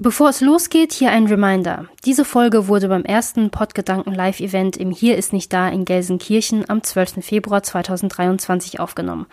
Bevor 0.00 0.28
es 0.28 0.40
losgeht, 0.40 0.92
hier 0.92 1.10
ein 1.10 1.26
Reminder. 1.26 1.86
Diese 2.04 2.24
Folge 2.24 2.68
wurde 2.68 2.86
beim 2.86 3.02
ersten 3.02 3.50
Podgedanken 3.50 4.14
Live-Event 4.14 4.76
im 4.76 4.92
Hier 4.92 5.16
ist 5.16 5.32
nicht 5.32 5.52
da 5.52 5.68
in 5.68 5.84
Gelsenkirchen 5.84 6.70
am 6.70 6.84
12. 6.84 7.14
Februar 7.20 7.64
2023 7.64 8.78
aufgenommen. 8.78 9.26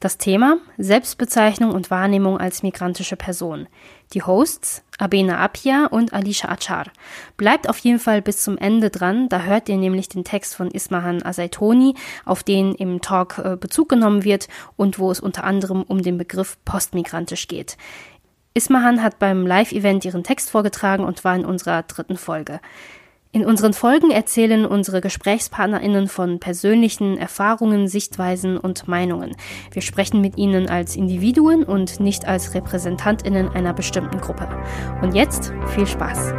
Das 0.00 0.16
Thema 0.16 0.56
Selbstbezeichnung 0.78 1.70
und 1.70 1.90
Wahrnehmung 1.90 2.38
als 2.38 2.62
migrantische 2.62 3.16
Person. 3.16 3.68
Die 4.14 4.22
Hosts 4.22 4.84
Abena 4.98 5.38
Apia 5.38 5.86
und 5.86 6.14
Alicia 6.14 6.48
Achar. 6.50 6.84
Bleibt 7.36 7.68
auf 7.68 7.78
jeden 7.78 7.98
Fall 7.98 8.22
bis 8.22 8.42
zum 8.42 8.56
Ende 8.56 8.88
dran, 8.88 9.28
da 9.28 9.42
hört 9.42 9.68
ihr 9.68 9.76
nämlich 9.76 10.08
den 10.08 10.24
Text 10.24 10.54
von 10.54 10.70
Ismahan 10.70 11.22
Asaitoni, 11.22 11.94
auf 12.24 12.42
den 12.42 12.74
im 12.74 13.02
Talk 13.02 13.38
äh, 13.38 13.56
Bezug 13.56 13.90
genommen 13.90 14.24
wird 14.24 14.48
und 14.76 14.98
wo 14.98 15.10
es 15.10 15.20
unter 15.20 15.44
anderem 15.44 15.82
um 15.82 16.00
den 16.02 16.16
Begriff 16.16 16.56
postmigrantisch 16.64 17.48
geht. 17.48 17.76
Ismahan 18.56 19.02
hat 19.02 19.18
beim 19.18 19.46
Live-Event 19.46 20.06
ihren 20.06 20.24
Text 20.24 20.48
vorgetragen 20.48 21.04
und 21.04 21.24
war 21.24 21.36
in 21.36 21.44
unserer 21.44 21.82
dritten 21.82 22.16
Folge. 22.16 22.60
In 23.30 23.44
unseren 23.44 23.74
Folgen 23.74 24.10
erzählen 24.10 24.64
unsere 24.64 25.02
GesprächspartnerInnen 25.02 26.08
von 26.08 26.40
persönlichen 26.40 27.18
Erfahrungen, 27.18 27.86
Sichtweisen 27.86 28.56
und 28.56 28.88
Meinungen. 28.88 29.36
Wir 29.72 29.82
sprechen 29.82 30.22
mit 30.22 30.38
ihnen 30.38 30.70
als 30.70 30.96
Individuen 30.96 31.64
und 31.64 32.00
nicht 32.00 32.26
als 32.26 32.54
RepräsentantInnen 32.54 33.50
einer 33.50 33.74
bestimmten 33.74 34.22
Gruppe. 34.22 34.48
Und 35.02 35.14
jetzt 35.14 35.52
viel 35.74 35.86
Spaß! 35.86 36.32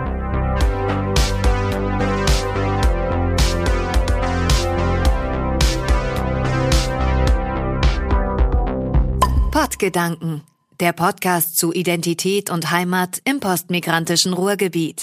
Podgedanken 9.51 10.41
der 10.79 10.93
Podcast 10.93 11.57
zu 11.57 11.73
Identität 11.73 12.51
und 12.51 12.69
Heimat 12.69 13.19
im 13.23 13.39
postmigrantischen 13.39 14.33
Ruhrgebiet. 14.33 15.01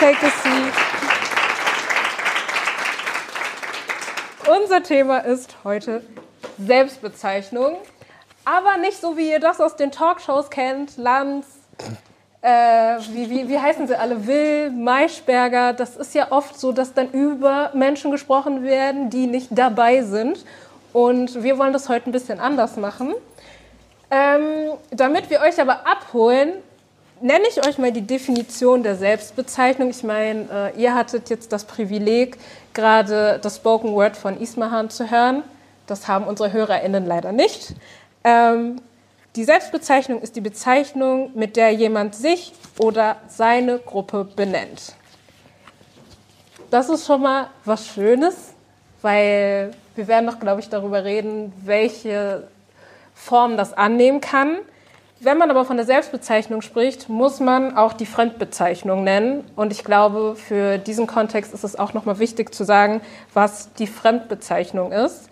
Take 0.00 0.26
a 0.26 0.30
seat. 0.42 0.72
Unser 4.62 4.82
Thema 4.82 5.18
ist 5.18 5.54
heute 5.62 6.02
Selbstbezeichnung, 6.58 7.76
aber 8.46 8.78
nicht 8.78 8.98
so, 8.98 9.16
wie 9.16 9.30
ihr 9.30 9.40
das 9.40 9.60
aus 9.60 9.76
den 9.76 9.92
Talkshows 9.92 10.48
kennt, 10.48 10.96
Lanz, 10.96 11.46
äh, 12.40 12.96
wie, 13.12 13.28
wie, 13.28 13.48
wie 13.48 13.58
heißen 13.58 13.86
sie 13.86 13.98
alle, 13.98 14.26
Will, 14.26 14.70
Maischberger. 14.70 15.74
Das 15.74 15.96
ist 15.96 16.14
ja 16.14 16.32
oft 16.32 16.58
so, 16.58 16.72
dass 16.72 16.94
dann 16.94 17.10
über 17.10 17.72
Menschen 17.74 18.10
gesprochen 18.10 18.62
werden, 18.62 19.10
die 19.10 19.26
nicht 19.26 19.48
dabei 19.50 20.02
sind. 20.02 20.44
Und 20.92 21.42
wir 21.42 21.58
wollen 21.58 21.72
das 21.72 21.88
heute 21.88 22.10
ein 22.10 22.12
bisschen 22.12 22.40
anders 22.40 22.76
machen. 22.76 23.14
Ähm, 24.10 24.72
damit 24.90 25.30
wir 25.30 25.40
euch 25.40 25.60
aber 25.60 25.86
abholen, 25.86 26.54
nenne 27.22 27.44
ich 27.48 27.66
euch 27.66 27.78
mal 27.78 27.92
die 27.92 28.02
Definition 28.02 28.82
der 28.82 28.96
Selbstbezeichnung. 28.96 29.90
Ich 29.90 30.02
meine, 30.02 30.72
äh, 30.76 30.80
ihr 30.80 30.94
hattet 30.94 31.30
jetzt 31.30 31.52
das 31.52 31.64
Privileg, 31.64 32.36
gerade 32.74 33.38
das 33.40 33.56
Spoken 33.56 33.92
Word 33.94 34.16
von 34.16 34.38
Ismahan 34.38 34.90
zu 34.90 35.10
hören. 35.10 35.42
Das 35.86 36.08
haben 36.08 36.26
unsere 36.26 36.52
HörerInnen 36.52 37.06
leider 37.06 37.32
nicht. 37.32 37.74
Ähm, 38.24 38.80
die 39.34 39.44
Selbstbezeichnung 39.44 40.20
ist 40.20 40.36
die 40.36 40.42
Bezeichnung, 40.42 41.30
mit 41.34 41.56
der 41.56 41.70
jemand 41.70 42.14
sich 42.14 42.52
oder 42.78 43.16
seine 43.28 43.78
Gruppe 43.78 44.24
benennt. 44.24 44.94
Das 46.70 46.88
ist 46.88 47.06
schon 47.06 47.22
mal 47.22 47.48
was 47.64 47.86
Schönes, 47.86 48.51
weil 49.02 49.72
wir 49.94 50.08
werden 50.08 50.24
noch, 50.24 50.40
glaube 50.40 50.60
ich, 50.60 50.68
darüber 50.68 51.04
reden, 51.04 51.52
welche 51.64 52.48
Form 53.14 53.56
das 53.56 53.74
annehmen 53.74 54.20
kann. 54.20 54.56
Wenn 55.20 55.38
man 55.38 55.50
aber 55.50 55.64
von 55.64 55.76
der 55.76 55.86
Selbstbezeichnung 55.86 56.62
spricht, 56.62 57.08
muss 57.08 57.38
man 57.38 57.76
auch 57.76 57.92
die 57.92 58.06
Fremdbezeichnung 58.06 59.04
nennen. 59.04 59.44
Und 59.54 59.70
ich 59.70 59.84
glaube, 59.84 60.34
für 60.34 60.78
diesen 60.78 61.06
Kontext 61.06 61.54
ist 61.54 61.62
es 61.62 61.78
auch 61.78 61.92
nochmal 61.92 62.18
wichtig 62.18 62.52
zu 62.52 62.64
sagen, 62.64 63.00
was 63.32 63.72
die 63.74 63.86
Fremdbezeichnung 63.86 64.90
ist. 64.90 65.28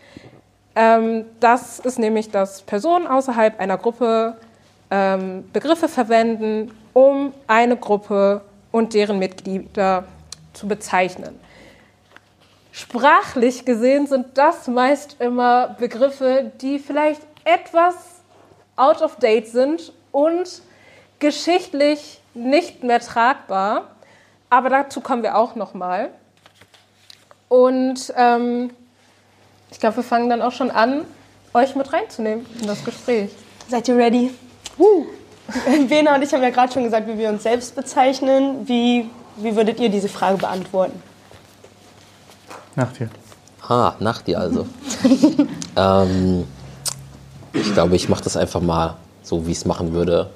Ähm, 0.76 1.24
das 1.40 1.80
ist 1.80 1.98
nämlich, 1.98 2.30
dass 2.30 2.62
Personen 2.62 3.08
außerhalb 3.08 3.58
einer 3.58 3.78
Gruppe 3.78 4.36
ähm, 4.92 5.50
Begriffe 5.52 5.88
verwenden, 5.88 6.70
um 6.92 7.32
eine 7.48 7.76
Gruppe 7.76 8.42
und 8.70 8.94
deren 8.94 9.18
Mitglieder 9.18 10.04
zu 10.52 10.68
bezeichnen. 10.68 11.38
Sprachlich 12.72 13.64
gesehen 13.64 14.06
sind 14.06 14.26
das 14.38 14.68
meist 14.68 15.16
immer 15.18 15.76
Begriffe, 15.78 16.52
die 16.60 16.78
vielleicht 16.78 17.22
etwas 17.44 17.94
out 18.76 19.02
of 19.02 19.16
date 19.16 19.48
sind 19.48 19.92
und 20.12 20.62
geschichtlich 21.18 22.20
nicht 22.34 22.84
mehr 22.84 23.00
tragbar. 23.00 23.88
Aber 24.48 24.68
dazu 24.68 25.00
kommen 25.00 25.22
wir 25.22 25.36
auch 25.36 25.54
noch 25.54 25.74
mal. 25.74 26.10
Und 27.48 28.12
ähm, 28.16 28.70
ich 29.70 29.80
glaube, 29.80 29.96
wir 29.96 30.04
fangen 30.04 30.30
dann 30.30 30.42
auch 30.42 30.52
schon 30.52 30.70
an, 30.70 31.04
euch 31.52 31.74
mit 31.74 31.92
reinzunehmen 31.92 32.46
in 32.60 32.66
das 32.66 32.84
Gespräch. 32.84 33.30
Seid 33.68 33.88
ihr 33.88 33.96
ready? 33.96 34.30
Uh. 34.78 35.06
Bena 35.88 36.14
und 36.16 36.22
ich 36.22 36.32
haben 36.32 36.42
ja 36.42 36.50
gerade 36.50 36.72
schon 36.72 36.84
gesagt, 36.84 37.08
wie 37.08 37.18
wir 37.18 37.28
uns 37.28 37.42
selbst 37.42 37.74
bezeichnen. 37.74 38.68
Wie, 38.68 39.10
wie 39.36 39.56
würdet 39.56 39.80
ihr 39.80 39.88
diese 39.88 40.08
Frage 40.08 40.38
beantworten? 40.38 41.02
Nach 42.76 42.92
dir. 42.92 43.08
Ah, 43.68 43.94
nach 44.00 44.22
dir 44.22 44.38
also. 44.38 44.66
ähm, 45.76 46.44
ich 47.52 47.72
glaube, 47.72 47.96
ich 47.96 48.08
mache 48.08 48.24
das 48.24 48.36
einfach 48.36 48.60
mal 48.60 48.96
so, 49.22 49.46
wie 49.46 49.52
ich 49.52 49.58
es 49.58 49.64
machen 49.64 49.92
würde, 49.92 50.30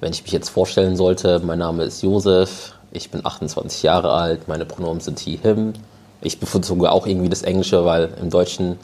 wenn 0.00 0.12
ich 0.12 0.22
mich 0.22 0.32
jetzt 0.32 0.48
vorstellen 0.48 0.96
sollte. 0.96 1.40
Mein 1.44 1.58
Name 1.58 1.84
ist 1.84 2.02
Josef, 2.02 2.74
ich 2.90 3.10
bin 3.10 3.24
28 3.24 3.82
Jahre 3.82 4.12
alt, 4.12 4.48
meine 4.48 4.64
Pronomen 4.64 5.00
sind 5.00 5.18
he, 5.18 5.36
him. 5.36 5.74
Ich 6.20 6.40
bevorzuge 6.40 6.90
auch 6.90 7.06
irgendwie 7.06 7.28
das 7.28 7.42
Englische, 7.42 7.84
weil 7.84 8.10
im 8.20 8.30
Deutschen, 8.30 8.78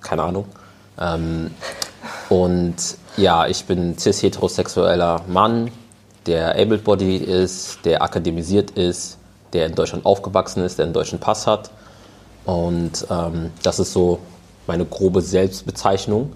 keine 0.00 0.22
Ahnung. 0.22 0.46
Ähm, 0.98 1.50
und 2.28 2.76
ja, 3.16 3.46
ich 3.46 3.64
bin 3.66 3.96
cis-heterosexueller 3.98 5.22
Mann, 5.28 5.70
der 6.26 6.56
able-bodied 6.56 7.22
ist, 7.22 7.84
der 7.84 8.02
akademisiert 8.02 8.72
ist, 8.72 9.18
der 9.52 9.66
in 9.66 9.74
Deutschland 9.74 10.04
aufgewachsen 10.04 10.64
ist, 10.64 10.78
der 10.78 10.86
einen 10.86 10.94
deutschen 10.94 11.20
Pass 11.20 11.46
hat. 11.46 11.70
Und 12.46 13.06
ähm, 13.10 13.50
das 13.62 13.78
ist 13.80 13.92
so 13.92 14.20
meine 14.66 14.84
grobe 14.84 15.20
Selbstbezeichnung. 15.20 16.32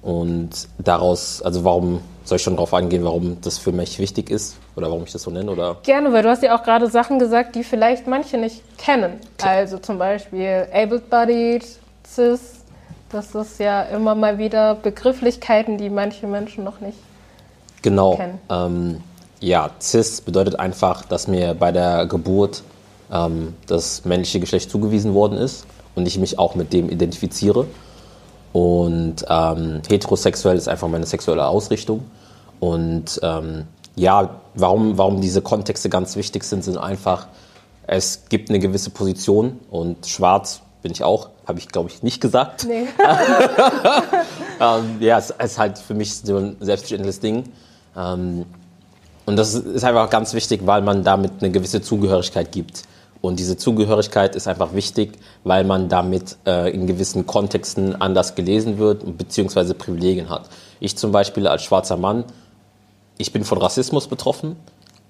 Und 0.00 0.68
daraus, 0.78 1.42
also 1.42 1.64
warum 1.64 2.00
soll 2.24 2.36
ich 2.36 2.42
schon 2.42 2.54
darauf 2.54 2.72
eingehen, 2.72 3.04
warum 3.04 3.40
das 3.40 3.58
für 3.58 3.72
mich 3.72 3.98
wichtig 3.98 4.30
ist 4.30 4.56
oder 4.76 4.88
warum 4.88 5.04
ich 5.04 5.12
das 5.12 5.22
so 5.22 5.30
nenne? 5.30 5.50
Oder? 5.50 5.76
Gerne, 5.82 6.12
weil 6.12 6.22
du 6.22 6.28
hast 6.28 6.42
ja 6.42 6.56
auch 6.56 6.62
gerade 6.62 6.88
Sachen 6.88 7.18
gesagt, 7.18 7.54
die 7.56 7.64
vielleicht 7.64 8.06
manche 8.06 8.38
nicht 8.38 8.62
kennen. 8.78 9.18
Klar. 9.38 9.52
Also 9.52 9.78
zum 9.78 9.98
Beispiel 9.98 10.68
able-bodied, 10.72 11.64
cis, 12.06 12.40
das 13.10 13.34
ist 13.34 13.58
ja 13.58 13.82
immer 13.82 14.14
mal 14.14 14.38
wieder 14.38 14.74
Begrifflichkeiten, 14.74 15.78
die 15.78 15.90
manche 15.90 16.26
Menschen 16.26 16.64
noch 16.64 16.80
nicht 16.80 16.98
genau. 17.82 18.16
kennen. 18.16 18.38
Ähm, 18.50 19.00
ja, 19.40 19.70
cis 19.80 20.20
bedeutet 20.20 20.58
einfach, 20.58 21.04
dass 21.04 21.28
mir 21.28 21.54
bei 21.54 21.72
der 21.72 22.06
Geburt 22.06 22.62
ähm, 23.12 23.54
das 23.66 24.04
männliche 24.04 24.40
Geschlecht 24.40 24.70
zugewiesen 24.70 25.14
worden 25.14 25.38
ist 25.38 25.66
und 25.94 26.06
ich 26.06 26.18
mich 26.18 26.38
auch 26.38 26.54
mit 26.54 26.72
dem 26.72 26.88
identifiziere. 26.88 27.66
Und 28.52 29.24
ähm, 29.28 29.82
heterosexuell 29.88 30.56
ist 30.56 30.68
einfach 30.68 30.88
meine 30.88 31.06
sexuelle 31.06 31.46
Ausrichtung. 31.46 32.04
Und 32.60 33.20
ähm, 33.22 33.64
ja, 33.96 34.40
warum, 34.54 34.96
warum 34.98 35.20
diese 35.20 35.42
Kontexte 35.42 35.88
ganz 35.88 36.16
wichtig 36.16 36.44
sind, 36.44 36.64
sind 36.64 36.78
einfach, 36.78 37.26
es 37.86 38.24
gibt 38.28 38.50
eine 38.50 38.58
gewisse 38.58 38.90
Position 38.90 39.58
und 39.70 40.06
schwarz 40.06 40.62
bin 40.82 40.92
ich 40.92 41.02
auch, 41.02 41.30
habe 41.46 41.58
ich 41.58 41.68
glaube 41.68 41.90
ich 41.90 42.02
nicht 42.02 42.20
gesagt. 42.20 42.66
Nee. 42.68 42.86
ähm, 44.60 44.96
ja, 45.00 45.18
es 45.18 45.30
ist 45.30 45.58
halt 45.58 45.78
für 45.78 45.94
mich 45.94 46.14
so 46.16 46.36
ein 46.36 46.56
selbstverständliches 46.60 47.20
Ding. 47.20 47.44
Ähm, 47.96 48.44
und 49.26 49.36
das 49.36 49.54
ist 49.54 49.84
einfach 49.84 50.10
ganz 50.10 50.34
wichtig, 50.34 50.60
weil 50.64 50.82
man 50.82 51.02
damit 51.02 51.32
eine 51.40 51.50
gewisse 51.50 51.80
Zugehörigkeit 51.80 52.52
gibt. 52.52 52.82
Und 53.24 53.38
diese 53.38 53.56
Zugehörigkeit 53.56 54.36
ist 54.36 54.46
einfach 54.46 54.74
wichtig, 54.74 55.12
weil 55.44 55.64
man 55.64 55.88
damit 55.88 56.36
äh, 56.46 56.70
in 56.70 56.86
gewissen 56.86 57.26
Kontexten 57.26 57.98
anders 57.98 58.34
gelesen 58.34 58.76
wird 58.76 59.16
beziehungsweise 59.16 59.72
Privilegien 59.72 60.28
hat. 60.28 60.50
Ich 60.78 60.98
zum 60.98 61.10
Beispiel 61.10 61.46
als 61.46 61.62
schwarzer 61.62 61.96
Mann, 61.96 62.24
ich 63.16 63.32
bin 63.32 63.44
von 63.44 63.56
Rassismus 63.56 64.08
betroffen. 64.08 64.56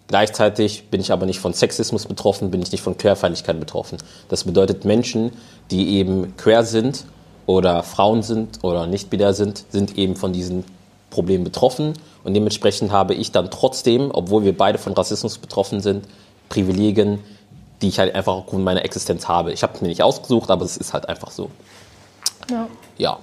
Gleichzeitig 0.07 0.91
bin 0.91 1.01
ich 1.01 1.11
aber 1.11 1.27
nicht 1.27 1.41
von 1.41 1.55
Sexismus 1.55 2.07
betroffen, 2.07 2.53
bin 2.53 2.63
ich 2.63 2.71
nicht 2.71 2.83
von 2.83 2.97
Querfeindlichkeit 2.97 3.59
betroffen. 3.59 3.99
Das 4.29 4.45
bedeutet, 4.45 4.85
Menschen, 4.85 5.33
die 5.73 5.97
eben 5.97 6.37
quer 6.37 6.63
sind 6.63 7.07
oder 7.47 7.83
Frauen 7.83 8.23
sind 8.23 8.63
oder 8.63 8.87
nicht 8.87 9.11
binär 9.11 9.35
sind, 9.35 9.65
sind 9.71 9.99
eben 9.99 10.15
von 10.15 10.33
diesen 10.33 10.63
Problemen 11.11 11.43
betroffen. 11.43 11.95
Und 12.23 12.35
dementsprechend 12.35 12.93
habe 12.93 13.15
ich 13.15 13.33
dann 13.33 13.51
trotzdem, 13.51 14.13
obwohl 14.13 14.45
wir 14.45 14.57
beide 14.57 14.79
von 14.79 14.93
Rassismus 14.93 15.39
betroffen 15.39 15.81
sind, 15.81 16.07
Privilegien, 16.49 17.19
die 17.85 17.89
ich 17.89 17.99
halt 17.99 18.15
einfach 18.15 18.33
aufgrund 18.33 18.65
meiner 18.65 18.83
Existenz 18.83 19.29
habe. 19.29 19.53
Ich 19.53 19.63
habe 19.63 19.75
es 19.75 19.83
mir 19.83 19.89
nicht 19.89 20.03
ausgesucht, 20.03 20.51
aber 20.51 20.65
es 20.65 20.79
ist 20.79 20.95
halt 20.95 21.07
einfach 21.07 21.31
so. 21.31 21.51
Ja. 22.51 22.67
ja. 22.97 23.19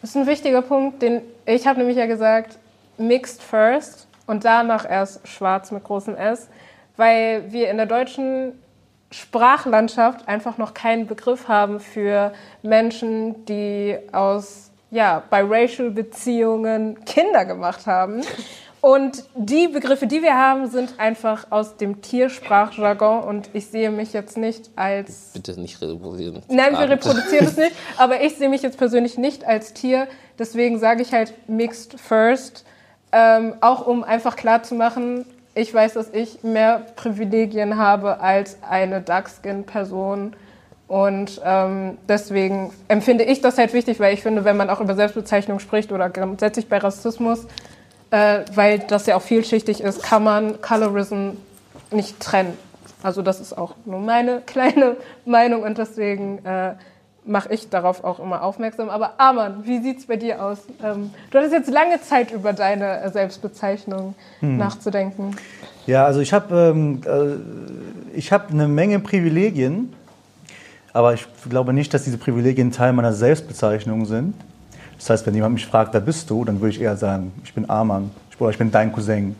Das 0.00 0.10
ist 0.10 0.16
ein 0.16 0.28
wichtiger 0.28 0.62
Punkt, 0.62 1.02
den 1.02 1.22
ich 1.44 1.66
habe 1.66 1.78
nämlich 1.80 1.96
ja 1.96 2.06
gesagt, 2.06 2.56
Mixed 2.98 3.42
First 3.42 4.06
und 4.28 4.44
danach 4.44 4.88
erst 4.88 5.26
Schwarz 5.26 5.72
mit 5.72 5.82
großem 5.82 6.14
S, 6.14 6.48
weil 6.96 7.50
wir 7.50 7.68
in 7.68 7.76
der 7.76 7.86
deutschen 7.86 8.52
Sprachlandschaft 9.10 10.28
einfach 10.28 10.56
noch 10.56 10.72
keinen 10.72 11.08
Begriff 11.08 11.48
haben 11.48 11.80
für 11.80 12.32
Menschen, 12.62 13.44
die 13.46 13.98
aus 14.12 14.70
ja, 14.92 15.20
biracial 15.30 15.90
Beziehungen 15.90 17.04
Kinder 17.04 17.44
gemacht 17.44 17.88
haben. 17.88 18.22
Und 18.84 19.24
die 19.34 19.68
Begriffe, 19.68 20.06
die 20.06 20.20
wir 20.20 20.36
haben, 20.36 20.68
sind 20.68 21.00
einfach 21.00 21.46
aus 21.48 21.78
dem 21.78 22.02
Tiersprachjargon. 22.02 23.24
Und 23.24 23.48
ich 23.54 23.68
sehe 23.68 23.90
mich 23.90 24.12
jetzt 24.12 24.36
nicht 24.36 24.68
als... 24.76 25.30
Bitte 25.32 25.58
nicht 25.58 25.80
reproduzieren. 25.80 26.42
Nein, 26.50 26.74
wir 26.74 26.90
reproduzieren 26.90 27.46
es 27.46 27.56
nicht, 27.56 27.72
aber 27.96 28.20
ich 28.20 28.36
sehe 28.36 28.50
mich 28.50 28.60
jetzt 28.60 28.76
persönlich 28.76 29.16
nicht 29.16 29.42
als 29.46 29.72
Tier, 29.72 30.06
deswegen 30.38 30.78
sage 30.78 31.00
ich 31.00 31.14
halt 31.14 31.32
Mixed 31.48 31.98
First, 31.98 32.66
ähm, 33.10 33.54
auch 33.62 33.86
um 33.86 34.04
einfach 34.04 34.36
klarzumachen, 34.36 35.24
ich 35.54 35.72
weiß, 35.72 35.94
dass 35.94 36.10
ich 36.12 36.42
mehr 36.42 36.84
Privilegien 36.94 37.78
habe 37.78 38.20
als 38.20 38.58
eine 38.68 39.00
Dark-Skin-Person. 39.00 40.36
Und 40.88 41.40
ähm, 41.42 41.96
deswegen 42.06 42.70
empfinde 42.88 43.24
ich 43.24 43.40
das 43.40 43.56
halt 43.56 43.72
wichtig, 43.72 43.98
weil 43.98 44.12
ich 44.12 44.22
finde, 44.22 44.44
wenn 44.44 44.58
man 44.58 44.68
auch 44.68 44.82
über 44.82 44.94
Selbstbezeichnung 44.94 45.58
spricht 45.58 45.90
oder 45.90 46.10
grundsätzlich 46.10 46.68
bei 46.68 46.76
Rassismus, 46.76 47.46
äh, 48.14 48.44
weil 48.54 48.78
das 48.78 49.06
ja 49.06 49.16
auch 49.16 49.22
vielschichtig 49.22 49.80
ist, 49.80 50.04
kann 50.04 50.22
man 50.22 50.60
Colorism 50.60 51.30
nicht 51.90 52.20
trennen. 52.20 52.56
Also 53.02 53.22
das 53.22 53.40
ist 53.40 53.58
auch 53.58 53.74
nur 53.84 53.98
meine 53.98 54.40
kleine 54.46 54.96
Meinung 55.24 55.62
und 55.62 55.78
deswegen 55.78 56.38
äh, 56.44 56.74
mache 57.26 57.52
ich 57.52 57.70
darauf 57.70 58.04
auch 58.04 58.20
immer 58.20 58.42
aufmerksam. 58.42 58.88
Aber 58.88 59.14
Arman, 59.18 59.64
wie 59.66 59.80
sieht 59.80 59.98
es 59.98 60.06
bei 60.06 60.16
dir 60.16 60.44
aus? 60.44 60.58
Ähm, 60.82 61.10
du 61.30 61.38
hattest 61.38 61.54
jetzt 61.54 61.70
lange 61.70 62.00
Zeit 62.02 62.30
über 62.30 62.52
deine 62.52 63.00
äh, 63.00 63.10
Selbstbezeichnung 63.10 64.14
hm. 64.38 64.58
nachzudenken. 64.58 65.34
Ja, 65.86 66.04
also 66.04 66.20
ich 66.20 66.32
habe 66.32 66.72
ähm, 66.72 67.00
äh, 68.14 68.20
hab 68.20 68.50
eine 68.50 68.68
Menge 68.68 69.00
Privilegien, 69.00 69.92
aber 70.92 71.14
ich 71.14 71.26
glaube 71.50 71.72
nicht, 71.72 71.92
dass 71.92 72.04
diese 72.04 72.18
Privilegien 72.18 72.70
Teil 72.70 72.92
meiner 72.92 73.12
Selbstbezeichnung 73.12 74.06
sind. 74.06 74.34
Das 74.98 75.10
heißt, 75.10 75.26
wenn 75.26 75.34
jemand 75.34 75.54
mich 75.54 75.66
fragt, 75.66 75.92
wer 75.94 76.00
bist 76.00 76.30
du, 76.30 76.44
dann 76.44 76.60
würde 76.60 76.70
ich 76.74 76.80
eher 76.80 76.96
sagen, 76.96 77.32
ich 77.44 77.52
bin 77.52 77.68
Arman 77.68 78.10
oder 78.38 78.50
ich 78.50 78.58
bin 78.58 78.70
dein 78.70 78.92
Cousin. 78.92 79.36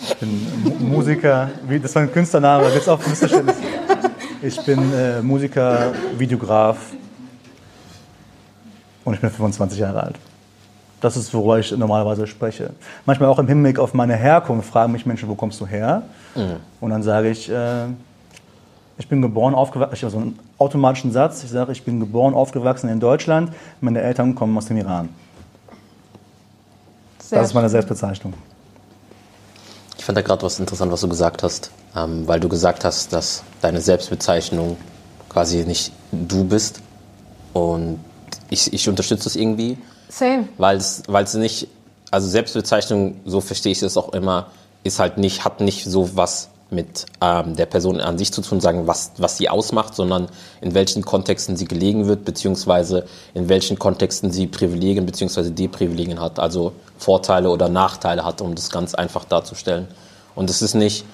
Ich 0.00 0.16
bin 0.16 0.46
Musiker, 0.78 1.48
das 1.82 1.94
war 1.94 2.02
ein 2.02 2.12
Künstlername, 2.12 2.66
da 2.84 2.92
auch 2.92 3.06
Missverständnis. 3.06 3.56
Ich 4.42 4.62
bin 4.64 4.92
äh, 4.92 5.22
Musiker, 5.22 5.92
Videograf 6.18 6.76
und 9.04 9.14
ich 9.14 9.20
bin 9.20 9.30
25 9.30 9.78
Jahre 9.78 10.02
alt. 10.02 10.16
Das 11.00 11.16
ist, 11.16 11.32
worüber 11.32 11.58
ich 11.58 11.72
normalerweise 11.72 12.26
spreche. 12.26 12.70
Manchmal 13.06 13.28
auch 13.28 13.38
im 13.38 13.48
Hinblick 13.48 13.78
auf 13.78 13.94
meine 13.94 14.14
Herkunft 14.16 14.68
fragen 14.68 14.92
mich 14.92 15.06
Menschen, 15.06 15.28
wo 15.28 15.34
kommst 15.34 15.60
du 15.60 15.66
her? 15.66 16.02
Mhm. 16.34 16.56
Und 16.80 16.90
dann 16.90 17.02
sage 17.02 17.30
ich, 17.30 17.50
äh, 17.50 17.86
ich 18.98 19.08
bin 19.08 19.22
geboren, 19.22 19.54
aufgewachsen, 19.54 19.94
ich 19.94 20.02
habe 20.02 20.12
so 20.12 20.18
einen 20.18 20.38
automatischen 20.58 21.12
Satz, 21.12 21.44
ich 21.44 21.50
sage, 21.50 21.72
ich 21.72 21.84
bin 21.84 22.00
geboren, 22.00 22.34
aufgewachsen 22.34 22.88
in 22.88 23.00
Deutschland, 23.00 23.52
meine 23.80 24.00
Eltern 24.00 24.34
kommen 24.34 24.56
aus 24.56 24.66
dem 24.66 24.78
Iran. 24.78 25.08
Sehr 27.18 27.40
das 27.40 27.48
ist 27.48 27.54
meine 27.54 27.68
Selbstbezeichnung. 27.68 28.34
Ich 29.98 30.04
fand 30.04 30.16
da 30.16 30.22
gerade 30.22 30.42
was 30.42 30.60
interessant, 30.60 30.92
was 30.92 31.00
du 31.00 31.08
gesagt 31.08 31.42
hast, 31.42 31.70
ähm, 31.96 32.26
weil 32.26 32.38
du 32.40 32.48
gesagt 32.48 32.84
hast, 32.84 33.12
dass 33.12 33.42
deine 33.60 33.80
Selbstbezeichnung 33.80 34.76
quasi 35.28 35.64
nicht 35.64 35.92
du 36.12 36.44
bist. 36.44 36.80
Und 37.52 37.98
ich, 38.48 38.72
ich 38.72 38.88
unterstütze 38.88 39.24
das 39.24 39.36
irgendwie. 39.36 39.78
Same. 40.08 40.48
Weil 40.56 40.76
es, 40.76 41.02
weil 41.08 41.24
es 41.24 41.34
nicht, 41.34 41.68
also 42.10 42.28
Selbstbezeichnung, 42.28 43.16
so 43.24 43.40
verstehe 43.40 43.72
ich 43.72 43.82
es 43.82 43.96
auch 43.96 44.12
immer, 44.12 44.46
ist 44.84 45.00
halt 45.00 45.18
nicht, 45.18 45.44
hat 45.44 45.60
nicht 45.60 45.84
so 45.84 46.16
was 46.16 46.48
mit 46.70 47.06
ähm, 47.20 47.54
der 47.54 47.66
Person 47.66 48.00
an 48.00 48.18
sich 48.18 48.32
zu 48.32 48.42
tun, 48.42 48.60
sagen, 48.60 48.86
was, 48.86 49.12
was 49.18 49.38
sie 49.38 49.48
ausmacht, 49.48 49.94
sondern 49.94 50.28
in 50.60 50.74
welchen 50.74 51.04
Kontexten 51.04 51.56
sie 51.56 51.66
gelegen 51.66 52.08
wird, 52.08 52.24
beziehungsweise 52.24 53.06
in 53.34 53.48
welchen 53.48 53.78
Kontexten 53.78 54.32
sie 54.32 54.46
Privilegien 54.46 55.06
beziehungsweise 55.06 55.52
Deprivilegien 55.52 56.20
hat, 56.20 56.40
also 56.40 56.72
Vorteile 56.98 57.50
oder 57.50 57.68
Nachteile 57.68 58.24
hat, 58.24 58.40
um 58.40 58.54
das 58.54 58.70
ganz 58.70 58.94
einfach 58.94 59.24
darzustellen. 59.24 59.86
Und 60.34 60.50
das 60.50 60.60
ist 60.60 60.74
nicht, 60.74 61.04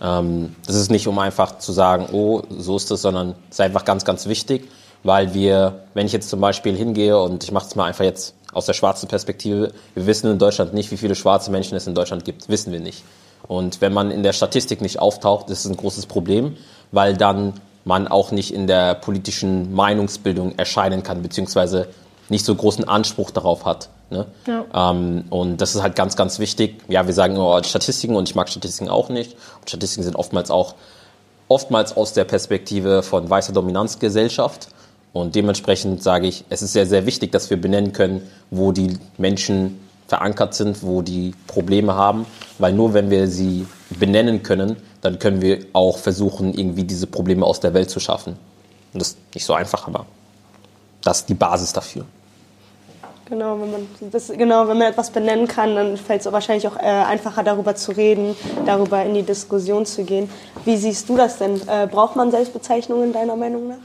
ähm, 0.00 0.56
das 0.66 0.76
ist 0.76 0.90
nicht, 0.90 1.06
um 1.06 1.18
einfach 1.18 1.58
zu 1.58 1.72
sagen, 1.72 2.08
oh, 2.12 2.42
so 2.50 2.76
ist 2.76 2.90
es, 2.90 3.02
sondern 3.02 3.34
es 3.50 3.56
ist 3.56 3.60
einfach 3.60 3.84
ganz, 3.84 4.04
ganz 4.06 4.26
wichtig, 4.26 4.68
weil 5.02 5.34
wir, 5.34 5.84
wenn 5.92 6.06
ich 6.06 6.12
jetzt 6.12 6.30
zum 6.30 6.40
Beispiel 6.40 6.74
hingehe 6.74 7.18
und 7.18 7.44
ich 7.44 7.52
mache 7.52 7.66
es 7.66 7.76
mal 7.76 7.84
einfach 7.84 8.04
jetzt 8.04 8.34
aus 8.52 8.66
der 8.66 8.72
schwarzen 8.72 9.08
Perspektive, 9.08 9.72
wir 9.94 10.06
wissen 10.06 10.30
in 10.30 10.38
Deutschland 10.38 10.72
nicht, 10.72 10.90
wie 10.90 10.96
viele 10.96 11.14
schwarze 11.14 11.50
Menschen 11.50 11.76
es 11.76 11.86
in 11.86 11.94
Deutschland 11.94 12.24
gibt, 12.24 12.48
wissen 12.48 12.72
wir 12.72 12.80
nicht. 12.80 13.02
Und 13.48 13.80
wenn 13.80 13.92
man 13.92 14.10
in 14.10 14.22
der 14.22 14.32
Statistik 14.32 14.80
nicht 14.80 14.98
auftaucht, 14.98 15.50
ist 15.50 15.64
es 15.64 15.70
ein 15.70 15.76
großes 15.76 16.06
Problem, 16.06 16.56
weil 16.90 17.16
dann 17.16 17.54
man 17.84 18.06
auch 18.08 18.30
nicht 18.30 18.54
in 18.54 18.66
der 18.66 18.94
politischen 18.94 19.74
Meinungsbildung 19.74 20.58
erscheinen 20.58 21.02
kann, 21.02 21.22
beziehungsweise 21.22 21.88
nicht 22.28 22.44
so 22.44 22.54
großen 22.54 22.86
Anspruch 22.86 23.30
darauf 23.30 23.64
hat. 23.64 23.88
Ne? 24.10 24.26
Ja. 24.46 24.90
Ähm, 24.90 25.24
und 25.30 25.60
das 25.60 25.74
ist 25.74 25.82
halt 25.82 25.96
ganz, 25.96 26.16
ganz 26.16 26.38
wichtig. 26.38 26.80
Ja, 26.88 27.06
wir 27.06 27.14
sagen 27.14 27.34
immer 27.34 27.62
Statistiken 27.64 28.14
und 28.14 28.28
ich 28.28 28.34
mag 28.34 28.48
Statistiken 28.48 28.90
auch 28.90 29.08
nicht. 29.08 29.32
Und 29.60 29.68
Statistiken 29.68 30.04
sind 30.04 30.16
oftmals 30.16 30.50
auch 30.50 30.74
oftmals 31.48 31.96
aus 31.96 32.12
der 32.12 32.24
Perspektive 32.24 33.02
von 33.02 33.28
weißer 33.28 33.52
Dominanzgesellschaft. 33.52 34.68
Und 35.12 35.34
dementsprechend 35.34 36.02
sage 36.02 36.26
ich, 36.26 36.44
es 36.48 36.62
ist 36.62 36.72
sehr, 36.72 36.86
sehr 36.86 37.04
wichtig, 37.04 37.32
dass 37.32 37.50
wir 37.50 37.60
benennen 37.60 37.92
können, 37.92 38.22
wo 38.50 38.72
die 38.72 38.98
Menschen 39.18 39.80
verankert 40.12 40.52
sind, 40.52 40.82
wo 40.82 41.00
die 41.00 41.32
Probleme 41.46 41.94
haben, 41.94 42.26
weil 42.58 42.74
nur 42.74 42.92
wenn 42.92 43.08
wir 43.08 43.28
sie 43.28 43.66
benennen 43.98 44.42
können, 44.42 44.76
dann 45.00 45.18
können 45.18 45.40
wir 45.40 45.60
auch 45.72 45.96
versuchen, 45.96 46.52
irgendwie 46.52 46.84
diese 46.84 47.06
Probleme 47.06 47.46
aus 47.46 47.60
der 47.60 47.72
Welt 47.72 47.88
zu 47.88 47.98
schaffen. 47.98 48.36
Und 48.92 49.00
das 49.00 49.08
ist 49.08 49.18
nicht 49.34 49.46
so 49.46 49.54
einfach, 49.54 49.88
aber 49.88 50.04
das 51.02 51.20
ist 51.20 51.30
die 51.30 51.34
Basis 51.34 51.72
dafür. 51.72 52.04
Genau, 53.24 53.58
wenn 53.58 53.70
man, 53.70 53.88
das, 54.10 54.28
genau, 54.28 54.68
wenn 54.68 54.76
man 54.76 54.88
etwas 54.88 55.08
benennen 55.08 55.48
kann, 55.48 55.74
dann 55.74 55.96
fällt 55.96 56.20
es 56.20 56.30
wahrscheinlich 56.30 56.68
auch 56.68 56.76
äh, 56.76 56.82
einfacher, 56.82 57.42
darüber 57.42 57.74
zu 57.74 57.92
reden, 57.92 58.36
darüber 58.66 59.02
in 59.02 59.14
die 59.14 59.22
Diskussion 59.22 59.86
zu 59.86 60.04
gehen. 60.04 60.28
Wie 60.66 60.76
siehst 60.76 61.08
du 61.08 61.16
das 61.16 61.38
denn? 61.38 61.58
Äh, 61.66 61.88
braucht 61.90 62.16
man 62.16 62.30
Selbstbezeichnungen 62.30 63.14
deiner 63.14 63.36
Meinung 63.36 63.68
nach? 63.68 63.76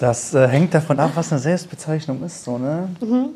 das 0.00 0.34
äh, 0.34 0.48
hängt 0.48 0.74
davon 0.74 0.98
ab, 0.98 1.12
was 1.14 1.30
eine 1.30 1.40
Selbstbezeichnung 1.40 2.24
ist. 2.24 2.42
So, 2.42 2.58
ne? 2.58 2.88
Mhm. 3.00 3.28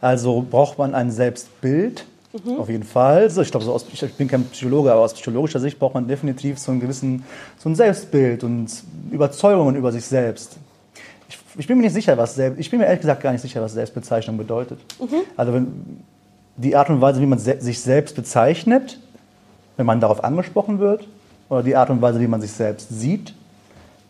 Also 0.00 0.44
braucht 0.48 0.78
man 0.78 0.94
ein 0.94 1.10
Selbstbild, 1.10 2.04
mhm. 2.32 2.58
auf 2.58 2.68
jeden 2.68 2.84
Fall. 2.84 3.22
Also 3.22 3.42
ich 3.42 3.50
glaube, 3.50 3.64
so 3.64 3.80
ich 3.92 4.14
bin 4.14 4.28
kein 4.28 4.44
Psychologe, 4.46 4.92
aber 4.92 5.02
aus 5.02 5.14
psychologischer 5.14 5.60
Sicht 5.60 5.78
braucht 5.78 5.94
man 5.94 6.06
definitiv 6.06 6.58
so, 6.58 6.72
einen 6.72 6.80
gewissen, 6.80 7.24
so 7.58 7.68
ein 7.68 7.74
Selbstbild 7.74 8.44
und 8.44 8.70
Überzeugungen 9.10 9.76
über 9.76 9.92
sich 9.92 10.04
selbst. 10.04 10.56
Ich, 11.28 11.38
ich, 11.58 11.66
bin 11.66 11.78
mir 11.78 11.84
nicht 11.84 11.94
sicher, 11.94 12.16
was 12.16 12.34
selbst, 12.34 12.60
ich 12.60 12.70
bin 12.70 12.78
mir 12.78 12.86
ehrlich 12.86 13.00
gesagt 13.00 13.22
gar 13.22 13.32
nicht 13.32 13.42
sicher, 13.42 13.62
was 13.62 13.72
Selbstbezeichnung 13.72 14.36
bedeutet. 14.36 14.78
Mhm. 15.00 15.22
Also 15.36 15.52
wenn, 15.52 16.02
die 16.56 16.74
Art 16.74 16.88
und 16.90 17.00
Weise, 17.00 17.20
wie 17.20 17.26
man 17.26 17.38
se 17.38 17.60
sich 17.60 17.80
selbst 17.80 18.16
bezeichnet, 18.16 18.98
wenn 19.76 19.86
man 19.86 20.00
darauf 20.00 20.24
angesprochen 20.24 20.78
wird, 20.78 21.06
oder 21.48 21.62
die 21.62 21.76
Art 21.76 21.90
und 21.90 22.00
Weise, 22.02 22.20
wie 22.20 22.26
man 22.26 22.40
sich 22.40 22.52
selbst 22.52 22.88
sieht, 22.90 23.34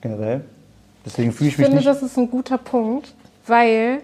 generell. 0.01 0.43
Deswegen 1.05 1.33
fühle 1.33 1.49
ich, 1.49 1.55
ich 1.55 1.59
mich 1.59 1.67
finde, 1.67 1.79
nicht. 1.79 1.89
das 1.89 2.03
ist 2.03 2.17
ein 2.17 2.31
guter 2.31 2.59
Punkt, 2.59 3.13
weil 3.47 4.01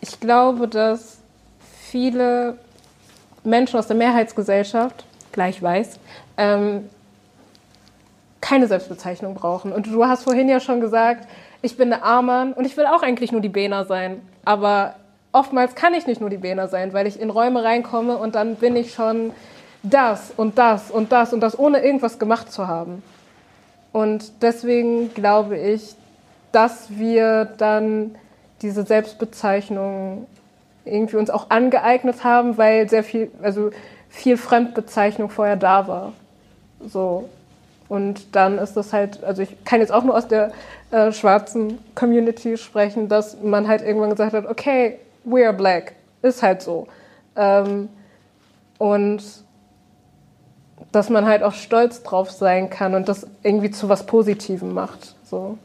ich 0.00 0.20
glaube, 0.20 0.68
dass 0.68 1.18
viele 1.90 2.58
Menschen 3.44 3.78
aus 3.78 3.86
der 3.86 3.96
Mehrheitsgesellschaft, 3.96 5.04
gleich 5.32 5.62
weiß, 5.62 5.98
ähm, 6.36 6.88
keine 8.40 8.66
Selbstbezeichnung 8.66 9.34
brauchen. 9.34 9.72
Und 9.72 9.86
du 9.86 10.04
hast 10.06 10.24
vorhin 10.24 10.48
ja 10.48 10.60
schon 10.60 10.80
gesagt, 10.80 11.26
ich 11.62 11.76
bin 11.76 11.92
eine 11.92 12.02
Arman 12.02 12.52
und 12.52 12.64
ich 12.64 12.76
will 12.76 12.86
auch 12.86 13.02
eigentlich 13.02 13.32
nur 13.32 13.40
die 13.40 13.48
Bena 13.48 13.84
sein. 13.84 14.22
Aber 14.44 14.94
oftmals 15.32 15.74
kann 15.74 15.94
ich 15.94 16.06
nicht 16.06 16.20
nur 16.20 16.30
die 16.30 16.36
Bena 16.36 16.68
sein, 16.68 16.92
weil 16.92 17.06
ich 17.06 17.20
in 17.20 17.30
Räume 17.30 17.64
reinkomme 17.64 18.16
und 18.16 18.34
dann 18.34 18.56
bin 18.56 18.76
ich 18.76 18.94
schon 18.94 19.32
das 19.82 20.32
und 20.36 20.58
das 20.58 20.90
und 20.90 21.12
das 21.12 21.32
und 21.32 21.40
das, 21.40 21.58
ohne 21.58 21.84
irgendwas 21.84 22.18
gemacht 22.18 22.52
zu 22.52 22.68
haben. 22.68 23.02
Und 23.92 24.42
deswegen 24.42 25.12
glaube 25.14 25.58
ich, 25.58 25.94
dass 26.52 26.90
wir 26.90 27.46
dann 27.58 28.14
diese 28.62 28.84
Selbstbezeichnung 28.84 30.26
irgendwie 30.84 31.16
uns 31.16 31.30
auch 31.30 31.50
angeeignet 31.50 32.24
haben, 32.24 32.58
weil 32.58 32.88
sehr 32.88 33.04
viel, 33.04 33.30
also 33.42 33.70
viel 34.08 34.36
Fremdbezeichnung 34.36 35.30
vorher 35.30 35.56
da 35.56 35.88
war. 35.88 36.12
So. 36.86 37.28
Und 37.88 38.34
dann 38.34 38.58
ist 38.58 38.76
das 38.76 38.92
halt, 38.92 39.22
also 39.22 39.42
ich 39.42 39.64
kann 39.64 39.80
jetzt 39.80 39.92
auch 39.92 40.02
nur 40.02 40.16
aus 40.16 40.26
der 40.26 40.52
äh, 40.90 41.12
schwarzen 41.12 41.78
Community 41.94 42.56
sprechen, 42.56 43.08
dass 43.08 43.40
man 43.42 43.68
halt 43.68 43.82
irgendwann 43.82 44.10
gesagt 44.10 44.32
hat, 44.32 44.46
okay, 44.46 44.98
we 45.24 45.44
are 45.44 45.54
black. 45.54 45.94
Ist 46.22 46.42
halt 46.42 46.62
so. 46.62 46.88
Ähm, 47.36 47.88
und 48.78 49.22
dass 50.92 51.10
man 51.10 51.26
halt 51.26 51.42
auch 51.42 51.52
stolz 51.52 52.02
drauf 52.02 52.30
sein 52.30 52.70
kann 52.70 52.94
und 52.94 53.08
das 53.08 53.26
irgendwie 53.42 53.70
zu 53.70 53.88
was 53.88 54.06
Positivem 54.06 54.72
macht. 54.72 55.14
So. 55.24 55.58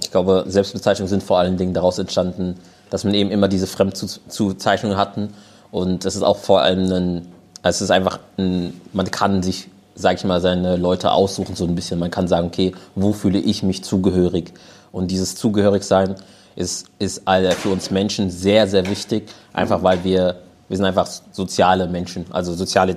Ich 0.00 0.10
glaube, 0.10 0.44
Selbstbezeichnungen 0.46 1.08
sind 1.08 1.22
vor 1.22 1.38
allen 1.38 1.56
Dingen 1.56 1.74
daraus 1.74 1.98
entstanden, 1.98 2.56
dass 2.90 3.04
man 3.04 3.14
eben 3.14 3.30
immer 3.30 3.48
diese 3.48 3.66
Fremdzuzeichnungen 3.66 4.96
hatten 4.96 5.34
Und 5.70 6.04
es 6.04 6.16
ist 6.16 6.22
auch 6.22 6.38
vor 6.38 6.62
allem 6.62 6.90
ein, 6.90 7.28
es 7.62 7.80
ist 7.80 7.90
einfach 7.90 8.18
ein, 8.38 8.80
man 8.92 9.10
kann 9.10 9.42
sich, 9.42 9.68
sag 9.94 10.16
ich 10.16 10.24
mal, 10.24 10.40
seine 10.40 10.76
Leute 10.76 11.12
aussuchen 11.12 11.56
so 11.56 11.64
ein 11.64 11.74
bisschen. 11.74 11.98
Man 11.98 12.10
kann 12.10 12.28
sagen, 12.28 12.46
okay, 12.46 12.72
wo 12.94 13.12
fühle 13.12 13.38
ich 13.38 13.62
mich 13.62 13.84
zugehörig? 13.84 14.54
Und 14.92 15.10
dieses 15.10 15.34
Zugehörigsein 15.36 16.14
ist, 16.56 16.86
ist 16.98 17.22
für 17.28 17.68
uns 17.68 17.90
Menschen 17.90 18.30
sehr, 18.30 18.66
sehr 18.66 18.88
wichtig, 18.88 19.28
einfach 19.52 19.82
weil 19.82 20.02
wir, 20.04 20.36
wir 20.68 20.76
sind 20.76 20.86
einfach 20.86 21.08
soziale 21.32 21.86
Menschen, 21.86 22.24
also 22.30 22.54
soziale 22.54 22.96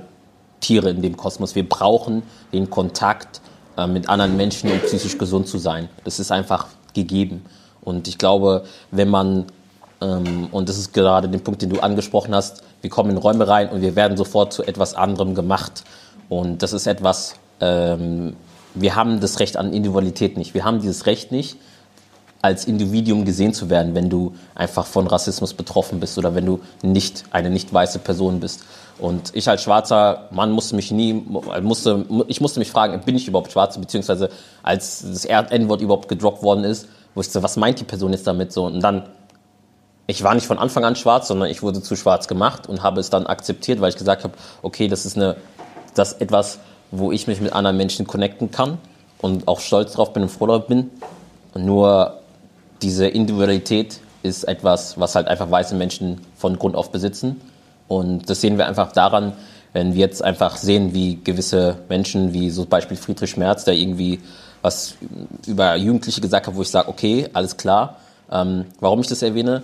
Tiere 0.60 0.90
in 0.90 1.02
dem 1.02 1.16
Kosmos. 1.16 1.54
Wir 1.54 1.68
brauchen 1.68 2.22
den 2.52 2.70
Kontakt 2.70 3.40
äh, 3.76 3.86
mit 3.86 4.08
anderen 4.08 4.36
Menschen, 4.36 4.70
um 4.70 4.78
psychisch 4.80 5.18
gesund 5.18 5.48
zu 5.48 5.58
sein. 5.58 5.88
Das 6.04 6.18
ist 6.18 6.32
einfach 6.32 6.68
gegeben. 6.94 7.44
Und 7.82 8.08
ich 8.08 8.18
glaube, 8.18 8.64
wenn 8.90 9.08
man, 9.08 9.46
ähm, 10.00 10.48
und 10.52 10.68
das 10.68 10.78
ist 10.78 10.92
gerade 10.92 11.28
der 11.28 11.38
Punkt, 11.38 11.62
den 11.62 11.70
du 11.70 11.80
angesprochen 11.80 12.34
hast, 12.34 12.62
wir 12.80 12.90
kommen 12.90 13.10
in 13.10 13.16
Räume 13.16 13.46
rein 13.46 13.68
und 13.68 13.80
wir 13.80 13.96
werden 13.96 14.16
sofort 14.16 14.52
zu 14.52 14.62
etwas 14.64 14.94
anderem 14.94 15.34
gemacht. 15.34 15.84
Und 16.28 16.62
das 16.62 16.72
ist 16.72 16.86
etwas, 16.86 17.34
ähm, 17.60 18.36
wir 18.74 18.96
haben 18.96 19.20
das 19.20 19.40
Recht 19.40 19.56
an 19.56 19.72
Individualität 19.72 20.36
nicht. 20.36 20.54
Wir 20.54 20.64
haben 20.64 20.80
dieses 20.80 21.06
Recht 21.06 21.32
nicht, 21.32 21.56
als 22.42 22.64
Individuum 22.64 23.24
gesehen 23.24 23.54
zu 23.54 23.70
werden, 23.70 23.94
wenn 23.94 24.10
du 24.10 24.34
einfach 24.54 24.86
von 24.86 25.06
Rassismus 25.06 25.54
betroffen 25.54 26.00
bist 26.00 26.18
oder 26.18 26.34
wenn 26.34 26.44
du 26.44 26.60
nicht 26.82 27.24
eine 27.30 27.50
nicht 27.50 27.72
weiße 27.72 28.00
Person 28.00 28.40
bist. 28.40 28.64
Und 28.98 29.34
ich 29.34 29.48
als 29.48 29.62
schwarzer 29.62 30.28
Mann 30.30 30.52
musste 30.52 30.76
mich 30.76 30.90
nie, 30.90 31.14
musste, 31.62 32.04
ich 32.28 32.40
musste 32.40 32.60
mich 32.60 32.70
fragen, 32.70 33.00
bin 33.04 33.16
ich 33.16 33.26
überhaupt 33.26 33.52
schwarz, 33.52 33.78
beziehungsweise 33.78 34.30
als 34.62 35.02
das 35.02 35.24
N-Wort 35.24 35.80
überhaupt 35.80 36.08
gedroppt 36.08 36.42
worden 36.42 36.64
ist, 36.64 36.88
ich 37.20 37.28
so, 37.28 37.42
was 37.42 37.56
meint 37.56 37.80
die 37.80 37.84
Person 37.84 38.12
jetzt 38.12 38.26
damit 38.26 38.52
so? 38.52 38.64
Und 38.64 38.80
dann, 38.80 39.04
ich 40.06 40.22
war 40.22 40.34
nicht 40.34 40.46
von 40.46 40.58
Anfang 40.58 40.84
an 40.84 40.96
schwarz, 40.96 41.28
sondern 41.28 41.50
ich 41.50 41.62
wurde 41.62 41.82
zu 41.82 41.96
schwarz 41.96 42.28
gemacht 42.28 42.68
und 42.68 42.82
habe 42.82 43.00
es 43.00 43.10
dann 43.10 43.26
akzeptiert, 43.26 43.80
weil 43.80 43.90
ich 43.90 43.96
gesagt 43.96 44.24
habe, 44.24 44.34
okay, 44.62 44.88
das 44.88 45.04
ist 45.04 45.16
eine, 45.16 45.36
das 45.94 46.12
ist 46.12 46.20
etwas, 46.20 46.58
wo 46.90 47.12
ich 47.12 47.26
mich 47.26 47.40
mit 47.40 47.52
anderen 47.52 47.76
Menschen 47.76 48.06
connecten 48.06 48.50
kann 48.50 48.78
und 49.20 49.48
auch 49.48 49.60
stolz 49.60 49.92
drauf 49.92 50.12
bin 50.12 50.22
und 50.22 50.28
froh 50.30 50.46
drauf 50.46 50.66
bin. 50.66 50.90
Nur 51.54 52.18
diese 52.80 53.06
Individualität 53.06 54.00
ist 54.22 54.44
etwas, 54.44 54.98
was 54.98 55.14
halt 55.14 55.28
einfach 55.28 55.50
weiße 55.50 55.74
Menschen 55.74 56.20
von 56.36 56.58
Grund 56.58 56.76
auf 56.76 56.90
besitzen. 56.90 57.40
Und 57.98 58.30
das 58.30 58.40
sehen 58.40 58.56
wir 58.56 58.66
einfach 58.66 58.92
daran, 58.92 59.34
wenn 59.74 59.94
wir 59.94 60.00
jetzt 60.00 60.22
einfach 60.22 60.56
sehen, 60.56 60.94
wie 60.94 61.18
gewisse 61.22 61.76
Menschen, 61.88 62.32
wie 62.32 62.50
so 62.50 62.64
Beispiel 62.64 62.96
Friedrich 62.96 63.36
Merz, 63.36 63.64
der 63.64 63.74
irgendwie 63.74 64.20
was 64.62 64.94
über 65.46 65.76
Jugendliche 65.76 66.20
gesagt 66.20 66.46
hat, 66.46 66.54
wo 66.54 66.62
ich 66.62 66.70
sage, 66.70 66.88
okay, 66.88 67.28
alles 67.32 67.56
klar. 67.56 67.96
Ähm, 68.30 68.66
warum 68.80 69.00
ich 69.00 69.08
das 69.08 69.22
erwähne? 69.22 69.62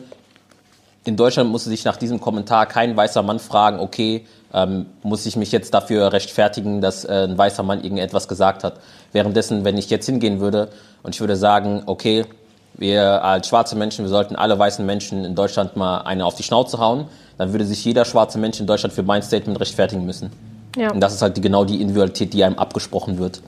In 1.04 1.16
Deutschland 1.16 1.50
musste 1.50 1.70
sich 1.70 1.84
nach 1.84 1.96
diesem 1.96 2.20
Kommentar 2.20 2.66
kein 2.66 2.96
weißer 2.96 3.22
Mann 3.22 3.38
fragen, 3.38 3.80
okay, 3.80 4.26
ähm, 4.52 4.86
muss 5.02 5.24
ich 5.24 5.36
mich 5.36 5.52
jetzt 5.52 5.72
dafür 5.72 6.12
rechtfertigen, 6.12 6.80
dass 6.82 7.04
äh, 7.04 7.26
ein 7.28 7.38
weißer 7.38 7.62
Mann 7.62 7.82
irgendetwas 7.82 8.28
gesagt 8.28 8.64
hat. 8.64 8.74
Währenddessen, 9.12 9.64
wenn 9.64 9.78
ich 9.78 9.88
jetzt 9.88 10.06
hingehen 10.06 10.40
würde 10.40 10.68
und 11.02 11.14
ich 11.14 11.20
würde 11.20 11.36
sagen, 11.36 11.82
okay, 11.86 12.26
wir 12.74 13.24
als 13.24 13.48
schwarze 13.48 13.76
Menschen, 13.76 14.04
wir 14.04 14.10
sollten 14.10 14.36
alle 14.36 14.58
weißen 14.58 14.84
Menschen 14.84 15.24
in 15.24 15.34
Deutschland 15.34 15.76
mal 15.76 16.02
eine 16.02 16.24
auf 16.24 16.34
die 16.34 16.42
Schnauze 16.42 16.78
hauen, 16.78 17.06
dann 17.38 17.52
würde 17.52 17.64
sich 17.64 17.84
jeder 17.84 18.04
schwarze 18.04 18.38
Mensch 18.38 18.60
in 18.60 18.66
Deutschland 18.66 18.92
für 18.92 19.02
mein 19.02 19.22
Statement 19.22 19.58
rechtfertigen 19.58 20.04
müssen. 20.04 20.30
Ja. 20.76 20.90
Und 20.92 21.00
das 21.00 21.14
ist 21.14 21.22
halt 21.22 21.36
die, 21.36 21.40
genau 21.40 21.64
die 21.64 21.80
Individualität, 21.80 22.34
die 22.34 22.44
einem 22.44 22.58
abgesprochen 22.58 23.18
wird. 23.18 23.40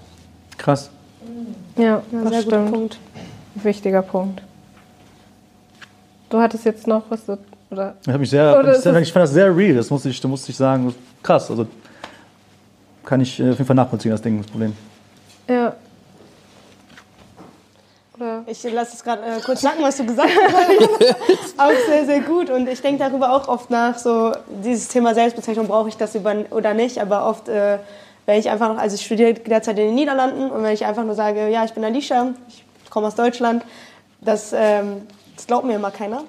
Krass. 0.56 0.90
Ja, 1.76 1.84
ja 1.84 2.02
das 2.22 2.30
sehr 2.30 2.42
stimmt. 2.42 2.70
Punkt. 2.70 2.98
Wichtiger 3.56 4.02
Punkt. 4.02 4.42
Du 6.30 6.40
hattest 6.40 6.64
jetzt 6.64 6.86
noch 6.86 7.02
was 7.10 7.20
oder? 7.70 7.94
Ich, 8.06 8.18
mich 8.18 8.30
sehr, 8.30 8.60
ich, 8.64 8.86
ich 8.86 9.12
fand 9.12 9.24
das 9.24 9.32
sehr 9.32 9.54
real. 9.56 9.76
Das 9.76 9.90
musste 9.90 10.08
ich, 10.08 10.20
da 10.20 10.28
musste 10.28 10.50
ich 10.50 10.56
sagen, 10.56 10.92
krass. 11.22 11.50
Also 11.50 11.66
kann 13.04 13.20
ich 13.20 13.38
äh, 13.38 13.50
auf 13.50 13.58
jeden 13.58 13.66
Fall 13.66 13.76
nachvollziehen, 13.76 14.12
das 14.12 14.22
Ding, 14.22 14.38
das 14.38 14.50
Problem. 14.50 14.72
Ja? 15.48 15.74
Ich 18.50 18.64
lasse 18.64 18.96
es 18.96 19.04
gerade 19.04 19.22
äh, 19.22 19.40
kurz 19.40 19.60
sagen, 19.60 19.78
was 19.80 19.96
du 19.96 20.04
gesagt 20.04 20.28
hast. 20.28 21.54
auch 21.56 21.86
sehr, 21.86 22.04
sehr 22.04 22.20
gut. 22.20 22.50
Und 22.50 22.68
ich 22.68 22.82
denke 22.82 22.98
darüber 22.98 23.32
auch 23.32 23.46
oft 23.46 23.70
nach, 23.70 23.96
so 23.96 24.32
dieses 24.64 24.88
Thema 24.88 25.14
Selbstbezeichnung, 25.14 25.68
brauche 25.68 25.88
ich 25.88 25.96
das 25.96 26.16
über, 26.16 26.34
oder 26.50 26.74
nicht. 26.74 27.00
Aber 27.00 27.26
oft, 27.26 27.48
äh, 27.48 27.78
wenn 28.26 28.40
ich 28.40 28.50
einfach 28.50 28.68
noch, 28.68 28.78
also 28.78 28.96
ich 28.96 29.04
studiere 29.04 29.34
derzeit 29.34 29.78
in 29.78 29.86
den 29.86 29.94
Niederlanden 29.94 30.50
und 30.50 30.64
wenn 30.64 30.72
ich 30.72 30.84
einfach 30.84 31.04
nur 31.04 31.14
sage, 31.14 31.48
ja, 31.48 31.64
ich 31.64 31.74
bin 31.74 31.84
Alicia, 31.84 32.34
ich 32.48 32.90
komme 32.90 33.06
aus 33.06 33.14
Deutschland, 33.14 33.64
das, 34.20 34.52
ähm, 34.52 35.06
das 35.36 35.46
glaubt 35.46 35.64
mir 35.64 35.76
immer 35.76 35.92
keiner. 35.92 36.24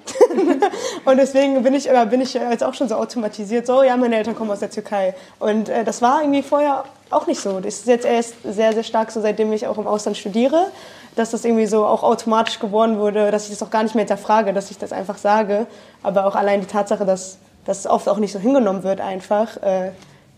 und 1.04 1.16
deswegen 1.16 1.60
bin 1.64 1.74
ich, 1.74 1.90
oder 1.90 2.06
bin 2.06 2.20
ich 2.20 2.34
jetzt 2.34 2.62
auch 2.62 2.74
schon 2.74 2.88
so 2.88 2.94
automatisiert, 2.94 3.66
so, 3.66 3.82
ja, 3.82 3.96
meine 3.96 4.14
Eltern 4.14 4.36
kommen 4.36 4.52
aus 4.52 4.60
der 4.60 4.70
Türkei. 4.70 5.16
Und 5.40 5.68
äh, 5.68 5.82
das 5.82 6.00
war 6.00 6.20
irgendwie 6.20 6.42
vorher 6.42 6.84
auch 7.10 7.26
nicht 7.26 7.40
so. 7.40 7.58
Das 7.58 7.80
ist 7.80 7.88
jetzt 7.88 8.06
erst 8.06 8.36
sehr, 8.44 8.72
sehr 8.72 8.84
stark 8.84 9.10
so, 9.10 9.20
seitdem 9.20 9.52
ich 9.52 9.66
auch 9.66 9.76
im 9.76 9.88
Ausland 9.88 10.16
studiere 10.16 10.68
dass 11.14 11.30
das 11.30 11.44
irgendwie 11.44 11.66
so 11.66 11.84
auch 11.84 12.02
automatisch 12.02 12.58
geworden 12.58 12.98
wurde, 12.98 13.30
dass 13.30 13.44
ich 13.44 13.50
das 13.50 13.62
auch 13.62 13.70
gar 13.70 13.82
nicht 13.82 13.94
mehr 13.94 14.04
hinterfrage, 14.04 14.52
dass 14.52 14.70
ich 14.70 14.78
das 14.78 14.92
einfach 14.92 15.18
sage. 15.18 15.66
Aber 16.02 16.26
auch 16.26 16.34
allein 16.34 16.60
die 16.60 16.66
Tatsache, 16.66 17.04
dass 17.04 17.38
das 17.64 17.86
oft 17.86 18.08
auch 18.08 18.18
nicht 18.18 18.32
so 18.32 18.38
hingenommen 18.38 18.82
wird 18.82 19.00
einfach, 19.00 19.56
äh, 19.62 19.92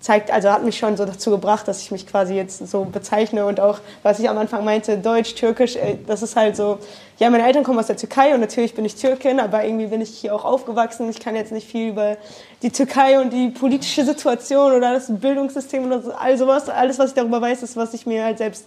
zeigt, 0.04 0.30
also 0.30 0.50
hat 0.50 0.62
mich 0.62 0.76
schon 0.76 0.98
so 0.98 1.06
dazu 1.06 1.30
gebracht, 1.30 1.66
dass 1.66 1.80
ich 1.80 1.90
mich 1.90 2.06
quasi 2.06 2.34
jetzt 2.34 2.68
so 2.68 2.84
bezeichne 2.84 3.46
und 3.46 3.58
auch, 3.58 3.78
was 4.02 4.18
ich 4.18 4.28
am 4.28 4.36
Anfang 4.36 4.62
meinte, 4.62 4.98
Deutsch, 4.98 5.34
Türkisch, 5.34 5.76
äh, 5.76 5.96
das 6.06 6.22
ist 6.22 6.36
halt 6.36 6.56
so, 6.56 6.78
ja, 7.18 7.30
meine 7.30 7.46
Eltern 7.46 7.64
kommen 7.64 7.78
aus 7.78 7.86
der 7.86 7.96
Türkei 7.96 8.34
und 8.34 8.40
natürlich 8.40 8.74
bin 8.74 8.84
ich 8.84 8.96
Türkin, 8.96 9.40
aber 9.40 9.64
irgendwie 9.64 9.86
bin 9.86 10.02
ich 10.02 10.10
hier 10.10 10.34
auch 10.34 10.44
aufgewachsen. 10.44 11.08
Ich 11.08 11.20
kann 11.20 11.34
jetzt 11.34 11.52
nicht 11.52 11.66
viel 11.66 11.88
über 11.88 12.18
die 12.62 12.70
Türkei 12.70 13.18
und 13.18 13.32
die 13.32 13.48
politische 13.48 14.04
Situation 14.04 14.72
oder 14.72 14.92
das 14.92 15.06
Bildungssystem 15.08 15.86
oder 15.86 16.02
all 16.20 16.36
sowas, 16.36 16.68
alles, 16.68 16.98
was 16.98 17.10
ich 17.10 17.14
darüber 17.14 17.40
weiß, 17.40 17.62
ist, 17.62 17.76
was 17.76 17.94
ich 17.94 18.04
mir 18.04 18.24
halt 18.24 18.38
selbst 18.38 18.66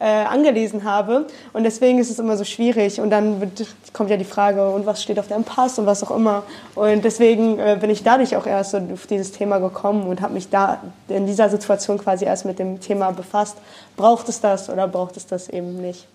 äh, 0.00 0.04
angelesen 0.04 0.84
habe. 0.84 1.26
Und 1.52 1.64
deswegen 1.64 1.98
ist 1.98 2.10
es 2.10 2.18
immer 2.18 2.36
so 2.36 2.44
schwierig. 2.44 3.00
Und 3.00 3.10
dann 3.10 3.40
wird, 3.40 3.66
kommt 3.92 4.10
ja 4.10 4.16
die 4.16 4.24
Frage, 4.24 4.70
und 4.70 4.86
was 4.86 5.02
steht 5.02 5.18
auf 5.18 5.28
deinem 5.28 5.44
Pass 5.44 5.78
und 5.78 5.86
was 5.86 6.02
auch 6.04 6.14
immer. 6.14 6.44
Und 6.74 7.04
deswegen 7.04 7.58
äh, 7.58 7.76
bin 7.80 7.90
ich 7.90 8.02
dadurch 8.02 8.36
auch 8.36 8.46
erst 8.46 8.70
so 8.72 8.78
auf 8.78 9.06
dieses 9.06 9.32
Thema 9.32 9.58
gekommen 9.58 10.06
und 10.06 10.20
habe 10.20 10.34
mich 10.34 10.50
da 10.50 10.80
in 11.08 11.26
dieser 11.26 11.48
Situation 11.48 11.98
quasi 11.98 12.24
erst 12.24 12.44
mit 12.44 12.58
dem 12.58 12.80
Thema 12.80 13.10
befasst. 13.10 13.56
Braucht 13.96 14.28
es 14.28 14.40
das 14.40 14.70
oder 14.70 14.86
braucht 14.86 15.16
es 15.16 15.26
das 15.26 15.48
eben 15.48 15.80
nicht? 15.80 16.06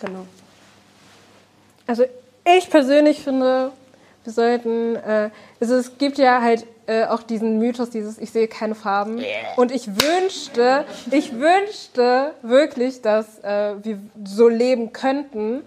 Genau. 0.00 0.26
Also 1.86 2.04
ich 2.56 2.70
persönlich 2.70 3.20
finde, 3.22 3.72
wir 4.24 4.32
sollten, 4.32 4.96
äh, 4.96 5.30
also 5.60 5.76
es 5.76 5.98
gibt 5.98 6.18
ja 6.18 6.40
halt 6.40 6.66
äh, 6.86 7.04
auch 7.04 7.22
diesen 7.22 7.58
Mythos, 7.58 7.90
dieses 7.90 8.18
ich 8.18 8.30
sehe 8.30 8.48
keine 8.48 8.74
Farben. 8.74 9.22
Und 9.56 9.70
ich 9.70 9.86
wünschte, 9.86 10.84
ich 11.10 11.32
wünschte 11.38 12.32
wirklich, 12.42 13.02
dass 13.02 13.38
äh, 13.40 13.74
wir 13.82 13.98
so 14.24 14.48
leben 14.48 14.92
könnten. 14.92 15.62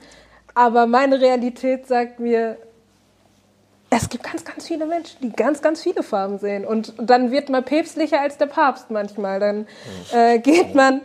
Aber 0.54 0.88
meine 0.88 1.22
Realität 1.22 1.88
sagt 1.88 2.20
mir, 2.20 2.58
es 3.90 4.10
gibt 4.10 4.24
ganz, 4.24 4.44
ganz 4.44 4.68
viele 4.68 4.86
Menschen, 4.86 5.18
die 5.22 5.32
ganz, 5.32 5.62
ganz 5.62 5.82
viele 5.82 6.04
Farben 6.04 6.40
sehen. 6.40 6.66
Und 6.66 6.94
dann 7.00 7.32
wird 7.32 7.50
man 7.50 7.64
päpstlicher 7.64 8.20
als 8.20 8.38
der 8.38 8.48
Papst 8.48 8.90
manchmal. 8.90 9.40
Dann 9.40 9.68
äh, 10.12 10.40
geht 10.40 10.76
man 10.76 11.02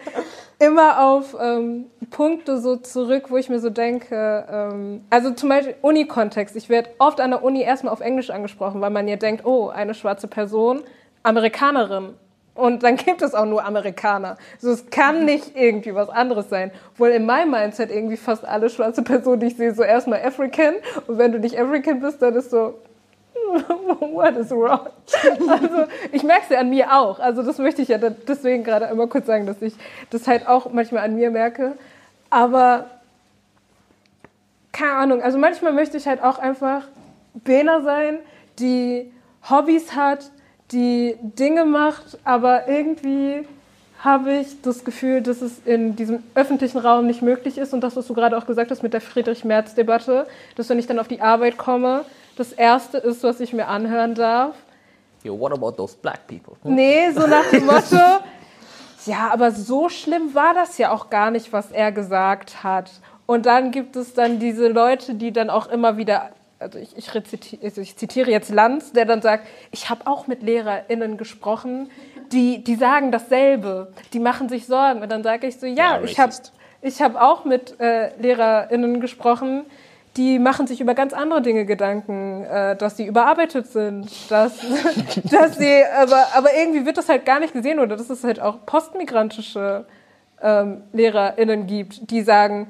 immer 0.63 1.05
auf 1.05 1.37
ähm, 1.41 1.87
Punkte 2.11 2.59
so 2.59 2.77
zurück, 2.77 3.31
wo 3.31 3.37
ich 3.37 3.49
mir 3.49 3.59
so 3.59 3.69
denke, 3.69 4.47
ähm, 4.49 5.05
also 5.11 5.33
zum 5.33 5.49
Beispiel 5.49 5.75
Uni-Kontext. 5.83 6.55
Ich 6.55 6.69
werde 6.69 6.91
oft 6.99 7.21
an 7.21 7.33
der 7.33 7.43
Uni 7.43 7.63
erstmal 7.63 7.93
auf 7.93 8.01
Englisch 8.01 8.31
angesprochen, 8.31 8.81
weil 8.81 8.91
man 8.91 9.09
ja 9.09 9.17
denkt, 9.17 9.45
oh, 9.45 9.71
eine 9.71 9.93
schwarze 9.93 10.29
Person, 10.29 10.83
Amerikanerin. 11.25 12.15
Und 12.55 12.85
dann 12.85 12.97
gibt 12.97 13.23
es 13.23 13.35
auch 13.35 13.47
nur 13.47 13.65
Amerikaner. 13.65 14.37
Also 14.55 14.71
es 14.71 14.89
kann 14.91 15.21
mhm. 15.21 15.25
nicht 15.25 15.57
irgendwie 15.57 15.97
was 15.97 16.09
anderes 16.09 16.49
sein. 16.49 16.71
Wohl 16.97 17.09
in 17.09 17.27
meinem 17.27 17.51
Mindset 17.51 17.91
irgendwie 17.91 18.17
fast 18.17 18.45
alle 18.45 18.71
schwarze 18.71 19.03
Personen, 19.03 19.41
die 19.41 19.47
ich 19.47 19.57
sehe, 19.57 19.75
so 19.75 19.83
erstmal 19.83 20.23
African. 20.23 20.75
Und 21.09 21.19
wenn 21.19 21.33
du 21.33 21.41
nicht 21.41 21.59
African 21.59 21.99
bist, 21.99 22.23
dann 22.23 22.37
ist 22.37 22.51
so, 22.51 22.75
what 24.01 24.37
is 24.37 24.51
wrong? 24.51 24.89
Also 25.49 25.85
ich 26.13 26.23
merke 26.23 26.43
es 26.45 26.49
ja 26.51 26.61
an 26.61 26.71
mir 26.71 26.93
auch. 26.93 27.19
Also 27.19 27.43
das 27.43 27.59
möchte 27.59 27.83
ich 27.83 27.89
ja 27.89 27.99
deswegen 27.99 28.65
gerade 28.65 28.89
einmal 28.89 29.09
kurz 29.09 29.27
sagen, 29.27 29.47
dass 29.47 29.61
ich 29.61 29.75
das 30.11 30.27
halt 30.27 30.47
auch 30.47 30.73
manchmal 30.73 31.05
an 31.05 31.15
mir 31.15 31.31
merke. 31.31 31.77
Aber 32.31 32.87
keine 34.73 34.93
Ahnung, 34.93 35.23
also 35.23 35.39
manchmal 35.39 35.73
möchte 35.73 35.97
ich 35.97 36.07
halt 36.07 36.23
auch 36.23 36.39
einfach 36.39 36.85
Bena 37.35 37.83
sein, 37.83 38.19
die 38.59 39.11
Hobbys 39.49 39.95
hat, 39.95 40.31
die 40.73 41.17
Dinge 41.21 41.65
macht, 41.65 42.19
aber 42.25 42.69
irgendwie 42.69 43.47
habe 44.03 44.33
ich 44.33 44.61
das 44.63 44.85
Gefühl, 44.85 45.21
dass 45.21 45.43
es 45.43 45.61
in 45.65 45.95
diesem 45.95 46.23
öffentlichen 46.35 46.79
Raum 46.79 47.07
nicht 47.07 47.23
möglich 47.23 47.57
ist 47.57 47.73
und 47.73 47.83
das, 47.83 47.95
was 47.95 48.07
du 48.09 48.15
gerade 48.15 48.37
auch 48.37 48.47
gesagt 48.47 48.71
hast 48.71 48.83
mit 48.83 48.93
der 48.93 49.01
Friedrich-Merz-Debatte, 49.01 50.27
dass 50.57 50.69
wenn 50.69 50.79
ich 50.79 50.87
dann 50.87 50.99
auf 50.99 51.07
die 51.07 51.21
Arbeit 51.21 51.57
komme, 51.57 52.05
das 52.37 52.53
Erste 52.53 52.99
ist, 52.99 53.23
was 53.23 53.41
ich 53.41 53.53
mir 53.53 53.69
anhören 53.69 54.15
darf. 54.15 54.55
Yo, 55.23 55.39
what 55.39 55.53
about 55.53 55.73
those 55.73 55.97
black 55.97 56.27
people? 56.27 56.55
Hm? 56.63 56.75
Nee, 56.75 57.11
so 57.11 57.27
nach 57.27 57.47
dem 57.51 57.67
Motto, 57.67 57.97
ja, 59.07 59.31
aber 59.33 59.51
so 59.51 59.89
schlimm 59.89 60.35
war 60.35 60.55
das 60.55 60.79
ja 60.79 60.93
auch 60.93 61.11
gar 61.11 61.31
nicht, 61.31 61.53
was 61.53 61.71
er 61.71 61.93
gesagt 61.93 62.63
hat. 62.63 62.91
Und 63.27 63.47
dann 63.47 63.71
gibt 63.71 63.97
es 63.97 64.15
dann 64.15 64.39
diese 64.39 64.69
Leute, 64.69 65.15
die 65.15 65.33
dann 65.33 65.51
auch 65.51 65.69
immer 65.69 65.97
wieder 65.97 66.31
also 66.63 66.79
ich, 66.79 66.97
ich, 66.97 67.15
rezitiere, 67.15 67.65
also 67.65 67.81
ich 67.81 67.97
zitiere 67.97 68.31
jetzt 68.31 68.51
Lanz, 68.51 68.93
der 68.93 69.05
dann 69.05 69.21
sagt, 69.21 69.47
ich 69.73 69.91
habe 69.91 70.07
auch 70.07 70.27
mit 70.27 70.43
LehrerInnen 70.43 71.17
gesprochen, 71.17 71.91
die, 72.31 72.63
die 72.63 72.77
sagen 72.77 73.13
dasselbe, 73.13 73.93
die 74.13 74.21
machen 74.21 74.49
sich 74.49 74.67
Sorgen. 74.67 75.03
Und 75.03 75.11
dann 75.11 75.23
sage 75.23 75.47
ich 75.47 75.59
so, 75.59 75.67
ja, 75.67 75.75
Ja, 75.75 76.03
ich 76.03 76.19
habe 76.19 76.33
ich 76.81 77.03
hab 77.03 77.21
auch 77.21 77.45
mit 77.45 77.79
äh, 77.81 78.17
LehrerInnen 78.17 79.01
gesprochen, 79.01 79.65
die 80.17 80.39
machen 80.39 80.67
sich 80.67 80.81
über 80.81 80.95
ganz 80.95 81.13
andere 81.13 81.41
Dinge 81.41 81.65
Gedanken, 81.65 82.45
äh, 82.45 82.77
dass 82.77 82.97
sie 82.97 83.07
überarbeitet 83.07 83.67
sind, 83.67 84.31
dass, 84.31 84.59
dass 85.25 85.57
sie, 85.57 85.83
aber, 85.97 86.27
aber 86.35 86.55
irgendwie 86.55 86.85
wird 86.85 86.99
das 86.99 87.09
halt 87.09 87.25
gar 87.25 87.41
nicht 87.41 87.55
gesehen 87.55 87.79
oder 87.79 87.97
dass 87.97 88.11
es 88.11 88.23
halt 88.23 88.41
auch 88.41 88.65
postmigrantische 88.67 89.87
ähm, 90.43 90.83
LehrerInnen 90.93 91.67
gibt, 91.67 92.11
die 92.11 92.23
sagen, 92.23 92.69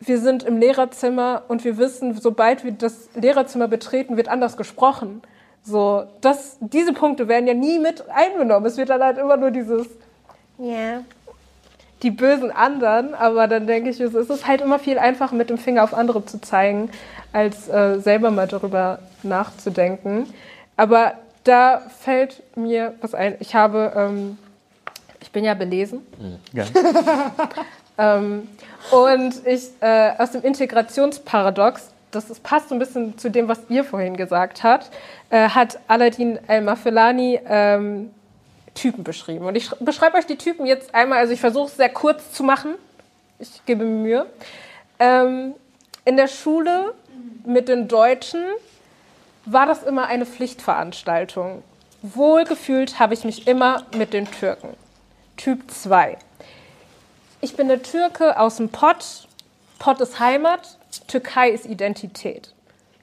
wir 0.00 0.18
sind 0.18 0.42
im 0.42 0.58
Lehrerzimmer 0.58 1.44
und 1.48 1.64
wir 1.64 1.78
wissen, 1.78 2.14
sobald 2.14 2.64
wir 2.64 2.72
das 2.72 3.08
Lehrerzimmer 3.14 3.68
betreten, 3.68 4.16
wird 4.16 4.28
anders 4.28 4.56
gesprochen. 4.56 5.22
So, 5.62 6.04
das, 6.20 6.58
diese 6.60 6.92
Punkte 6.92 7.28
werden 7.28 7.46
ja 7.46 7.54
nie 7.54 7.78
mit 7.78 8.04
eingenommen. 8.10 8.66
Es 8.66 8.76
wird 8.76 8.90
dann 8.90 9.02
halt 9.02 9.18
immer 9.18 9.36
nur 9.36 9.50
dieses, 9.50 9.86
ja, 10.58 11.02
die 12.02 12.10
bösen 12.10 12.50
anderen, 12.50 13.14
aber 13.14 13.48
dann 13.48 13.66
denke 13.66 13.90
ich, 13.90 14.00
es 14.00 14.14
ist 14.14 14.46
halt 14.46 14.60
immer 14.60 14.78
viel 14.78 14.98
einfacher, 14.98 15.34
mit 15.34 15.50
dem 15.50 15.58
Finger 15.58 15.82
auf 15.82 15.94
andere 15.94 16.24
zu 16.26 16.40
zeigen, 16.40 16.90
als 17.32 17.68
äh, 17.68 17.98
selber 18.00 18.30
mal 18.30 18.46
darüber 18.46 18.98
nachzudenken. 19.22 20.26
Aber 20.76 21.14
da 21.44 21.82
fällt 22.00 22.42
mir 22.56 22.94
was 23.00 23.14
ein. 23.14 23.36
Ich 23.40 23.54
habe, 23.54 23.92
ähm, 23.96 24.38
ich 25.20 25.30
bin 25.30 25.44
ja 25.44 25.54
belesen. 25.54 26.00
Ja. 26.52 26.64
Ähm, 27.98 28.48
und 28.90 29.46
ich 29.46 29.70
äh, 29.80 30.10
aus 30.18 30.32
dem 30.32 30.42
Integrationsparadox, 30.42 31.90
das 32.10 32.30
ist, 32.30 32.42
passt 32.42 32.68
so 32.68 32.74
ein 32.74 32.78
bisschen 32.78 33.18
zu 33.18 33.30
dem, 33.30 33.48
was 33.48 33.58
ihr 33.68 33.84
vorhin 33.84 34.16
gesagt 34.16 34.62
habt, 34.62 34.90
äh, 35.30 35.48
hat 35.48 35.78
Aladdin 35.88 36.38
El-Mafelani 36.46 37.40
ähm, 37.48 38.10
Typen 38.76 39.02
beschrieben. 39.02 39.44
Und 39.46 39.56
ich 39.56 39.66
sch- 39.70 39.76
beschreibe 39.84 40.16
euch 40.16 40.26
die 40.26 40.36
Typen 40.38 40.64
jetzt 40.66 40.94
einmal, 40.94 41.18
also 41.18 41.32
ich 41.32 41.40
versuche 41.40 41.66
es 41.66 41.76
sehr 41.76 41.88
kurz 41.88 42.32
zu 42.32 42.44
machen. 42.44 42.76
Ich 43.40 43.64
gebe 43.66 43.84
mir 43.84 44.02
Mühe. 44.02 44.26
Ähm, 45.00 45.54
in 46.04 46.16
der 46.16 46.28
Schule 46.28 46.94
mit 47.44 47.68
den 47.68 47.88
Deutschen 47.88 48.44
war 49.44 49.66
das 49.66 49.82
immer 49.82 50.06
eine 50.06 50.26
Pflichtveranstaltung. 50.26 51.62
Wohlgefühlt 52.02 52.98
habe 53.00 53.14
ich 53.14 53.24
mich 53.24 53.48
immer 53.48 53.82
mit 53.96 54.12
den 54.12 54.30
Türken. 54.30 54.68
Typ 55.36 55.70
2. 55.70 56.16
Ich 57.40 57.56
bin 57.56 57.70
eine 57.70 57.82
Türke 57.82 58.38
aus 58.38 58.56
dem 58.56 58.68
Pott. 58.70 59.26
Pott 59.78 60.00
ist 60.00 60.18
Heimat, 60.20 60.78
Türkei 61.06 61.50
ist 61.50 61.66
Identität. 61.66 62.52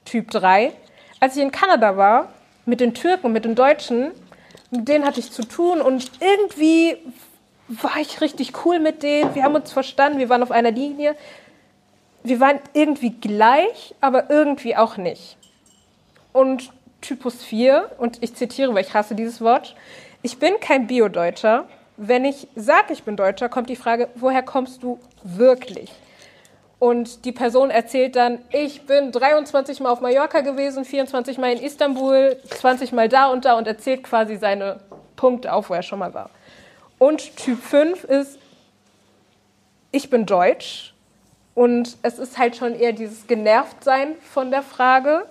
Typ 0.04 0.30
3. 0.30 0.72
Als 1.20 1.36
ich 1.36 1.42
in 1.42 1.52
Kanada 1.52 1.96
war, 1.96 2.28
mit 2.66 2.80
den 2.80 2.94
Türken, 2.94 3.32
mit 3.32 3.44
den 3.44 3.54
Deutschen, 3.54 4.10
mit 4.76 4.88
denen 4.88 5.04
hatte 5.04 5.20
ich 5.20 5.30
zu 5.30 5.42
tun 5.44 5.80
und 5.80 6.10
irgendwie 6.20 6.96
war 7.68 7.96
ich 8.00 8.20
richtig 8.20 8.52
cool 8.64 8.78
mit 8.78 9.02
denen. 9.02 9.34
Wir 9.34 9.44
haben 9.44 9.54
uns 9.54 9.72
verstanden, 9.72 10.18
wir 10.18 10.28
waren 10.28 10.42
auf 10.42 10.50
einer 10.50 10.70
Linie. 10.70 11.16
Wir 12.22 12.40
waren 12.40 12.58
irgendwie 12.72 13.10
gleich, 13.10 13.94
aber 14.00 14.30
irgendwie 14.30 14.76
auch 14.76 14.96
nicht. 14.96 15.36
Und 16.32 16.70
Typus 17.00 17.42
4, 17.44 17.90
und 17.98 18.22
ich 18.22 18.34
zitiere, 18.34 18.74
weil 18.74 18.84
ich 18.84 18.94
hasse 18.94 19.14
dieses 19.14 19.40
Wort, 19.40 19.76
ich 20.22 20.38
bin 20.38 20.54
kein 20.60 20.86
Bio-Deutscher. 20.86 21.66
Wenn 21.96 22.24
ich 22.24 22.48
sage, 22.56 22.92
ich 22.92 23.04
bin 23.04 23.16
Deutscher, 23.16 23.48
kommt 23.48 23.68
die 23.68 23.76
Frage, 23.76 24.08
woher 24.14 24.42
kommst 24.42 24.82
du 24.82 24.98
wirklich? 25.22 25.92
Und 26.84 27.24
die 27.24 27.32
Person 27.32 27.70
erzählt 27.70 28.14
dann, 28.14 28.40
ich 28.52 28.82
bin 28.82 29.10
23 29.10 29.80
Mal 29.80 29.88
auf 29.88 30.02
Mallorca 30.02 30.42
gewesen, 30.42 30.84
24 30.84 31.38
Mal 31.38 31.52
in 31.52 31.62
Istanbul, 31.62 32.36
20 32.44 32.92
Mal 32.92 33.08
da 33.08 33.28
und 33.28 33.46
da 33.46 33.54
und 33.54 33.66
erzählt 33.66 34.02
quasi 34.02 34.36
seine 34.36 34.80
Punkte 35.16 35.54
auf, 35.54 35.70
wo 35.70 35.72
er 35.72 35.82
schon 35.82 35.98
mal 35.98 36.12
war. 36.12 36.28
Und 36.98 37.36
Typ 37.36 37.58
5 37.62 38.04
ist, 38.04 38.38
ich 39.92 40.10
bin 40.10 40.26
deutsch. 40.26 40.92
Und 41.54 41.96
es 42.02 42.18
ist 42.18 42.36
halt 42.36 42.54
schon 42.54 42.78
eher 42.78 42.92
dieses 42.92 43.26
Genervtsein 43.26 44.16
von 44.20 44.50
der 44.50 44.62
Frage 44.62 45.26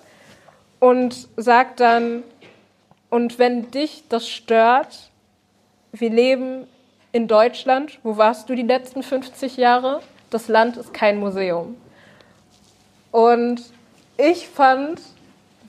und 0.79 1.27
sagt 1.37 1.81
dann, 1.81 2.23
und 3.11 3.37
wenn 3.37 3.69
dich 3.69 4.05
das 4.09 4.27
stört, 4.27 5.11
wir 5.91 6.09
leben 6.09 6.65
in 7.11 7.27
Deutschland, 7.27 7.99
wo 8.01 8.17
warst 8.17 8.49
du 8.49 8.55
die 8.55 8.63
letzten 8.63 9.03
50 9.03 9.57
Jahre? 9.57 10.01
Das 10.33 10.47
Land 10.47 10.77
ist 10.77 10.93
kein 10.93 11.19
Museum. 11.19 11.75
Und 13.11 13.61
ich 14.17 14.47
fand 14.49 14.99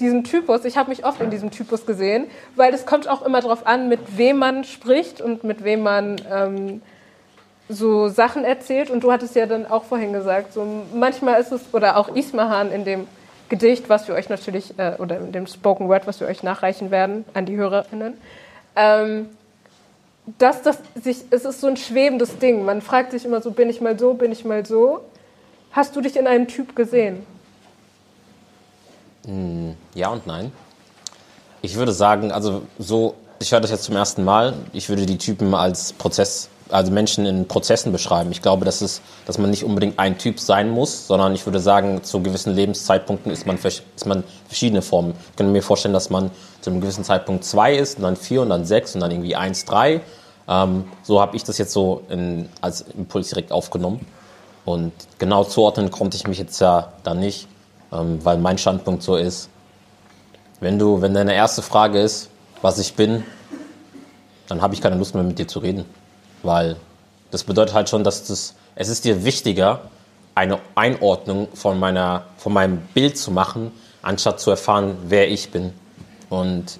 diesen 0.00 0.24
Typus, 0.24 0.64
ich 0.64 0.76
habe 0.76 0.88
mich 0.88 1.04
oft 1.04 1.20
in 1.20 1.30
diesem 1.30 1.50
Typus 1.50 1.84
gesehen, 1.84 2.26
weil 2.56 2.72
es 2.72 2.86
kommt 2.86 3.06
auch 3.06 3.22
immer 3.22 3.42
darauf 3.42 3.66
an, 3.66 3.88
mit 3.88 4.16
wem 4.16 4.38
man 4.38 4.64
spricht 4.64 5.20
und 5.20 5.44
mit 5.44 5.64
wem 5.64 5.82
man 5.82 6.16
ähm, 6.32 6.82
so 7.68 8.08
Sachen 8.08 8.44
erzählt. 8.44 8.88
Und 8.90 9.04
du 9.04 9.12
hattest 9.12 9.36
ja 9.36 9.44
dann 9.44 9.66
auch 9.66 9.84
vorhin 9.84 10.14
gesagt, 10.14 10.54
so 10.54 10.66
manchmal 10.94 11.40
ist 11.40 11.52
es, 11.52 11.62
oder 11.72 11.98
auch 11.98 12.14
Ismahan 12.16 12.72
in 12.72 12.84
dem 12.84 13.06
Gedicht, 13.50 13.90
was 13.90 14.08
wir 14.08 14.14
euch 14.14 14.30
natürlich, 14.30 14.78
äh, 14.78 14.94
oder 14.98 15.18
in 15.18 15.32
dem 15.32 15.46
Spoken 15.46 15.88
Word, 15.88 16.06
was 16.06 16.20
wir 16.20 16.26
euch 16.26 16.42
nachreichen 16.42 16.90
werden 16.90 17.26
an 17.34 17.44
die 17.44 17.56
HörerInnen, 17.56 18.14
ähm, 18.76 19.28
dass 20.38 20.62
das 20.62 20.78
sich, 21.02 21.18
es 21.30 21.44
ist 21.44 21.60
so 21.60 21.66
ein 21.66 21.76
schwebendes 21.76 22.38
Ding. 22.38 22.64
Man 22.64 22.80
fragt 22.80 23.12
sich 23.12 23.24
immer 23.24 23.42
so, 23.42 23.50
bin 23.50 23.68
ich 23.68 23.80
mal 23.80 23.98
so, 23.98 24.14
bin 24.14 24.32
ich 24.32 24.44
mal 24.44 24.64
so. 24.64 25.00
Hast 25.72 25.94
du 25.96 26.00
dich 26.00 26.16
in 26.16 26.26
einem 26.26 26.48
Typ 26.48 26.74
gesehen? 26.76 27.26
Ja 29.94 30.08
und 30.08 30.26
nein. 30.26 30.52
Ich 31.62 31.76
würde 31.76 31.92
sagen, 31.92 32.30
also 32.30 32.62
so, 32.78 33.14
ich 33.38 33.52
höre 33.52 33.60
das 33.60 33.70
jetzt 33.70 33.84
zum 33.84 33.96
ersten 33.96 34.24
Mal. 34.24 34.54
Ich 34.72 34.88
würde 34.88 35.06
die 35.06 35.18
Typen 35.18 35.54
als 35.54 35.92
Prozess, 35.94 36.48
also 36.70 36.90
Menschen 36.90 37.26
in 37.26 37.46
Prozessen 37.46 37.92
beschreiben. 37.92 38.30
Ich 38.32 38.42
glaube, 38.42 38.64
dass, 38.64 38.80
es, 38.80 39.02
dass 39.26 39.38
man 39.38 39.50
nicht 39.50 39.64
unbedingt 39.64 39.98
ein 39.98 40.18
Typ 40.18 40.40
sein 40.40 40.70
muss, 40.70 41.06
sondern 41.06 41.34
ich 41.34 41.44
würde 41.46 41.60
sagen, 41.60 42.02
zu 42.02 42.22
gewissen 42.22 42.54
Lebenszeitpunkten 42.54 43.30
ist 43.30 43.46
man, 43.46 43.56
ist 43.56 44.06
man 44.06 44.24
verschiedene 44.46 44.82
Formen. 44.82 45.14
Ich 45.30 45.36
kann 45.36 45.52
mir 45.52 45.62
vorstellen, 45.62 45.94
dass 45.94 46.10
man 46.10 46.30
zu 46.60 46.70
einem 46.70 46.80
gewissen 46.80 47.04
Zeitpunkt 47.04 47.44
zwei 47.44 47.74
ist, 47.74 47.98
und 47.98 48.04
dann 48.04 48.16
vier 48.16 48.42
und 48.42 48.48
dann 48.48 48.64
sechs 48.64 48.94
und 48.94 49.00
dann 49.00 49.10
irgendwie 49.10 49.36
eins, 49.36 49.64
drei. 49.64 50.00
Ähm, 50.48 50.84
so 51.02 51.20
habe 51.20 51.36
ich 51.36 51.44
das 51.44 51.58
jetzt 51.58 51.72
so 51.72 52.02
in, 52.08 52.48
als 52.60 52.82
Impuls 52.96 53.28
direkt 53.28 53.52
aufgenommen. 53.52 54.06
Und 54.64 54.92
genau 55.18 55.44
zuordnen 55.44 55.90
konnte 55.90 56.16
ich 56.16 56.26
mich 56.26 56.38
jetzt 56.38 56.58
ja 56.60 56.92
da 57.02 57.14
nicht, 57.14 57.46
ähm, 57.92 58.24
weil 58.24 58.38
mein 58.38 58.56
Standpunkt 58.56 59.02
so 59.02 59.16
ist, 59.16 59.50
wenn 60.60 60.78
du, 60.78 61.02
wenn 61.02 61.12
deine 61.12 61.34
erste 61.34 61.60
Frage 61.60 62.00
ist, 62.00 62.30
was 62.62 62.78
ich 62.78 62.94
bin, 62.94 63.24
dann 64.48 64.62
habe 64.62 64.74
ich 64.74 64.80
keine 64.80 64.96
Lust 64.96 65.14
mehr 65.14 65.24
mit 65.24 65.38
dir 65.38 65.48
zu 65.48 65.58
reden. 65.58 65.84
Weil 66.44 66.76
das 67.32 67.42
bedeutet 67.42 67.74
halt 67.74 67.88
schon, 67.88 68.04
dass 68.04 68.24
das, 68.24 68.54
es 68.76 68.88
ist 68.88 69.04
dir 69.04 69.24
wichtiger, 69.24 69.80
eine 70.36 70.60
Einordnung 70.76 71.48
von, 71.54 71.78
meiner, 71.78 72.22
von 72.36 72.52
meinem 72.52 72.78
Bild 72.94 73.18
zu 73.18 73.32
machen, 73.32 73.72
anstatt 74.02 74.38
zu 74.40 74.50
erfahren, 74.50 74.96
wer 75.08 75.28
ich 75.30 75.50
bin. 75.50 75.72
Und 76.30 76.78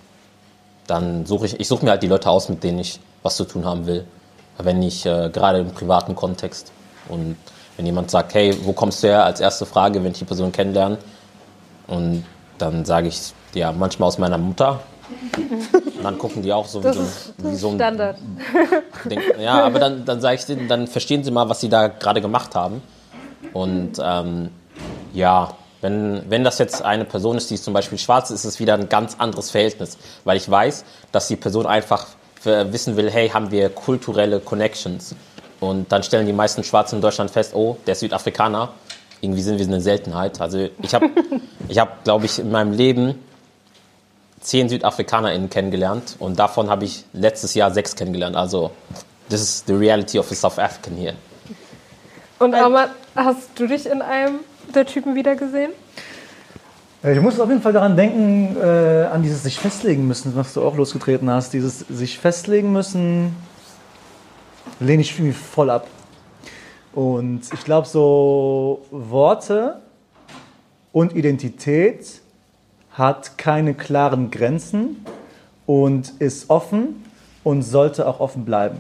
dann 0.86 1.26
suche 1.26 1.46
ich, 1.46 1.58
ich 1.58 1.66
suche 1.66 1.84
mir 1.84 1.92
halt 1.92 2.02
die 2.02 2.08
Leute 2.08 2.30
aus, 2.30 2.48
mit 2.48 2.62
denen 2.62 2.78
ich 2.78 3.00
was 3.22 3.36
zu 3.36 3.44
tun 3.44 3.64
haben 3.64 3.86
will. 3.86 4.04
Wenn 4.58 4.82
ich 4.82 5.04
äh, 5.06 5.30
gerade 5.30 5.58
im 5.58 5.72
privaten 5.72 6.14
Kontext 6.14 6.70
und 7.08 7.36
wenn 7.76 7.86
jemand 7.86 8.10
sagt, 8.10 8.34
hey, 8.34 8.56
wo 8.62 8.72
kommst 8.72 9.02
du 9.02 9.08
her 9.08 9.24
als 9.24 9.40
erste 9.40 9.66
Frage, 9.66 10.02
wenn 10.04 10.12
ich 10.12 10.18
die 10.18 10.24
Person 10.24 10.52
kennenlerne, 10.52 10.98
und 11.86 12.24
dann 12.58 12.84
sage 12.84 13.08
ich, 13.08 13.32
ja, 13.54 13.72
manchmal 13.72 14.08
aus 14.08 14.18
meiner 14.18 14.38
Mutter. 14.38 14.80
Und 15.36 16.02
dann 16.02 16.18
gucken 16.18 16.42
die 16.42 16.52
auch 16.52 16.66
so 16.66 16.80
wie 16.80 16.84
Das 16.88 16.96
so, 16.96 17.02
ein- 17.02 17.52
wie 17.52 17.56
so 17.56 17.68
ein 17.70 17.74
Standard. 17.76 18.16
Ding. 19.10 19.20
Ja, 19.40 19.64
aber 19.64 19.78
dann, 19.78 20.04
dann 20.04 20.20
sage 20.20 20.36
ich 20.36 20.44
denen, 20.46 20.68
dann 20.68 20.86
verstehen 20.86 21.24
sie 21.24 21.30
mal, 21.30 21.48
was 21.48 21.60
sie 21.60 21.68
da 21.68 21.88
gerade 21.88 22.20
gemacht 22.20 22.54
haben. 22.54 22.82
Und 23.52 23.92
ähm, 24.02 24.50
ja, 25.12 25.54
wenn, 25.80 26.22
wenn 26.28 26.44
das 26.44 26.58
jetzt 26.58 26.82
eine 26.82 27.04
Person 27.04 27.36
ist, 27.36 27.50
die 27.50 27.56
zum 27.56 27.74
Beispiel 27.74 27.98
schwarz 27.98 28.30
ist, 28.30 28.44
ist 28.44 28.54
es 28.54 28.60
wieder 28.60 28.74
ein 28.74 28.88
ganz 28.88 29.16
anderes 29.18 29.50
Verhältnis. 29.50 29.98
Weil 30.24 30.36
ich 30.38 30.50
weiß, 30.50 30.84
dass 31.12 31.28
die 31.28 31.36
Person 31.36 31.66
einfach 31.66 32.06
äh, 32.44 32.64
wissen 32.72 32.96
will, 32.96 33.10
hey, 33.10 33.28
haben 33.28 33.50
wir 33.50 33.68
kulturelle 33.68 34.40
Connections? 34.40 35.14
Und 35.60 35.92
dann 35.92 36.02
stellen 36.02 36.26
die 36.26 36.32
meisten 36.32 36.64
Schwarzen 36.64 36.96
in 36.96 37.02
Deutschland 37.02 37.30
fest, 37.30 37.54
oh, 37.54 37.76
der 37.86 37.92
ist 37.92 38.00
Südafrikaner. 38.00 38.70
Irgendwie 39.20 39.40
sind 39.42 39.58
wir 39.58 39.66
eine 39.66 39.80
Seltenheit. 39.80 40.40
Also 40.40 40.68
ich 40.82 40.94
habe, 40.94 41.08
ich 41.68 41.78
hab, 41.78 42.04
glaube 42.04 42.26
ich, 42.26 42.38
in 42.38 42.50
meinem 42.50 42.72
Leben 42.72 43.14
zehn 44.44 44.68
SüdafrikanerInnen 44.68 45.50
kennengelernt 45.50 46.16
und 46.20 46.38
davon 46.38 46.70
habe 46.70 46.84
ich 46.84 47.04
letztes 47.12 47.54
Jahr 47.54 47.72
sechs 47.72 47.96
kennengelernt. 47.96 48.36
Also, 48.36 48.70
this 49.30 49.40
is 49.40 49.64
the 49.66 49.72
reality 49.72 50.18
of 50.18 50.30
a 50.30 50.34
South 50.34 50.58
African 50.58 50.96
here. 50.96 51.14
Und 52.38 52.54
Arman, 52.54 52.90
hast 53.16 53.48
du 53.56 53.66
dich 53.66 53.86
in 53.86 54.02
einem 54.02 54.40
der 54.74 54.84
Typen 54.84 55.14
wiedergesehen? 55.14 55.72
Äh, 57.02 57.14
Ich 57.14 57.20
muss 57.20 57.40
auf 57.40 57.48
jeden 57.48 57.62
Fall 57.62 57.72
daran 57.72 57.96
denken, 57.96 58.56
äh, 58.60 59.06
an 59.10 59.22
dieses 59.22 59.42
sich 59.42 59.58
festlegen 59.58 60.06
müssen, 60.06 60.36
was 60.36 60.52
du 60.52 60.62
auch 60.62 60.76
losgetreten 60.76 61.30
hast. 61.30 61.54
Dieses 61.54 61.78
sich 61.80 62.18
festlegen 62.18 62.70
müssen, 62.70 63.34
lehne 64.78 65.00
ich 65.02 65.12
irgendwie 65.18 65.32
voll 65.32 65.70
ab. 65.70 65.86
Und 66.92 67.42
ich 67.52 67.64
glaube, 67.64 67.88
so 67.88 68.84
Worte 68.90 69.80
und 70.92 71.16
Identität 71.16 72.20
hat 72.94 73.36
keine 73.36 73.74
klaren 73.74 74.30
Grenzen 74.30 75.04
und 75.66 76.10
ist 76.20 76.48
offen 76.48 77.04
und 77.42 77.62
sollte 77.62 78.06
auch 78.06 78.20
offen 78.20 78.44
bleiben. 78.44 78.78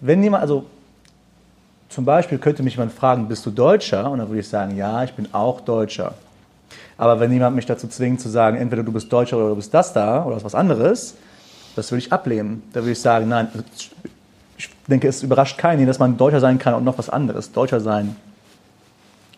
Wenn 0.00 0.22
jemand, 0.22 0.42
also 0.42 0.66
zum 1.88 2.04
Beispiel 2.04 2.38
könnte 2.38 2.62
mich 2.62 2.74
jemand 2.74 2.92
fragen, 2.92 3.28
bist 3.28 3.46
du 3.46 3.50
Deutscher? 3.50 4.10
Und 4.10 4.18
dann 4.18 4.28
würde 4.28 4.40
ich 4.40 4.48
sagen, 4.48 4.76
ja, 4.76 5.02
ich 5.04 5.12
bin 5.14 5.32
auch 5.32 5.60
Deutscher. 5.60 6.14
Aber 6.98 7.18
wenn 7.18 7.32
jemand 7.32 7.56
mich 7.56 7.66
dazu 7.66 7.88
zwingt 7.88 8.20
zu 8.20 8.28
sagen, 8.28 8.56
entweder 8.56 8.82
du 8.82 8.92
bist 8.92 9.12
Deutscher 9.12 9.36
oder 9.36 9.50
du 9.50 9.56
bist 9.56 9.72
das 9.72 9.92
da 9.92 10.24
oder 10.24 10.42
was 10.44 10.54
anderes, 10.54 11.14
das 11.76 11.90
würde 11.90 12.00
ich 12.00 12.12
ablehnen. 12.12 12.62
Da 12.72 12.80
würde 12.80 12.92
ich 12.92 13.00
sagen, 13.00 13.28
nein, 13.28 13.48
ich 14.58 14.70
denke, 14.86 15.08
es 15.08 15.22
überrascht 15.22 15.56
keinen, 15.56 15.86
dass 15.86 15.98
man 15.98 16.16
Deutscher 16.16 16.40
sein 16.40 16.58
kann 16.58 16.74
und 16.74 16.84
noch 16.84 16.98
was 16.98 17.08
anderes. 17.08 17.50
Deutscher 17.52 17.80
sein 17.80 18.14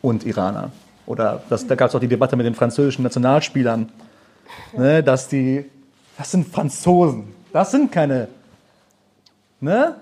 und 0.03 0.25
Iraner. 0.27 0.71
Oder 1.07 1.43
das, 1.49 1.67
da 1.67 1.75
gab 1.75 1.89
es 1.89 1.95
auch 1.95 2.01
die 2.01 2.09
Debatte 2.09 2.37
mit 2.37 2.47
den 2.47 2.55
französischen 2.55 3.03
Nationalspielern, 3.03 3.89
ne, 4.77 5.03
dass 5.03 5.29
die, 5.29 5.65
das 6.19 6.33
sind 6.33 6.47
Franzosen, 6.49 7.25
das 7.53 7.71
sind 7.71 7.93
keine 7.93 8.29
ne, 9.61 9.95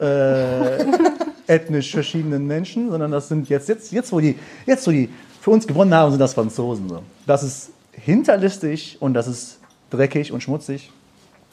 äh, 0.00 0.84
ethnisch 1.46 1.92
verschiedenen 1.92 2.46
Menschen, 2.46 2.90
sondern 2.90 3.10
das 3.10 3.28
sind 3.28 3.48
jetzt, 3.48 3.68
jetzt, 3.68 3.92
jetzt, 3.92 4.12
wo 4.12 4.20
die, 4.20 4.38
jetzt, 4.66 4.86
wo 4.86 4.90
die 4.90 5.08
für 5.40 5.50
uns 5.50 5.66
gewonnen 5.66 5.94
haben, 5.94 6.10
sind 6.10 6.20
das 6.20 6.34
Franzosen. 6.34 6.88
So. 6.88 7.02
Das 7.26 7.42
ist 7.42 7.70
hinterlistig 7.92 8.98
und 9.00 9.14
das 9.14 9.28
ist 9.28 9.58
dreckig 9.90 10.32
und 10.32 10.42
schmutzig. 10.42 10.92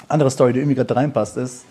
Andere 0.07 0.29
Story, 0.29 0.53
die 0.53 0.59
irgendwie 0.59 0.75
gerade 0.75 0.95
reinpasst, 0.95 1.37
ist, 1.37 1.63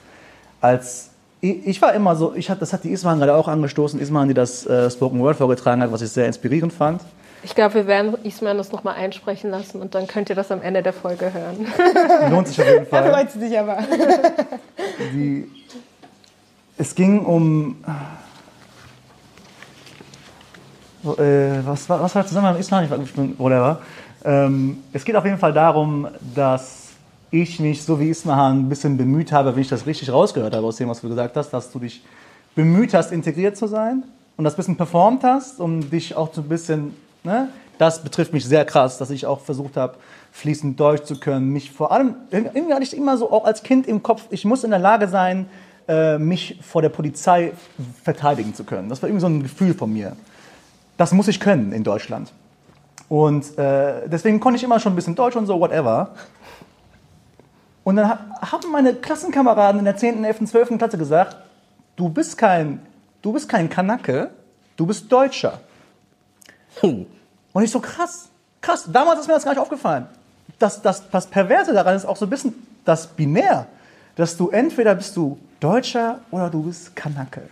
als 0.61 1.11
ich 1.40 1.83
war 1.83 1.92
immer 1.92 2.16
so, 2.16 2.35
ich 2.35 2.49
hat, 2.49 2.62
das 2.62 2.73
hat 2.73 2.85
die 2.85 2.90
Isman 2.90 3.18
gerade 3.18 3.35
auch 3.35 3.49
angestoßen, 3.49 4.01
Isman, 4.01 4.29
die 4.29 4.35
das 4.35 4.64
äh, 4.64 4.90
Spoken 4.90 5.20
Word 5.20 5.37
vorgetragen 5.37 5.83
hat, 5.83 5.92
was 5.92 6.01
ich 6.01 6.09
sehr 6.09 6.27
inspirierend 6.27 6.73
fand. 6.73 7.03
Ich 7.44 7.54
glaube, 7.54 7.74
wir 7.74 7.87
werden 7.87 8.16
Isman 8.24 8.57
das 8.57 8.72
nochmal 8.72 8.94
einsprechen 8.94 9.50
lassen 9.50 9.83
und 9.83 9.94
dann 9.94 10.07
könnt 10.07 10.30
ihr 10.30 10.35
das 10.35 10.50
am 10.50 10.62
Ende 10.62 10.83
der 10.83 10.94
Folge 10.94 11.30
hören. 11.33 11.66
Lohnt 12.30 12.48
sich 12.48 12.59
auf 12.59 12.66
jeden 12.66 12.87
Fall. 12.90 13.04
Da 13.04 13.11
freut 13.12 13.30
sie 13.30 13.38
sich 13.38 13.59
aber. 13.59 13.78
Die, 15.12 15.50
es 16.78 16.94
ging 16.94 17.24
um. 17.24 17.85
Äh, 21.04 21.61
was, 21.66 21.87
war, 21.90 22.00
was 22.00 22.14
war 22.14 22.22
der 22.22 22.28
Zusammenhang 22.28 22.54
mit 22.54 22.62
Islam? 22.62 22.88
Ich 23.04 23.12
bin, 23.12 23.38
whatever. 23.38 23.80
Ähm, 24.24 24.78
es 24.94 25.04
geht 25.04 25.14
auf 25.14 25.24
jeden 25.26 25.37
Fall 25.37 25.52
darum, 25.52 26.09
dass 26.35 26.92
ich 27.30 27.61
mich, 27.61 27.83
so 27.83 28.00
wie 28.00 28.09
Ismahan, 28.09 28.61
ein 28.61 28.68
bisschen 28.70 28.96
bemüht 28.96 29.33
habe, 29.33 29.54
wenn 29.54 29.61
ich 29.61 29.68
das 29.68 29.87
richtig 29.87 30.11
rausgehört 30.11 30.54
habe 30.54 30.66
aus 30.66 30.76
dem, 30.76 30.88
was 30.88 31.02
du 31.02 31.09
gesagt 31.11 31.37
hast, 31.37 31.50
dass 31.50 31.70
du 31.70 31.78
dich 31.78 32.02
bemüht 32.54 32.94
hast, 32.94 33.12
integriert 33.12 33.59
zu 33.59 33.66
sein 33.66 34.04
und 34.38 34.44
das 34.44 34.54
ein 34.54 34.57
bisschen 34.57 34.76
performt 34.76 35.24
hast, 35.24 35.61
um 35.61 35.90
dich 35.90 36.16
auch 36.16 36.33
so 36.33 36.40
ein 36.40 36.48
bisschen, 36.48 36.94
ne? 37.25 37.49
das 37.79 38.03
betrifft 38.03 38.33
mich 38.33 38.45
sehr 38.45 38.65
krass, 38.65 38.99
dass 38.99 39.11
ich 39.11 39.27
auch 39.27 39.41
versucht 39.41 39.77
habe, 39.77 39.97
fließend 40.33 40.79
Deutsch 40.79 41.05
zu 41.05 41.19
können. 41.19 41.51
Mich 41.51 41.73
vor 41.73 41.93
allem, 41.93 42.15
irgendwie 42.31 42.73
hatte 42.73 42.83
ich 42.83 42.97
immer 42.97 43.17
so 43.17 43.31
auch 43.31 43.45
als 43.45 43.63
Kind 43.63 43.87
im 43.87 44.03
Kopf, 44.03 44.27
ich 44.31 44.45
muss 44.45 44.65
in 44.65 44.71
der 44.71 44.79
Lage 44.79 45.09
sein, 45.09 45.47
äh, 45.89 46.19
mich 46.19 46.59
vor 46.63 46.83
der 46.83 46.89
Polizei 46.89 47.53
verteidigen 48.03 48.55
zu 48.55 48.65
können. 48.65 48.89
Das 48.89 49.03
war 49.03 49.09
irgendwie 49.09 49.21
so 49.21 49.27
ein 49.27 49.43
Gefühl 49.43 49.75
von 49.75 49.93
mir. 49.93 50.17
Das 50.97 51.13
muss 51.13 51.29
ich 51.29 51.41
können 51.41 51.73
in 51.73 51.85
Deutschland. 51.85 52.33
Und 53.09 53.59
äh, 53.59 54.09
deswegen 54.09 54.41
konnte 54.41 54.57
ich 54.57 54.65
immer 54.65 54.81
schon 54.81 54.93
ein 54.93 54.97
bisschen 54.97 55.15
Deutsch 55.15 55.37
und 55.37 55.47
so, 55.47 55.61
whatever. 55.61 56.15
Und 57.83 57.97
dann 57.97 58.09
haben 58.09 58.73
meine 58.73 58.95
Klassenkameraden 58.95 59.81
in 59.81 59.85
der 59.85 59.97
10., 59.97 60.25
11., 60.25 60.47
12. 60.47 60.79
Klasse 60.79 60.97
gesagt, 60.97 61.37
du 61.97 62.09
bist 62.09 62.39
kein, 62.39 62.81
du 63.21 63.33
bist 63.33 63.49
kein 63.49 63.69
Kanake, 63.69 64.31
du 64.77 64.87
bist 64.87 65.13
Deutscher. 65.13 65.61
Und 67.55 67.62
ich 67.62 67.71
so, 67.71 67.81
krass, 67.81 68.29
krass. 68.61 68.87
Damals 68.93 69.21
ist 69.21 69.29
mir 69.29 69.33
das 69.33 69.45
gar 69.45 69.53
nicht 69.53 69.61
aufgefallen. 69.61 70.07
Das, 70.59 70.83
das, 70.83 71.09
das 71.09 71.27
Perverse 71.27 71.73
daran 71.73 71.97
ist 71.97 72.05
auch 72.05 72.17
so 72.17 72.27
ein 72.27 72.31
bisschen 72.31 72.53
das 72.85 73.07
Binär, 73.07 73.67
dass 74.17 74.37
du 74.37 74.51
entweder 74.51 74.95
bist 74.95 75.17
du 75.17 75.38
Deutscher 75.59 76.19
oder 76.31 76.51
du 76.51 76.64
bist 76.64 76.95
Kanake. 76.95 77.43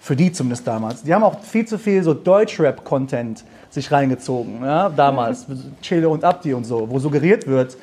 Für 0.00 0.14
die 0.16 0.30
zumindest 0.32 0.66
damals. 0.66 1.02
Die 1.02 1.14
haben 1.14 1.22
auch 1.22 1.40
viel 1.40 1.64
zu 1.64 1.78
viel 1.78 2.02
so 2.02 2.12
Deutschrap-Content 2.12 3.44
sich 3.70 3.90
reingezogen, 3.90 4.62
ja, 4.62 4.90
damals. 4.90 5.46
Chile 5.80 6.08
und 6.08 6.24
Abdi 6.24 6.52
und 6.52 6.64
so, 6.64 6.90
wo 6.90 6.98
suggeriert 6.98 7.46
wird, 7.46 7.76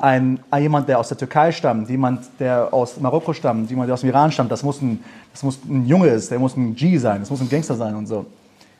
ein, 0.00 0.38
jemand, 0.56 0.88
der 0.88 0.98
aus 0.98 1.08
der 1.08 1.18
Türkei 1.18 1.50
stammt, 1.52 1.88
jemand, 1.88 2.26
der 2.38 2.72
aus 2.72 3.00
Marokko 3.00 3.32
stammt, 3.32 3.70
jemand, 3.70 3.88
der 3.88 3.94
aus 3.94 4.00
dem 4.00 4.10
Iran 4.10 4.30
stammt, 4.30 4.50
das 4.52 4.62
muss 4.62 4.80
ein, 4.82 5.02
das 5.32 5.42
muss 5.42 5.58
ein 5.64 5.86
Junge 5.86 6.08
ist, 6.08 6.30
der 6.30 6.38
muss 6.38 6.56
ein 6.56 6.74
G 6.74 6.98
sein, 6.98 7.20
das 7.20 7.30
muss 7.30 7.40
ein 7.40 7.48
Gangster 7.48 7.74
sein 7.74 7.94
und 7.94 8.06
so. 8.06 8.26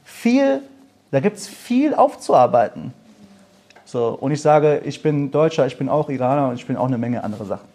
Viel, 0.05 0.63
da 1.11 1.21
gibt 1.21 1.37
es 1.37 1.47
viel 1.49 1.95
aufzuarbeiten. 1.95 2.93
So, 3.85 4.09
und 4.09 4.33
ich 4.33 4.43
sage, 4.43 4.83
ich 4.85 5.03
bin 5.03 5.31
Deutscher, 5.31 5.67
ich 5.67 5.79
bin 5.79 5.89
auch 5.89 6.11
Iraner 6.11 6.49
und 6.49 6.57
ich 6.57 6.67
bin 6.67 6.77
auch 6.77 6.87
eine 6.87 6.99
Menge 6.99 7.25
andere 7.25 7.47
Sachen. 7.47 7.67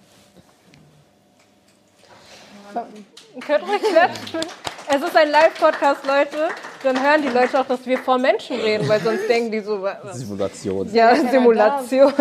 Könnt 3.39 3.63
ruhig 3.67 3.81
klatschen. 3.81 4.41
Es 4.87 5.01
ist 5.01 5.15
ein 5.15 5.31
Live-Podcast, 5.31 6.05
Leute. 6.05 6.49
Dann 6.83 7.01
hören 7.01 7.21
die 7.21 7.29
Leute 7.29 7.59
auch, 7.59 7.65
dass 7.65 7.85
wir 7.85 7.97
vor 7.97 8.17
Menschen 8.17 8.59
reden, 8.59 8.87
weil 8.87 8.99
sonst 8.99 9.27
denken 9.27 9.51
die 9.51 9.61
so. 9.61 9.81
Was? 9.81 10.19
Simulation. 10.19 10.93
Ja, 10.93 11.15
Simulation. 11.15 12.13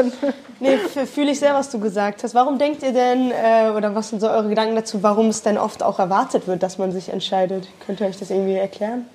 Nee, 0.60 0.78
fühle 0.78 1.32
ich 1.32 1.40
sehr, 1.40 1.54
was 1.54 1.70
du 1.70 1.80
gesagt 1.80 2.22
hast. 2.22 2.34
Warum 2.34 2.58
denkt 2.58 2.82
ihr 2.82 2.92
denn, 2.92 3.32
äh, 3.32 3.70
oder 3.76 3.94
was 3.94 4.10
sind 4.10 4.20
so 4.20 4.28
eure 4.28 4.48
Gedanken 4.48 4.76
dazu, 4.76 5.02
warum 5.02 5.28
es 5.28 5.42
denn 5.42 5.58
oft 5.58 5.82
auch 5.82 5.98
erwartet 5.98 6.46
wird, 6.46 6.62
dass 6.62 6.78
man 6.78 6.92
sich 6.92 7.08
entscheidet? 7.08 7.66
Könnt 7.84 8.00
ihr 8.00 8.06
euch 8.06 8.18
das 8.18 8.30
irgendwie 8.30 8.54
erklären? 8.54 9.06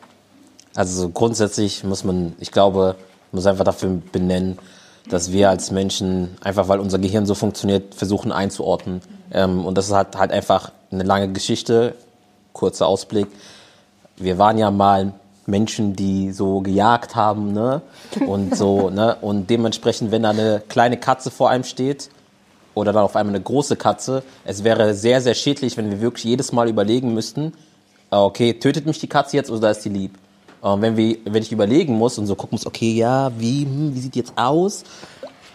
Also 0.76 1.10
grundsätzlich 1.10 1.84
muss 1.84 2.04
man, 2.04 2.36
ich 2.40 2.52
glaube, 2.52 2.96
muss 3.32 3.46
einfach 3.46 3.66
dafür 3.66 4.02
benennen, 4.12 4.60
dass 5.10 5.32
wir 5.32 5.50
als 5.50 5.72
Menschen, 5.72 6.38
einfach 6.42 6.68
weil 6.68 6.80
unser 6.80 7.00
Gehirn 7.00 7.26
so 7.26 7.36
funktioniert, 7.36 7.96
versuchen 7.96 8.32
einzuordnen. 8.32 9.02
Ähm, 9.32 9.66
und 9.66 9.78
das 9.78 9.92
hat 9.92 10.18
halt 10.18 10.32
einfach 10.32 10.72
eine 10.92 11.04
lange 11.04 11.32
Geschichte, 11.32 11.96
kurzer 12.54 12.88
Ausblick. 12.88 13.28
Wir 14.18 14.38
waren 14.38 14.58
ja 14.58 14.72
mal 14.72 15.14
Menschen, 15.46 15.96
die 15.96 16.32
so 16.32 16.60
gejagt 16.60 17.16
haben, 17.16 17.54
ne? 17.54 17.82
Und 18.26 18.56
so, 18.56 18.90
ne? 18.92 19.16
Und 19.22 19.50
dementsprechend, 19.50 20.12
wenn 20.12 20.24
da 20.24 20.32
eine 20.32 20.62
kleine 20.68 20.98
Katze 20.98 21.32
vor 21.32 21.50
einem 21.50 21.64
steht 21.64 22.10
oder 22.74 22.94
dann 22.94 23.04
auf 23.04 23.16
einmal 23.16 23.36
eine 23.36 23.44
große 23.44 23.78
Katze, 23.78 24.24
es 24.46 24.64
wäre 24.64 24.94
sehr, 24.94 25.22
sehr 25.22 25.36
schädlich, 25.36 25.78
wenn 25.78 25.90
wir 25.90 26.02
wirklich 26.02 26.26
jedes 26.26 26.52
Mal 26.52 26.68
überlegen 26.68 27.14
müssten, 27.14 27.54
ah, 28.10 28.24
okay, 28.24 28.54
tötet 28.54 28.86
mich 28.86 29.00
die 29.00 29.08
Katze 29.08 29.38
jetzt 29.38 29.50
oder 29.50 29.72
ist 29.72 29.86
die 29.86 29.90
lieb? 29.90 30.18
Und 30.62 30.82
wenn, 30.82 30.98
wir, 30.98 31.18
wenn 31.26 31.44
ich 31.44 31.52
überlegen 31.52 31.98
muss 31.98 32.18
und 32.18 32.28
so 32.28 32.36
gucken 32.36 32.56
muss, 32.56 32.66
okay, 32.66 32.94
ja, 32.94 33.32
wie, 33.38 33.64
hm, 33.64 33.96
wie 33.96 34.00
sieht 34.00 34.16
jetzt 34.16 34.34
aus? 34.36 34.84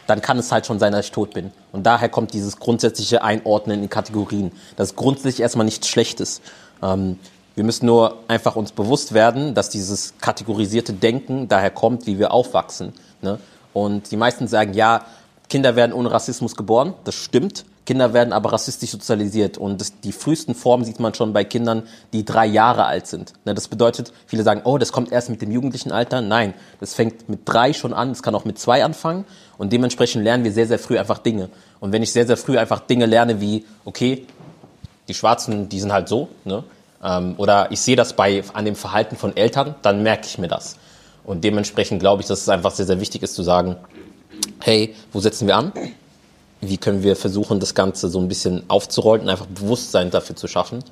Dann 0.06 0.20
kann 0.20 0.38
es 0.38 0.50
halt 0.50 0.66
schon 0.66 0.78
sein, 0.78 0.92
dass 0.92 1.06
ich 1.06 1.12
tot 1.12 1.34
bin. 1.34 1.50
Und 1.70 1.84
daher 1.84 2.08
kommt 2.08 2.34
dieses 2.34 2.58
grundsätzliche 2.58 3.22
Einordnen 3.22 3.82
in 3.82 3.88
Kategorien. 3.88 4.52
Das 4.76 4.90
ist 4.90 4.96
grundsätzlich 4.96 5.40
erstmal 5.40 5.64
nichts 5.64 5.88
Schlechtes. 5.88 6.40
Ähm, 6.82 7.18
wir 7.54 7.64
müssen 7.64 7.86
nur 7.86 8.16
einfach 8.28 8.56
uns 8.56 8.72
bewusst 8.72 9.12
werden, 9.12 9.54
dass 9.54 9.68
dieses 9.68 10.14
kategorisierte 10.20 10.92
Denken 10.92 11.48
daher 11.48 11.70
kommt, 11.70 12.06
wie 12.06 12.18
wir 12.18 12.32
aufwachsen. 12.32 12.92
Ne? 13.20 13.38
Und 13.72 14.10
die 14.10 14.16
meisten 14.16 14.48
sagen, 14.48 14.72
ja, 14.74 15.04
Kinder 15.48 15.76
werden 15.76 15.92
ohne 15.92 16.10
Rassismus 16.10 16.56
geboren. 16.56 16.94
Das 17.04 17.14
stimmt. 17.14 17.64
Kinder 17.84 18.12
werden 18.12 18.32
aber 18.32 18.52
rassistisch 18.52 18.90
sozialisiert. 18.90 19.58
Und 19.58 19.80
das, 19.80 20.00
die 20.00 20.12
frühesten 20.12 20.54
Formen 20.54 20.84
sieht 20.84 21.00
man 21.00 21.14
schon 21.14 21.32
bei 21.32 21.44
Kindern, 21.44 21.82
die 22.12 22.24
drei 22.24 22.46
Jahre 22.46 22.84
alt 22.84 23.06
sind. 23.06 23.32
Ne? 23.44 23.54
Das 23.54 23.68
bedeutet, 23.68 24.12
viele 24.26 24.44
sagen, 24.44 24.62
oh, 24.64 24.78
das 24.78 24.92
kommt 24.92 25.10
erst 25.10 25.30
mit 25.30 25.42
dem 25.42 25.50
jugendlichen 25.50 25.90
Alter. 25.90 26.20
Nein, 26.20 26.54
das 26.80 26.94
fängt 26.94 27.28
mit 27.28 27.40
drei 27.44 27.72
schon 27.72 27.92
an. 27.92 28.12
Es 28.12 28.22
kann 28.22 28.34
auch 28.34 28.44
mit 28.44 28.58
zwei 28.58 28.84
anfangen. 28.84 29.24
Und 29.58 29.72
dementsprechend 29.72 30.22
lernen 30.22 30.44
wir 30.44 30.52
sehr, 30.52 30.66
sehr 30.66 30.78
früh 30.78 30.98
einfach 30.98 31.18
Dinge. 31.18 31.48
Und 31.80 31.92
wenn 31.92 32.02
ich 32.02 32.12
sehr, 32.12 32.26
sehr 32.26 32.36
früh 32.36 32.56
einfach 32.56 32.80
Dinge 32.80 33.06
lerne 33.06 33.40
wie, 33.40 33.64
okay, 33.84 34.26
die 35.08 35.14
Schwarzen, 35.14 35.68
die 35.68 35.80
sind 35.80 35.92
halt 35.92 36.08
so, 36.08 36.28
ne? 36.44 36.62
Ähm, 37.02 37.34
oder 37.36 37.72
ich 37.72 37.80
sehe 37.80 37.96
das 37.96 38.12
bei, 38.12 38.44
an 38.52 38.64
dem 38.64 38.76
Verhalten 38.76 39.16
von 39.16 39.36
Eltern, 39.36 39.74
dann 39.82 40.04
merke 40.04 40.26
ich 40.26 40.38
mir 40.38 40.46
das. 40.46 40.76
Und 41.24 41.42
dementsprechend 41.42 42.00
glaube 42.00 42.22
ich, 42.22 42.28
dass 42.28 42.42
es 42.42 42.48
einfach 42.48 42.70
sehr, 42.70 42.86
sehr 42.86 43.00
wichtig 43.00 43.22
ist 43.22 43.34
zu 43.34 43.42
sagen, 43.42 43.76
hey, 44.60 44.94
wo 45.12 45.20
setzen 45.20 45.48
wir 45.48 45.56
an? 45.56 45.72
Wie 46.62 46.78
können 46.78 47.02
wir 47.02 47.16
versuchen, 47.16 47.60
das 47.60 47.74
Ganze 47.74 48.08
so 48.08 48.18
ein 48.20 48.28
bisschen 48.28 48.62
aufzurollen 48.68 49.28
einfach 49.28 49.46
Bewusstsein 49.46 50.10
dafür 50.10 50.36
zu 50.36 50.48
schaffen? 50.48 50.82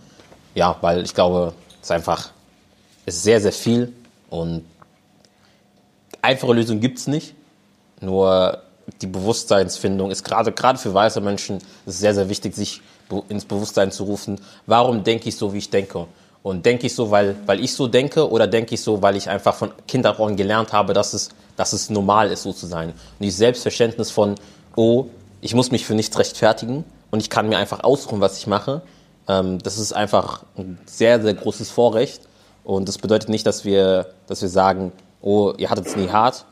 Ja, 0.54 0.76
weil 0.80 1.04
ich 1.04 1.14
glaube, 1.14 1.54
es 1.80 1.86
ist 1.86 1.90
einfach, 1.92 2.30
es 3.06 3.14
ist 3.14 3.22
sehr, 3.22 3.40
sehr 3.40 3.52
viel 3.52 3.92
und 4.28 4.64
einfache 6.20 6.52
Lösungen 6.52 6.80
gibt 6.80 6.98
es 6.98 7.06
nicht. 7.06 7.34
Nur 8.00 8.58
die 9.00 9.06
Bewusstseinsfindung 9.06 10.10
ist 10.10 10.24
gerade, 10.24 10.52
gerade 10.52 10.78
für 10.78 10.92
weiße 10.92 11.20
Menschen 11.20 11.58
sehr, 11.86 12.14
sehr 12.14 12.28
wichtig, 12.28 12.54
sich 12.56 12.82
ins 13.28 13.44
Bewusstsein 13.44 13.92
zu 13.92 14.04
rufen, 14.04 14.40
warum 14.66 15.04
denke 15.04 15.28
ich 15.28 15.36
so, 15.36 15.52
wie 15.52 15.58
ich 15.58 15.70
denke? 15.70 16.06
Und 16.42 16.64
denke 16.64 16.86
ich 16.86 16.94
so, 16.94 17.10
weil, 17.10 17.36
weil 17.46 17.60
ich 17.60 17.74
so 17.74 17.86
denke 17.86 18.28
oder 18.28 18.46
denke 18.46 18.74
ich 18.74 18.82
so, 18.82 19.02
weil 19.02 19.16
ich 19.16 19.28
einfach 19.28 19.54
von 19.54 19.72
Kindern 19.86 20.36
gelernt 20.36 20.72
habe, 20.72 20.94
dass 20.94 21.12
es, 21.12 21.28
dass 21.56 21.72
es 21.72 21.90
normal 21.90 22.32
ist, 22.32 22.42
so 22.42 22.52
zu 22.52 22.66
sein? 22.66 22.90
Und 22.90 22.96
dieses 23.20 23.38
Selbstverständnis 23.38 24.10
von, 24.10 24.36
oh, 24.74 25.06
ich 25.40 25.54
muss 25.54 25.70
mich 25.70 25.86
für 25.86 25.94
nichts 25.94 26.18
rechtfertigen 26.18 26.84
und 27.10 27.20
ich 27.20 27.30
kann 27.30 27.48
mir 27.48 27.58
einfach 27.58 27.82
ausruhen, 27.82 28.20
was 28.20 28.38
ich 28.38 28.46
mache, 28.46 28.82
ähm, 29.30 29.58
das 29.62 29.78
ist 29.78 29.92
einfach 29.92 30.42
ein 30.56 30.78
sehr, 30.86 31.22
sehr 31.22 31.34
großes 31.34 31.70
Vorrecht. 31.70 32.22
Und 32.64 32.88
das 32.88 32.98
bedeutet 32.98 33.28
nicht, 33.28 33.46
dass 33.46 33.64
wir, 33.64 34.06
dass 34.26 34.42
wir 34.42 34.48
sagen, 34.48 34.92
oh, 35.22 35.52
ihr 35.56 35.70
hattet 35.70 35.86
es 35.86 35.96
nie 35.96 36.08
hart. 36.08 36.44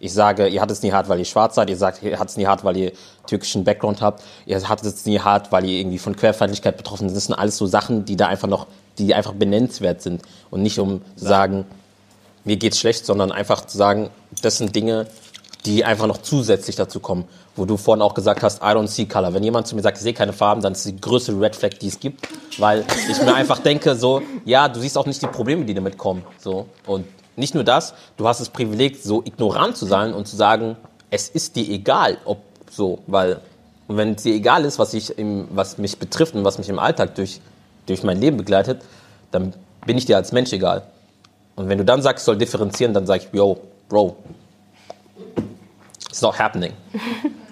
Ich 0.00 0.12
sage, 0.12 0.46
ihr 0.48 0.60
hattet 0.60 0.76
es 0.76 0.82
nie 0.82 0.92
hart, 0.92 1.08
weil 1.08 1.18
ihr 1.18 1.24
schwarz 1.24 1.54
seid. 1.54 1.70
Ihr 1.70 1.76
sagt, 1.76 2.02
ihr 2.02 2.18
hattet 2.18 2.30
es 2.30 2.36
nie 2.36 2.46
hart, 2.46 2.64
weil 2.64 2.76
ihr 2.76 2.92
türkischen 3.26 3.64
Background 3.64 4.00
habt. 4.00 4.22
Ihr 4.46 4.68
hattet 4.68 4.86
es 4.86 5.06
nie 5.06 5.18
hart, 5.18 5.50
weil 5.52 5.64
ihr 5.64 5.80
irgendwie 5.80 5.98
von 5.98 6.14
Querfeindlichkeit 6.16 6.76
betroffen 6.76 7.08
seid. 7.08 7.16
Das 7.16 7.26
sind 7.26 7.34
alles 7.34 7.56
so 7.56 7.66
Sachen, 7.66 8.04
die 8.04 8.16
da 8.16 8.26
einfach 8.26 8.48
noch, 8.48 8.66
die 8.98 9.14
einfach 9.14 9.32
benennenswert 9.32 10.02
sind. 10.02 10.22
Und 10.50 10.62
nicht 10.62 10.78
um 10.78 11.02
zu 11.16 11.24
sagen, 11.24 11.66
mir 12.44 12.56
geht's 12.56 12.78
schlecht, 12.78 13.06
sondern 13.06 13.32
einfach 13.32 13.64
zu 13.66 13.76
sagen, 13.76 14.10
das 14.42 14.58
sind 14.58 14.74
Dinge, 14.74 15.06
die 15.66 15.84
einfach 15.84 16.06
noch 16.06 16.18
zusätzlich 16.18 16.76
dazu 16.76 17.00
kommen. 17.00 17.24
Wo 17.56 17.64
du 17.64 17.76
vorhin 17.76 18.02
auch 18.02 18.14
gesagt 18.14 18.42
hast, 18.42 18.62
I 18.62 18.66
don't 18.66 18.86
see 18.86 19.06
color. 19.06 19.34
Wenn 19.34 19.42
jemand 19.42 19.66
zu 19.66 19.74
mir 19.74 19.82
sagt, 19.82 19.96
ich 19.96 20.02
sehe 20.02 20.14
keine 20.14 20.32
Farben, 20.32 20.62
dann 20.62 20.72
ist 20.72 20.86
die 20.86 21.00
größte 21.00 21.32
Red 21.38 21.56
Flag, 21.56 21.70
die 21.80 21.88
es 21.88 21.98
gibt. 21.98 22.28
Weil 22.58 22.84
ich 23.10 23.20
mir 23.20 23.34
einfach 23.34 23.58
denke, 23.58 23.96
so, 23.96 24.22
ja, 24.44 24.68
du 24.68 24.80
siehst 24.80 24.96
auch 24.96 25.06
nicht 25.06 25.20
die 25.20 25.26
Probleme, 25.26 25.64
die 25.64 25.74
damit 25.74 25.98
kommen. 25.98 26.24
So. 26.38 26.66
Und 26.86 27.06
nicht 27.36 27.54
nur 27.54 27.64
das, 27.64 27.94
du 28.16 28.28
hast 28.28 28.40
das 28.40 28.50
Privileg, 28.50 28.96
so 29.02 29.22
ignorant 29.24 29.76
zu 29.76 29.86
sein 29.86 30.14
und 30.14 30.28
zu 30.28 30.36
sagen, 30.36 30.76
es 31.10 31.28
ist 31.28 31.56
dir 31.56 31.68
egal, 31.68 32.18
ob 32.24 32.38
so, 32.70 33.00
weil 33.06 33.40
und 33.88 33.96
wenn 33.96 34.14
es 34.14 34.22
dir 34.22 34.34
egal 34.34 34.64
ist, 34.66 34.78
was, 34.78 34.94
ich 34.94 35.18
im, 35.18 35.48
was 35.50 35.78
mich 35.78 35.98
betrifft 35.98 36.34
und 36.34 36.44
was 36.44 36.58
mich 36.58 36.68
im 36.68 36.78
Alltag 36.78 37.14
durch, 37.14 37.40
durch 37.86 38.02
mein 38.02 38.20
Leben 38.20 38.36
begleitet, 38.36 38.82
dann 39.30 39.54
bin 39.86 39.96
ich 39.96 40.04
dir 40.04 40.16
als 40.16 40.30
Mensch 40.30 40.52
egal. 40.52 40.82
Und 41.56 41.68
wenn 41.68 41.78
du 41.78 41.84
dann 41.84 42.02
sagst, 42.02 42.22
ich 42.22 42.26
soll 42.26 42.36
differenzieren, 42.36 42.92
dann 42.92 43.06
sag 43.06 43.22
ich, 43.22 43.28
yo, 43.32 43.58
Bro, 43.88 44.16
it's 46.08 46.22
not 46.22 46.38
happening. 46.38 46.72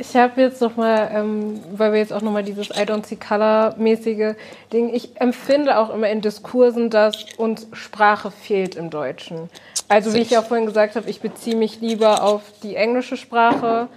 Ich 0.00 0.14
habe 0.14 0.40
jetzt 0.40 0.60
nochmal, 0.60 1.10
ähm, 1.12 1.60
weil 1.72 1.90
wir 1.92 1.98
jetzt 1.98 2.12
auch 2.12 2.22
nochmal 2.22 2.44
dieses 2.44 2.68
I 2.68 2.82
don't 2.82 3.04
see 3.04 3.16
color 3.16 3.74
mäßige 3.78 4.36
Ding, 4.72 4.94
ich 4.94 5.20
empfinde 5.20 5.76
auch 5.76 5.92
immer 5.92 6.08
in 6.08 6.20
Diskursen, 6.20 6.88
dass 6.88 7.24
uns 7.36 7.66
Sprache 7.72 8.30
fehlt 8.30 8.76
im 8.76 8.90
Deutschen. 8.90 9.50
Also 9.88 10.14
wie 10.14 10.18
ich 10.18 10.30
ja 10.30 10.42
vorhin 10.42 10.66
gesagt 10.66 10.94
habe, 10.94 11.10
ich 11.10 11.20
beziehe 11.20 11.56
mich 11.56 11.80
lieber 11.80 12.22
auf 12.22 12.42
die 12.62 12.76
englische 12.76 13.16
Sprache. 13.16 13.88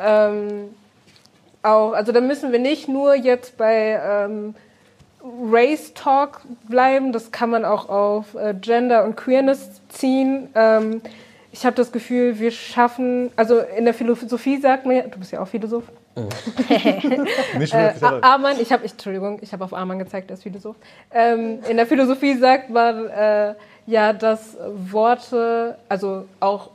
Ähm, 0.00 0.74
auch, 1.62 1.92
also 1.92 2.10
da 2.10 2.20
müssen 2.20 2.50
wir 2.50 2.58
nicht 2.58 2.88
nur 2.88 3.14
jetzt 3.14 3.56
bei 3.56 4.00
ähm, 4.02 4.56
Race 5.48 5.94
Talk 5.94 6.40
bleiben, 6.68 7.12
das 7.12 7.30
kann 7.30 7.50
man 7.50 7.64
auch 7.64 7.88
auf 7.88 8.34
äh, 8.34 8.52
Gender 8.52 9.04
und 9.04 9.16
Queerness 9.16 9.80
ziehen. 9.90 10.48
Ähm, 10.56 11.02
ich 11.58 11.64
habe 11.64 11.74
das 11.74 11.90
Gefühl, 11.90 12.38
wir 12.38 12.50
schaffen, 12.50 13.30
also 13.34 13.60
in 13.60 13.86
der 13.86 13.94
Philosophie 13.94 14.58
sagt 14.60 14.84
man 14.84 14.96
ja, 14.96 15.02
du 15.04 15.18
bist 15.18 15.32
ja 15.32 15.40
auch 15.40 15.48
Philosoph. 15.48 15.84
Nicht 17.58 17.72
Äh, 17.74 17.84
wirklich, 17.94 18.02
aber- 18.02 18.22
Arman, 18.24 18.56
ich 18.60 18.72
habe, 18.72 18.84
Entschuldigung, 18.84 19.38
ich 19.40 19.52
habe 19.52 19.64
auf 19.64 19.72
Arman 19.72 19.98
gezeigt, 19.98 20.30
er 20.30 20.34
ist 20.34 20.42
Philosoph. 20.42 20.76
Ähm, 21.12 21.60
in 21.68 21.76
der 21.78 21.86
Philosophie 21.86 22.34
sagt 22.36 22.68
man 22.70 23.08
äh, 23.08 23.54
ja, 23.86 24.12
dass 24.12 24.56
Worte, 24.90 25.76
also 25.88 26.26
auch 26.40 26.70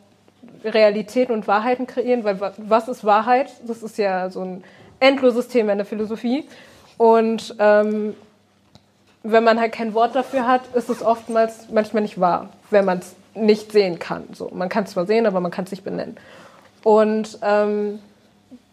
Realitäten 0.63 1.34
und 1.34 1.48
Wahrheiten 1.48 1.86
kreieren, 1.88 2.24
weil 2.24 2.39
wa- 2.39 2.54
was 2.58 2.88
ist 2.88 3.04
Wahrheit? 3.04 3.52
Das 3.67 3.84
ist 3.84 3.98
ja 3.98 4.30
so 4.30 4.41
ein 4.41 4.63
endloses 5.00 5.48
Thema 5.48 5.72
in 5.74 5.78
der 5.80 5.86
Philosophie. 5.88 6.48
Und 6.98 7.56
ähm, 7.60 8.15
wenn 9.24 9.44
man 9.44 9.60
halt 9.60 9.74
kein 9.74 9.94
Wort 9.94 10.15
dafür 10.15 10.48
hat, 10.48 10.62
ist 10.74 10.89
es 10.89 11.04
oftmals 11.04 11.70
manchmal 11.72 12.02
nicht 12.04 12.20
wahr, 12.20 12.50
wenn 12.70 12.86
man 12.86 13.00
es 13.00 13.15
nicht 13.34 13.72
sehen 13.72 14.00
kann. 14.00 14.26
So, 14.34 14.50
man 14.54 14.70
kann 14.70 14.84
es 14.84 14.91
zwar 14.91 15.06
sehen, 15.06 15.26
aber 15.26 15.39
man 15.39 15.52
kann 15.52 15.65
es 15.65 15.72
nicht 15.72 15.84
benennen. 15.84 16.17
Und 16.84 17.39
ähm, 17.41 18.00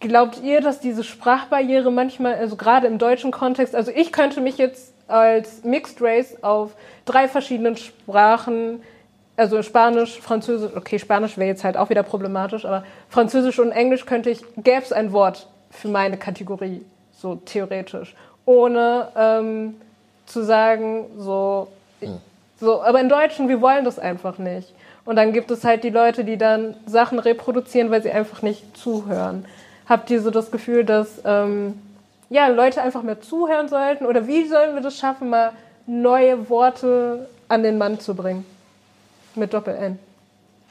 glaubt 0.00 0.40
ihr, 0.42 0.60
dass 0.60 0.80
diese 0.80 1.04
Sprachbarriere 1.04 1.90
manchmal, 1.90 2.34
also 2.34 2.56
gerade 2.56 2.86
im 2.86 2.98
deutschen 2.98 3.30
Kontext, 3.30 3.74
also 3.74 3.90
ich 3.94 4.12
könnte 4.12 4.40
mich 4.40 4.58
jetzt 4.58 4.92
als 5.06 5.64
Mixed 5.64 6.00
Race 6.00 6.42
auf 6.42 6.72
drei 7.04 7.28
verschiedenen 7.28 7.76
Sprachen, 7.76 8.82
also 9.36 9.62
Spanisch, 9.62 10.20
Französisch, 10.20 10.72
okay, 10.76 10.98
Spanisch 10.98 11.38
wäre 11.38 11.48
jetzt 11.48 11.64
halt 11.64 11.76
auch 11.76 11.90
wieder 11.90 12.02
problematisch, 12.02 12.64
aber 12.64 12.84
Französisch 13.08 13.58
und 13.58 13.70
Englisch 13.70 14.04
könnte 14.04 14.30
ich, 14.30 14.42
gäbe 14.56 14.82
es 14.82 14.92
ein 14.92 15.12
Wort 15.12 15.46
für 15.70 15.88
meine 15.88 16.16
Kategorie, 16.16 16.84
so 17.16 17.36
theoretisch, 17.36 18.14
ohne 18.44 19.08
ähm, 19.16 19.76
zu 20.26 20.42
sagen, 20.42 21.06
so, 21.18 21.68
so, 22.60 22.82
aber 22.82 23.00
in 23.00 23.08
Deutschen, 23.08 23.48
wir 23.48 23.60
wollen 23.60 23.84
das 23.84 23.98
einfach 23.98 24.38
nicht. 24.38 24.72
Und 25.04 25.16
dann 25.16 25.32
gibt 25.32 25.50
es 25.50 25.64
halt 25.64 25.84
die 25.84 25.90
Leute, 25.90 26.24
die 26.24 26.36
dann 26.36 26.74
Sachen 26.86 27.18
reproduzieren, 27.18 27.90
weil 27.90 28.02
sie 28.02 28.10
einfach 28.10 28.42
nicht 28.42 28.76
zuhören. 28.76 29.46
Habt 29.88 30.10
ihr 30.10 30.20
so 30.20 30.30
das 30.30 30.50
Gefühl, 30.50 30.84
dass 30.84 31.22
ähm, 31.24 31.80
ja, 32.28 32.48
Leute 32.48 32.82
einfach 32.82 33.02
mehr 33.02 33.20
zuhören 33.20 33.68
sollten? 33.68 34.04
Oder 34.04 34.26
wie 34.26 34.46
sollen 34.46 34.74
wir 34.74 34.82
das 34.82 34.98
schaffen, 34.98 35.30
mal 35.30 35.52
neue 35.86 36.50
Worte 36.50 37.28
an 37.48 37.62
den 37.62 37.78
Mann 37.78 38.00
zu 38.00 38.14
bringen? 38.14 38.44
Mit 39.34 39.54
Doppel-N. 39.54 39.98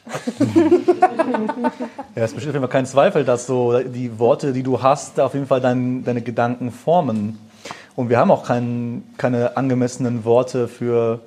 Ja, 2.15 2.23
es 2.23 2.33
besteht 2.33 2.49
auf 2.49 2.55
jeden 2.55 2.63
Fall 2.65 2.71
kein 2.71 2.87
Zweifel, 2.87 3.23
dass 3.23 3.45
so 3.45 3.77
die 3.79 4.17
Worte, 4.17 4.51
die 4.51 4.63
du 4.63 4.81
hast, 4.81 5.19
auf 5.19 5.35
jeden 5.35 5.45
Fall 5.45 5.61
dein, 5.61 6.03
deine 6.03 6.23
Gedanken 6.23 6.71
formen. 6.71 7.37
Und 7.95 8.09
wir 8.09 8.17
haben 8.17 8.31
auch 8.31 8.43
kein, 8.43 9.03
keine 9.17 9.55
angemessenen 9.55 10.25
Worte 10.25 10.67
für. 10.67 11.19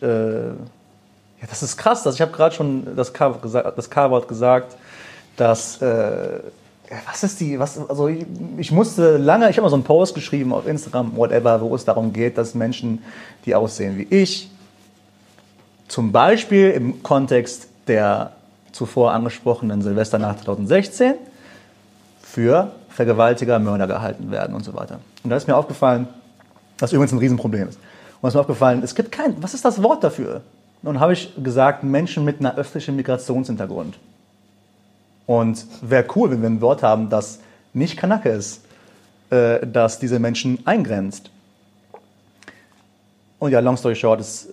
Äh, 0.00 0.48
ja, 0.48 1.46
das 1.48 1.62
ist 1.62 1.76
krass. 1.76 2.06
Also 2.06 2.16
ich 2.16 2.22
habe 2.22 2.32
gerade 2.32 2.54
schon 2.54 2.96
das 2.96 3.12
K-Wort 3.12 3.42
gesagt, 3.42 4.28
gesagt, 4.28 4.76
dass. 5.36 5.80
Äh, 5.82 6.40
was 7.04 7.24
ist 7.24 7.40
die, 7.40 7.58
was, 7.58 7.78
also 7.88 8.08
ich, 8.08 8.24
ich 8.58 8.70
musste 8.70 9.16
lange, 9.16 9.50
ich 9.50 9.56
habe 9.56 9.62
mal 9.62 9.70
so 9.70 9.76
einen 9.76 9.84
Post 9.84 10.14
geschrieben 10.14 10.52
auf 10.52 10.66
Instagram, 10.66 11.16
whatever, 11.16 11.60
wo 11.60 11.74
es 11.74 11.84
darum 11.84 12.12
geht, 12.12 12.38
dass 12.38 12.54
Menschen, 12.54 13.02
die 13.44 13.54
aussehen 13.54 13.98
wie 13.98 14.06
ich, 14.08 14.50
zum 15.88 16.12
Beispiel 16.12 16.70
im 16.70 17.02
Kontext 17.02 17.68
der 17.86 18.32
zuvor 18.72 19.12
angesprochenen 19.12 19.82
Silvesternacht 19.82 20.44
2016 20.44 21.14
für 22.22 22.72
Vergewaltiger, 22.88 23.58
Mörder 23.58 23.86
gehalten 23.86 24.30
werden 24.30 24.54
und 24.54 24.64
so 24.64 24.74
weiter. 24.74 25.00
Und 25.22 25.30
da 25.30 25.36
ist 25.36 25.46
mir 25.46 25.56
aufgefallen, 25.56 26.08
was 26.78 26.92
übrigens 26.92 27.12
ein 27.12 27.18
Riesenproblem 27.18 27.68
ist. 27.68 27.78
Und 28.26 28.30
es 28.30 28.34
ist 28.34 28.38
mir 28.38 28.40
aufgefallen, 28.40 28.82
es 28.82 28.96
gibt 28.96 29.12
kein, 29.12 29.40
was 29.40 29.54
ist 29.54 29.64
das 29.64 29.84
Wort 29.84 30.02
dafür? 30.02 30.40
Dann 30.82 30.98
habe 30.98 31.12
ich 31.12 31.32
gesagt, 31.40 31.84
Menschen 31.84 32.24
mit 32.24 32.40
einer 32.40 32.56
östlichen 32.56 32.96
Migrationshintergrund. 32.96 34.00
Und 35.26 35.64
wäre 35.80 36.04
cool, 36.16 36.32
wenn 36.32 36.42
wir 36.42 36.48
ein 36.48 36.60
Wort 36.60 36.82
haben, 36.82 37.08
das 37.08 37.38
nicht 37.72 37.96
Kanake 37.96 38.30
ist, 38.30 38.64
äh, 39.30 39.64
das 39.64 40.00
diese 40.00 40.18
Menschen 40.18 40.58
eingrenzt. 40.66 41.30
Und 43.38 43.52
ja, 43.52 43.60
long 43.60 43.76
story 43.76 43.94
short, 43.94 44.18
es 44.18 44.48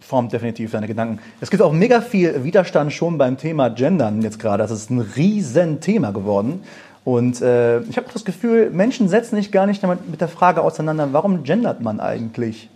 formt 0.00 0.30
definitiv 0.34 0.72
deine 0.72 0.86
Gedanken. 0.86 1.18
Es 1.40 1.48
gibt 1.48 1.62
auch 1.62 1.72
mega 1.72 2.02
viel 2.02 2.44
Widerstand 2.44 2.92
schon 2.92 3.16
beim 3.16 3.38
Thema 3.38 3.70
Gendern 3.70 4.20
jetzt 4.20 4.38
gerade. 4.38 4.62
Das 4.62 4.70
ist 4.70 4.90
ein 4.90 5.00
riesen 5.00 5.80
Thema 5.80 6.12
geworden. 6.12 6.62
Und 7.04 7.40
äh, 7.40 7.80
ich 7.84 7.96
habe 7.96 8.06
das 8.12 8.26
Gefühl, 8.26 8.68
Menschen 8.68 9.08
setzen 9.08 9.36
sich 9.36 9.50
gar 9.50 9.64
nicht 9.64 9.82
damit 9.82 10.10
mit 10.10 10.20
der 10.20 10.28
Frage 10.28 10.60
auseinander, 10.60 11.08
warum 11.12 11.42
gendert 11.42 11.80
man 11.80 12.00
eigentlich? 12.00 12.68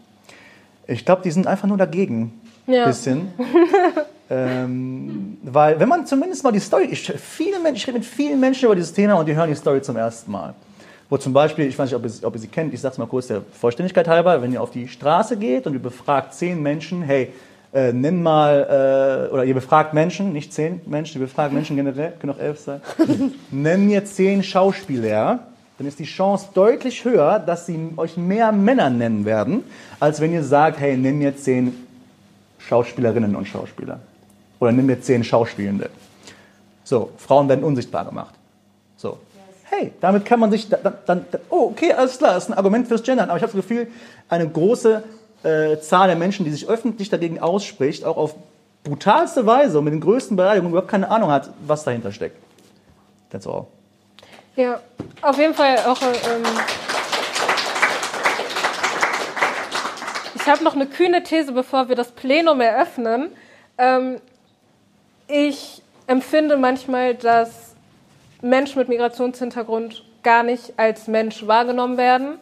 Ich 0.88 1.05
glaube, 1.05 1.22
die 1.22 1.31
sind 1.31 1.46
einfach 1.46 1.68
nur 1.68 1.77
dagegen. 1.77 2.40
Ja. 2.66 2.87
Bisschen. 2.87 3.29
ähm, 4.31 5.37
weil, 5.42 5.79
wenn 5.79 5.88
man 5.88 6.07
zumindest 6.07 6.42
mal 6.42 6.51
die 6.51 6.61
Story, 6.61 6.88
ich, 6.90 7.12
viele 7.12 7.61
Menschen, 7.61 7.77
ich 7.77 7.87
rede 7.87 7.98
mit 7.98 8.07
vielen 8.07 8.40
Menschen 8.40 8.64
über 8.64 8.74
dieses 8.74 8.94
Thema 8.94 9.14
und 9.14 9.27
die 9.27 9.37
hören 9.37 9.51
die 9.51 9.55
Story 9.55 9.83
zum 9.83 9.96
ersten 9.96 10.33
Mal. 10.33 10.55
Wo 11.11 11.18
zum 11.18 11.33
Beispiel, 11.33 11.66
ich 11.66 11.79
weiß 11.79 11.90
nicht, 11.90 11.94
ob 11.94 12.05
ihr, 12.05 12.27
ob 12.27 12.35
ihr 12.35 12.40
sie 12.40 12.48
kennt, 12.48 12.72
ich 12.72 12.81
sage 12.81 12.92
es 12.92 12.98
mal 12.98 13.07
kurz 13.07 13.29
der 13.29 13.42
Vollständigkeit 13.53 14.09
halber, 14.09 14.40
wenn 14.42 14.53
ihr 14.53 14.62
auf 14.62 14.70
die 14.70 14.88
Straße 14.88 15.37
geht 15.37 15.66
und 15.66 15.74
ihr 15.74 15.83
befragt 15.83 16.35
zehn 16.35 16.62
Menschen, 16.62 17.03
hey, 17.03 17.33
äh, 17.72 17.92
nenn 17.92 18.22
mal, 18.22 19.29
äh, 19.31 19.33
oder 19.33 19.44
ihr 19.44 19.55
befragt 19.55 19.92
Menschen, 19.92 20.33
nicht 20.33 20.55
zehn 20.55 20.81
Menschen, 20.87 21.20
ihr 21.20 21.27
befragt 21.27 21.53
Menschen 21.53 21.77
generell, 21.77 22.14
können 22.18 22.33
auch 22.33 22.40
elf 22.40 22.61
sein, 22.61 22.81
nenn 23.51 23.87
mir 23.87 24.05
zehn 24.07 24.42
Schauspieler, 24.42 25.48
dann 25.78 25.86
ist 25.86 26.00
die 26.00 26.04
Chance 26.04 26.48
deutlich 26.54 27.04
höher, 27.04 27.38
dass 27.38 27.66
sie 27.66 27.92
euch 27.96 28.16
mehr 28.16 28.50
Männer 28.50 28.90
nennen 28.90 29.24
werden, 29.24 29.62
als 30.00 30.20
wenn 30.20 30.32
ihr 30.32 30.42
sagt, 30.42 30.80
hey, 30.80 30.96
nenn 30.96 31.18
mir 31.18 31.36
zehn 31.36 31.86
Schauspielerinnen 32.58 33.36
und 33.36 33.46
Schauspieler. 33.46 34.00
Oder 34.58 34.72
nimm 34.72 34.86
mir 34.86 35.00
zehn 35.00 35.22
Schauspielende. 35.22 35.88
So, 36.82 37.10
Frauen 37.16 37.48
werden 37.48 37.62
unsichtbar 37.62 38.04
gemacht. 38.04 38.34
So. 38.96 39.18
Hey, 39.70 39.92
damit 40.00 40.24
kann 40.24 40.40
man 40.40 40.50
sich 40.50 40.68
dann, 40.68 40.94
dann 41.06 41.26
oh, 41.48 41.68
okay, 41.70 41.92
alles 41.92 42.18
klar, 42.18 42.34
das 42.34 42.44
ist 42.44 42.50
ein 42.50 42.56
Argument 42.56 42.88
fürs 42.88 43.04
Gendern. 43.04 43.28
Aber 43.28 43.36
ich 43.36 43.42
habe 43.42 43.52
das 43.52 43.62
Gefühl, 43.62 43.86
eine 44.28 44.48
große 44.48 45.04
äh, 45.44 45.78
Zahl 45.78 46.08
der 46.08 46.16
Menschen, 46.16 46.44
die 46.44 46.50
sich 46.50 46.68
öffentlich 46.68 47.08
dagegen 47.08 47.38
ausspricht, 47.38 48.04
auch 48.04 48.16
auf 48.16 48.34
brutalste 48.82 49.46
Weise 49.46 49.78
und 49.78 49.84
mit 49.84 49.92
den 49.92 50.00
größten 50.00 50.36
Beleidigungen 50.36 50.72
überhaupt 50.72 50.90
keine 50.90 51.08
Ahnung 51.10 51.30
hat, 51.30 51.50
was 51.64 51.84
dahinter 51.84 52.10
steckt. 52.10 52.36
That's 53.30 53.46
all. 53.46 53.66
Ja, 54.59 54.81
auf 55.23 55.38
jeden 55.38 55.55
Fall 55.55 55.79
auch. 55.87 56.03
Ähm, 56.03 56.42
ich 60.35 60.49
habe 60.49 60.64
noch 60.64 60.75
eine 60.75 60.87
kühne 60.87 61.23
These, 61.23 61.53
bevor 61.53 61.88
wir 61.88 61.94
das 61.94 62.11
Plenum 62.11 62.61
eröffnen. 62.61 63.31
Ähm, 63.79 64.21
ich 65.29 65.81
empfinde 66.09 66.57
manchmal, 66.57 67.14
dass 67.14 67.77
Menschen 68.42 68.81
mit 68.81 68.88
Migrationshintergrund 68.88 70.03
gar 70.25 70.42
nicht 70.42 70.73
als 70.77 71.07
Mensch 71.07 71.47
wahrgenommen 71.47 71.97
werden 71.97 72.40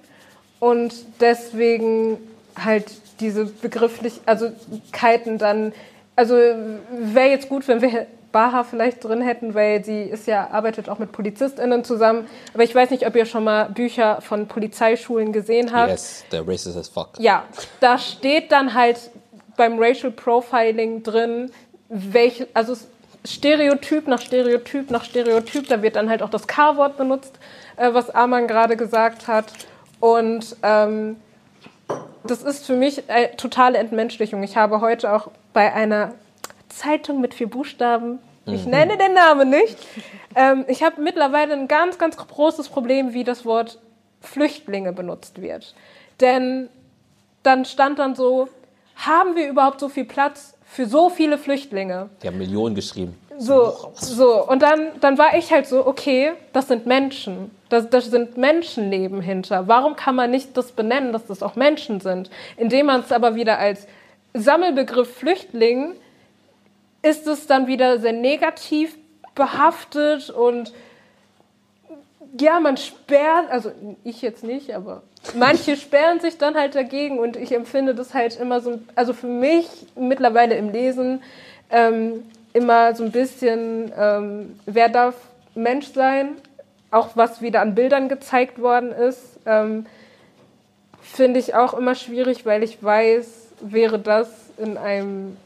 und 0.58 0.94
deswegen 1.20 2.16
halt 2.58 2.92
diese 3.20 3.44
Begrifflichkeiten 3.44 5.36
dann, 5.36 5.74
also 6.16 6.34
wäre 6.34 7.28
jetzt 7.28 7.50
gut, 7.50 7.68
wenn 7.68 7.82
wir 7.82 8.06
Baha 8.36 8.64
vielleicht 8.64 9.02
drin 9.02 9.22
hätten, 9.22 9.54
weil 9.54 9.82
sie 9.82 10.02
ist 10.02 10.26
ja, 10.26 10.50
arbeitet 10.50 10.90
auch 10.90 10.98
mit 10.98 11.10
PolizistInnen 11.10 11.84
zusammen. 11.84 12.26
Aber 12.52 12.64
ich 12.64 12.74
weiß 12.74 12.90
nicht, 12.90 13.06
ob 13.06 13.16
ihr 13.16 13.24
schon 13.24 13.44
mal 13.44 13.70
Bücher 13.70 14.20
von 14.20 14.46
Polizeischulen 14.46 15.32
gesehen 15.32 15.72
habt. 15.72 15.88
Yes, 15.88 16.22
they're 16.30 16.46
racist 16.46 16.76
as 16.76 16.86
fuck. 16.86 17.18
Ja, 17.18 17.44
da 17.80 17.96
steht 17.96 18.52
dann 18.52 18.74
halt 18.74 18.98
beim 19.56 19.78
Racial 19.78 20.12
Profiling 20.12 21.02
drin, 21.02 21.50
welche, 21.88 22.46
also 22.52 22.76
Stereotyp 23.24 24.06
nach 24.06 24.20
Stereotyp 24.20 24.90
nach 24.90 25.04
Stereotyp, 25.04 25.66
da 25.68 25.80
wird 25.80 25.96
dann 25.96 26.10
halt 26.10 26.22
auch 26.22 26.28
das 26.28 26.46
K-Wort 26.46 26.98
benutzt, 26.98 27.38
äh, 27.76 27.94
was 27.94 28.10
Arman 28.10 28.48
gerade 28.48 28.76
gesagt 28.76 29.28
hat. 29.28 29.46
Und 29.98 30.56
ähm, 30.62 31.16
das 32.24 32.42
ist 32.42 32.66
für 32.66 32.76
mich 32.76 33.08
äh, 33.08 33.28
totale 33.38 33.78
Entmenschlichung. 33.78 34.42
Ich 34.42 34.58
habe 34.58 34.82
heute 34.82 35.10
auch 35.14 35.30
bei 35.54 35.72
einer 35.72 36.12
Zeitung 36.68 37.22
mit 37.22 37.32
vier 37.32 37.48
Buchstaben, 37.48 38.18
ich 38.46 38.66
nenne 38.66 38.96
den 38.96 39.14
Namen 39.14 39.50
nicht, 39.50 39.76
ähm, 40.34 40.64
ich 40.68 40.82
habe 40.82 41.00
mittlerweile 41.00 41.54
ein 41.54 41.68
ganz, 41.68 41.98
ganz 41.98 42.16
großes 42.16 42.68
Problem, 42.68 43.12
wie 43.12 43.24
das 43.24 43.44
Wort 43.44 43.78
Flüchtlinge 44.20 44.92
benutzt 44.92 45.40
wird. 45.40 45.74
Denn 46.20 46.68
dann 47.42 47.64
stand 47.64 47.98
dann 47.98 48.14
so, 48.14 48.48
haben 48.96 49.36
wir 49.36 49.48
überhaupt 49.48 49.80
so 49.80 49.88
viel 49.88 50.04
Platz 50.04 50.54
für 50.64 50.86
so 50.86 51.10
viele 51.10 51.38
Flüchtlinge? 51.38 52.08
Die 52.22 52.26
haben 52.26 52.38
Millionen 52.38 52.74
geschrieben. 52.74 53.16
So, 53.38 53.92
so. 53.94 54.48
Und 54.48 54.62
dann, 54.62 54.92
dann 55.00 55.18
war 55.18 55.36
ich 55.36 55.52
halt 55.52 55.66
so, 55.66 55.86
okay, 55.86 56.32
das 56.52 56.68
sind 56.68 56.86
Menschen. 56.86 57.50
Das, 57.68 57.90
das 57.90 58.06
sind 58.06 58.36
Menschenleben 58.36 59.20
hinter. 59.20 59.68
Warum 59.68 59.96
kann 59.96 60.14
man 60.14 60.30
nicht 60.30 60.56
das 60.56 60.72
benennen, 60.72 61.12
dass 61.12 61.26
das 61.26 61.42
auch 61.42 61.56
Menschen 61.56 62.00
sind? 62.00 62.30
Indem 62.56 62.86
man 62.86 63.00
es 63.00 63.12
aber 63.12 63.34
wieder 63.34 63.58
als 63.58 63.86
Sammelbegriff 64.32 65.14
Flüchtling 65.16 65.94
ist 67.06 67.26
es 67.26 67.46
dann 67.46 67.66
wieder 67.66 67.98
sehr 67.98 68.12
negativ 68.12 68.96
behaftet 69.34 70.30
und 70.30 70.72
ja, 72.38 72.58
man 72.60 72.76
sperrt, 72.76 73.50
also 73.50 73.72
ich 74.02 74.22
jetzt 74.22 74.42
nicht, 74.42 74.74
aber 74.74 75.02
manche 75.34 75.76
sperren 75.76 76.20
sich 76.20 76.36
dann 76.36 76.56
halt 76.56 76.74
dagegen 76.74 77.18
und 77.18 77.36
ich 77.36 77.52
empfinde 77.52 77.94
das 77.94 78.12
halt 78.12 78.38
immer 78.38 78.60
so, 78.60 78.80
also 78.94 79.12
für 79.12 79.28
mich 79.28 79.68
mittlerweile 79.94 80.56
im 80.56 80.70
Lesen 80.70 81.22
ähm, 81.70 82.24
immer 82.52 82.94
so 82.94 83.04
ein 83.04 83.12
bisschen, 83.12 83.92
ähm, 83.96 84.58
wer 84.66 84.88
darf 84.88 85.14
Mensch 85.54 85.92
sein, 85.92 86.30
auch 86.90 87.10
was 87.14 87.40
wieder 87.40 87.60
an 87.60 87.74
Bildern 87.74 88.08
gezeigt 88.08 88.60
worden 88.60 88.90
ist, 88.90 89.38
ähm, 89.46 89.86
finde 91.00 91.38
ich 91.38 91.54
auch 91.54 91.74
immer 91.74 91.94
schwierig, 91.94 92.44
weil 92.44 92.62
ich 92.62 92.82
weiß, 92.82 93.52
wäre 93.60 93.98
das 93.98 94.28
in 94.58 94.76
einem 94.76 95.36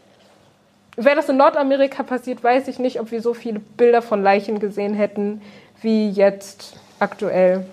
Wäre 1.03 1.17
das 1.17 1.29
in 1.29 1.37
Nordamerika 1.37 2.03
passiert, 2.03 2.45
weiß 2.45 2.69
ich 2.69 2.79
nicht, 2.79 3.01
ob 3.01 3.11
wir 3.11 3.23
so 3.23 3.33
viele 3.33 3.59
Bilder 3.59 4.03
von 4.03 4.23
Leichen 4.23 4.61
gesehen 4.61 4.95
hätten 4.95 5.41
wie 5.81 6.11
jetzt 6.11 6.75
aktuell. 6.99 7.65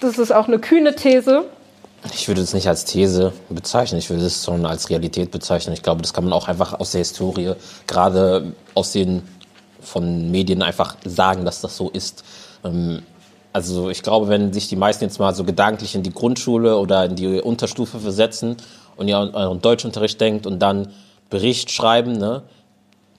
Das 0.00 0.18
ist 0.18 0.32
auch 0.32 0.48
eine 0.48 0.58
kühne 0.58 0.94
These. 0.96 1.44
Ich 2.12 2.26
würde 2.26 2.40
es 2.40 2.54
nicht 2.54 2.66
als 2.66 2.84
These 2.84 3.32
bezeichnen, 3.48 3.98
ich 3.98 4.10
würde 4.10 4.24
es 4.24 4.44
schon 4.44 4.66
als 4.66 4.90
Realität 4.90 5.30
bezeichnen. 5.30 5.74
Ich 5.74 5.82
glaube, 5.82 6.02
das 6.02 6.12
kann 6.12 6.24
man 6.24 6.32
auch 6.32 6.48
einfach 6.48 6.80
aus 6.80 6.92
der 6.92 7.00
Historie, 7.00 7.52
gerade 7.86 8.52
aus 8.74 8.92
den 8.92 9.22
von 9.80 10.30
Medien 10.30 10.62
einfach 10.62 10.96
sagen, 11.04 11.44
dass 11.44 11.60
das 11.60 11.76
so 11.76 11.90
ist. 11.90 12.24
Ähm, 12.64 13.02
Also 13.52 13.90
ich 13.90 14.02
glaube, 14.02 14.28
wenn 14.28 14.52
sich 14.52 14.68
die 14.68 14.76
meisten 14.76 15.04
jetzt 15.04 15.18
mal 15.18 15.34
so 15.34 15.42
gedanklich 15.44 15.94
in 15.94 16.02
die 16.02 16.12
Grundschule 16.12 16.76
oder 16.76 17.04
in 17.06 17.16
die 17.16 17.40
Unterstufe 17.40 17.98
versetzen 17.98 18.56
und 18.96 19.08
ihr 19.08 19.18
an 19.18 19.34
euren 19.34 19.60
Deutschunterricht 19.60 20.20
denkt 20.20 20.46
und 20.46 20.60
dann 20.60 20.92
Bericht 21.30 21.70
schreiben, 21.70 22.12
ne, 22.12 22.42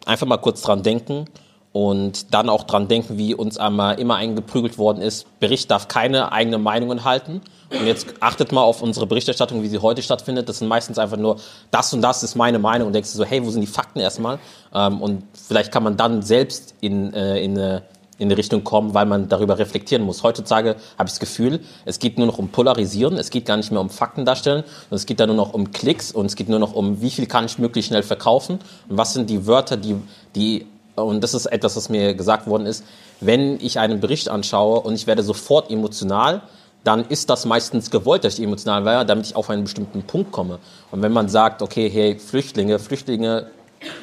einfach 0.06 0.28
mal 0.28 0.38
kurz 0.38 0.62
dran 0.62 0.84
denken 0.84 1.26
und 1.74 2.34
dann 2.34 2.50
auch 2.50 2.64
dran 2.64 2.88
denken, 2.88 3.18
wie 3.18 3.34
uns 3.34 3.58
einmal 3.58 4.00
immer 4.00 4.16
eingeprügelt 4.16 4.78
worden 4.78 5.02
ist. 5.02 5.26
Bericht 5.40 5.72
darf 5.72 5.88
keine 5.88 6.32
eigene 6.32 6.58
Meinung 6.58 6.92
enthalten. 6.92 7.42
Und 7.70 7.88
jetzt 7.88 8.08
achtet 8.20 8.52
mal 8.52 8.62
auf 8.62 8.82
unsere 8.82 9.08
Berichterstattung, 9.08 9.64
wie 9.64 9.70
sie 9.70 9.80
heute 9.80 10.02
stattfindet. 10.02 10.50
Das 10.50 10.60
sind 10.60 10.68
meistens 10.68 11.00
einfach 11.00 11.16
nur, 11.16 11.38
das 11.72 11.94
und 11.94 12.02
das 12.02 12.24
ist 12.24 12.36
meine 12.36 12.60
Meinung. 12.60 12.88
Und 12.88 12.94
denkst 12.94 13.12
du 13.14 13.18
so, 13.18 13.24
hey, 13.24 13.46
wo 13.46 13.50
sind 13.50 13.62
die 13.62 13.68
Fakten 13.68 14.00
erstmal? 14.00 14.40
Ähm, 14.74 15.02
und 15.02 15.24
vielleicht 15.34 15.72
kann 15.72 15.84
man 15.84 15.96
dann 15.96 16.22
selbst 16.22 16.76
in, 16.82 17.14
äh, 17.14 17.42
in 17.42 17.58
eine 17.58 17.84
in 18.22 18.28
eine 18.28 18.38
Richtung 18.38 18.64
kommen, 18.64 18.94
weil 18.94 19.08
man 19.08 19.28
darüber 19.30 19.58
reflektieren 19.58 20.06
muss. 20.06 20.22
Heutzutage 20.22 20.76
habe 20.98 21.08
ich 21.08 21.14
das 21.14 21.20
Gefühl, 21.20 21.60
es 21.86 21.98
geht 21.98 22.20
nur 22.20 22.28
noch 22.28 22.38
um 22.38 22.50
Polarisieren, 22.50 23.18
es 23.18 23.32
geht 23.32 23.46
gar 23.46 23.58
nicht 23.58 23.72
mehr 23.72 23.82
um 23.82 23.90
Fakten 23.90 24.26
darstellen, 24.26 24.64
sondern 24.84 24.96
es 24.96 25.06
geht 25.08 25.20
dann 25.20 25.28
nur 25.28 25.36
noch 25.36 25.54
um 25.54 25.72
Klicks 25.72 26.12
und 26.12 26.28
es 26.28 26.36
geht 26.36 26.48
nur 26.48 26.60
noch 26.60 26.74
um, 26.74 27.02
wie 27.02 27.10
viel 27.10 27.26
kann 27.26 27.46
ich 27.46 27.58
möglichst 27.58 27.90
schnell 27.90 28.04
verkaufen 28.04 28.60
und 28.88 28.98
was 28.98 29.14
sind 29.14 29.30
die 29.30 29.48
Wörter, 29.48 29.76
die, 29.76 29.96
die 30.36 30.68
und 30.96 31.24
das 31.24 31.34
ist 31.34 31.48
etwas, 31.48 31.76
was 31.76 31.90
mir 31.90 32.14
gesagt 32.14 32.46
worden 32.46 32.68
ist, 32.68 32.84
wenn 33.22 33.60
ich 33.60 33.80
einen 33.80 34.00
Bericht 34.00 34.30
anschaue 34.30 34.82
und 34.82 34.94
ich 34.94 35.08
werde 35.08 35.24
sofort 35.24 35.72
emotional, 35.72 36.44
dann 36.84 37.06
ist 37.08 37.30
das 37.30 37.46
meistens 37.46 37.90
gewollt, 37.90 38.24
dass 38.24 38.38
ich 38.38 38.46
emotional 38.46 38.86
werde, 38.86 39.06
damit 39.06 39.26
ich 39.26 39.36
auf 39.36 39.50
einen 39.50 39.64
bestimmten 39.64 40.04
Punkt 40.04 40.32
komme. 40.32 40.60
Und 40.92 41.02
wenn 41.02 41.12
man 41.12 41.28
sagt, 41.28 41.62
okay, 41.62 41.90
hey, 41.90 42.20
Flüchtlinge, 42.20 42.78
Flüchtlinge, 42.78 43.48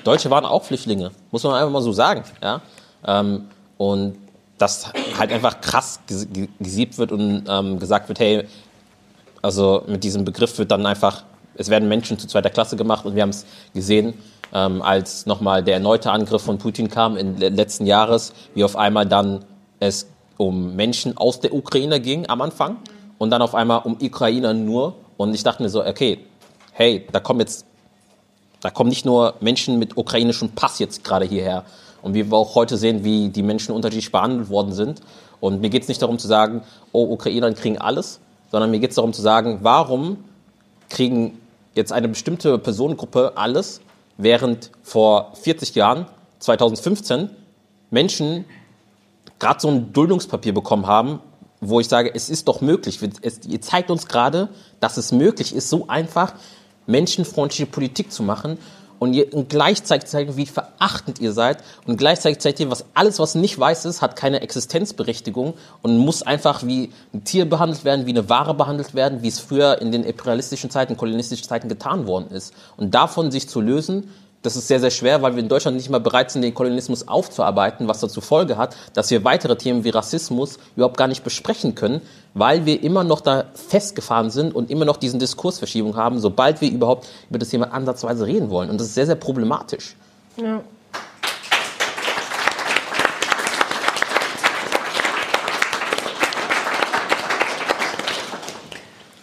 Deutsche 0.03 0.31
waren 0.31 0.45
auch 0.45 0.65
Flüchtlinge, 0.65 1.13
muss 1.31 1.45
man 1.45 1.55
einfach 1.55 1.71
mal 1.71 1.83
so 1.83 1.93
sagen, 1.93 2.25
ja. 2.43 2.61
Ähm, 3.07 3.47
und 3.79 4.17
dass 4.59 4.93
halt 5.19 5.33
einfach 5.33 5.61
krass 5.61 6.01
ges- 6.09 6.27
ge- 6.27 6.49
gesiebt 6.61 6.99
wird 6.99 7.13
und 7.13 7.45
ähm, 7.49 7.79
gesagt 7.79 8.09
wird, 8.09 8.19
hey, 8.21 8.45
also 9.41 9.85
mit 9.87 10.05
diesem 10.05 10.25
Begriff 10.25 10.59
wird 10.59 10.71
dann 10.71 10.85
einfach, 10.85 11.23
es 11.55 11.69
werden 11.69 11.89
Menschen 11.89 12.19
zu 12.19 12.27
zweiter 12.27 12.51
Klasse 12.51 12.77
gemacht 12.77 13.05
und 13.07 13.15
wir 13.15 13.23
haben 13.23 13.31
es 13.31 13.47
gesehen, 13.73 14.15
ähm, 14.53 14.83
als 14.83 15.27
nochmal 15.27 15.63
der 15.63 15.75
erneute 15.75 16.11
Angriff 16.11 16.43
von 16.43 16.59
Putin 16.59 16.89
kam 16.91 17.17
in 17.17 17.39
le- 17.39 17.51
letzten 17.51 17.87
Jahres, 17.87 18.33
wie 18.55 18.65
auf 18.65 18.77
einmal 18.77 19.07
dann 19.07 19.45
es 19.81 20.07
um 20.37 20.75
Menschen 20.77 21.17
aus 21.17 21.41
der 21.41 21.55
Ukraine 21.55 22.01
ging 22.01 22.29
am 22.29 22.41
Anfang 22.41 22.77
und 23.19 23.31
dann 23.31 23.43
auf 23.43 23.55
einmal 23.55 23.83
um 23.85 23.97
Ukrainer 24.03 24.55
nur 24.55 24.95
und 25.17 25.35
ich 25.35 25.43
dachte 25.45 25.63
mir 25.63 25.69
so, 25.69 25.85
okay, 25.85 26.19
hey, 26.73 27.07
da 27.13 27.21
kommen 27.21 27.41
jetzt 27.41 27.65
da 28.61 28.71
kommen 28.71 28.91
nicht 28.91 29.05
nur 29.05 29.35
Menschen 29.41 29.79
mit 29.79 29.97
ukrainischem 29.97 30.49
Pass 30.49 30.81
jetzt 30.81 31.05
gerade 31.05 31.25
hierher. 31.25 31.65
Und 32.03 32.15
wie 32.15 32.31
wir 32.31 32.37
auch 32.37 32.55
heute 32.55 32.77
sehen, 32.77 33.05
wie 33.05 33.29
die 33.29 33.43
Menschen 33.43 33.75
unterschiedlich 33.75 34.13
behandelt 34.13 34.51
worden 34.51 34.73
sind. 34.73 35.01
Und 35.41 35.61
mir 35.61 35.71
geht 35.71 35.83
es 35.83 35.89
nicht 35.89 36.03
darum 36.03 36.19
zu 36.19 36.27
sagen, 36.27 36.63
oh, 36.93 37.13
Ukrainer 37.13 37.53
kriegen 37.53 37.79
alles, 37.79 38.21
sondern 38.51 38.71
mir 38.71 38.79
geht 38.79 38.91
es 38.91 38.97
darum 38.97 39.13
zu 39.13 39.23
sagen, 39.23 39.59
warum 39.63 40.19
kriegen 40.89 41.39
jetzt 41.75 41.93
eine 41.93 42.09
bestimmte 42.09 42.59
Personengruppe 42.59 43.33
alles, 43.37 43.81
während 44.17 44.71
vor 44.83 45.33
40 45.35 45.75
Jahren, 45.75 46.07
2015, 46.41 47.31
Menschen 47.91 48.45
gerade 49.39 49.61
so 49.61 49.69
ein 49.69 49.93
Duldungspapier 49.93 50.55
bekommen 50.55 50.87
haben, 50.87 51.21
wo 51.61 51.81
ich 51.81 51.89
sage, 51.89 52.13
es 52.15 52.31
ist 52.31 52.49
doch 52.49 52.61
möglich. 52.61 53.01
Es, 53.23 53.41
ihr 53.47 53.61
zeigt 53.61 53.91
uns 53.91 54.07
gerade, 54.07 54.49
dass 54.81 54.97
es 54.97 55.13
möglich 55.13 55.55
ist, 55.55 55.71
so 55.71 55.89
einfach 55.89 56.35
menschenfreundliche 56.87 57.67
Politik 57.67 58.13
zu 58.13 58.23
machen 58.23 58.59
und, 58.99 59.15
ihr, 59.15 59.33
und 59.33 59.49
gleichzeitig 59.49 60.09
zeigen, 60.09 60.37
wie 60.37 60.47
verachtend 60.47 61.21
ihr 61.21 61.33
seid 61.33 61.59
und 61.87 61.97
gleichzeitig 61.97 62.39
zeigt 62.39 62.61
ihr, 62.61 62.71
was 62.71 62.85
alles, 62.95 63.19
was 63.19 63.35
nicht 63.35 63.59
weiß 63.59 63.85
ist, 63.85 64.03
hat 64.03 64.17
keine 64.17 64.41
Existenzberechtigung 64.41 65.55
und 65.83 65.99
muss 65.99 66.23
einfach 66.23 66.65
wie 66.65 66.91
ein 67.13 67.25
Tier 67.25 67.49
behandelt 67.49 67.85
werden, 67.85 68.07
wie 68.07 68.11
eine 68.11 68.29
Ware 68.29 68.55
behandelt 68.55 68.95
werden, 68.95 69.23
wie 69.23 69.29
es 69.29 69.41
früher 69.41 69.81
in 69.81 69.93
den 69.93 70.05
imperialistischen 70.05 70.71
Zeiten, 70.71 70.97
kolonialistischen 70.97 71.49
Zeiten 71.49 71.69
getan 71.69 72.07
worden 72.07 72.31
ist. 72.31 72.53
Und 72.77 72.95
davon 72.95 73.31
sich 73.31 73.49
zu 73.49 73.61
lösen, 73.61 74.11
das 74.43 74.55
ist 74.55 74.69
sehr, 74.69 74.79
sehr 74.79 74.91
schwer, 74.91 75.21
weil 75.21 75.35
wir 75.35 75.43
in 75.43 75.49
Deutschland 75.49 75.77
nicht 75.77 75.91
mal 75.91 75.99
bereit 75.99 76.31
sind, 76.31 76.43
den 76.43 76.55
Kolonialismus 76.55 77.09
aufzuarbeiten, 77.09 77.89
was 77.89 78.01
dazu 78.01 78.21
Folge 78.21 78.57
hat, 78.57 78.77
dass 78.95 79.11
wir 79.11 79.25
weitere 79.25 79.57
Themen 79.57 79.83
wie 79.83 79.91
Rassismus 79.91 80.59
überhaupt 80.77 80.97
gar 80.97 81.09
nicht 81.09 81.25
besprechen 81.25 81.75
können, 81.75 82.01
weil 82.35 82.65
wir 82.65 82.83
immer 82.83 83.03
noch 83.03 83.21
da 83.21 83.47
festgefahren 83.55 84.31
sind 84.31 84.55
und 84.55 84.71
immer 84.71 84.85
noch 84.85 84.97
diesen 84.97 85.19
Diskursverschiebung 85.19 85.97
haben, 85.97 86.21
sobald 86.21 86.61
wir 86.61 86.71
überhaupt 86.71 87.09
über 87.29 87.39
das 87.39 87.49
Thema 87.49 87.73
ansatzweise 87.73 88.27
reden 88.27 88.49
wollen. 88.51 88.71
Und 88.71 88.81
das 88.81 88.89
ist 88.89 88.95
sehr, 88.95 89.07
sehr 89.07 89.17
problematisch. 89.17 89.97
Ja. 90.37 90.61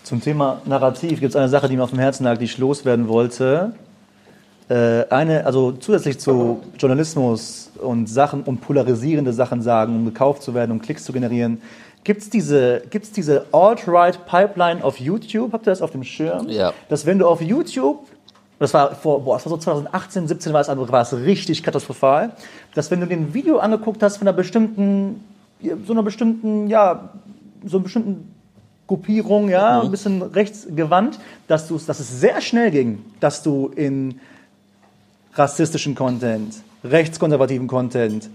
Zum 0.04 0.22
Thema 0.22 0.62
Narrativ 0.66 1.20
gibt 1.20 1.32
es 1.32 1.36
eine 1.36 1.50
Sache, 1.50 1.68
die 1.68 1.78
mir 1.78 1.84
auf 1.84 1.90
dem 1.90 2.00
Herzen 2.00 2.26
lag, 2.26 2.38
die 2.38 2.46
ich 2.46 2.60
loswerden 2.60 3.08
wollte. 3.08 3.74
Äh, 4.68 5.06
eine, 5.10 5.46
also 5.46 5.74
zusätzlich 5.74 6.18
zu 6.20 6.62
Journalismus 6.80 7.70
und 7.80 8.08
Sachen, 8.08 8.44
um 8.44 8.58
polarisierende 8.58 9.32
Sachen 9.32 9.62
sagen, 9.62 9.96
um 9.96 10.06
gekauft 10.06 10.42
zu 10.42 10.56
werden, 10.56 10.72
um 10.72 10.82
Klicks 10.82 11.04
zu 11.04 11.14
generieren, 11.14 11.62
gibt 12.04 12.24
es 12.24 12.30
diese, 12.32 12.82
gibt's 12.90 13.12
diese 13.12 13.46
Alt-Right-Pipeline 13.52 14.84
auf 14.84 15.00
YouTube? 15.00 15.54
Habt 15.54 15.68
ihr 15.68 15.72
das 15.72 15.84
auf 15.84 15.92
dem 15.92 16.04
Schirm? 16.04 16.50
Ja. 16.50 16.74
Dass 16.90 17.06
wenn 17.06 17.20
du 17.20 17.28
auf 17.28 17.42
YouTube, 17.42 18.08
das 18.58 18.74
war 18.74 18.96
vor, 18.96 19.24
boah, 19.24 19.36
das 19.36 19.46
war 19.46 19.52
so 19.52 19.58
2018, 19.58 20.28
17 20.30 20.54
war 20.54 20.62
es, 20.62 20.70
aber 20.70 20.90
war 20.90 21.02
es 21.02 21.14
richtig 21.14 21.62
katastrophal, 21.62 22.32
dass 22.74 22.90
wenn 22.90 23.02
du 23.02 23.08
den 23.08 23.36
Video 23.36 23.60
angeguckt 23.60 24.02
hast 24.02 24.18
von 24.18 24.28
einer 24.28 24.36
bestimmten, 24.36 25.24
so 25.86 25.94
einer 25.94 26.04
bestimmten, 26.04 26.68
ja, 26.68 27.10
so 27.66 27.78
einer 27.78 27.84
bestimmten 27.84 28.34
Gruppierung, 28.88 29.50
ja, 29.50 29.82
ein 29.82 29.92
bisschen 29.92 30.24
rechts 30.24 30.68
gewandt, 30.76 31.20
dass, 31.48 31.68
du, 31.68 31.78
dass 31.78 32.00
es 32.00 32.20
sehr 32.20 32.42
schnell 32.42 32.72
ging, 32.72 33.04
dass 33.20 33.44
du 33.44 33.72
in 33.76 34.20
rassistischen 35.36 35.96
Content, 35.96 36.56
rechtskonservativen 36.84 37.68
Content, 37.68 38.30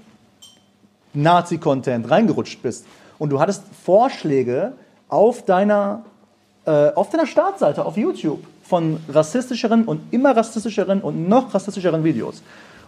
Nazi-Content 1.15 2.11
reingerutscht 2.11 2.63
bist 2.63 2.87
und 3.19 3.31
du 3.31 3.41
hattest 3.41 3.65
Vorschläge 3.85 4.73
auf 5.09 5.45
deiner, 5.45 6.05
äh, 6.67 6.93
auf 6.95 7.11
deiner 7.11 7.27
Startseite 7.27 7.85
auf 7.85 7.97
YouTube 7.97 8.45
von 8.63 9.01
rassistischeren 9.09 9.85
und 9.85 10.01
immer 10.13 10.37
rassistischeren 10.37 11.01
und 11.01 11.29
noch 11.29 11.53
rassistischeren 11.53 12.05
Videos. 12.05 12.43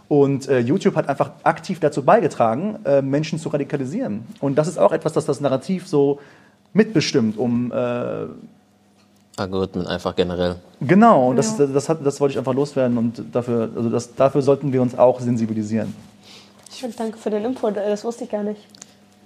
Und 0.07 0.47
äh, 0.47 0.59
YouTube 0.59 0.95
hat 0.95 1.09
einfach 1.09 1.31
aktiv 1.43 1.79
dazu 1.79 2.03
beigetragen, 2.03 2.79
äh, 2.85 3.01
Menschen 3.01 3.39
zu 3.39 3.49
radikalisieren. 3.49 4.25
Und 4.39 4.55
das 4.55 4.67
ist 4.67 4.77
auch 4.77 4.91
etwas, 4.91 5.13
das 5.13 5.25
das 5.25 5.41
Narrativ 5.41 5.87
so 5.87 6.19
mitbestimmt, 6.73 7.37
um 7.37 7.71
äh, 7.71 8.25
Algorithmen 9.37 9.87
einfach 9.87 10.15
generell. 10.15 10.57
Genau, 10.79 11.29
und 11.29 11.37
das, 11.37 11.57
das, 11.57 11.89
hat, 11.89 12.05
das 12.05 12.19
wollte 12.21 12.33
ich 12.33 12.37
einfach 12.37 12.53
loswerden 12.53 12.97
und 12.97 13.23
dafür, 13.31 13.69
also 13.75 13.89
das, 13.89 14.13
dafür 14.13 14.41
sollten 14.41 14.71
wir 14.71 14.81
uns 14.81 14.97
auch 14.97 15.19
sensibilisieren. 15.19 15.95
Danke 16.97 17.17
für 17.17 17.29
den 17.29 17.45
Input, 17.45 17.77
äh, 17.77 17.89
das 17.89 18.03
wusste 18.03 18.25
ich 18.25 18.29
gar 18.29 18.43
nicht. 18.43 18.61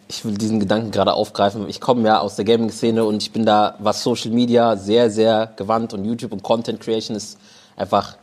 Ich 0.09 0.23
will 0.23 0.35
diesen 0.35 0.59
Gedanken 0.59 0.91
gerade 0.91 1.13
aufgreifen. 1.13 1.67
Ich 1.67 1.81
komme 1.81 2.03
ja 2.03 2.19
aus 2.19 2.35
der 2.35 2.45
Gaming-Szene 2.45 3.03
und 3.03 3.21
ich 3.21 3.31
bin 3.33 3.45
da, 3.45 3.75
was 3.79 4.03
Social 4.03 4.31
Media, 4.31 4.77
sehr, 4.77 5.09
sehr 5.09 5.51
gewandt 5.57 5.93
und 5.93 6.05
YouTube 6.05 6.31
und 6.31 6.43
Content 6.43 6.79
Creation 6.79 7.17
ist 7.17 7.37
einfach 7.75 8.15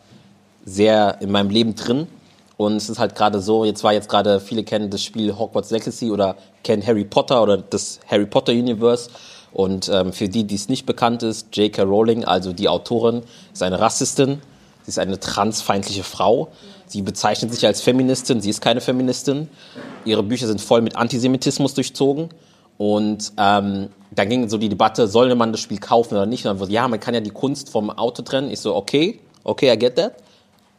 sehr 0.64 1.20
in 1.20 1.30
meinem 1.30 1.50
Leben 1.50 1.74
drin. 1.74 2.06
Und 2.56 2.76
es 2.76 2.88
ist 2.88 2.98
halt 2.98 3.14
gerade 3.14 3.40
so, 3.40 3.64
jetzt 3.64 3.82
war 3.82 3.92
jetzt 3.92 4.08
gerade, 4.08 4.40
viele 4.40 4.62
kennen 4.62 4.88
das 4.88 5.02
Spiel 5.02 5.36
Hogwarts 5.36 5.70
Legacy 5.70 6.10
oder 6.10 6.36
kennen 6.62 6.86
Harry 6.86 7.04
Potter 7.04 7.42
oder 7.42 7.58
das 7.58 8.00
Harry 8.06 8.26
Potter 8.26 8.52
Universe. 8.52 9.10
Und 9.54 9.88
ähm, 9.88 10.12
für 10.12 10.28
die, 10.28 10.44
die 10.44 10.56
es 10.56 10.68
nicht 10.68 10.84
bekannt 10.84 11.22
ist, 11.22 11.56
J.K. 11.56 11.84
Rowling, 11.84 12.24
also 12.24 12.52
die 12.52 12.68
Autorin, 12.68 13.22
ist 13.52 13.62
eine 13.62 13.78
Rassistin. 13.78 14.42
Sie 14.82 14.88
ist 14.88 14.98
eine 14.98 15.18
transfeindliche 15.18 16.02
Frau. 16.02 16.48
Sie 16.86 17.02
bezeichnet 17.02 17.54
sich 17.54 17.64
als 17.64 17.80
Feministin. 17.80 18.40
Sie 18.40 18.50
ist 18.50 18.60
keine 18.60 18.80
Feministin. 18.80 19.48
Ihre 20.04 20.24
Bücher 20.24 20.48
sind 20.48 20.60
voll 20.60 20.82
mit 20.82 20.96
Antisemitismus 20.96 21.72
durchzogen. 21.72 22.30
Und 22.76 23.32
ähm, 23.38 23.88
dann 24.10 24.28
ging 24.28 24.48
so 24.48 24.58
die 24.58 24.68
Debatte, 24.68 25.06
sollte 25.06 25.36
man 25.36 25.52
das 25.52 25.60
Spiel 25.60 25.78
kaufen 25.78 26.14
oder 26.14 26.26
nicht? 26.26 26.44
Und 26.44 26.50
dann 26.50 26.60
wurde, 26.60 26.72
ja, 26.72 26.88
man 26.88 26.98
kann 26.98 27.14
ja 27.14 27.20
die 27.20 27.30
Kunst 27.30 27.70
vom 27.70 27.90
Auto 27.90 28.22
trennen. 28.22 28.50
Ich 28.50 28.58
so, 28.58 28.74
okay, 28.74 29.20
okay, 29.44 29.72
I 29.72 29.78
get 29.78 29.94
that. 29.94 30.14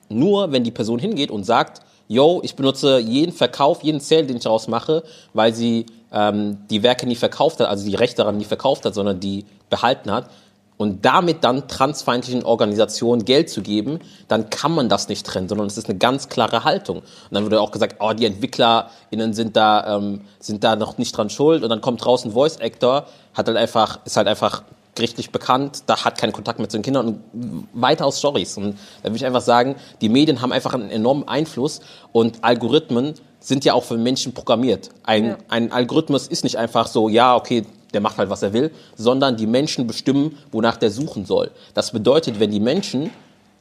Nur 0.09 0.51
wenn 0.51 0.65
die 0.65 0.71
Person 0.71 0.99
hingeht 0.99 1.31
und 1.31 1.45
sagt, 1.45 1.81
yo, 2.09 2.41
ich 2.43 2.55
benutze 2.55 2.99
jeden 2.99 3.31
Verkauf, 3.31 3.83
jeden 3.83 4.01
Sale, 4.01 4.25
den 4.25 4.37
ich 4.37 4.43
daraus 4.43 4.67
mache, 4.67 5.03
weil 5.33 5.53
sie 5.53 5.85
ähm, 6.11 6.57
die 6.69 6.83
Werke 6.83 7.07
nie 7.07 7.15
verkauft 7.15 7.59
hat, 7.59 7.67
also 7.67 7.85
die 7.85 7.95
Rechte 7.95 8.17
daran 8.17 8.37
nie 8.37 8.45
verkauft 8.45 8.85
hat, 8.85 8.93
sondern 8.93 9.19
die 9.19 9.45
behalten 9.69 10.11
hat, 10.11 10.29
und 10.77 11.05
damit 11.05 11.43
dann 11.43 11.67
transfeindlichen 11.67 12.43
Organisationen 12.43 13.23
Geld 13.23 13.49
zu 13.49 13.61
geben, 13.61 13.99
dann 14.27 14.49
kann 14.49 14.73
man 14.73 14.89
das 14.89 15.07
nicht 15.07 15.25
trennen, 15.25 15.47
sondern 15.47 15.67
es 15.67 15.77
ist 15.77 15.89
eine 15.89 15.97
ganz 15.97 16.27
klare 16.27 16.63
Haltung. 16.63 16.97
Und 16.97 17.31
dann 17.31 17.45
wurde 17.45 17.61
auch 17.61 17.71
gesagt, 17.71 17.97
oh, 17.99 18.11
die 18.11 18.25
EntwicklerInnen 18.25 19.33
sind 19.33 19.55
da, 19.55 19.97
ähm, 19.97 20.21
sind 20.39 20.63
da 20.63 20.75
noch 20.75 20.97
nicht 20.97 21.15
dran 21.15 21.29
schuld. 21.29 21.63
Und 21.63 21.69
dann 21.69 21.81
kommt 21.81 22.03
draußen 22.03 22.31
Voice 22.31 22.59
Actor, 22.59 23.05
hat 23.33 23.47
halt 23.47 23.57
einfach, 23.57 23.99
ist 24.05 24.17
halt 24.17 24.27
einfach 24.27 24.63
gerichtlich 24.95 25.31
bekannt, 25.31 25.83
da 25.87 26.05
hat 26.05 26.17
keinen 26.17 26.31
Kontakt 26.31 26.59
zu 26.59 26.77
den 26.77 26.81
Kindern 26.81 27.07
und 27.07 27.67
weiter 27.73 28.05
aus 28.05 28.19
Stories. 28.19 28.57
Und 28.57 28.77
da 29.03 29.09
will 29.09 29.15
ich 29.15 29.25
einfach 29.25 29.41
sagen, 29.41 29.75
die 30.01 30.09
Medien 30.09 30.41
haben 30.41 30.53
einfach 30.53 30.73
einen 30.73 30.89
enormen 30.89 31.27
Einfluss 31.27 31.81
und 32.13 32.43
Algorithmen 32.43 33.13
sind 33.45 33.63
ja 33.63 33.75
auch 33.75 33.83
für 33.83 33.97
Menschen 33.97 34.33
programmiert. 34.33 34.89
Ein, 35.03 35.25
ja. 35.25 35.37
ein 35.49 35.71
Algorithmus 35.71 36.27
ist 36.27 36.43
nicht 36.43 36.57
einfach 36.57 36.87
so, 36.87 37.09
ja, 37.09 37.35
okay, 37.35 37.63
der 37.93 38.01
macht 38.01 38.17
halt, 38.17 38.29
was 38.31 38.41
er 38.41 38.53
will, 38.53 38.71
sondern 38.97 39.37
die 39.37 39.45
Menschen 39.45 39.85
bestimmen, 39.85 40.37
wonach 40.51 40.77
der 40.77 40.89
suchen 40.89 41.25
soll. 41.25 41.51
Das 41.75 41.91
bedeutet, 41.91 42.39
wenn 42.39 42.49
die 42.49 42.59
Menschen, 42.59 43.11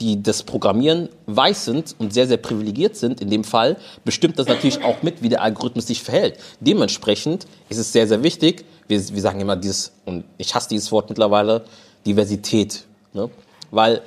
die 0.01 0.23
das 0.23 0.43
programmieren, 0.43 1.11
weiß 1.27 1.67
sind 1.67 1.95
und 1.99 2.15
sehr, 2.15 2.27
sehr 2.27 2.39
privilegiert 2.39 2.97
sind, 2.97 3.21
in 3.21 3.29
dem 3.29 3.45
Fall, 3.45 3.77
bestimmt 4.07 4.39
das 4.39 4.49
natürlich 4.49 4.83
auch 4.83 5.03
mit, 5.03 5.23
wie 5.23 5.29
der 5.29 5.43
Algorithmus 5.43 5.87
sich 5.87 6.03
verhält. 6.03 6.39
Dementsprechend 6.61 7.47
ist 7.69 7.77
es 7.77 7.93
sehr, 7.93 8.09
sehr 8.09 8.23
wichtig, 8.23 8.65
wir, 8.89 8.99
wir 8.99 9.21
sagen 9.21 9.39
immer 9.41 9.57
dieses, 9.57 9.93
und 10.07 10.25
ich 10.39 10.55
hasse 10.55 10.71
dieses 10.71 10.91
Wort 10.93 11.11
mittlerweile, 11.11 11.63
Diversität. 12.07 12.85
Ne? 13.13 13.29
Weil 13.71 14.01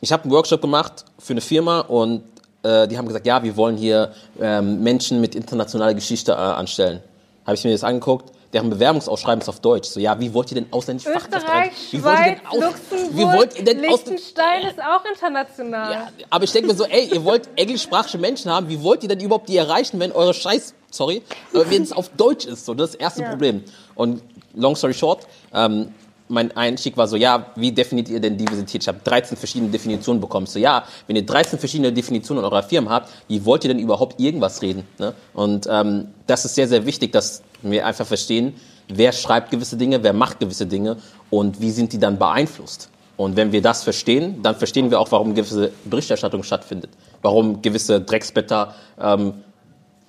ich 0.00 0.12
habe 0.12 0.22
einen 0.22 0.32
Workshop 0.32 0.60
gemacht 0.60 1.04
für 1.18 1.32
eine 1.32 1.40
Firma 1.40 1.80
und 1.80 2.22
äh, 2.66 2.88
die 2.88 2.98
haben 2.98 3.06
gesagt, 3.06 3.26
ja, 3.26 3.42
wir 3.42 3.56
wollen 3.56 3.76
hier 3.76 4.12
ähm, 4.40 4.82
Menschen 4.82 5.20
mit 5.20 5.34
internationaler 5.34 5.94
Geschichte 5.94 6.32
äh, 6.32 6.34
anstellen. 6.34 7.00
Habe 7.44 7.54
ich 7.54 7.64
mir 7.64 7.70
das 7.70 7.84
angeguckt, 7.84 8.32
deren 8.52 8.70
Bewerbungsausschreiben 8.70 9.40
ist 9.40 9.48
auf 9.48 9.60
Deutsch. 9.60 9.88
So, 9.88 10.00
ja, 10.00 10.18
wie 10.18 10.32
wollt 10.34 10.50
ihr 10.50 10.56
denn 10.56 10.72
ausländische 10.72 11.10
Österreich, 11.10 11.72
Schweiz, 11.90 12.38
Luxemburg, 12.52 13.16
wie 13.16 13.24
wollt 13.24 13.58
ihr 13.58 13.64
denn 13.64 13.80
Liechtenstein 13.80 14.62
ist 14.62 14.80
auch 14.80 15.04
international. 15.04 15.92
Ja, 15.92 16.08
aber 16.30 16.44
ich 16.44 16.52
denke 16.52 16.68
mir 16.68 16.74
so, 16.74 16.84
ey, 16.84 17.08
ihr 17.12 17.24
wollt 17.24 17.48
englischsprachige 17.56 18.18
Menschen 18.18 18.50
haben, 18.50 18.68
wie 18.68 18.82
wollt 18.82 19.02
ihr 19.02 19.08
denn 19.08 19.20
überhaupt 19.20 19.48
die 19.48 19.56
erreichen, 19.56 20.00
wenn 20.00 20.10
eure 20.12 20.34
Scheiß, 20.34 20.74
sorry, 20.90 21.22
wenn 21.52 21.82
es 21.82 21.92
auf 21.92 22.08
Deutsch 22.16 22.46
ist? 22.46 22.64
So, 22.64 22.74
das 22.74 22.90
ist 22.90 22.94
das 22.94 23.00
erste 23.00 23.22
ja. 23.22 23.28
Problem. 23.28 23.62
Und 23.94 24.22
long 24.54 24.74
story 24.74 24.94
short, 24.94 25.26
ähm, 25.52 25.92
mein 26.28 26.56
Einstieg 26.56 26.96
war 26.96 27.06
so, 27.06 27.16
ja, 27.16 27.46
wie 27.56 27.72
definiert 27.72 28.08
ihr 28.08 28.20
denn 28.20 28.36
Diversität? 28.36 28.82
Ich 28.82 28.88
habe 28.88 28.98
13 29.04 29.36
verschiedene 29.36 29.70
Definitionen 29.70 30.20
bekommen. 30.20 30.46
So, 30.46 30.58
ja, 30.58 30.84
wenn 31.06 31.16
ihr 31.16 31.24
13 31.24 31.58
verschiedene 31.58 31.92
Definitionen 31.92 32.42
in 32.42 32.50
eurer 32.50 32.62
Firma 32.62 32.90
habt, 32.90 33.10
wie 33.28 33.44
wollt 33.44 33.64
ihr 33.64 33.68
denn 33.68 33.78
überhaupt 33.78 34.20
irgendwas 34.20 34.62
reden? 34.62 34.84
Ne? 34.98 35.14
Und 35.34 35.66
ähm, 35.70 36.08
das 36.26 36.44
ist 36.44 36.54
sehr, 36.54 36.68
sehr 36.68 36.86
wichtig, 36.86 37.12
dass 37.12 37.42
wir 37.62 37.86
einfach 37.86 38.06
verstehen, 38.06 38.54
wer 38.88 39.12
schreibt 39.12 39.50
gewisse 39.50 39.76
Dinge, 39.76 40.02
wer 40.02 40.12
macht 40.12 40.40
gewisse 40.40 40.66
Dinge 40.66 40.96
und 41.30 41.60
wie 41.60 41.70
sind 41.70 41.92
die 41.92 41.98
dann 41.98 42.18
beeinflusst. 42.18 42.90
Und 43.16 43.36
wenn 43.36 43.52
wir 43.52 43.62
das 43.62 43.82
verstehen, 43.82 44.42
dann 44.42 44.56
verstehen 44.56 44.90
wir 44.90 45.00
auch, 45.00 45.10
warum 45.10 45.34
gewisse 45.34 45.72
Berichterstattung 45.84 46.42
stattfindet, 46.42 46.90
warum 47.22 47.62
gewisse 47.62 48.00
Drecksbetter 48.00 48.74
ähm, 49.00 49.34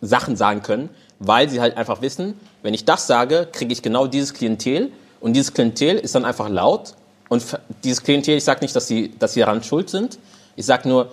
Sachen 0.01 0.35
sagen 0.35 0.61
können, 0.61 0.89
weil 1.19 1.49
sie 1.49 1.61
halt 1.61 1.77
einfach 1.77 2.01
wissen, 2.01 2.33
wenn 2.63 2.73
ich 2.73 2.85
das 2.85 3.07
sage, 3.07 3.47
kriege 3.51 3.71
ich 3.71 3.81
genau 3.81 4.07
dieses 4.07 4.33
Klientel 4.33 4.91
und 5.19 5.33
dieses 5.33 5.53
Klientel 5.53 5.97
ist 5.97 6.15
dann 6.15 6.25
einfach 6.25 6.49
laut. 6.49 6.93
Und 7.29 7.43
dieses 7.83 8.03
Klientel, 8.03 8.37
ich 8.37 8.43
sage 8.43 8.61
nicht, 8.61 8.75
dass 8.75 8.87
sie, 8.87 9.11
dass 9.19 9.33
sie 9.33 9.41
daran 9.41 9.63
schuld 9.63 9.89
sind. 9.89 10.17
Ich 10.55 10.65
sage 10.65 10.87
nur, 10.87 11.11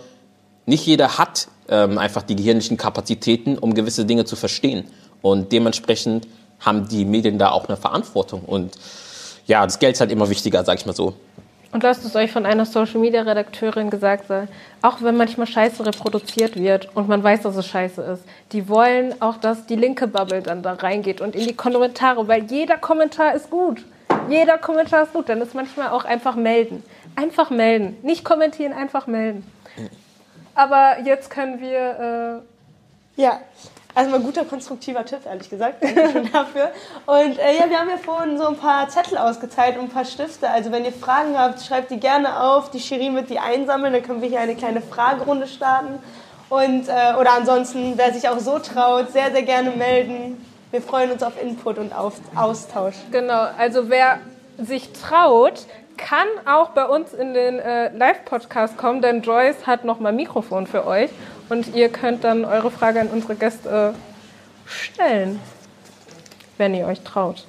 nicht 0.67 0.87
jeder 0.87 1.19
hat 1.19 1.49
ähm, 1.69 1.99
einfach 1.99 2.23
die 2.23 2.37
gehirnlichen 2.37 2.77
Kapazitäten, 2.77 3.59
um 3.59 3.75
gewisse 3.75 4.05
Dinge 4.05 4.25
zu 4.25 4.37
verstehen. 4.37 4.85
Und 5.23 5.53
dementsprechend 5.53 6.29
haben 6.61 6.89
die 6.89 7.05
Medien 7.05 7.39
da 7.39 7.51
auch 7.51 7.69
eine 7.69 7.77
Verantwortung. 7.77 8.43
Und 8.43 8.77
ja, 9.47 9.65
das 9.65 9.79
Geld 9.79 9.95
ist 9.95 10.01
halt 10.01 10.13
immer 10.13 10.29
wichtiger, 10.31 10.65
sage 10.65 10.81
ich 10.81 10.87
mal 10.87 10.95
so. 10.95 11.15
Und 11.73 11.83
lasst 11.83 12.05
es 12.05 12.15
euch 12.15 12.31
von 12.31 12.47
einer 12.47 12.67
Social-Media-Redakteurin 12.67 13.91
gesagt 13.91 14.29
sein, 14.29 14.47
auch 14.81 15.03
wenn 15.03 15.17
manchmal 15.17 15.49
Scheiße 15.49 15.85
reproduziert 15.85 16.55
wird 16.55 16.95
und 16.95 17.09
man 17.09 17.21
weiß, 17.25 17.43
dass 17.43 17.57
es 17.57 17.67
Scheiße 17.67 18.01
ist, 18.01 18.23
die 18.53 18.69
wollen 18.69 19.21
auch, 19.21 19.39
dass 19.39 19.67
die 19.67 19.75
linke 19.75 20.07
Bubble 20.07 20.41
dann 20.41 20.63
da 20.63 20.75
reingeht 20.75 21.21
und 21.21 21.35
in 21.35 21.49
die 21.49 21.55
Kommentare, 21.55 22.29
weil 22.29 22.45
jeder 22.45 22.79
Kommentar 22.79 23.35
ist 23.35 23.51
gut. 23.51 23.85
Jeder 24.29 24.59
Kommentar 24.59 25.05
ist 25.05 25.12
gut. 25.12 25.29
Dann 25.29 25.41
ist 25.41 25.55
manchmal 25.55 25.91
auch 25.91 26.05
einfach 26.05 26.37
melden. 26.37 26.83
Einfach 27.16 27.51
melden. 27.51 27.97
Nicht 28.03 28.25
kommentieren, 28.25 28.72
einfach 28.72 29.07
melden. 29.07 29.45
Aber 30.55 30.99
jetzt 31.05 31.31
können 31.31 31.61
wir. 31.61 32.43
Äh 33.16 33.20
ja, 33.20 33.41
also 33.95 34.11
mal 34.11 34.18
guter 34.18 34.45
konstruktiver 34.45 35.05
Tipp, 35.05 35.20
ehrlich 35.25 35.49
gesagt. 35.49 35.83
Dafür. 36.33 36.72
Und 37.07 37.39
äh, 37.39 37.57
ja, 37.57 37.70
wir 37.70 37.79
haben 37.79 37.89
ja 37.89 37.97
vorhin 37.97 38.37
so 38.37 38.49
ein 38.49 38.57
paar 38.57 38.89
Zettel 38.89 39.18
ausgeteilt 39.18 39.77
und 39.77 39.85
ein 39.85 39.91
paar 39.91 40.05
Stifte. 40.05 40.51
Also 40.51 40.72
wenn 40.72 40.85
ihr 40.85 40.93
Fragen 40.93 41.39
habt, 41.39 41.62
schreibt 41.62 41.93
die 41.93 42.01
gerne 42.01 42.41
auf. 42.41 42.70
Die 42.70 42.81
Shirin 42.81 43.14
wird 43.14 43.31
die 43.31 43.39
einsammeln. 43.39 43.93
Dann 43.93 44.03
können 44.03 44.20
wir 44.20 44.29
hier 44.29 44.41
eine 44.41 44.57
kleine 44.57 44.81
Fragerunde 44.81 45.47
starten. 45.47 46.01
Und, 46.49 46.89
äh, 46.89 47.14
oder 47.18 47.35
ansonsten, 47.35 47.95
wer 47.97 48.12
sich 48.12 48.29
auch 48.29 48.39
so 48.41 48.59
traut, 48.59 49.12
sehr, 49.12 49.31
sehr 49.31 49.43
gerne 49.43 49.70
melden. 49.70 50.45
Wir 50.75 50.83
freuen 50.83 51.12
uns 51.12 51.22
auf 51.22 51.41
Input 51.41 51.79
und 51.79 51.95
auf 51.95 52.14
Austausch. 52.35 52.97
Genau, 53.12 53.47
also 53.57 53.91
wer 53.91 54.18
sich 54.59 54.91
traut, 54.91 55.66
kann 55.97 56.27
auch 56.47 56.70
bei 56.70 56.85
uns 56.87 57.12
in 57.12 57.33
den 57.33 57.61
äh, 57.61 57.97
Live-Podcast 57.97 58.77
kommen, 58.77 59.01
denn 59.01 59.22
Joyce 59.22 59.68
hat 59.68 59.85
nochmal 59.85 60.12
Mikrofon 60.12 60.66
für 60.66 60.85
euch 60.85 61.11
und 61.49 61.77
ihr 61.77 61.91
könnt 61.91 62.25
dann 62.25 62.45
eure 62.45 62.72
Frage 62.72 62.99
an 62.99 63.07
unsere 63.07 63.37
Gäste 63.37 63.95
stellen, 64.66 65.39
wenn 66.59 66.75
ihr 66.75 66.89
euch 66.89 67.03
traut. 67.03 67.47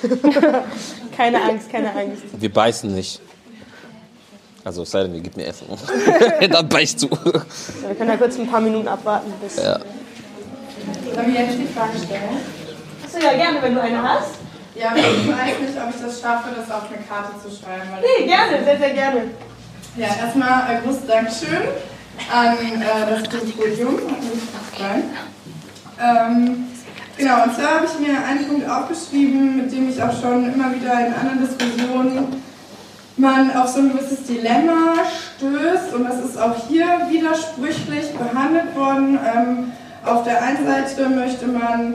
keine 1.14 1.42
Angst, 1.42 1.70
keine 1.70 1.94
Angst. 1.94 2.22
Wir 2.32 2.50
beißen 2.50 2.94
nicht. 2.94 3.20
Also 4.64 4.84
es 4.84 4.90
sei 4.90 5.02
denn, 5.02 5.14
ihr 5.16 5.20
gebt 5.20 5.36
mir 5.36 5.44
Essen. 5.44 5.66
dann 6.50 6.66
beißt 6.66 7.02
du. 7.02 7.08
Ja, 7.08 7.88
wir 7.88 7.94
können 7.94 8.08
ja 8.08 8.16
kurz 8.16 8.38
ein 8.38 8.46
paar 8.46 8.62
Minuten 8.62 8.88
abwarten, 8.88 9.34
bis... 9.38 9.56
Ja. 9.56 9.80
Wir 11.14 11.40
jetzt 11.40 11.58
die 11.58 11.66
Frage 11.66 11.98
stellen? 11.98 12.38
Achso, 13.04 13.18
ja, 13.18 13.36
gerne, 13.36 13.62
wenn 13.62 13.74
du 13.74 13.80
eine 13.80 14.02
hast. 14.02 14.34
Ja, 14.74 14.94
ich 14.94 15.28
weiß 15.28 15.58
nicht, 15.60 15.76
ob 15.82 15.94
ich 15.94 16.00
das 16.00 16.20
schaffe, 16.20 16.48
das 16.54 16.70
auf 16.70 16.84
eine 16.88 17.02
Karte 17.04 17.32
zu 17.42 17.50
schreiben. 17.50 17.88
nee, 18.00 18.26
gerne, 18.26 18.64
sehr, 18.64 18.78
sehr 18.78 18.90
gerne. 18.90 19.22
Ja, 19.96 20.08
erstmal 20.22 20.76
äh, 20.76 20.80
großes 20.84 21.06
Dankeschön 21.06 21.68
an 22.32 22.56
äh, 22.56 23.10
das 23.10 23.22
Podium. 23.56 23.98
Hat. 24.78 25.02
Ähm, 26.00 26.66
genau, 27.16 27.42
und 27.42 27.56
zwar 27.56 27.76
habe 27.76 27.86
ich 27.86 28.06
mir 28.06 28.24
einen 28.24 28.46
Punkt 28.46 28.68
aufgeschrieben, 28.68 29.56
mit 29.56 29.72
dem 29.72 29.88
ich 29.88 30.00
auch 30.00 30.20
schon 30.20 30.52
immer 30.52 30.72
wieder 30.72 31.06
in 31.06 31.12
anderen 31.12 31.40
Diskussionen 31.40 32.42
man 33.18 33.54
auf 33.56 33.68
so 33.68 33.80
ein 33.80 33.92
gewisses 33.92 34.24
Dilemma 34.24 34.94
stößt 35.36 35.92
und 35.94 36.04
das 36.04 36.24
ist 36.24 36.38
auch 36.38 36.54
hier 36.68 36.86
widersprüchlich 37.10 38.12
behandelt 38.12 38.76
worden. 38.76 39.18
Ähm, 39.34 39.72
auf 40.04 40.24
der 40.24 40.42
einen 40.42 40.66
Seite 40.66 41.08
möchte 41.08 41.46
man 41.46 41.94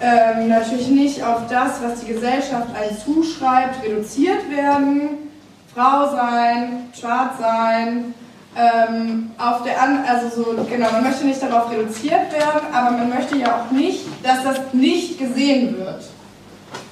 ähm, 0.00 0.48
natürlich 0.48 0.88
nicht 0.88 1.22
auf 1.22 1.46
das, 1.48 1.82
was 1.82 2.00
die 2.00 2.12
Gesellschaft 2.12 2.68
einen 2.74 2.96
zuschreibt, 2.98 3.84
reduziert 3.84 4.50
werden. 4.50 5.30
Frau 5.74 6.10
sein, 6.10 6.88
schwarz 6.98 7.38
sein, 7.40 8.14
ähm, 8.56 9.30
auf 9.38 9.64
der 9.64 9.82
an 9.82 10.04
also 10.06 10.28
so, 10.28 10.64
genau, 10.70 10.92
man 10.92 11.02
möchte 11.02 11.26
nicht 11.26 11.42
darauf 11.42 11.70
reduziert 11.70 12.32
werden, 12.32 12.72
aber 12.72 12.92
man 12.92 13.08
möchte 13.08 13.36
ja 13.36 13.56
auch 13.56 13.70
nicht, 13.72 14.04
dass 14.22 14.44
das 14.44 14.72
nicht 14.72 15.18
gesehen 15.18 15.76
wird. 15.76 16.04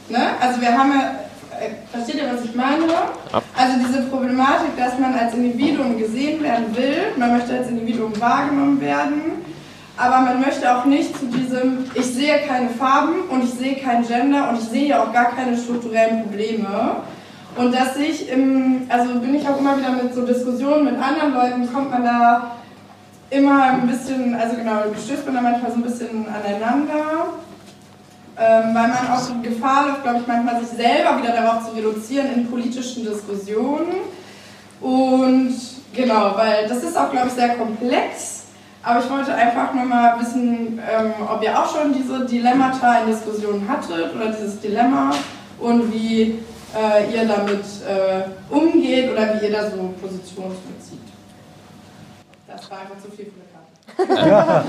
Ne? 0.08 0.18
Also 0.40 0.60
wir 0.60 0.76
haben 0.76 0.92
ja, 0.92 1.14
äh, 1.60 1.96
versteht 1.96 2.16
ihr, 2.16 2.32
was 2.32 2.44
ich 2.44 2.54
meine? 2.56 2.82
Also 3.56 3.78
diese 3.86 4.02
Problematik, 4.02 4.76
dass 4.76 4.98
man 4.98 5.14
als 5.14 5.34
Individuum 5.34 5.96
gesehen 5.96 6.42
werden 6.42 6.76
will, 6.76 7.12
man 7.16 7.36
möchte 7.36 7.56
als 7.56 7.68
Individuum 7.68 8.20
wahrgenommen 8.20 8.80
werden, 8.80 9.20
aber 10.02 10.20
man 10.20 10.40
möchte 10.40 10.76
auch 10.76 10.84
nicht 10.84 11.16
zu 11.16 11.26
diesem, 11.26 11.84
ich 11.94 12.06
sehe 12.06 12.38
keine 12.48 12.70
Farben 12.70 13.22
und 13.30 13.44
ich 13.44 13.50
sehe 13.50 13.76
kein 13.76 14.04
Gender 14.04 14.48
und 14.48 14.58
ich 14.58 14.64
sehe 14.64 14.88
ja 14.88 15.02
auch 15.04 15.12
gar 15.12 15.30
keine 15.30 15.56
strukturellen 15.56 16.24
Probleme. 16.24 16.96
Und 17.56 17.72
dass 17.72 17.96
ich, 17.96 18.28
im, 18.28 18.86
also 18.88 19.20
bin 19.20 19.36
ich 19.36 19.48
auch 19.48 19.60
immer 19.60 19.78
wieder 19.78 19.90
mit 19.92 20.12
so 20.12 20.26
Diskussionen 20.26 20.86
mit 20.86 20.94
anderen 20.94 21.34
Leuten, 21.34 21.72
kommt 21.72 21.90
man 21.90 22.02
da 22.02 22.56
immer 23.30 23.62
ein 23.62 23.86
bisschen, 23.86 24.34
also 24.34 24.56
genau, 24.56 24.80
stößt 25.04 25.24
man 25.26 25.36
da 25.36 25.40
manchmal 25.40 25.70
so 25.70 25.76
ein 25.76 25.82
bisschen 25.82 26.26
aneinander, 26.26 27.28
ähm, 28.38 28.74
weil 28.74 28.88
man 28.88 29.08
auch 29.12 29.30
in 29.30 29.42
Gefahr 29.42 29.86
läuft, 29.86 30.02
glaube 30.02 30.18
ich, 30.20 30.26
manchmal 30.26 30.58
sich 30.64 30.70
selber 30.70 31.22
wieder 31.22 31.32
darauf 31.32 31.68
zu 31.68 31.76
reduzieren 31.76 32.26
in 32.34 32.50
politischen 32.50 33.04
Diskussionen. 33.04 33.92
Und 34.80 35.54
genau, 35.94 36.32
weil 36.36 36.66
das 36.66 36.82
ist 36.82 36.98
auch, 36.98 37.12
glaube 37.12 37.28
ich, 37.28 37.34
sehr 37.34 37.50
komplex. 37.50 38.41
Aber 38.84 39.00
ich 39.00 39.10
wollte 39.10 39.32
einfach 39.34 39.72
nur 39.74 39.84
mal 39.84 40.18
wissen, 40.20 40.78
ähm, 40.78 41.12
ob 41.28 41.42
ihr 41.42 41.56
auch 41.56 41.72
schon 41.72 41.92
diese 41.92 42.26
Dilemmata 42.26 43.00
in 43.00 43.12
Diskussionen 43.12 43.68
hattet 43.68 44.14
oder 44.14 44.30
dieses 44.32 44.60
Dilemma 44.60 45.12
und 45.60 45.92
wie 45.92 46.40
äh, 46.74 47.14
ihr 47.14 47.26
damit 47.26 47.64
äh, 47.86 48.52
umgeht 48.52 49.12
oder 49.12 49.40
wie 49.40 49.46
ihr 49.46 49.52
da 49.52 49.70
so 49.70 49.94
Positionen 50.00 50.56
bezieht. 50.76 50.98
Das 52.48 52.68
war 52.70 52.80
einfach 52.80 52.98
zu 52.98 53.10
viel 53.10 53.26
für 53.26 54.06
eine 54.08 54.16
Karte. 54.26 54.66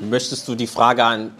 Möchtest 0.00 0.46
du 0.46 0.54
die 0.54 0.66
Frage 0.66 1.02
an 1.02 1.32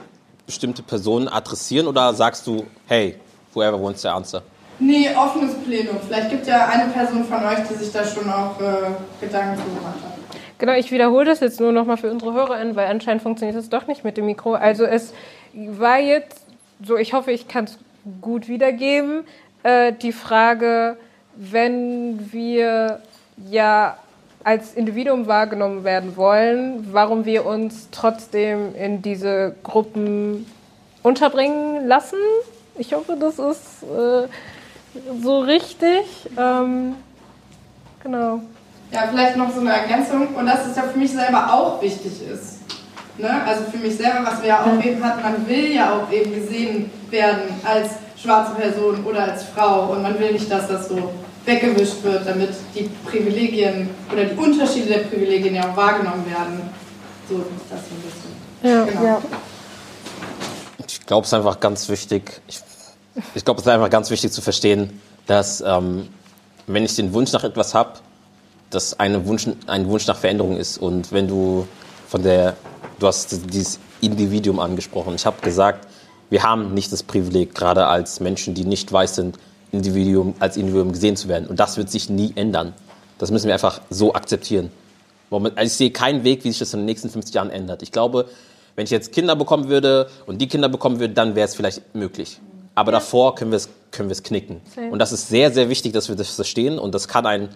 bestimmte 0.47 0.83
Personen 0.83 1.29
adressieren 1.29 1.87
oder 1.87 2.15
sagst 2.15 2.47
du, 2.47 2.65
hey, 2.87 3.19
whoever 3.53 3.83
wants 3.83 4.03
the 4.03 4.09
answer? 4.09 4.43
Nee, 4.79 5.09
offenes 5.15 5.55
Plenum. 5.65 5.97
Vielleicht 6.07 6.31
gibt 6.31 6.47
ja 6.47 6.67
eine 6.67 6.91
Person 6.91 7.25
von 7.25 7.45
euch, 7.45 7.69
die 7.71 7.75
sich 7.75 7.93
da 7.93 8.05
schon 8.05 8.29
auch 8.31 8.61
äh, 8.61 8.91
Gedanken 9.21 9.57
gemacht 9.57 9.99
hat. 10.03 10.24
Genau, 10.59 10.73
ich 10.75 10.93
wiederhole 10.93 11.25
das 11.25 11.41
jetzt 11.41 11.61
nur 11.61 11.73
nochmal 11.73 11.97
für 11.97 12.11
unsere 12.11 12.33
HörerInnen, 12.33 12.77
weil 12.77 12.87
anscheinend 12.87 13.23
funktioniert 13.23 13.59
das 13.59 13.69
doch 13.69 13.87
nicht 13.87 14.05
mit 14.05 14.17
dem 14.17 14.27
Mikro. 14.27 14.55
Also 14.55 14.85
es 14.85 15.13
war 15.53 15.99
jetzt 15.99 16.47
so, 16.83 16.97
ich 16.97 17.13
hoffe, 17.13 17.33
ich 17.33 17.49
kann 17.49 17.65
es 17.65 17.79
gut 18.21 18.49
wiedergeben, 18.49 19.25
äh, 19.63 19.93
die 19.93 20.13
Frage, 20.13 20.97
wenn 21.37 22.33
wir 22.33 23.01
ja 23.51 23.97
als 24.45 24.75
Individuum 24.75 25.27
wahrgenommen 25.27 25.85
werden 25.85 26.17
wollen, 26.17 26.93
warum 26.93 27.25
wir 27.25 27.47
uns 27.47 27.89
trotzdem 27.91 28.75
in 28.77 29.01
diese 29.03 29.55
Gruppen 29.63 30.47
unterbringen 31.03 31.87
lassen. 31.89 32.19
Ich 32.77 32.93
hoffe, 32.93 33.17
das 33.19 33.39
ist 33.39 33.83
äh, 33.85 34.29
so 35.23 35.41
richtig. 35.41 36.05
Ähm, 36.37 36.97
genau. 38.03 38.43
Ja, 38.95 39.09
vielleicht 39.11 39.37
noch 39.37 39.53
so 39.53 39.61
eine 39.61 39.73
Ergänzung 39.73 40.29
und 40.37 40.47
dass 40.47 40.67
es 40.67 40.77
ja 40.77 40.85
für 40.85 40.97
mich 40.97 41.11
selber 41.11 41.53
auch 41.53 41.83
wichtig 41.83 42.13
ist. 42.33 42.61
Ne? 43.19 43.43
Also 43.45 43.65
für 43.65 43.79
mich 43.79 43.97
selber, 43.97 44.21
was 44.25 44.41
wir 44.41 44.51
ja 44.51 44.63
auch 44.63 44.85
eben 44.85 45.03
hatten, 45.03 45.21
man 45.21 45.49
will 45.49 45.75
ja 45.75 45.99
auch 45.99 46.13
eben 46.13 46.33
gesehen 46.33 46.91
werden 47.11 47.43
als 47.65 47.91
schwarze 48.17 48.55
Person 48.55 49.05
oder 49.05 49.25
als 49.25 49.43
Frau 49.45 49.93
und 49.93 50.03
man 50.03 50.17
will 50.21 50.33
nicht, 50.33 50.49
dass 50.49 50.69
das 50.69 50.89
so 50.89 51.13
weggewischt 51.45 52.05
wird, 52.05 52.25
damit 52.25 52.51
die 52.77 52.89
Privilegien 53.05 53.91
oder 54.13 54.27
die 54.27 54.37
Unterschiede 54.37 54.87
der 54.87 54.99
Privilegien 55.01 55.57
ja 55.57 55.69
auch 55.69 55.77
wahrgenommen 55.77 56.25
werden. 56.31 56.61
So 57.29 57.39
ist 57.39 57.45
das 57.71 57.81
so 57.81 57.95
ein 57.97 58.03
bisschen. 58.03 58.33
Ja, 58.63 58.85
genau. 58.85 59.05
ja. 59.05 59.23
Ich 60.87 61.05
glaube, 61.05 61.23
es 61.23 61.29
ist 61.31 61.35
einfach 61.35 61.59
ganz 61.59 61.89
wichtig, 61.89 62.41
ich, 62.47 62.61
ich 63.35 63.45
glaube, 63.45 63.59
es 63.59 63.67
ist 63.67 63.73
einfach 63.73 63.91
ganz 63.91 64.09
wichtig 64.11 64.31
zu 64.31 64.41
verstehen, 64.41 65.01
dass 65.27 65.61
ähm, 65.61 66.09
wenn 66.69 66.85
ich 66.85 66.95
den 66.95 67.13
Wunsch 67.13 67.33
nach 67.33 67.43
etwas 67.43 67.75
habe, 67.75 67.95
dass 68.71 68.99
eine 68.99 69.27
Wunsch, 69.27 69.49
ein 69.67 69.89
Wunsch 69.89 70.07
nach 70.07 70.19
Veränderung 70.19 70.57
ist. 70.57 70.79
Und 70.79 71.13
wenn 71.13 71.29
du 71.29 71.67
von 72.09 72.23
der, 72.23 72.57
du 72.99 73.07
hast 73.07 73.53
dieses 73.53 73.79
Individuum 74.01 74.61
angesprochen. 74.61 75.15
Ich 75.15 75.27
habe 75.27 75.41
gesagt, 75.41 75.89
wir 76.31 76.43
haben 76.43 76.75
nicht 76.75 76.93
das 76.93 77.03
Privileg, 77.03 77.55
gerade 77.55 77.87
als 77.87 78.21
Menschen, 78.21 78.55
die 78.55 78.65
nicht 78.65 78.93
weiß 78.93 79.17
sind, 79.17 79.39
Individuum, 79.73 80.35
als 80.39 80.57
Individuum 80.57 80.93
gesehen 80.93 81.17
zu 81.17 81.29
werden. 81.29 81.49
Und 81.49 81.59
das 81.59 81.77
wird 81.77 81.91
sich 81.91 82.11
nie 82.11 82.33
ändern. 82.37 82.75
Das 83.19 83.31
müssen 83.31 83.47
wir 83.47 83.55
einfach 83.55 83.81
so 83.91 84.15
akzeptieren. 84.15 84.71
Also 85.31 85.51
ich 85.63 85.73
sehe 85.73 85.91
keinen 85.91 86.23
Weg, 86.23 86.45
wie 86.45 86.51
sich 86.51 86.59
das 86.59 86.75
in 86.75 86.81
den 86.81 86.87
nächsten 86.87 87.11
50 87.11 87.35
Jahren 87.35 87.51
ändert. 87.51 87.83
Ich 87.83 87.91
glaube, 87.91 88.27
wenn 88.77 88.85
ich 88.85 88.91
jetzt 88.91 89.13
Kinder 89.13 89.35
bekommen 89.35 89.69
würde 89.69 90.09
und 90.27 90.41
die 90.41 90.49
Kinder 90.49 90.69
bekommen 90.69 91.01
würde, 91.01 91.15
dann 91.15 91.35
wäre 91.35 91.49
es 91.49 91.55
vielleicht 91.55 91.95
möglich. 91.95 92.41
Aber 92.75 92.93
davor 92.93 93.35
können 93.35 93.51
wir 93.51 93.57
es 93.57 93.69
können 93.91 94.09
wir 94.09 94.13
es 94.15 94.23
knicken. 94.23 94.61
Same. 94.75 94.91
Und 94.91 94.99
das 94.99 95.13
ist 95.13 95.29
sehr, 95.29 95.53
sehr 95.53 95.69
wichtig, 95.69 95.93
dass 95.93 96.09
wir 96.09 96.17
das 96.17 96.31
verstehen. 96.31 96.79
Und 96.79 96.95
das 96.95 97.09
kann 97.09 97.27
einen, 97.27 97.49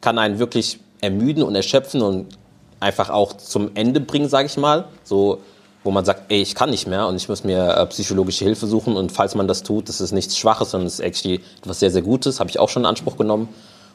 kann 0.00 0.18
einen 0.18 0.38
wirklich 0.38 0.80
ermüden 1.00 1.42
und 1.42 1.54
erschöpfen 1.54 2.02
und 2.02 2.38
einfach 2.80 3.10
auch 3.10 3.36
zum 3.36 3.70
Ende 3.74 4.00
bringen, 4.00 4.28
sage 4.28 4.46
ich 4.46 4.56
mal. 4.56 4.86
So, 5.04 5.40
wo 5.84 5.90
man 5.90 6.04
sagt, 6.04 6.30
ey, 6.30 6.42
ich 6.42 6.54
kann 6.54 6.70
nicht 6.70 6.86
mehr 6.86 7.06
und 7.06 7.16
ich 7.16 7.28
muss 7.28 7.44
mir 7.44 7.76
äh, 7.76 7.86
psychologische 7.86 8.44
Hilfe 8.44 8.66
suchen. 8.66 8.96
Und 8.96 9.12
falls 9.12 9.34
man 9.34 9.48
das 9.48 9.62
tut, 9.62 9.88
das 9.88 10.00
ist 10.00 10.12
nichts 10.12 10.36
Schwaches, 10.36 10.72
sondern 10.72 10.86
es 10.86 10.94
ist 10.94 11.00
actually 11.00 11.40
etwas 11.62 11.80
sehr, 11.80 11.90
sehr 11.90 12.02
Gutes. 12.02 12.40
Habe 12.40 12.50
ich 12.50 12.58
auch 12.58 12.68
schon 12.68 12.82
in 12.82 12.86
Anspruch 12.86 13.16
genommen. 13.16 13.48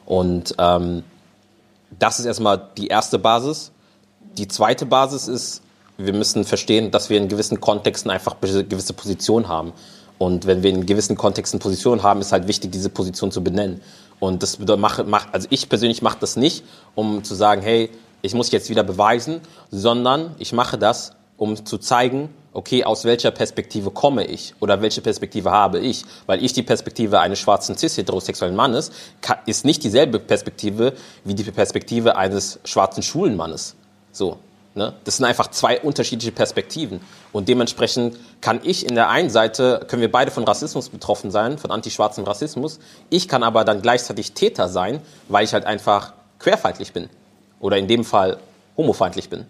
Und 0.06 0.54
ähm, 0.58 1.02
das 1.98 2.18
ist 2.18 2.26
erstmal 2.26 2.68
die 2.76 2.88
erste 2.88 3.18
Basis. 3.18 3.70
Die 4.36 4.48
zweite 4.48 4.86
Basis 4.86 5.28
ist, 5.28 5.62
wir 5.96 6.12
müssen 6.12 6.44
verstehen, 6.44 6.90
dass 6.90 7.10
wir 7.10 7.18
in 7.18 7.28
gewissen 7.28 7.60
Kontexten 7.60 8.10
einfach 8.10 8.36
gewisse 8.40 8.92
Positionen 8.92 9.48
haben. 9.48 9.72
Und 10.18 10.46
wenn 10.46 10.62
wir 10.62 10.70
in 10.70 10.86
gewissen 10.86 11.16
Kontexten 11.16 11.60
Positionen 11.60 12.02
haben, 12.02 12.20
ist 12.20 12.32
halt 12.32 12.48
wichtig, 12.48 12.72
diese 12.72 12.88
Position 12.88 13.30
zu 13.30 13.42
benennen. 13.42 13.80
Und 14.20 14.42
das 14.42 14.56
bedeutet, 14.56 14.80
mach, 14.80 15.04
mach, 15.06 15.32
also 15.32 15.48
ich 15.50 15.68
persönlich 15.68 16.02
mache 16.02 16.18
das 16.20 16.36
nicht, 16.36 16.64
um 16.94 17.24
zu 17.24 17.34
sagen, 17.34 17.62
hey, 17.62 17.90
ich 18.22 18.34
muss 18.34 18.50
jetzt 18.52 18.70
wieder 18.70 18.82
beweisen, 18.82 19.40
sondern 19.70 20.34
ich 20.38 20.52
mache 20.52 20.78
das, 20.78 21.12
um 21.36 21.66
zu 21.66 21.78
zeigen, 21.78 22.30
okay, 22.54 22.84
aus 22.84 23.04
welcher 23.04 23.32
Perspektive 23.32 23.90
komme 23.90 24.24
ich 24.24 24.54
oder 24.60 24.80
welche 24.80 25.02
Perspektive 25.02 25.50
habe 25.50 25.80
ich. 25.80 26.04
Weil 26.26 26.42
ich 26.42 26.52
die 26.52 26.62
Perspektive 26.62 27.20
eines 27.20 27.38
schwarzen 27.40 27.76
cis-heterosexuellen 27.76 28.56
Mannes 28.56 28.92
ist 29.44 29.64
nicht 29.64 29.84
dieselbe 29.84 30.18
Perspektive 30.20 30.94
wie 31.24 31.34
die 31.34 31.44
Perspektive 31.44 32.16
eines 32.16 32.60
schwarzen 32.64 33.02
schwulen 33.02 33.36
Mannes. 33.36 33.74
So. 34.12 34.38
Ne? 34.74 34.92
Das 35.04 35.18
sind 35.18 35.24
einfach 35.24 35.48
zwei 35.50 35.80
unterschiedliche 35.80 36.32
Perspektiven. 36.32 37.00
Und 37.32 37.48
dementsprechend 37.48 38.18
kann 38.40 38.60
ich 38.64 38.86
in 38.86 38.96
der 38.96 39.08
einen 39.08 39.30
Seite, 39.30 39.86
können 39.86 40.02
wir 40.02 40.10
beide 40.10 40.32
von 40.32 40.44
Rassismus 40.44 40.88
betroffen 40.88 41.30
sein, 41.30 41.58
von 41.58 41.70
antischwarzem 41.70 42.24
Rassismus. 42.24 42.80
Ich 43.08 43.28
kann 43.28 43.44
aber 43.44 43.64
dann 43.64 43.82
gleichzeitig 43.82 44.32
Täter 44.32 44.68
sein, 44.68 45.00
weil 45.28 45.44
ich 45.44 45.54
halt 45.54 45.64
einfach 45.64 46.12
querfeindlich 46.40 46.92
bin. 46.92 47.08
Oder 47.60 47.78
in 47.78 47.86
dem 47.86 48.04
Fall 48.04 48.38
homofeindlich 48.76 49.30
bin. 49.30 49.46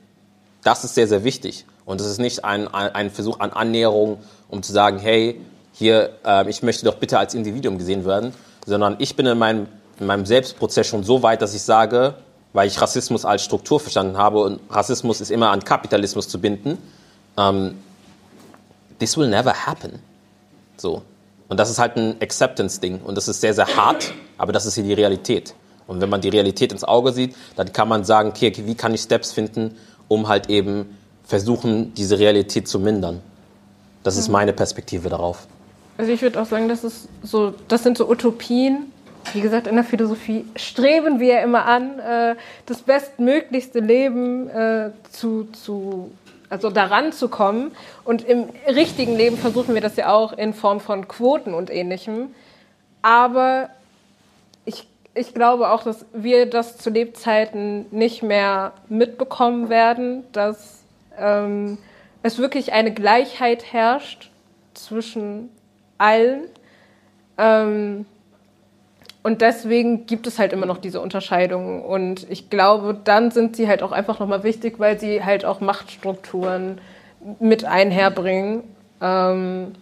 Das 0.62 0.84
ist 0.84 0.94
sehr, 0.94 1.08
sehr 1.08 1.24
wichtig. 1.24 1.64
Und 1.86 2.00
das 2.00 2.06
ist 2.06 2.18
nicht 2.18 2.44
ein, 2.44 2.68
ein 2.68 2.94
ein 2.94 3.10
Versuch 3.10 3.40
an 3.40 3.50
Annäherung, 3.50 4.18
um 4.48 4.62
zu 4.62 4.72
sagen, 4.72 4.98
hey, 4.98 5.40
hier, 5.72 6.10
äh, 6.24 6.48
ich 6.48 6.62
möchte 6.62 6.84
doch 6.84 6.96
bitte 6.96 7.18
als 7.18 7.34
Individuum 7.34 7.78
gesehen 7.78 8.04
werden, 8.04 8.32
sondern 8.66 8.96
ich 8.98 9.16
bin 9.16 9.26
in 9.26 9.38
meinem, 9.38 9.66
in 9.98 10.06
meinem 10.06 10.26
Selbstprozess 10.26 10.86
schon 10.86 11.02
so 11.02 11.22
weit, 11.22 11.42
dass 11.42 11.54
ich 11.54 11.62
sage, 11.62 12.14
weil 12.54 12.68
ich 12.68 12.80
Rassismus 12.80 13.26
als 13.26 13.44
Struktur 13.44 13.78
verstanden 13.78 14.16
habe 14.16 14.40
und 14.40 14.60
Rassismus 14.70 15.20
ist 15.20 15.30
immer 15.30 15.50
an 15.50 15.62
Kapitalismus 15.62 16.28
zu 16.28 16.40
binden, 16.40 16.78
ähm, 17.36 17.76
this 18.98 19.18
will 19.18 19.28
never 19.28 19.66
happen. 19.66 19.98
So. 20.78 21.02
Und 21.48 21.60
das 21.60 21.68
ist 21.68 21.78
halt 21.78 21.96
ein 21.96 22.16
Acceptance-Ding. 22.22 23.00
Und 23.00 23.16
das 23.16 23.28
ist 23.28 23.40
sehr, 23.40 23.52
sehr 23.52 23.76
hart, 23.76 24.14
aber 24.38 24.52
das 24.52 24.64
ist 24.64 24.76
hier 24.76 24.84
die 24.84 24.94
Realität. 24.94 25.54
Und 25.86 26.00
wenn 26.00 26.08
man 26.08 26.20
die 26.20 26.30
Realität 26.30 26.72
ins 26.72 26.84
Auge 26.84 27.12
sieht, 27.12 27.34
dann 27.56 27.72
kann 27.72 27.88
man 27.88 28.04
sagen, 28.04 28.30
okay, 28.30 28.52
wie 28.56 28.74
kann 28.74 28.94
ich 28.94 29.02
Steps 29.02 29.32
finden, 29.32 29.76
um 30.08 30.28
halt 30.28 30.48
eben 30.48 30.96
versuchen, 31.24 31.92
diese 31.94 32.18
Realität 32.18 32.68
zu 32.68 32.78
mindern. 32.78 33.20
Das 34.04 34.16
ist 34.16 34.28
meine 34.28 34.52
Perspektive 34.52 35.08
darauf. 35.08 35.46
Also 35.98 36.12
ich 36.12 36.22
würde 36.22 36.40
auch 36.40 36.46
sagen, 36.46 36.68
das 36.68 36.84
ist 36.84 37.08
so, 37.22 37.54
das 37.68 37.82
sind 37.82 37.98
so 37.98 38.08
Utopien. 38.08 38.92
Wie 39.32 39.40
gesagt, 39.40 39.66
in 39.66 39.74
der 39.74 39.84
Philosophie 39.84 40.44
streben 40.56 41.18
wir 41.18 41.40
immer 41.40 41.66
an, 41.66 41.98
äh, 41.98 42.36
das 42.66 42.82
bestmöglichste 42.82 43.80
Leben 43.80 44.48
äh, 44.48 44.90
zu, 45.10 45.44
zu, 45.52 46.12
also 46.50 46.70
daran 46.70 47.12
zu 47.12 47.28
kommen. 47.28 47.72
Und 48.04 48.22
im 48.22 48.48
richtigen 48.68 49.16
Leben 49.16 49.36
versuchen 49.36 49.74
wir 49.74 49.80
das 49.80 49.96
ja 49.96 50.12
auch 50.12 50.32
in 50.32 50.54
Form 50.54 50.80
von 50.80 51.08
Quoten 51.08 51.54
und 51.54 51.70
ähnlichem. 51.70 52.34
Aber 53.02 53.70
ich, 54.64 54.86
ich 55.14 55.34
glaube 55.34 55.70
auch, 55.70 55.82
dass 55.82 56.04
wir 56.12 56.46
das 56.46 56.78
zu 56.78 56.90
Lebzeiten 56.90 57.86
nicht 57.90 58.22
mehr 58.22 58.72
mitbekommen 58.88 59.68
werden, 59.68 60.24
dass 60.32 60.82
ähm, 61.18 61.78
es 62.22 62.38
wirklich 62.38 62.72
eine 62.72 62.92
Gleichheit 62.92 63.72
herrscht 63.72 64.30
zwischen 64.74 65.50
allen. 65.98 66.44
Ähm, 67.36 68.06
und 69.24 69.40
deswegen 69.40 70.04
gibt 70.04 70.26
es 70.26 70.38
halt 70.38 70.52
immer 70.52 70.66
noch 70.66 70.76
diese 70.76 71.00
Unterscheidungen. 71.00 71.80
Und 71.80 72.30
ich 72.30 72.50
glaube, 72.50 72.94
dann 73.04 73.30
sind 73.30 73.56
sie 73.56 73.66
halt 73.68 73.82
auch 73.82 73.90
einfach 73.90 74.20
nochmal 74.20 74.44
wichtig, 74.44 74.78
weil 74.78 75.00
sie 75.00 75.24
halt 75.24 75.46
auch 75.46 75.62
Machtstrukturen 75.62 76.78
mit 77.40 77.64
einherbringen. 77.64 78.64
Ähm, 79.00 79.72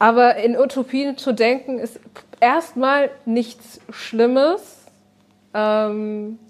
aber 0.00 0.34
in 0.34 0.58
Utopien 0.58 1.16
zu 1.16 1.32
denken, 1.32 1.78
ist 1.78 2.00
erstmal 2.40 3.08
nichts 3.24 3.80
Schlimmes. 3.90 4.78
Ähm, 5.54 6.40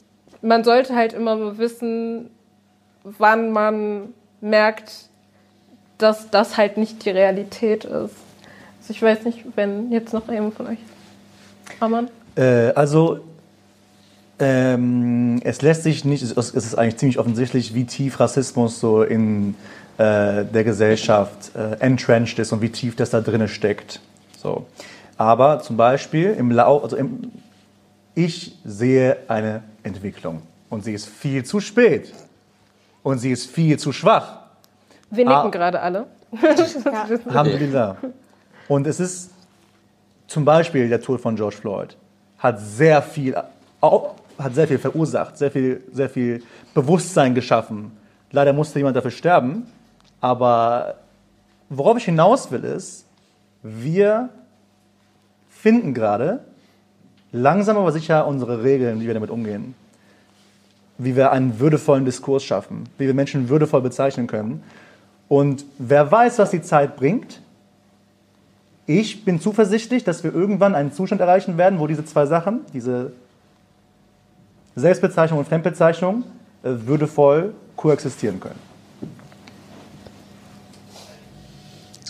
man 0.40 0.64
sollte 0.64 0.96
halt 0.96 1.12
immer 1.12 1.58
wissen, 1.58 2.30
wann 3.04 3.50
man 3.50 4.14
merkt, 4.40 5.10
dass 5.98 6.30
das 6.30 6.56
halt 6.56 6.78
nicht 6.78 7.04
die 7.04 7.10
Realität 7.10 7.84
ist. 7.84 7.92
Also 8.80 8.88
ich 8.88 9.02
weiß 9.02 9.24
nicht, 9.24 9.44
wenn 9.54 9.92
jetzt 9.92 10.14
noch 10.14 10.26
jemand 10.30 10.54
von 10.54 10.68
euch. 10.68 10.78
Amann? 11.80 12.08
Äh, 12.36 12.72
also 12.74 13.20
ähm, 14.38 15.40
es 15.44 15.62
lässt 15.62 15.82
sich 15.82 16.04
nicht, 16.04 16.22
es 16.22 16.32
ist 16.32 16.74
eigentlich 16.74 16.98
ziemlich 16.98 17.18
offensichtlich, 17.18 17.74
wie 17.74 17.84
tief 17.84 18.20
Rassismus 18.20 18.80
so 18.80 19.02
in 19.02 19.54
äh, 19.98 20.44
der 20.44 20.64
Gesellschaft 20.64 21.54
äh, 21.54 21.80
entrenched 21.80 22.38
ist 22.38 22.52
und 22.52 22.60
wie 22.60 22.68
tief 22.70 22.96
das 22.96 23.10
da 23.10 23.20
drin 23.20 23.48
steckt. 23.48 24.00
So. 24.36 24.66
Aber 25.16 25.60
zum 25.60 25.78
Beispiel 25.78 26.32
im 26.32 26.50
Lau 26.50 26.78
also 26.80 26.96
im, 26.96 27.32
ich 28.14 28.58
sehe 28.64 29.16
eine 29.28 29.62
Entwicklung 29.82 30.42
und 30.68 30.84
sie 30.84 30.92
ist 30.92 31.08
viel 31.08 31.44
zu 31.44 31.60
spät 31.60 32.12
und 33.02 33.18
sie 33.18 33.30
ist 33.30 33.50
viel 33.50 33.78
zu 33.78 33.92
schwach. 33.92 34.40
Wir 35.10 35.24
nicken 35.24 35.34
ah, 35.34 35.48
gerade 35.48 35.80
alle. 35.80 36.06
ja. 36.42 37.06
Alhamdulillah. 37.26 37.96
Und 38.68 38.86
es 38.86 39.00
ist 39.00 39.30
zum 40.26 40.44
Beispiel 40.44 40.88
der 40.88 41.00
Tod 41.00 41.20
von 41.20 41.36
George 41.36 41.56
Floyd 41.56 41.96
hat 42.38 42.60
sehr 42.60 43.02
viel, 43.02 43.36
hat 43.36 44.54
sehr 44.54 44.68
viel 44.68 44.78
verursacht, 44.78 45.38
sehr 45.38 45.50
viel, 45.50 45.82
sehr 45.92 46.10
viel 46.10 46.42
Bewusstsein 46.74 47.34
geschaffen. 47.34 47.92
Leider 48.30 48.52
musste 48.52 48.78
jemand 48.78 48.96
dafür 48.96 49.10
sterben, 49.10 49.66
aber 50.20 50.96
worauf 51.68 51.96
ich 51.96 52.04
hinaus 52.04 52.50
will 52.50 52.64
ist, 52.64 53.06
wir 53.62 54.28
finden 55.48 55.94
gerade 55.94 56.40
langsam 57.32 57.76
aber 57.76 57.92
sicher 57.92 58.26
unsere 58.26 58.62
Regeln, 58.62 59.00
wie 59.00 59.06
wir 59.06 59.14
damit 59.14 59.30
umgehen. 59.30 59.74
Wie 60.98 61.16
wir 61.16 61.32
einen 61.32 61.60
würdevollen 61.60 62.04
Diskurs 62.04 62.44
schaffen, 62.44 62.88
wie 62.98 63.06
wir 63.06 63.14
Menschen 63.14 63.48
würdevoll 63.48 63.82
bezeichnen 63.82 64.26
können. 64.26 64.62
Und 65.28 65.64
wer 65.78 66.10
weiß, 66.10 66.38
was 66.38 66.50
die 66.50 66.62
Zeit 66.62 66.96
bringt, 66.96 67.40
ich 68.86 69.24
bin 69.24 69.40
zuversichtlich, 69.40 70.04
dass 70.04 70.22
wir 70.22 70.32
irgendwann 70.32 70.74
einen 70.74 70.92
Zustand 70.92 71.20
erreichen 71.20 71.58
werden, 71.58 71.78
wo 71.80 71.86
diese 71.86 72.04
zwei 72.04 72.26
Sachen, 72.26 72.60
diese 72.72 73.12
Selbstbezeichnung 74.76 75.40
und 75.40 75.48
Fremdbezeichnung, 75.48 76.24
äh, 76.62 76.70
würdevoll 76.86 77.54
koexistieren 77.76 78.38
können. 78.40 78.58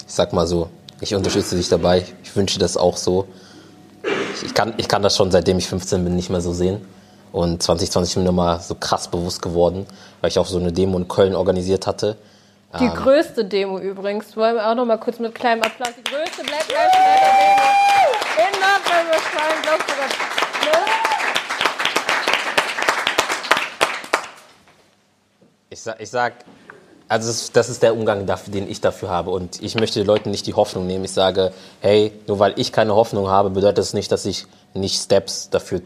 Ich 0.07 0.15
sag 0.15 0.33
mal 0.33 0.47
so, 0.47 0.71
ich 1.01 1.15
unterstütze 1.15 1.57
dich 1.57 1.69
dabei. 1.69 2.05
Ich 2.23 2.35
wünsche 2.37 2.59
das 2.59 2.77
auch 2.77 2.97
so. 2.97 3.27
Ich 4.45 4.55
kann, 4.55 4.75
ich 4.77 4.89
kann 4.89 5.03
das 5.03 5.17
schon 5.17 5.31
seitdem 5.31 5.59
ich 5.59 5.67
15 5.67 6.05
bin 6.05 6.17
nicht 6.17 6.31
mehr 6.31 6.41
so 6.41 6.53
sehen. 6.53 6.81
Und 7.33 7.63
2020 7.63 8.15
bin 8.15 8.23
ich 8.23 8.25
mir 8.25 8.33
nochmal 8.33 8.61
so 8.61 8.75
krass 8.75 9.09
bewusst 9.09 9.43
geworden, 9.43 9.87
weil 10.21 10.29
ich 10.29 10.39
auch 10.39 10.47
so 10.47 10.59
eine 10.59 10.73
Demo 10.73 10.97
in 10.99 11.09
Köln 11.09 11.35
organisiert 11.35 11.87
hatte. 11.87 12.17
Die 12.81 12.85
ähm, 12.85 12.95
größte 12.95 13.45
Demo 13.45 13.79
übrigens, 13.79 14.37
wollen 14.37 14.57
wir 14.57 14.69
auch 14.69 14.75
noch 14.75 14.85
mal 14.85 14.99
kurz 14.99 15.19
mit 15.19 15.35
kleinem 15.35 15.63
Applaus, 15.63 15.91
die 15.97 16.05
größte 16.05 16.43
Black 16.43 16.69
Lives 16.69 16.93
Matter 16.93 17.33
Demo 17.39 17.73
in 18.37 18.61
Nordrhein-Westfalen, 18.61 19.63
glaubst 19.63 19.89
du 19.89 19.93
das? 20.01 20.13
Ne? 20.65 20.79
Ich 25.71 25.81
sag, 25.81 26.01
ich 26.01 26.11
sag 26.11 26.35
also 27.09 27.51
das, 27.53 27.69
ist 27.69 27.83
der 27.83 27.95
Umgang, 27.95 28.27
dafür, 28.27 28.53
den 28.53 28.69
ich 28.69 28.81
dafür 28.81 29.11
habe. 29.11 29.31
Und 29.31 29.63
ich 29.63 29.77
möchte 29.77 30.01
den 30.01 30.07
Leuten 30.07 30.31
nicht 30.31 30.47
die 30.47 30.55
Hoffnung 30.55 30.87
nehmen. 30.87 31.05
Ich 31.05 31.13
sage, 31.13 31.53
hey, 31.81 32.13
nur 32.27 32.41
weil 32.41 32.55
ich 32.57 32.73
keine 32.73 32.95
Hoffnung 32.95 33.29
habe, 33.29 33.51
bedeutet 33.51 33.79
das 33.79 33.95
nicht, 33.95 34.11
dass 34.11 34.27
ich 34.27 34.47
nicht 34.75 35.01
Steps 35.01 35.49
dafür 35.49 35.83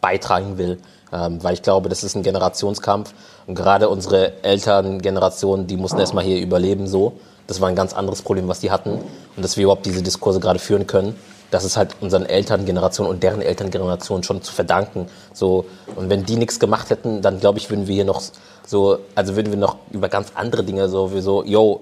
beitragen 0.00 0.58
will. 0.58 0.78
Ähm, 1.12 1.42
weil 1.42 1.54
ich 1.54 1.62
glaube, 1.62 1.88
das 1.88 2.04
ist 2.04 2.14
ein 2.14 2.22
Generationskampf. 2.22 3.12
Und 3.46 3.54
gerade 3.54 3.88
unsere 3.88 4.44
Elterngeneration, 4.44 5.66
die 5.66 5.76
mussten 5.76 5.98
erstmal 5.98 6.24
hier 6.24 6.40
überleben 6.40 6.86
so. 6.86 7.14
Das 7.46 7.60
war 7.60 7.68
ein 7.68 7.74
ganz 7.74 7.92
anderes 7.94 8.22
Problem, 8.22 8.46
was 8.46 8.60
die 8.60 8.70
hatten. 8.70 8.92
Und 8.92 9.42
dass 9.42 9.56
wir 9.56 9.64
überhaupt 9.64 9.86
diese 9.86 10.02
Diskurse 10.02 10.38
gerade 10.38 10.60
führen 10.60 10.86
können, 10.86 11.16
das 11.50 11.64
ist 11.64 11.76
halt 11.76 11.96
unseren 12.00 12.26
Elterngenerationen 12.26 13.12
und 13.12 13.22
deren 13.22 13.42
Elterngeneration 13.42 14.22
schon 14.22 14.42
zu 14.42 14.52
verdanken. 14.52 15.06
So, 15.32 15.64
und 15.96 16.08
wenn 16.08 16.24
die 16.24 16.36
nichts 16.36 16.60
gemacht 16.60 16.90
hätten, 16.90 17.22
dann 17.22 17.40
glaube 17.40 17.58
ich, 17.58 17.68
würden 17.70 17.88
wir 17.88 17.94
hier 17.94 18.04
noch 18.04 18.22
so, 18.66 18.98
also 19.16 19.34
würden 19.34 19.52
wir 19.52 19.58
noch 19.58 19.76
über 19.90 20.08
ganz 20.08 20.32
andere 20.34 20.62
Dinge 20.62 20.88
so 20.88 21.12
wie 21.12 21.20
so, 21.20 21.42
yo, 21.42 21.80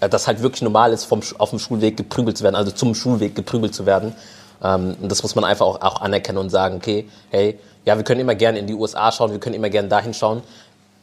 äh, 0.00 0.08
dass 0.08 0.26
halt 0.26 0.42
wirklich 0.42 0.62
normal 0.62 0.92
ist, 0.92 1.04
vom, 1.04 1.20
auf 1.38 1.50
dem 1.50 1.58
Schulweg 1.58 1.96
geprügelt 1.96 2.38
zu 2.38 2.44
werden, 2.44 2.54
also 2.54 2.70
zum 2.70 2.94
Schulweg 2.94 3.34
geprügelt 3.34 3.74
zu 3.74 3.84
werden. 3.84 4.14
Ähm, 4.62 4.96
und 5.00 5.10
das 5.10 5.22
muss 5.22 5.34
man 5.34 5.44
einfach 5.44 5.66
auch, 5.66 5.80
auch 5.80 6.00
anerkennen 6.00 6.38
und 6.38 6.50
sagen, 6.50 6.76
okay, 6.76 7.08
hey, 7.30 7.58
ja, 7.84 7.96
wir 7.96 8.04
können 8.04 8.20
immer 8.20 8.34
gerne 8.34 8.58
in 8.58 8.66
die 8.66 8.74
USA 8.74 9.10
schauen, 9.10 9.32
wir 9.32 9.40
können 9.40 9.54
immer 9.54 9.70
gerne 9.70 9.88
dahin 9.88 10.14
schauen. 10.14 10.42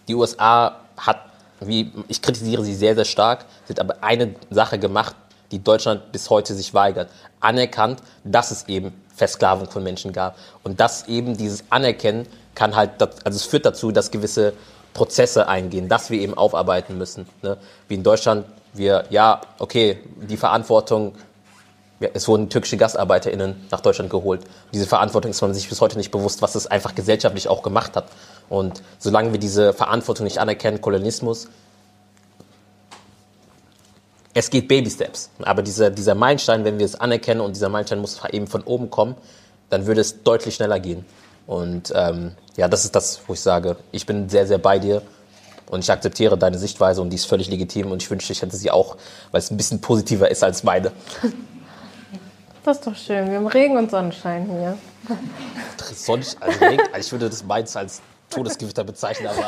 Die 0.07 0.15
USA 0.15 0.75
hat, 0.97 1.17
wie, 1.59 1.91
ich 2.07 2.21
kritisiere 2.21 2.63
sie 2.63 2.75
sehr, 2.75 2.95
sehr 2.95 3.05
stark, 3.05 3.45
sie 3.65 3.73
hat 3.73 3.79
aber 3.79 4.03
eine 4.03 4.35
Sache 4.49 4.79
gemacht, 4.79 5.15
die 5.51 5.63
Deutschland 5.63 6.11
bis 6.11 6.29
heute 6.29 6.53
sich 6.53 6.73
weigert. 6.73 7.09
Anerkannt, 7.39 8.01
dass 8.23 8.51
es 8.51 8.67
eben 8.67 8.93
Versklavung 9.15 9.69
von 9.69 9.83
Menschen 9.83 10.13
gab. 10.13 10.37
Und 10.63 10.79
das 10.79 11.07
eben 11.07 11.37
dieses 11.37 11.63
Anerkennen 11.69 12.27
kann 12.53 12.75
halt, 12.75 13.01
also 13.01 13.35
es 13.35 13.43
führt 13.43 13.65
dazu, 13.65 13.91
dass 13.91 14.11
gewisse 14.11 14.53
Prozesse 14.93 15.47
eingehen, 15.47 15.87
dass 15.87 16.09
wir 16.09 16.19
eben 16.19 16.33
aufarbeiten 16.33 16.97
müssen. 16.97 17.27
Ne? 17.41 17.57
Wie 17.87 17.95
in 17.95 18.03
Deutschland, 18.03 18.45
wir, 18.73 19.05
ja, 19.09 19.41
okay, 19.59 19.99
die 20.15 20.37
Verantwortung 20.37 21.13
es 21.99 22.27
wurden 22.27 22.49
türkische 22.49 22.77
GastarbeiterInnen 22.77 23.67
nach 23.71 23.81
Deutschland 23.81 24.09
geholt. 24.09 24.41
Diese 24.73 24.85
Verantwortung 24.85 25.31
ist 25.31 25.41
man 25.41 25.53
sich 25.53 25.67
bis 25.67 25.81
heute 25.81 25.97
nicht 25.97 26.11
bewusst, 26.11 26.41
was 26.41 26.55
es 26.55 26.67
einfach 26.67 26.93
gesellschaftlich 26.93 27.47
auch 27.47 27.63
gemacht 27.63 27.95
hat. 27.95 28.09
Und 28.49 28.83
solange 28.99 29.31
wir 29.31 29.39
diese 29.39 29.73
Verantwortung 29.73 30.25
nicht 30.25 30.37
anerkennen, 30.37 30.79
Kolonialismus, 30.79 31.47
es 34.35 34.51
geht 34.51 34.67
Baby 34.67 34.91
Steps. 34.91 35.31
Aber 35.41 35.63
dieser, 35.63 35.89
dieser 35.89 36.13
Meilenstein, 36.13 36.63
wenn 36.63 36.77
wir 36.77 36.85
es 36.85 36.93
anerkennen 36.93 37.41
und 37.41 37.55
dieser 37.55 37.69
Meilenstein 37.69 37.99
muss 37.99 38.21
eben 38.31 38.45
von 38.45 38.61
oben 38.61 38.91
kommen, 38.91 39.15
dann 39.71 39.87
würde 39.87 40.01
es 40.01 40.21
deutlich 40.21 40.53
schneller 40.55 40.79
gehen. 40.79 41.03
Und 41.47 41.91
ähm, 41.95 42.35
ja, 42.55 42.67
das 42.67 42.85
ist 42.85 42.95
das, 42.95 43.21
wo 43.25 43.33
ich 43.33 43.41
sage, 43.41 43.77
ich 43.91 44.05
bin 44.05 44.29
sehr, 44.29 44.45
sehr 44.45 44.59
bei 44.59 44.77
dir 44.77 45.01
und 45.69 45.79
ich 45.79 45.91
akzeptiere 45.91 46.37
deine 46.37 46.59
Sichtweise 46.59 47.01
und 47.01 47.09
die 47.09 47.15
ist 47.15 47.25
völlig 47.25 47.49
legitim 47.49 47.91
und 47.91 48.03
ich 48.03 48.11
wünschte, 48.11 48.31
ich 48.33 48.41
hätte 48.41 48.55
sie 48.55 48.69
auch, 48.69 48.97
weil 49.31 49.39
es 49.39 49.49
ein 49.49 49.57
bisschen 49.57 49.81
positiver 49.81 50.29
ist 50.29 50.43
als 50.43 50.63
meine. 50.63 50.91
Das 52.67 52.79
ist 52.79 52.85
doch 52.87 52.97
schön. 52.97 53.29
Wir 53.29 53.37
haben 53.37 53.47
Regen 53.47 53.77
und 53.77 53.89
Sonnenschein 53.89 54.45
hier. 54.45 54.77
Sonnenschein, 55.77 56.41
also 56.41 56.65
Regen, 56.65 56.83
also 56.91 56.97
ich 56.97 57.11
würde 57.13 57.29
das 57.29 57.45
meins 57.45 57.77
als 57.77 58.01
Todesgewitter 58.29 58.83
bezeichnen, 58.83 59.29
aber. 59.29 59.45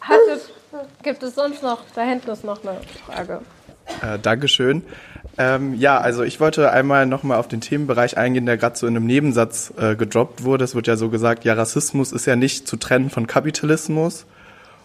Hattet, 0.00 0.52
gibt 1.02 1.24
es 1.24 1.34
sonst 1.34 1.60
noch, 1.60 1.80
da 1.96 2.02
hinten 2.02 2.30
ist 2.30 2.44
noch 2.44 2.62
eine 2.62 2.78
Frage. 3.04 3.40
Äh, 4.00 4.20
Dankeschön. 4.20 4.84
Ähm, 5.36 5.74
ja, 5.74 5.98
also 5.98 6.22
ich 6.22 6.38
wollte 6.38 6.70
einmal 6.70 7.04
nochmal 7.04 7.40
auf 7.40 7.48
den 7.48 7.60
Themenbereich 7.60 8.16
eingehen, 8.16 8.46
der 8.46 8.56
gerade 8.56 8.76
so 8.76 8.86
in 8.86 8.96
einem 8.96 9.06
Nebensatz 9.06 9.74
äh, 9.76 9.96
gedroppt 9.96 10.44
wurde. 10.44 10.62
Es 10.62 10.76
wird 10.76 10.86
ja 10.86 10.94
so 10.94 11.08
gesagt, 11.08 11.44
ja, 11.44 11.54
Rassismus 11.54 12.12
ist 12.12 12.26
ja 12.26 12.36
nicht 12.36 12.68
zu 12.68 12.76
trennen 12.76 13.10
von 13.10 13.26
Kapitalismus. 13.26 14.24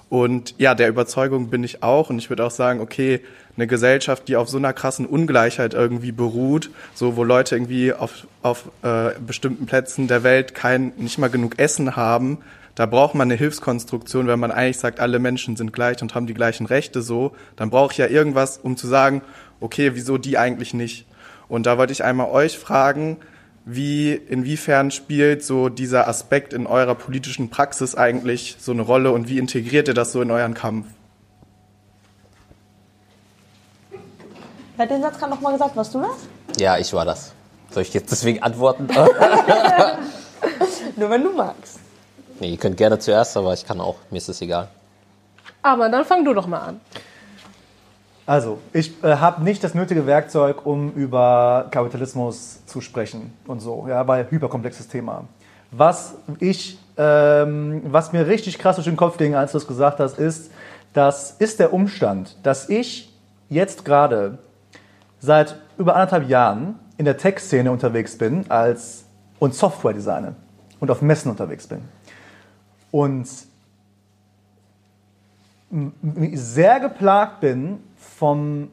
Und 0.10 0.56
ja, 0.58 0.74
der 0.74 0.90
Überzeugung 0.90 1.52
bin 1.52 1.64
ich 1.64 1.84
auch. 1.84 2.10
Und 2.10 2.18
ich 2.18 2.32
würde 2.32 2.44
auch 2.44 2.50
sagen, 2.50 2.80
okay, 2.82 3.22
eine 3.56 3.68
Gesellschaft, 3.68 4.28
die 4.28 4.36
auf 4.36 4.50
so 4.50 4.58
einer 4.58 4.74
krassen 4.74 5.06
Ungleichheit 5.06 5.74
irgendwie 5.74 6.12
beruht, 6.12 6.70
so 6.94 7.16
wo 7.16 7.24
Leute 7.24 7.56
irgendwie 7.56 7.94
auf, 7.94 8.28
auf 8.42 8.70
äh, 8.84 9.12
bestimmten 9.26 9.66
Plätzen 9.66 10.08
der 10.08 10.24
Welt 10.24 10.56
kein, 10.56 10.94
nicht 10.98 11.18
mal 11.18 11.30
genug 11.30 11.60
Essen 11.60 11.96
haben, 11.96 12.40
da 12.80 12.86
braucht 12.86 13.14
man 13.14 13.28
eine 13.28 13.36
Hilfskonstruktion, 13.36 14.28
wenn 14.28 14.40
man 14.40 14.52
eigentlich 14.52 14.78
sagt, 14.78 15.02
alle 15.02 15.20
Menschen 15.20 15.58
sind 15.58 15.74
gleich 15.74 16.02
und 16.02 16.16
haben 16.16 16.28
die 16.28 16.34
gleichen 16.34 16.66
Rechte 16.66 17.02
so, 17.02 17.34
dann 17.58 17.70
brauche 17.70 17.92
ich 17.92 17.98
ja 17.98 18.08
irgendwas, 18.08 18.58
um 18.58 18.78
zu 18.78 18.88
sagen, 18.88 19.22
okay, 19.60 19.92
wieso 19.96 20.18
die 20.18 20.38
eigentlich 20.38 20.74
nicht? 20.74 21.06
Und 21.50 21.66
da 21.66 21.78
wollte 21.78 21.92
ich 21.92 22.06
einmal 22.06 22.28
euch 22.28 22.58
fragen, 22.58 23.18
wie, 23.66 24.14
inwiefern 24.14 24.92
spielt 24.92 25.44
so 25.44 25.68
dieser 25.68 26.08
Aspekt 26.08 26.54
in 26.54 26.68
eurer 26.68 26.96
politischen 26.96 27.50
Praxis 27.50 27.96
eigentlich 27.96 28.56
so 28.60 28.72
eine 28.72 28.84
Rolle 28.84 29.12
und 29.12 29.28
wie 29.28 29.40
integriert 29.40 29.90
ihr 29.90 29.94
das 29.94 30.14
so 30.14 30.22
in 30.22 30.32
euren 30.32 30.54
Kampf? 30.54 30.88
Wer 34.80 34.86
hat 34.86 34.92
den 34.92 35.02
Satz 35.02 35.18
gerade 35.18 35.34
nochmal 35.34 35.52
gesagt? 35.52 35.76
Warst 35.76 35.94
du 35.94 36.00
das? 36.00 36.16
Ja, 36.58 36.78
ich 36.78 36.94
war 36.94 37.04
das. 37.04 37.34
Soll 37.70 37.84
ich 37.84 37.94
jetzt 37.94 38.14
deswegen 38.14 38.42
antworten? 38.42 38.88
Nur 40.96 41.10
wenn 41.10 41.22
du 41.22 41.34
magst. 41.34 41.82
nee, 42.40 42.52
ihr 42.52 42.58
könnt 42.58 42.78
gerne 42.78 42.98
zuerst, 42.98 43.36
aber 43.36 43.54
ich 43.54 43.66
kann 43.66 43.82
auch. 43.82 43.98
Mir 44.10 44.20
ist 44.20 44.30
es 44.30 44.40
egal. 44.40 44.70
Aber 45.62 45.90
dann 45.90 46.06
fang 46.06 46.24
du 46.24 46.34
doch 46.34 46.48
mal 46.48 46.60
an. 46.60 46.80
Also, 48.26 48.60
ich 48.72 49.04
äh, 49.04 49.18
habe 49.18 49.44
nicht 49.44 49.62
das 49.66 49.74
nötige 49.74 50.08
Werkzeug, 50.08 50.66
um 50.66 50.94
über 50.94 51.68
Kapitalismus 51.72 52.66
zu 52.66 52.80
sprechen 52.80 53.34
und 53.48 53.60
so, 53.60 53.86
ja, 53.90 54.08
weil 54.08 54.32
hyperkomplexes 54.32 54.88
Thema. 54.88 55.26
Was 55.72 56.14
ich, 56.40 56.80
ähm, 56.96 57.82
was 57.84 58.14
mir 58.14 58.28
richtig 58.28 58.58
krass 58.58 58.78
durch 58.78 58.88
den 58.88 58.96
Kopf 58.96 59.18
ging, 59.18 59.36
als 59.36 59.52
du 59.52 59.58
es 59.58 59.68
gesagt 59.68 60.00
hast, 60.00 60.18
ist, 60.18 60.52
das 60.94 61.32
ist 61.32 61.60
der 61.60 61.74
Umstand, 61.74 62.38
dass 62.44 62.70
ich 62.70 63.14
jetzt 63.50 63.84
gerade 63.84 64.38
seit 65.20 65.56
über 65.78 65.96
anderthalb 65.96 66.28
Jahren 66.30 66.80
in 66.98 67.06
der 67.06 67.18
Tech-Szene 67.18 67.72
unterwegs 67.72 68.18
bin 68.18 68.50
als 68.50 69.06
und 69.40 69.54
Software 69.54 69.94
designe 69.94 70.36
und 70.80 70.92
auf 70.92 71.02
Messen 71.02 71.32
unterwegs 71.32 71.68
bin. 71.68 71.82
Und 72.92 73.28
sehr 76.34 76.80
geplagt 76.80 77.42
bin 77.42 77.80
vom 77.98 78.70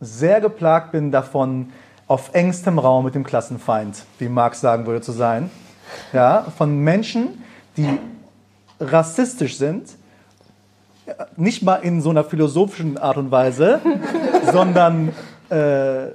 sehr 0.00 0.40
geplagt 0.40 0.92
bin 0.92 1.12
davon, 1.12 1.72
auf 2.06 2.30
engstem 2.34 2.78
Raum 2.78 3.04
mit 3.04 3.14
dem 3.14 3.22
Klassenfeind, 3.22 4.04
wie 4.18 4.28
Marx 4.28 4.60
sagen 4.60 4.86
würde, 4.86 5.00
zu 5.00 5.12
sein. 5.12 5.50
Ja, 6.12 6.46
von 6.56 6.78
Menschen, 6.80 7.44
die 7.76 7.98
rassistisch 8.80 9.56
sind, 9.58 9.90
nicht 11.36 11.62
mal 11.62 11.76
in 11.76 12.00
so 12.00 12.10
einer 12.10 12.24
philosophischen 12.24 12.98
Art 12.98 13.16
und 13.16 13.30
Weise, 13.30 13.80
sondern 14.52 15.12
äh, 15.48 16.12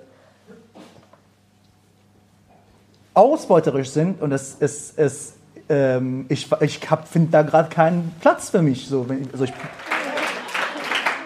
ausbeuterisch 3.14 3.90
sind 3.90 4.22
und 4.22 4.32
es, 4.32 4.58
es, 4.60 4.94
es 4.98 5.34
ähm, 5.70 6.26
ich, 6.30 6.50
ich 6.62 6.80
finde 7.06 7.32
da 7.32 7.42
gerade 7.42 7.70
keinen 7.70 8.14
Platz 8.20 8.50
für 8.50 8.62
mich. 8.62 8.88
So, 8.88 9.10
wenn 9.10 9.24
ich, 9.24 9.32
also 9.32 9.46
ich, 9.46 9.54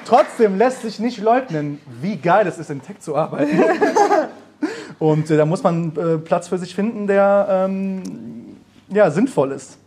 trotzdem 0.05 0.57
lässt 0.57 0.83
sich 0.83 0.99
nicht 0.99 1.19
leugnen, 1.19 1.79
wie 2.01 2.15
geil 2.15 2.47
es 2.47 2.57
ist, 2.57 2.69
in 2.69 2.81
Tech 2.81 2.99
zu 2.99 3.15
arbeiten. 3.15 3.59
und 4.99 5.29
äh, 5.29 5.37
da 5.37 5.45
muss 5.45 5.63
man 5.63 5.95
äh, 5.95 6.17
Platz 6.17 6.47
für 6.47 6.57
sich 6.57 6.73
finden, 6.73 7.07
der 7.07 7.47
ähm, 7.49 8.57
ja, 8.89 9.11
sinnvoll 9.11 9.51
ist. 9.51 9.77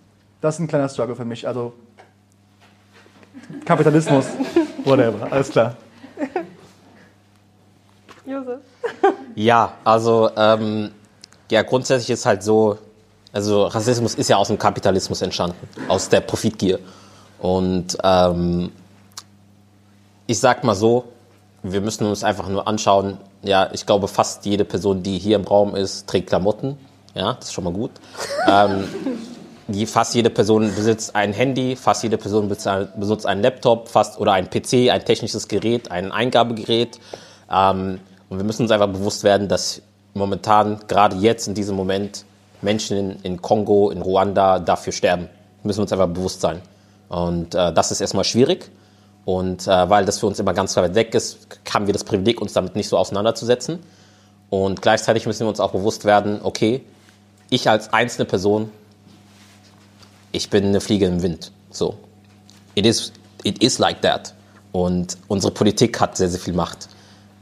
Das 0.40 0.56
ist 0.56 0.60
ein 0.60 0.68
kleiner 0.68 0.88
Struggle 0.88 1.16
für 1.16 1.24
mich. 1.24 1.46
Also 1.46 1.72
Kapitalismus, 3.64 4.26
whatever, 4.84 5.30
alles 5.30 5.50
klar. 5.50 5.76
Josef. 8.24 8.60
Ja, 9.34 9.74
also 9.84 10.30
ähm, 10.36 10.90
ja, 11.50 11.62
grundsätzlich 11.62 12.10
ist 12.10 12.26
halt 12.26 12.42
so, 12.42 12.78
also 13.32 13.64
Rassismus 13.66 14.14
ist 14.14 14.28
ja 14.28 14.36
aus 14.36 14.48
dem 14.48 14.58
Kapitalismus 14.58 15.22
entstanden, 15.22 15.68
aus 15.88 16.08
der 16.08 16.20
Profitgier. 16.20 16.78
Und 17.38 17.98
ähm, 18.04 18.70
ich 20.26 20.38
sag 20.38 20.64
mal 20.64 20.74
so, 20.74 21.04
wir 21.62 21.80
müssen 21.80 22.06
uns 22.06 22.24
einfach 22.24 22.48
nur 22.48 22.66
anschauen, 22.68 23.18
ja, 23.42 23.68
ich 23.72 23.86
glaube, 23.86 24.08
fast 24.08 24.46
jede 24.46 24.64
Person, 24.64 25.02
die 25.02 25.18
hier 25.18 25.36
im 25.36 25.44
Raum 25.44 25.74
ist, 25.74 26.06
trägt 26.06 26.28
Klamotten. 26.28 26.78
Ja, 27.14 27.34
das 27.34 27.46
ist 27.46 27.52
schon 27.52 27.64
mal 27.64 27.72
gut. 27.72 27.90
ähm, 28.48 28.84
die, 29.72 29.86
fast 29.86 30.14
jede 30.14 30.30
Person 30.30 30.74
besitzt 30.74 31.14
ein 31.16 31.32
Handy, 31.32 31.76
fast 31.76 32.02
jede 32.02 32.18
Person 32.18 32.48
besitzt 32.48 32.66
ein- 32.66 32.88
besitzt 32.96 33.26
einen 33.26 33.42
Laptop, 33.42 33.88
fast 33.88 34.18
oder 34.20 34.32
ein 34.32 34.48
PC, 34.48 34.90
ein 34.90 35.04
technisches 35.04 35.48
Gerät, 35.48 35.90
ein 35.90 36.12
Eingabegerät. 36.12 36.98
Ähm, 37.50 37.98
und 38.28 38.38
wir 38.38 38.44
müssen 38.44 38.62
uns 38.62 38.70
einfach 38.70 38.88
bewusst 38.88 39.24
werden, 39.24 39.48
dass 39.48 39.82
momentan, 40.14 40.80
gerade 40.88 41.16
jetzt 41.16 41.48
in 41.48 41.54
diesem 41.54 41.76
Moment, 41.76 42.24
Menschen 42.60 42.96
in, 42.96 43.10
in 43.22 43.42
Kongo, 43.42 43.90
in 43.90 44.02
Ruanda 44.02 44.58
dafür 44.58 44.92
sterben. 44.92 45.28
Müssen 45.64 45.78
wir 45.78 45.82
uns 45.82 45.92
einfach 45.92 46.08
bewusst 46.08 46.40
sein. 46.40 46.60
Und 47.08 47.54
äh, 47.54 47.72
das 47.72 47.90
ist 47.90 48.00
erstmal 48.00 48.24
schwierig. 48.24 48.70
Und 49.24 49.66
äh, 49.66 49.90
weil 49.90 50.04
das 50.04 50.18
für 50.18 50.26
uns 50.26 50.38
immer 50.38 50.54
ganz 50.54 50.76
weit 50.76 50.94
weg 50.94 51.14
ist, 51.14 51.46
haben 51.72 51.86
wir 51.86 51.92
das 51.92 52.04
Privileg, 52.04 52.40
uns 52.40 52.52
damit 52.52 52.74
nicht 52.74 52.88
so 52.88 52.96
auseinanderzusetzen. 52.96 53.80
Und 54.50 54.82
gleichzeitig 54.82 55.26
müssen 55.26 55.40
wir 55.40 55.48
uns 55.48 55.60
auch 55.60 55.72
bewusst 55.72 56.04
werden, 56.04 56.40
okay, 56.42 56.82
ich 57.50 57.68
als 57.68 57.92
einzelne 57.92 58.24
Person, 58.24 58.70
ich 60.32 60.50
bin 60.50 60.64
eine 60.64 60.80
Fliege 60.80 61.06
im 61.06 61.22
Wind. 61.22 61.52
So. 61.70 61.94
It 62.74 62.86
is, 62.86 63.12
it 63.44 63.62
is 63.62 63.78
like 63.78 64.00
that. 64.02 64.34
Und 64.72 65.18
unsere 65.28 65.52
Politik 65.52 66.00
hat 66.00 66.16
sehr, 66.16 66.30
sehr 66.30 66.40
viel 66.40 66.54
Macht. 66.54 66.88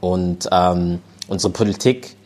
Und 0.01 0.47
ähm, 0.51 1.01
unsere 1.27 1.53
Politik 1.53 2.17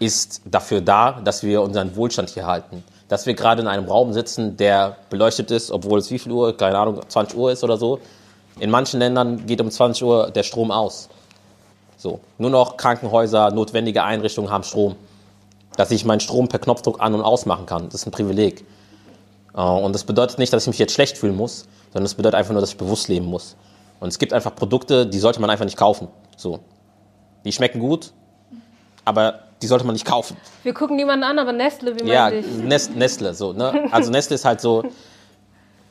ist 0.00 0.42
dafür 0.44 0.80
da, 0.80 1.20
dass 1.24 1.44
wir 1.44 1.62
unseren 1.62 1.94
Wohlstand 1.94 2.30
hier 2.30 2.46
halten. 2.46 2.82
Dass 3.08 3.26
wir 3.26 3.34
gerade 3.34 3.62
in 3.62 3.68
einem 3.68 3.86
Raum 3.86 4.12
sitzen, 4.12 4.56
der 4.56 4.96
beleuchtet 5.10 5.50
ist, 5.52 5.70
obwohl 5.70 6.00
es 6.00 6.10
wie 6.10 6.18
viel 6.18 6.32
Uhr, 6.32 6.56
keine 6.56 6.78
Ahnung, 6.78 7.00
20 7.06 7.38
Uhr 7.38 7.52
ist 7.52 7.62
oder 7.62 7.76
so. 7.76 8.00
In 8.58 8.70
manchen 8.70 8.98
Ländern 8.98 9.46
geht 9.46 9.60
um 9.60 9.70
20 9.70 10.02
Uhr 10.02 10.30
der 10.30 10.42
Strom 10.42 10.72
aus. 10.72 11.08
So. 11.96 12.18
Nur 12.38 12.50
noch 12.50 12.76
Krankenhäuser, 12.76 13.52
notwendige 13.52 14.02
Einrichtungen 14.02 14.50
haben 14.50 14.64
Strom. 14.64 14.96
Dass 15.76 15.92
ich 15.92 16.04
meinen 16.04 16.20
Strom 16.20 16.48
per 16.48 16.58
Knopfdruck 16.58 17.00
an- 17.00 17.14
und 17.14 17.22
ausmachen 17.22 17.66
kann, 17.66 17.88
das 17.88 18.00
ist 18.02 18.06
ein 18.06 18.10
Privileg. 18.10 18.64
Äh, 19.56 19.60
Und 19.60 19.92
das 19.94 20.04
bedeutet 20.04 20.38
nicht, 20.38 20.52
dass 20.52 20.64
ich 20.64 20.68
mich 20.68 20.78
jetzt 20.78 20.94
schlecht 20.94 21.18
fühlen 21.18 21.36
muss, 21.36 21.66
sondern 21.92 22.06
es 22.06 22.14
bedeutet 22.14 22.36
einfach 22.36 22.52
nur, 22.52 22.60
dass 22.60 22.70
ich 22.70 22.76
bewusst 22.76 23.08
leben 23.08 23.26
muss. 23.26 23.56
Und 24.00 24.08
es 24.08 24.18
gibt 24.18 24.32
einfach 24.32 24.54
Produkte, 24.54 25.06
die 25.06 25.18
sollte 25.18 25.40
man 25.40 25.50
einfach 25.50 25.64
nicht 25.64 25.76
kaufen. 25.76 26.08
So. 26.36 26.60
Die 27.44 27.52
schmecken 27.52 27.80
gut, 27.80 28.12
aber 29.04 29.40
die 29.62 29.66
sollte 29.66 29.84
man 29.84 29.92
nicht 29.94 30.04
kaufen. 30.06 30.36
Wir 30.64 30.74
gucken 30.74 30.96
niemanden 30.96 31.24
an, 31.24 31.38
aber 31.38 31.52
Nestle, 31.52 31.98
wie 31.98 32.08
Ja, 32.08 32.30
meinte 32.30 32.38
ich? 32.48 32.56
Nest, 32.64 32.96
Nestle, 32.96 33.34
so, 33.34 33.52
ne? 33.52 33.88
Also 33.92 34.10
Nestle 34.10 34.34
ist 34.34 34.44
halt 34.44 34.60
so 34.60 34.82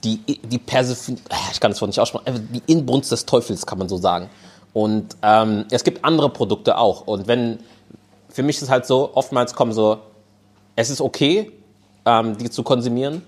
die, 0.03 0.17
die 0.17 0.57
Persif 0.57 1.09
ich 1.51 1.59
kann 1.59 1.71
das 1.71 1.79
Wort 1.81 1.89
nicht 1.89 1.99
aussprechen, 1.99 2.49
die 2.51 2.63
Inbrunst 2.71 3.11
des 3.11 3.25
Teufels, 3.25 3.65
kann 3.65 3.77
man 3.77 3.87
so 3.87 3.97
sagen. 3.97 4.29
Und 4.73 5.15
ähm, 5.21 5.65
es 5.69 5.83
gibt 5.83 6.03
andere 6.03 6.29
Produkte 6.29 6.77
auch. 6.77 7.07
Und 7.07 7.27
wenn, 7.27 7.59
für 8.29 8.43
mich 8.43 8.57
ist 8.57 8.63
es 8.63 8.69
halt 8.69 8.85
so, 8.85 9.11
oftmals 9.13 9.53
kommen 9.53 9.73
so, 9.73 9.99
es 10.75 10.89
ist 10.89 11.01
okay, 11.01 11.51
ähm, 12.05 12.37
die 12.37 12.49
zu 12.49 12.63
konsumieren, 12.63 13.21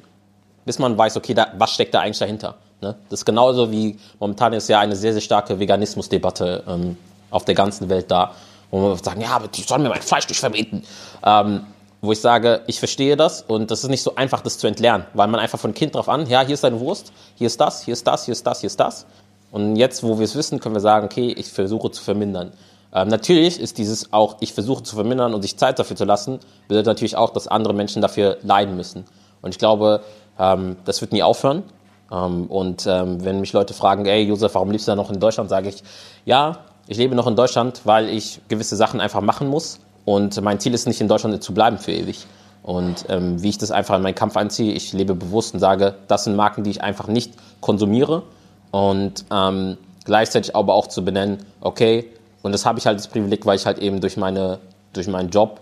bis 0.65 0.79
man 0.79 0.97
weiß, 0.97 1.17
okay, 1.17 1.33
da, 1.33 1.47
was 1.57 1.71
steckt 1.71 1.93
da 1.93 2.01
eigentlich 2.01 2.19
dahinter. 2.19 2.55
Ne? 2.81 2.95
Das 3.09 3.21
ist 3.21 3.25
genauso 3.25 3.71
wie 3.71 3.97
momentan 4.19 4.53
ist 4.53 4.69
ja 4.69 4.79
eine 4.79 4.95
sehr, 4.95 5.13
sehr 5.13 5.21
starke 5.21 5.59
Veganismusdebatte 5.59 6.63
ähm, 6.67 6.97
auf 7.31 7.45
der 7.45 7.55
ganzen 7.55 7.89
Welt 7.89 8.11
da, 8.11 8.33
wo 8.71 8.79
man 8.79 8.97
sagen, 8.97 9.21
ja, 9.21 9.29
aber 9.29 9.47
die 9.47 9.61
sollen 9.61 9.83
mir 9.83 9.89
mein 9.89 10.01
Fleisch 10.01 10.27
nicht 10.27 10.39
verbieten. 10.39 10.83
Ähm, 11.25 11.65
wo 12.01 12.11
ich 12.11 12.19
sage, 12.19 12.61
ich 12.67 12.79
verstehe 12.79 13.15
das 13.15 13.43
und 13.43 13.71
das 13.71 13.83
ist 13.83 13.89
nicht 13.89 14.03
so 14.03 14.15
einfach, 14.15 14.41
das 14.41 14.57
zu 14.57 14.67
entlernen, 14.67 15.05
weil 15.13 15.29
man 15.29 15.39
einfach 15.39 15.57
von 15.57 15.73
Kind 15.73 15.95
drauf 15.95 16.09
an, 16.09 16.27
ja, 16.27 16.41
hier 16.41 16.53
ist 16.53 16.63
deine 16.63 16.81
Wurst, 16.81 17.13
hier 17.35 17.47
ist 17.47 17.61
das, 17.61 17.81
hier 17.81 17.93
ist 17.93 18.05
das, 18.05 18.25
hier 18.25 18.33
ist 18.33 18.45
das, 18.45 18.59
hier 18.59 18.67
ist 18.67 18.79
das. 18.79 19.05
Und 19.51 19.77
jetzt, 19.77 20.03
wo 20.03 20.19
wir 20.19 20.25
es 20.25 20.35
wissen, 20.35 20.59
können 20.59 20.75
wir 20.75 20.81
sagen, 20.81 21.05
okay, 21.05 21.31
ich 21.31 21.47
versuche 21.47 21.91
zu 21.91 22.03
vermindern. 22.03 22.51
Ähm, 22.93 23.07
natürlich 23.07 23.57
ist 23.57 23.77
dieses 23.77 24.11
auch, 24.11 24.35
ich 24.41 24.51
versuche 24.51 24.83
zu 24.83 24.95
vermindern 24.95 25.33
und 25.33 25.41
sich 25.43 25.55
Zeit 25.57 25.79
dafür 25.79 25.95
zu 25.95 26.03
lassen, 26.03 26.39
bedeutet 26.67 26.87
natürlich 26.87 27.15
auch, 27.15 27.29
dass 27.29 27.47
andere 27.47 27.73
Menschen 27.73 28.01
dafür 28.01 28.37
leiden 28.43 28.75
müssen. 28.75 29.05
Und 29.41 29.51
ich 29.51 29.57
glaube, 29.57 30.01
ähm, 30.39 30.77
das 30.85 31.01
wird 31.01 31.11
nie 31.11 31.23
aufhören. 31.23 31.63
Ähm, 32.11 32.45
und 32.47 32.85
ähm, 32.87 33.23
wenn 33.23 33.39
mich 33.39 33.53
Leute 33.53 33.73
fragen, 33.73 34.05
ey 34.05 34.23
Josef, 34.23 34.53
warum 34.55 34.71
lebst 34.71 34.87
du 34.87 34.91
da 34.91 34.95
noch 34.95 35.11
in 35.11 35.19
Deutschland, 35.19 35.49
sage 35.49 35.69
ich, 35.69 35.83
ja, 36.25 36.59
ich 36.87 36.97
lebe 36.97 37.15
noch 37.15 37.27
in 37.27 37.35
Deutschland, 37.35 37.81
weil 37.85 38.09
ich 38.09 38.41
gewisse 38.49 38.75
Sachen 38.75 38.99
einfach 38.99 39.21
machen 39.21 39.47
muss. 39.47 39.79
Und 40.05 40.39
mein 40.41 40.59
Ziel 40.59 40.73
ist 40.73 40.85
nicht, 40.85 40.99
in 40.99 41.07
Deutschland 41.07 41.41
zu 41.41 41.53
bleiben 41.53 41.77
für 41.77 41.93
ewig. 41.93 42.25
Und 42.61 43.05
ähm, 43.09 43.41
wie 43.41 43.49
ich 43.49 43.57
das 43.57 43.71
einfach 43.71 43.95
in 43.95 44.01
meinen 44.01 44.15
Kampf 44.15 44.37
einziehe, 44.37 44.73
ich 44.73 44.93
lebe 44.93 45.15
bewusst 45.15 45.53
und 45.53 45.59
sage, 45.59 45.95
das 46.07 46.25
sind 46.25 46.35
Marken, 46.35 46.63
die 46.63 46.71
ich 46.71 46.81
einfach 46.81 47.07
nicht 47.07 47.33
konsumiere. 47.61 48.23
Und 48.71 49.25
ähm, 49.31 49.77
gleichzeitig 50.05 50.55
aber 50.55 50.73
auch 50.73 50.87
zu 50.87 51.05
benennen, 51.05 51.39
okay, 51.61 52.09
und 52.41 52.51
das 52.51 52.65
habe 52.65 52.79
ich 52.79 52.85
halt 52.85 52.99
das 52.99 53.07
Privileg, 53.07 53.45
weil 53.45 53.55
ich 53.55 53.65
halt 53.65 53.79
eben 53.79 54.01
durch, 54.01 54.17
meine, 54.17 54.59
durch 54.91 55.07
meinen 55.07 55.29
Job 55.29 55.61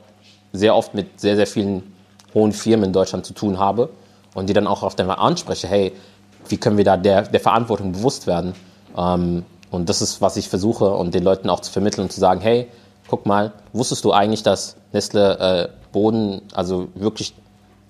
sehr 0.54 0.76
oft 0.76 0.96
mit 0.96 1.20
sehr, 1.20 1.36
sehr 1.36 1.48
vielen 1.48 1.94
hohen 2.34 2.52
Firmen 2.52 2.86
in 2.86 2.94
Deutschland 2.94 3.26
zu 3.26 3.34
tun 3.34 3.60
habe 3.60 3.90
und 4.34 4.48
die 4.48 4.54
dann 4.54 4.68
auch 4.68 4.84
auf 4.84 4.98
einmal 5.00 5.18
anspreche, 5.18 5.68
hey, 5.68 5.94
wie 6.48 6.58
können 6.58 6.78
wir 6.78 6.86
da 6.86 6.98
der, 6.98 7.24
der 7.24 7.40
Verantwortung 7.40 7.92
bewusst 7.92 8.28
werden? 8.28 8.54
Ähm, 8.98 9.46
und 9.70 9.88
das 9.90 10.02
ist, 10.02 10.22
was 10.22 10.38
ich 10.38 10.50
versuche 10.50 10.90
und 10.92 11.14
den 11.14 11.24
Leuten 11.24 11.50
auch 11.50 11.62
zu 11.62 11.72
vermitteln 11.72 12.04
und 12.04 12.12
zu 12.12 12.20
sagen, 12.20 12.42
hey, 12.42 12.68
guck 13.08 13.26
mal, 13.26 13.54
wusstest 13.74 14.04
du 14.04 14.12
eigentlich, 14.12 14.44
dass 14.44 14.76
Nestle 14.92 15.40
äh, 15.40 15.70
Boden, 15.92 16.42
also 16.54 16.88
wirklich 16.96 17.34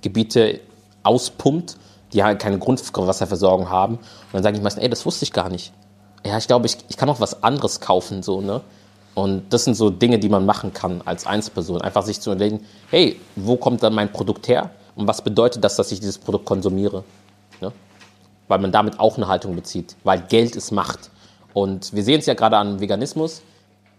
Gebiete 0.02 0.60
auspumpt, 1.04 1.78
die 2.14 2.24
halt 2.24 2.40
keine 2.40 2.60
Grundwasserversorgung 2.60 3.70
haben? 3.70 3.96
Und 3.96 4.34
dann 4.34 4.44
sage 4.44 4.58
ich 4.58 4.64
meistens, 4.64 4.84
ey, 4.84 4.90
das 4.90 5.06
wusste 5.06 5.24
ich 5.24 5.34
gar 5.34 5.50
nicht. 5.50 5.74
Ja, 6.26 6.38
ich 6.38 6.48
glaube, 6.48 6.68
ich, 6.68 6.78
ich 6.90 6.98
kann 6.98 7.10
auch 7.10 7.20
was 7.20 7.44
anderes 7.44 7.80
kaufen, 7.80 8.22
so, 8.22 8.42
ne? 8.42 8.62
Und 9.14 9.52
das 9.52 9.66
sind 9.66 9.74
so 9.74 9.90
Dinge, 9.90 10.20
die 10.20 10.30
man 10.30 10.46
machen 10.46 10.74
kann 10.74 11.02
als 11.04 11.26
Einzelperson. 11.26 11.82
Einfach 11.82 12.06
sich 12.06 12.22
zu 12.22 12.32
überlegen, 12.32 12.66
hey, 12.90 13.20
wo 13.36 13.58
kommt 13.58 13.84
dann 13.84 13.94
mein 13.94 14.12
Produkt 14.12 14.48
her? 14.48 14.70
Und 15.02 15.08
was 15.08 15.24
bedeutet 15.24 15.64
das, 15.64 15.76
dass 15.76 15.92
ich 15.92 16.00
dieses 16.00 16.20
Produkt 16.20 16.46
konsumiere? 16.46 17.04
Ne? 17.60 17.72
Weil 18.48 18.60
man 18.60 18.72
damit 18.72 19.00
auch 19.00 19.18
eine 19.18 19.28
Haltung 19.28 19.56
bezieht. 19.56 19.96
Weil 20.04 20.22
Geld 20.30 20.56
ist 20.56 20.70
Macht. 20.72 21.10
Und 21.54 21.92
wir 21.94 22.04
sehen 22.04 22.20
es 22.20 22.28
ja 22.28 22.36
gerade 22.36 22.58
an 22.58 22.80
Veganismus. 22.80 23.42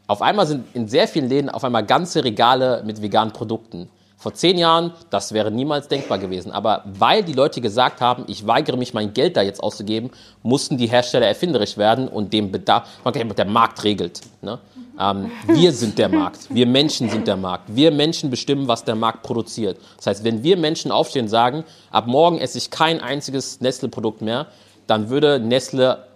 Auf 0.06 0.22
einmal 0.22 0.46
sind 0.46 0.64
in 0.74 0.86
sehr 0.86 1.08
vielen 1.08 1.28
Läden 1.28 1.50
auf 1.50 1.64
einmal 1.64 1.84
ganze 1.84 2.22
Regale 2.22 2.84
mit 2.86 3.02
veganen 3.02 3.32
Produkten. 3.32 3.88
Vor 4.16 4.34
zehn 4.34 4.56
Jahren, 4.56 4.92
das 5.10 5.32
wäre 5.32 5.50
niemals 5.50 5.88
denkbar 5.88 6.18
gewesen. 6.18 6.52
Aber 6.52 6.84
weil 6.84 7.24
die 7.24 7.32
Leute 7.32 7.60
gesagt 7.60 8.00
haben, 8.00 8.22
ich 8.28 8.46
weigere 8.46 8.76
mich, 8.76 8.94
mein 8.94 9.12
Geld 9.12 9.36
da 9.36 9.42
jetzt 9.42 9.60
auszugeben, 9.60 10.12
mussten 10.44 10.76
die 10.76 10.86
Hersteller 10.86 11.26
erfinderisch 11.26 11.76
werden 11.76 12.06
und 12.06 12.32
dem 12.32 12.52
Bedarf, 12.52 12.88
der 13.12 13.44
Markt 13.46 13.82
regelt. 13.82 14.20
Ne? 14.40 14.60
Ähm, 14.98 15.30
wir 15.46 15.72
sind 15.72 15.98
der 15.98 16.08
Markt. 16.08 16.54
Wir 16.54 16.66
Menschen 16.66 17.08
sind 17.08 17.26
der 17.26 17.36
Markt. 17.36 17.74
Wir 17.74 17.90
Menschen 17.90 18.30
bestimmen, 18.30 18.68
was 18.68 18.84
der 18.84 18.94
Markt 18.94 19.22
produziert. 19.22 19.78
Das 19.96 20.06
heißt, 20.06 20.24
wenn 20.24 20.42
wir 20.42 20.56
Menschen 20.56 20.92
aufstehen 20.92 21.24
und 21.24 21.28
sagen, 21.28 21.64
ab 21.90 22.06
morgen 22.06 22.38
esse 22.38 22.58
ich 22.58 22.70
kein 22.70 23.00
einziges 23.00 23.60
Nestle-Produkt 23.60 24.20
mehr, 24.20 24.46
dann 24.86 25.08
würde 25.08 25.40
Nestle 25.40 26.06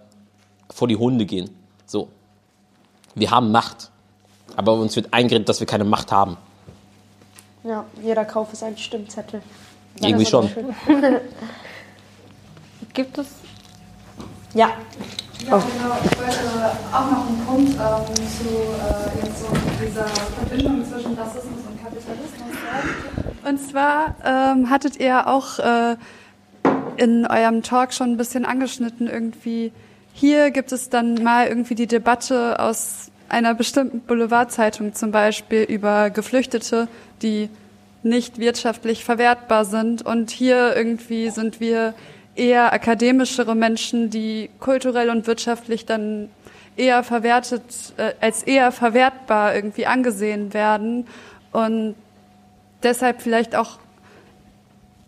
vor 0.69 0.87
die 0.87 0.95
Hunde 0.95 1.25
gehen. 1.25 1.49
So. 1.85 2.09
Wir 3.15 3.31
haben 3.31 3.51
Macht. 3.51 3.89
Aber 4.55 4.73
uns 4.73 4.95
wird 4.95 5.13
eingeredet, 5.13 5.49
dass 5.49 5.59
wir 5.59 5.67
keine 5.67 5.83
Macht 5.83 6.11
haben. 6.11 6.37
Ja, 7.63 7.85
jeder 8.01 8.25
Kauf 8.25 8.53
ist 8.53 8.63
ein 8.63 8.77
Stimmzettel. 8.77 9.41
Irgendwie 9.99 10.25
schon. 10.25 10.49
Gibt 12.93 13.17
es. 13.17 13.27
Ja. 14.53 14.69
Ja, 15.45 15.57
oh. 15.57 15.61
genau. 15.61 15.97
Ich 16.03 16.17
wollte 16.17 16.77
auch 16.91 17.11
noch 17.11 17.27
einen 17.27 17.45
Punkt 17.45 17.73
ähm, 17.73 18.15
zu 18.15 18.49
äh, 18.49 19.25
jetzt 19.25 19.39
so 19.39 19.47
dieser 19.85 20.05
Verbindung 20.05 20.85
zwischen 20.85 21.13
Rassismus 21.13 21.59
und 21.69 21.83
Kapitalismus 21.83 22.53
sagen. 22.63 23.47
Und 23.47 23.57
zwar 23.59 24.15
ähm, 24.25 24.69
hattet 24.69 24.99
ihr 24.99 25.27
auch 25.27 25.59
äh, 25.59 25.95
in 26.97 27.25
eurem 27.27 27.61
Talk 27.61 27.93
schon 27.93 28.11
ein 28.11 28.17
bisschen 28.17 28.45
angeschnitten, 28.45 29.07
irgendwie, 29.07 29.71
hier 30.13 30.51
gibt 30.51 30.71
es 30.71 30.89
dann 30.89 31.23
mal 31.23 31.47
irgendwie 31.47 31.75
die 31.75 31.87
Debatte 31.87 32.59
aus 32.59 33.11
einer 33.29 33.53
bestimmten 33.53 34.01
Boulevardzeitung 34.01 34.93
zum 34.93 35.11
Beispiel 35.11 35.63
über 35.63 36.09
Geflüchtete, 36.09 36.87
die 37.21 37.49
nicht 38.03 38.39
wirtschaftlich 38.39 39.03
verwertbar 39.03 39.65
sind. 39.65 40.01
Und 40.05 40.31
hier 40.31 40.75
irgendwie 40.75 41.29
sind 41.29 41.59
wir 41.59 41.93
eher 42.37 42.73
akademischere 42.73 43.55
Menschen, 43.55 44.09
die 44.09 44.49
kulturell 44.59 45.09
und 45.09 45.27
wirtschaftlich 45.27 45.85
dann 45.85 46.29
eher 46.75 47.03
verwertet, 47.03 47.63
äh, 47.97 48.13
als 48.21 48.43
eher 48.43 48.71
verwertbar 48.71 49.55
irgendwie 49.55 49.87
angesehen 49.87 50.53
werden 50.53 51.07
und 51.51 51.95
deshalb 52.83 53.21
vielleicht 53.21 53.55
auch 53.55 53.79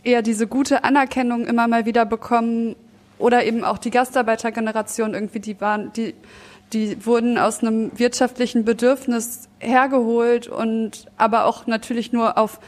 eher 0.03 0.21
diese 0.21 0.47
gute 0.47 0.83
Anerkennung 0.83 1.45
immer 1.45 1.67
mal 1.67 1.85
wieder 1.85 2.05
bekommen 2.05 2.75
oder 3.19 3.43
eben 3.43 3.63
auch 3.63 3.77
die 3.77 3.91
Gastarbeitergeneration 3.91 5.13
irgendwie, 5.13 5.39
die 5.39 5.59
waren, 5.61 5.93
die 5.93 6.15
die 6.73 7.03
wurden 7.05 7.37
aus 7.37 7.61
einem 7.61 7.91
wirtschaftlichen 7.97 8.63
Bedürfnis 8.63 9.49
hergeholt 9.59 10.47
und 10.47 11.07
aber 11.17 11.45
auch 11.45 11.65
natürlich 11.67 12.13
nur 12.13 12.37
auf 12.37 12.59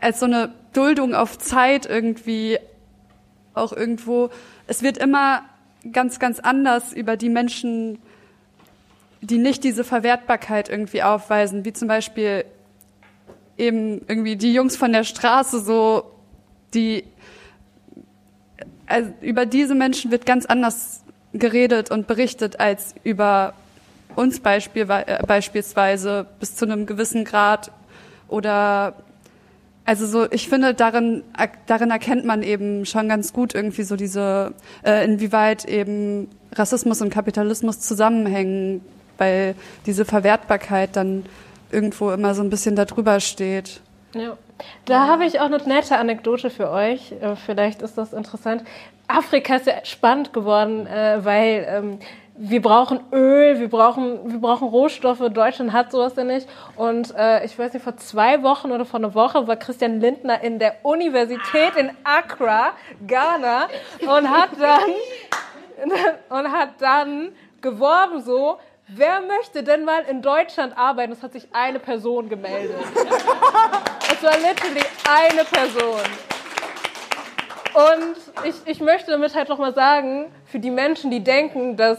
als 0.00 0.20
so 0.20 0.26
eine 0.26 0.52
Duldung 0.72 1.14
auf 1.14 1.38
Zeit 1.38 1.86
irgendwie 1.86 2.58
auch 3.54 3.72
irgendwo. 3.72 4.30
Es 4.66 4.82
wird 4.82 4.98
immer 4.98 5.42
ganz, 5.92 6.18
ganz 6.18 6.38
anders 6.40 6.92
über 6.92 7.16
die 7.16 7.28
Menschen, 7.28 7.98
die 9.20 9.38
nicht 9.38 9.64
diese 9.64 9.84
Verwertbarkeit 9.84 10.68
irgendwie 10.68 11.02
aufweisen, 11.02 11.64
wie 11.64 11.72
zum 11.72 11.88
Beispiel 11.88 12.44
eben 13.56 14.00
irgendwie 14.08 14.36
die 14.36 14.52
Jungs 14.52 14.76
von 14.76 14.92
der 14.92 15.04
Straße 15.04 15.60
so, 15.60 16.10
die 16.74 17.04
also 18.86 19.10
über 19.20 19.46
diese 19.46 19.74
Menschen 19.74 20.10
wird 20.10 20.26
ganz 20.26 20.44
anders 20.44 21.02
geredet 21.32 21.90
und 21.90 22.06
berichtet 22.06 22.60
als 22.60 22.94
über 23.04 23.54
uns 24.16 24.38
äh, 24.38 25.18
beispielsweise 25.26 26.26
bis 26.40 26.56
zu 26.56 26.66
einem 26.66 26.84
gewissen 26.84 27.24
Grad 27.24 27.70
oder 28.28 28.94
also 29.84 30.06
so, 30.06 30.30
ich 30.30 30.48
finde, 30.48 30.74
darin, 30.74 31.24
darin 31.66 31.90
erkennt 31.90 32.24
man 32.24 32.42
eben 32.42 32.86
schon 32.86 33.08
ganz 33.08 33.32
gut 33.32 33.54
irgendwie 33.54 33.82
so 33.82 33.96
diese, 33.96 34.54
äh, 34.84 35.04
inwieweit 35.04 35.64
eben 35.64 36.28
Rassismus 36.52 37.02
und 37.02 37.10
Kapitalismus 37.10 37.80
zusammenhängen, 37.80 38.82
weil 39.18 39.54
diese 39.86 40.04
Verwertbarkeit 40.04 40.96
dann 40.96 41.24
irgendwo 41.70 42.10
immer 42.10 42.34
so 42.34 42.42
ein 42.42 42.50
bisschen 42.50 42.76
darüber 42.76 43.18
steht. 43.20 43.80
Ja. 44.14 44.36
Da 44.84 45.08
habe 45.08 45.24
ich 45.24 45.40
auch 45.40 45.46
eine 45.46 45.56
nette 45.58 45.96
Anekdote 45.96 46.50
für 46.50 46.70
euch. 46.70 47.12
Äh, 47.20 47.34
vielleicht 47.34 47.82
ist 47.82 47.98
das 47.98 48.12
interessant. 48.12 48.62
Afrika 49.08 49.56
ist 49.56 49.66
ja 49.66 49.84
spannend 49.84 50.32
geworden, 50.32 50.86
äh, 50.86 51.24
weil 51.24 51.66
ähm, 51.68 51.98
wir 52.34 52.62
brauchen 52.62 53.00
Öl, 53.12 53.60
wir 53.60 53.68
brauchen, 53.68 54.32
wir 54.32 54.40
brauchen 54.40 54.68
Rohstoffe. 54.68 55.20
Deutschland 55.30 55.72
hat 55.72 55.92
sowas 55.92 56.14
ja 56.16 56.24
nicht. 56.24 56.48
Und 56.76 57.14
äh, 57.14 57.44
ich 57.44 57.58
weiß 57.58 57.74
nicht, 57.74 57.82
vor 57.82 57.96
zwei 57.98 58.42
Wochen 58.42 58.72
oder 58.72 58.84
vor 58.84 59.00
einer 59.00 59.14
Woche 59.14 59.46
war 59.46 59.56
Christian 59.56 60.00
Lindner 60.00 60.42
in 60.42 60.58
der 60.58 60.76
Universität 60.82 61.76
in 61.76 61.90
Accra, 62.04 62.72
Ghana, 63.06 63.68
und 64.00 64.30
hat 64.30 64.50
dann, 64.58 65.90
und 66.38 66.52
hat 66.52 66.70
dann 66.78 67.32
geworben 67.60 68.22
so, 68.22 68.58
wer 68.88 69.20
möchte 69.20 69.62
denn 69.62 69.84
mal 69.84 70.02
in 70.08 70.22
Deutschland 70.22 70.76
arbeiten? 70.76 71.12
Es 71.12 71.22
hat 71.22 71.32
sich 71.32 71.46
eine 71.52 71.80
Person 71.80 72.30
gemeldet. 72.30 72.76
es 74.10 74.22
war 74.22 74.36
literally 74.38 74.84
eine 75.06 75.44
Person. 75.44 76.00
Und 77.74 78.46
ich, 78.46 78.54
ich 78.66 78.80
möchte 78.80 79.10
damit 79.10 79.34
halt 79.34 79.48
nochmal 79.48 79.74
sagen, 79.74 80.32
für 80.44 80.58
die 80.58 80.70
Menschen, 80.70 81.10
die 81.10 81.24
denken, 81.24 81.76
dass 81.76 81.98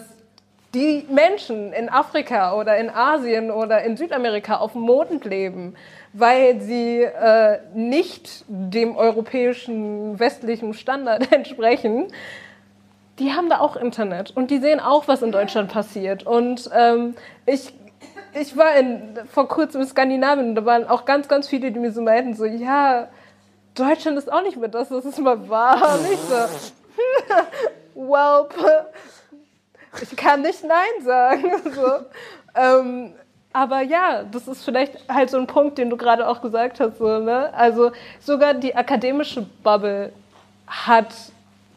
die 0.73 1.05
Menschen 1.09 1.71
in 1.71 1.89
Afrika 1.89 2.55
oder 2.55 2.77
in 2.77 2.89
Asien 2.89 3.51
oder 3.51 3.83
in 3.83 3.95
Südamerika 3.95 4.57
auf 4.57 4.73
dem 4.73 4.81
Mond 4.81 5.23
leben, 5.25 5.75
weil 6.13 6.61
sie 6.61 7.01
äh, 7.01 7.59
nicht 7.73 8.45
dem 8.47 8.95
europäischen 8.95 10.19
westlichen 10.19 10.73
Standard 10.73 11.31
entsprechen, 11.31 12.07
die 13.19 13.33
haben 13.33 13.49
da 13.49 13.59
auch 13.59 13.75
Internet 13.75 14.31
und 14.35 14.49
die 14.49 14.57
sehen 14.57 14.79
auch, 14.79 15.07
was 15.07 15.21
in 15.21 15.31
Deutschland 15.31 15.71
passiert. 15.71 16.25
Und 16.25 16.69
ähm, 16.73 17.15
ich, 17.45 17.71
ich 18.33 18.57
war 18.57 18.75
in, 18.75 19.19
vor 19.31 19.47
kurzem 19.47 19.81
in 19.81 19.87
Skandinavien 19.87 20.49
und 20.49 20.55
da 20.55 20.65
waren 20.65 20.87
auch 20.87 21.05
ganz, 21.05 21.27
ganz 21.27 21.47
viele, 21.47 21.71
die 21.71 21.79
mir 21.79 21.91
so 21.91 22.01
meinten, 22.01 22.33
so, 22.33 22.45
ja, 22.45 23.09
Deutschland 23.75 24.17
ist 24.17 24.31
auch 24.31 24.41
nicht 24.41 24.57
mehr 24.57 24.69
das, 24.69 24.89
was 24.89 25.05
es 25.05 25.17
mal 25.17 25.49
war. 25.49 25.95
Und 25.99 26.11
ich 26.11 26.19
so, 26.19 26.35
welp, 27.95 28.53
ich 30.01 30.15
kann 30.15 30.41
nicht 30.41 30.63
Nein 30.63 31.03
sagen. 31.03 31.51
So. 31.73 31.91
Ähm, 32.55 33.13
aber 33.51 33.81
ja, 33.81 34.23
das 34.23 34.47
ist 34.47 34.63
vielleicht 34.63 35.07
halt 35.07 35.29
so 35.29 35.37
ein 35.37 35.47
Punkt, 35.47 35.77
den 35.77 35.89
du 35.89 35.97
gerade 35.97 36.27
auch 36.27 36.41
gesagt 36.41 36.79
hast. 36.79 36.97
So, 36.97 37.19
ne? 37.19 37.53
Also 37.53 37.91
sogar 38.19 38.53
die 38.53 38.75
akademische 38.75 39.45
Bubble 39.63 40.11
hat 40.67 41.13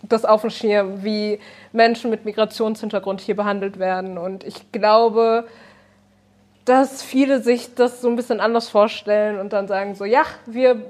das 0.03 0.25
auf 0.25 0.43
dem 0.43 0.51
Schirm, 0.51 1.03
wie 1.05 1.39
Menschen 1.73 2.11
mit 2.11 2.25
Migrationshintergrund 2.25 3.21
hier 3.21 3.37
behandelt 3.37 3.79
werden. 3.79 4.19
Und 4.19 4.45
ich 4.45 4.73
glaube, 4.73 5.47
dass 6.64 7.03
viele 7.03 7.41
sich 7.43 7.75
das 7.75 8.01
so 8.01 8.09
ein 8.09 8.17
bisschen 8.17 8.41
anders 8.41 8.69
vorstellen 8.69 9.39
und 9.39 9.53
dann 9.53 9.69
sagen 9.69 9.95
so, 9.95 10.05
ja, 10.05 10.23
wir 10.47 10.83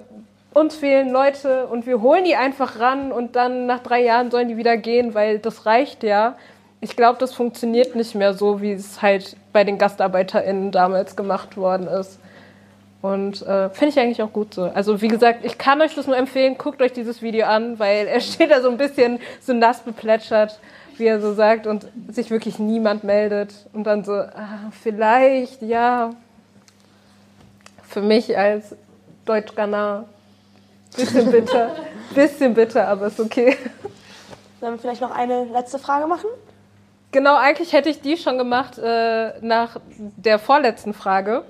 uns 0.54 0.74
fehlen 0.74 1.10
Leute 1.10 1.66
und 1.66 1.86
wir 1.86 2.00
holen 2.00 2.24
die 2.24 2.34
einfach 2.34 2.80
ran 2.80 3.12
und 3.12 3.36
dann 3.36 3.66
nach 3.66 3.80
drei 3.80 4.02
Jahren 4.02 4.30
sollen 4.30 4.48
die 4.48 4.56
wieder 4.56 4.78
gehen, 4.78 5.12
weil 5.14 5.38
das 5.38 5.66
reicht 5.66 6.02
ja. 6.02 6.36
Ich 6.80 6.96
glaube, 6.96 7.18
das 7.18 7.32
funktioniert 7.32 7.96
nicht 7.96 8.14
mehr 8.14 8.34
so, 8.34 8.60
wie 8.60 8.72
es 8.72 9.02
halt 9.02 9.36
bei 9.52 9.64
den 9.64 9.78
GastarbeiterInnen 9.78 10.70
damals 10.72 11.16
gemacht 11.16 11.56
worden 11.56 11.88
ist. 11.88 12.18
Und 13.02 13.42
äh, 13.42 13.70
finde 13.70 13.88
ich 13.88 13.98
eigentlich 13.98 14.22
auch 14.22 14.32
gut 14.32 14.54
so. 14.54 14.64
Also 14.64 15.00
wie 15.00 15.08
gesagt, 15.08 15.44
ich 15.44 15.58
kann 15.58 15.80
euch 15.80 15.94
das 15.94 16.06
nur 16.06 16.16
empfehlen, 16.16 16.58
guckt 16.58 16.82
euch 16.82 16.92
dieses 16.92 17.22
Video 17.22 17.46
an, 17.46 17.78
weil 17.78 18.06
er 18.06 18.20
steht 18.22 18.50
da 18.50 18.60
so 18.60 18.68
ein 18.68 18.76
bisschen 18.76 19.20
so 19.40 19.52
nass 19.52 19.80
beplätschert, 19.80 20.58
wie 20.96 21.06
er 21.06 21.20
so 21.20 21.34
sagt, 21.34 21.66
und 21.66 21.86
sich 22.08 22.30
wirklich 22.30 22.58
niemand 22.58 23.04
meldet. 23.04 23.54
Und 23.72 23.84
dann 23.84 24.04
so, 24.04 24.12
ah, 24.12 24.70
vielleicht, 24.82 25.62
ja. 25.62 26.10
Für 27.82 28.02
mich 28.02 28.36
als 28.36 28.74
Deutsch-Ghana 29.24 30.04
Bisschen 30.96 31.30
bitter. 31.30 31.76
Bisschen 32.14 32.54
bitter, 32.54 32.88
aber 32.88 33.08
ist 33.08 33.20
okay. 33.20 33.56
Sollen 34.60 34.74
wir 34.74 34.78
vielleicht 34.78 35.02
noch 35.02 35.10
eine 35.10 35.44
letzte 35.44 35.78
Frage 35.78 36.06
machen? 36.06 36.30
Genau, 37.12 37.36
eigentlich 37.36 37.72
hätte 37.72 37.88
ich 37.88 38.00
die 38.00 38.16
schon 38.16 38.38
gemacht 38.38 38.78
äh, 38.78 39.32
nach 39.40 39.78
der 39.98 40.38
vorletzten 40.38 40.92
Frage. 40.92 41.44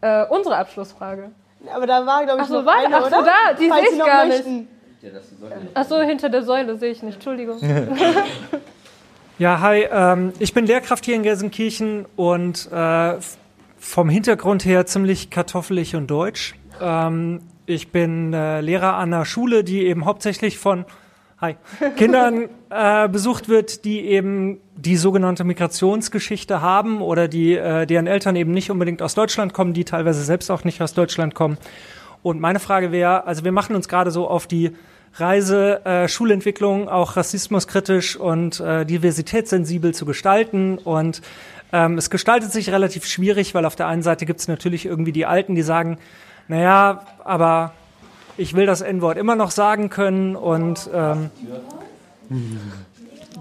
Äh, 0.00 0.24
unsere 0.26 0.56
Abschlussfrage. 0.56 1.30
Aber 1.74 1.86
da 1.86 2.04
war, 2.06 2.24
glaube 2.24 2.38
ich, 2.38 2.44
ach 2.44 2.48
so, 2.48 2.58
noch 2.60 2.66
war, 2.66 2.76
eine, 2.76 2.96
ach 2.96 3.10
so, 3.10 3.16
oder? 3.16 3.24
da, 3.24 3.52
die 3.54 3.70
sehe 3.70 3.92
ich 3.92 3.98
gar 3.98 4.26
möchten. 4.26 4.56
nicht. 4.56 4.68
Ach 5.74 5.84
so, 5.84 6.00
hinter 6.00 6.28
der 6.28 6.42
Säule 6.42 6.76
sehe 6.76 6.90
ich 6.90 7.02
nicht. 7.02 7.16
Entschuldigung. 7.16 7.58
Ja, 9.38 9.60
hi. 9.60 9.86
Ähm, 9.92 10.32
ich 10.38 10.54
bin 10.54 10.64
Lehrkraft 10.64 11.04
hier 11.04 11.14
in 11.14 11.22
Gelsenkirchen 11.22 12.06
und 12.16 12.72
äh, 12.72 13.16
vom 13.78 14.08
Hintergrund 14.08 14.64
her 14.64 14.86
ziemlich 14.86 15.28
kartoffelig 15.28 15.94
und 15.94 16.06
deutsch. 16.06 16.54
Ähm, 16.80 17.42
ich 17.66 17.92
bin 17.92 18.32
äh, 18.32 18.62
Lehrer 18.62 18.94
an 18.94 19.12
einer 19.12 19.26
Schule, 19.26 19.62
die 19.62 19.84
eben 19.84 20.06
hauptsächlich 20.06 20.58
von 20.58 20.86
hi, 21.40 21.56
Kindern 21.96 22.48
äh, 22.70 23.08
besucht 23.08 23.48
wird, 23.48 23.84
die 23.84 24.00
eben 24.06 24.60
die 24.76 24.96
sogenannte 24.96 25.44
Migrationsgeschichte 25.44 26.60
haben 26.60 27.00
oder 27.00 27.28
die 27.28 27.54
äh, 27.54 27.86
deren 27.86 28.06
Eltern 28.06 28.36
eben 28.36 28.52
nicht 28.52 28.70
unbedingt 28.70 29.02
aus 29.02 29.14
Deutschland 29.14 29.52
kommen, 29.52 29.74
die 29.74 29.84
teilweise 29.84 30.22
selbst 30.22 30.50
auch 30.50 30.64
nicht 30.64 30.80
aus 30.82 30.94
Deutschland 30.94 31.34
kommen. 31.34 31.58
Und 32.22 32.40
meine 32.40 32.58
Frage 32.58 32.92
wäre, 32.92 33.26
also 33.26 33.44
wir 33.44 33.52
machen 33.52 33.76
uns 33.76 33.88
gerade 33.88 34.10
so 34.10 34.28
auf 34.28 34.46
die 34.46 34.72
Reise, 35.14 35.84
äh, 35.84 36.08
Schulentwicklung 36.08 36.88
auch 36.88 37.16
rassismuskritisch 37.16 38.16
und 38.16 38.60
äh, 38.60 38.84
diversitätssensibel 38.84 39.94
zu 39.94 40.04
gestalten. 40.04 40.78
Und 40.78 41.22
ähm, 41.72 41.98
es 41.98 42.10
gestaltet 42.10 42.52
sich 42.52 42.70
relativ 42.70 43.06
schwierig, 43.06 43.54
weil 43.54 43.64
auf 43.64 43.76
der 43.76 43.86
einen 43.86 44.02
Seite 44.02 44.26
gibt 44.26 44.40
es 44.40 44.48
natürlich 44.48 44.86
irgendwie 44.86 45.12
die 45.12 45.26
Alten, 45.26 45.54
die 45.54 45.62
sagen, 45.62 45.98
naja, 46.48 47.02
aber 47.24 47.72
ich 48.36 48.54
will 48.54 48.66
das 48.66 48.80
N-Wort 48.80 49.18
immer 49.18 49.36
noch 49.36 49.50
sagen 49.50 49.88
können 49.88 50.36
und 50.36 50.88
ähm, 50.92 51.30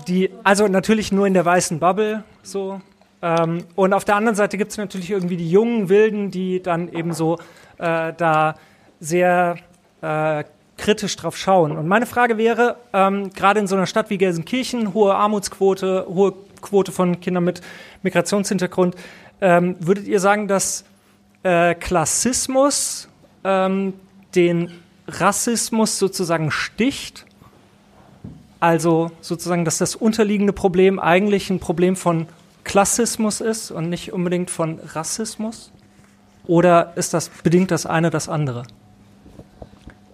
die, 0.07 0.29
also 0.43 0.67
natürlich 0.67 1.11
nur 1.11 1.27
in 1.27 1.33
der 1.33 1.45
weißen 1.45 1.79
Bubble 1.79 2.23
so. 2.43 2.81
Ähm, 3.21 3.63
und 3.75 3.93
auf 3.93 4.05
der 4.05 4.15
anderen 4.15 4.35
Seite 4.35 4.57
gibt 4.57 4.71
es 4.71 4.77
natürlich 4.77 5.09
irgendwie 5.11 5.37
die 5.37 5.49
jungen 5.49 5.89
Wilden, 5.89 6.31
die 6.31 6.61
dann 6.61 6.91
eben 6.91 7.13
so 7.13 7.37
äh, 7.77 8.13
da 8.15 8.55
sehr 8.99 9.57
äh, 10.01 10.43
kritisch 10.77 11.15
drauf 11.15 11.37
schauen. 11.37 11.75
Und 11.77 11.87
meine 11.87 12.05
Frage 12.05 12.37
wäre, 12.37 12.77
ähm, 12.93 13.31
gerade 13.33 13.59
in 13.59 13.67
so 13.67 13.75
einer 13.75 13.87
Stadt 13.87 14.09
wie 14.09 14.17
Gelsenkirchen, 14.17 14.93
hohe 14.93 15.15
Armutsquote, 15.15 16.05
hohe 16.07 16.33
Quote 16.61 16.91
von 16.91 17.19
Kindern 17.19 17.43
mit 17.43 17.61
Migrationshintergrund, 18.03 18.95
ähm, 19.41 19.75
würdet 19.79 20.07
ihr 20.07 20.19
sagen, 20.19 20.47
dass 20.47 20.85
äh, 21.43 21.75
Klassismus 21.75 23.07
ähm, 23.43 23.93
den 24.35 24.71
Rassismus 25.08 25.99
sozusagen 25.99 26.51
sticht? 26.51 27.26
Also 28.60 29.12
sozusagen, 29.22 29.66
dass 29.66 29.78
das 29.78 29.95
unterliegende 29.95 30.53
Problem 30.53 30.99
eigentlich 30.99 31.49
ein 31.49 31.60
Problem 31.60 31.95
von 31.95 32.28
Klassismus 32.64 33.41
ist 33.41 33.72
und 33.72 33.89
nicht 33.89 34.14
unbedingt 34.14 34.49
von 34.49 34.80
Rassismus? 34.80 35.72
Oder 36.47 36.93
ist 36.95 37.14
das 37.14 37.30
bedingt 37.30 37.72
das 37.72 37.86
eine 37.86 38.10
das 38.10 38.30
andere? 38.30 38.64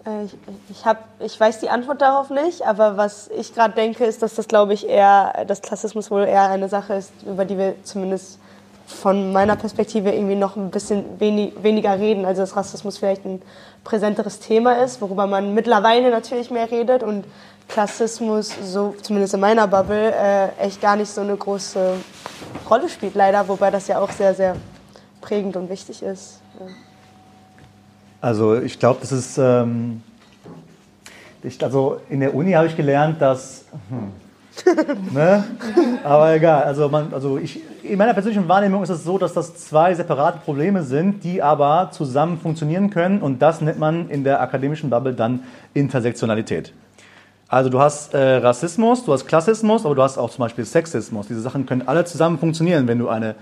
Äh, 0.06 0.24
ich, 0.24 0.34
ich, 0.70 0.84
hab, 0.84 1.04
ich 1.20 1.38
weiß 1.38 1.60
die 1.60 1.70
Antwort 1.70 2.00
darauf 2.00 2.30
nicht, 2.30 2.62
aber 2.62 2.96
was 2.96 3.28
ich 3.28 3.54
gerade 3.54 3.74
denke, 3.74 4.04
ist, 4.04 4.22
dass 4.22 4.34
das, 4.34 4.48
glaube 4.48 4.74
ich, 4.74 4.88
eher, 4.88 5.44
dass 5.46 5.62
Klassismus 5.62 6.10
wohl 6.10 6.24
eher 6.24 6.48
eine 6.48 6.68
Sache 6.68 6.94
ist, 6.94 7.12
über 7.26 7.44
die 7.44 7.58
wir 7.58 7.76
zumindest 7.84 8.38
von 8.92 9.32
meiner 9.32 9.56
Perspektive 9.56 10.10
irgendwie 10.10 10.34
noch 10.34 10.56
ein 10.56 10.70
bisschen 10.70 11.18
wenig, 11.18 11.54
weniger 11.62 11.98
reden. 11.98 12.24
Also 12.24 12.42
dass 12.42 12.56
Rassismus 12.56 12.98
vielleicht 12.98 13.24
ein 13.24 13.42
präsenteres 13.84 14.38
Thema 14.38 14.82
ist, 14.82 15.00
worüber 15.00 15.26
man 15.26 15.54
mittlerweile 15.54 16.10
natürlich 16.10 16.50
mehr 16.50 16.70
redet 16.70 17.02
und 17.02 17.24
Klassismus, 17.68 18.52
so 18.62 18.94
zumindest 19.02 19.34
in 19.34 19.40
meiner 19.40 19.66
Bubble, 19.66 20.12
äh, 20.12 20.48
echt 20.58 20.80
gar 20.80 20.96
nicht 20.96 21.10
so 21.10 21.20
eine 21.20 21.36
große 21.36 21.94
Rolle 22.68 22.88
spielt, 22.88 23.14
leider, 23.14 23.48
wobei 23.48 23.70
das 23.70 23.88
ja 23.88 23.98
auch 23.98 24.10
sehr, 24.10 24.34
sehr 24.34 24.56
prägend 25.20 25.56
und 25.56 25.70
wichtig 25.70 26.02
ist. 26.02 26.40
Ja. 26.60 26.66
Also 28.20 28.56
ich 28.56 28.78
glaube, 28.78 29.00
das 29.00 29.10
ist, 29.10 29.38
ähm, 29.38 30.02
ich, 31.42 31.62
also 31.62 32.00
in 32.08 32.20
der 32.20 32.34
Uni 32.34 32.52
habe 32.52 32.66
ich 32.66 32.76
gelernt, 32.76 33.20
dass, 33.20 33.64
hm, 33.88 34.12
ne? 35.12 35.44
aber 36.04 36.34
egal, 36.34 36.64
also, 36.64 36.88
man, 36.88 37.12
also 37.12 37.38
ich, 37.38 37.60
in 37.82 37.98
meiner 37.98 38.14
persönlichen 38.14 38.48
Wahrnehmung 38.48 38.82
ist 38.82 38.90
es 38.90 39.04
so, 39.04 39.18
dass 39.18 39.32
das 39.32 39.54
zwei 39.54 39.94
separate 39.94 40.38
Probleme 40.38 40.82
sind, 40.82 41.24
die 41.24 41.42
aber 41.42 41.90
zusammen 41.92 42.38
funktionieren 42.38 42.90
können 42.90 43.20
und 43.22 43.40
das 43.40 43.60
nennt 43.60 43.78
man 43.78 44.08
in 44.10 44.24
der 44.24 44.40
akademischen 44.40 44.90
Bubble 44.90 45.14
dann 45.14 45.44
Intersektionalität. 45.74 46.72
Also 47.48 47.68
du 47.68 47.80
hast 47.80 48.14
äh, 48.14 48.36
Rassismus, 48.36 49.04
du 49.04 49.12
hast 49.12 49.26
Klassismus, 49.26 49.84
aber 49.84 49.94
du 49.94 50.02
hast 50.02 50.16
auch 50.16 50.30
zum 50.30 50.40
Beispiel 50.40 50.64
Sexismus. 50.64 51.28
Diese 51.28 51.42
Sachen 51.42 51.66
können 51.66 51.86
alle 51.86 52.04
zusammen 52.04 52.38
funktionieren, 52.38 52.88
wenn 52.88 52.98
du 52.98 53.08
eine 53.08 53.34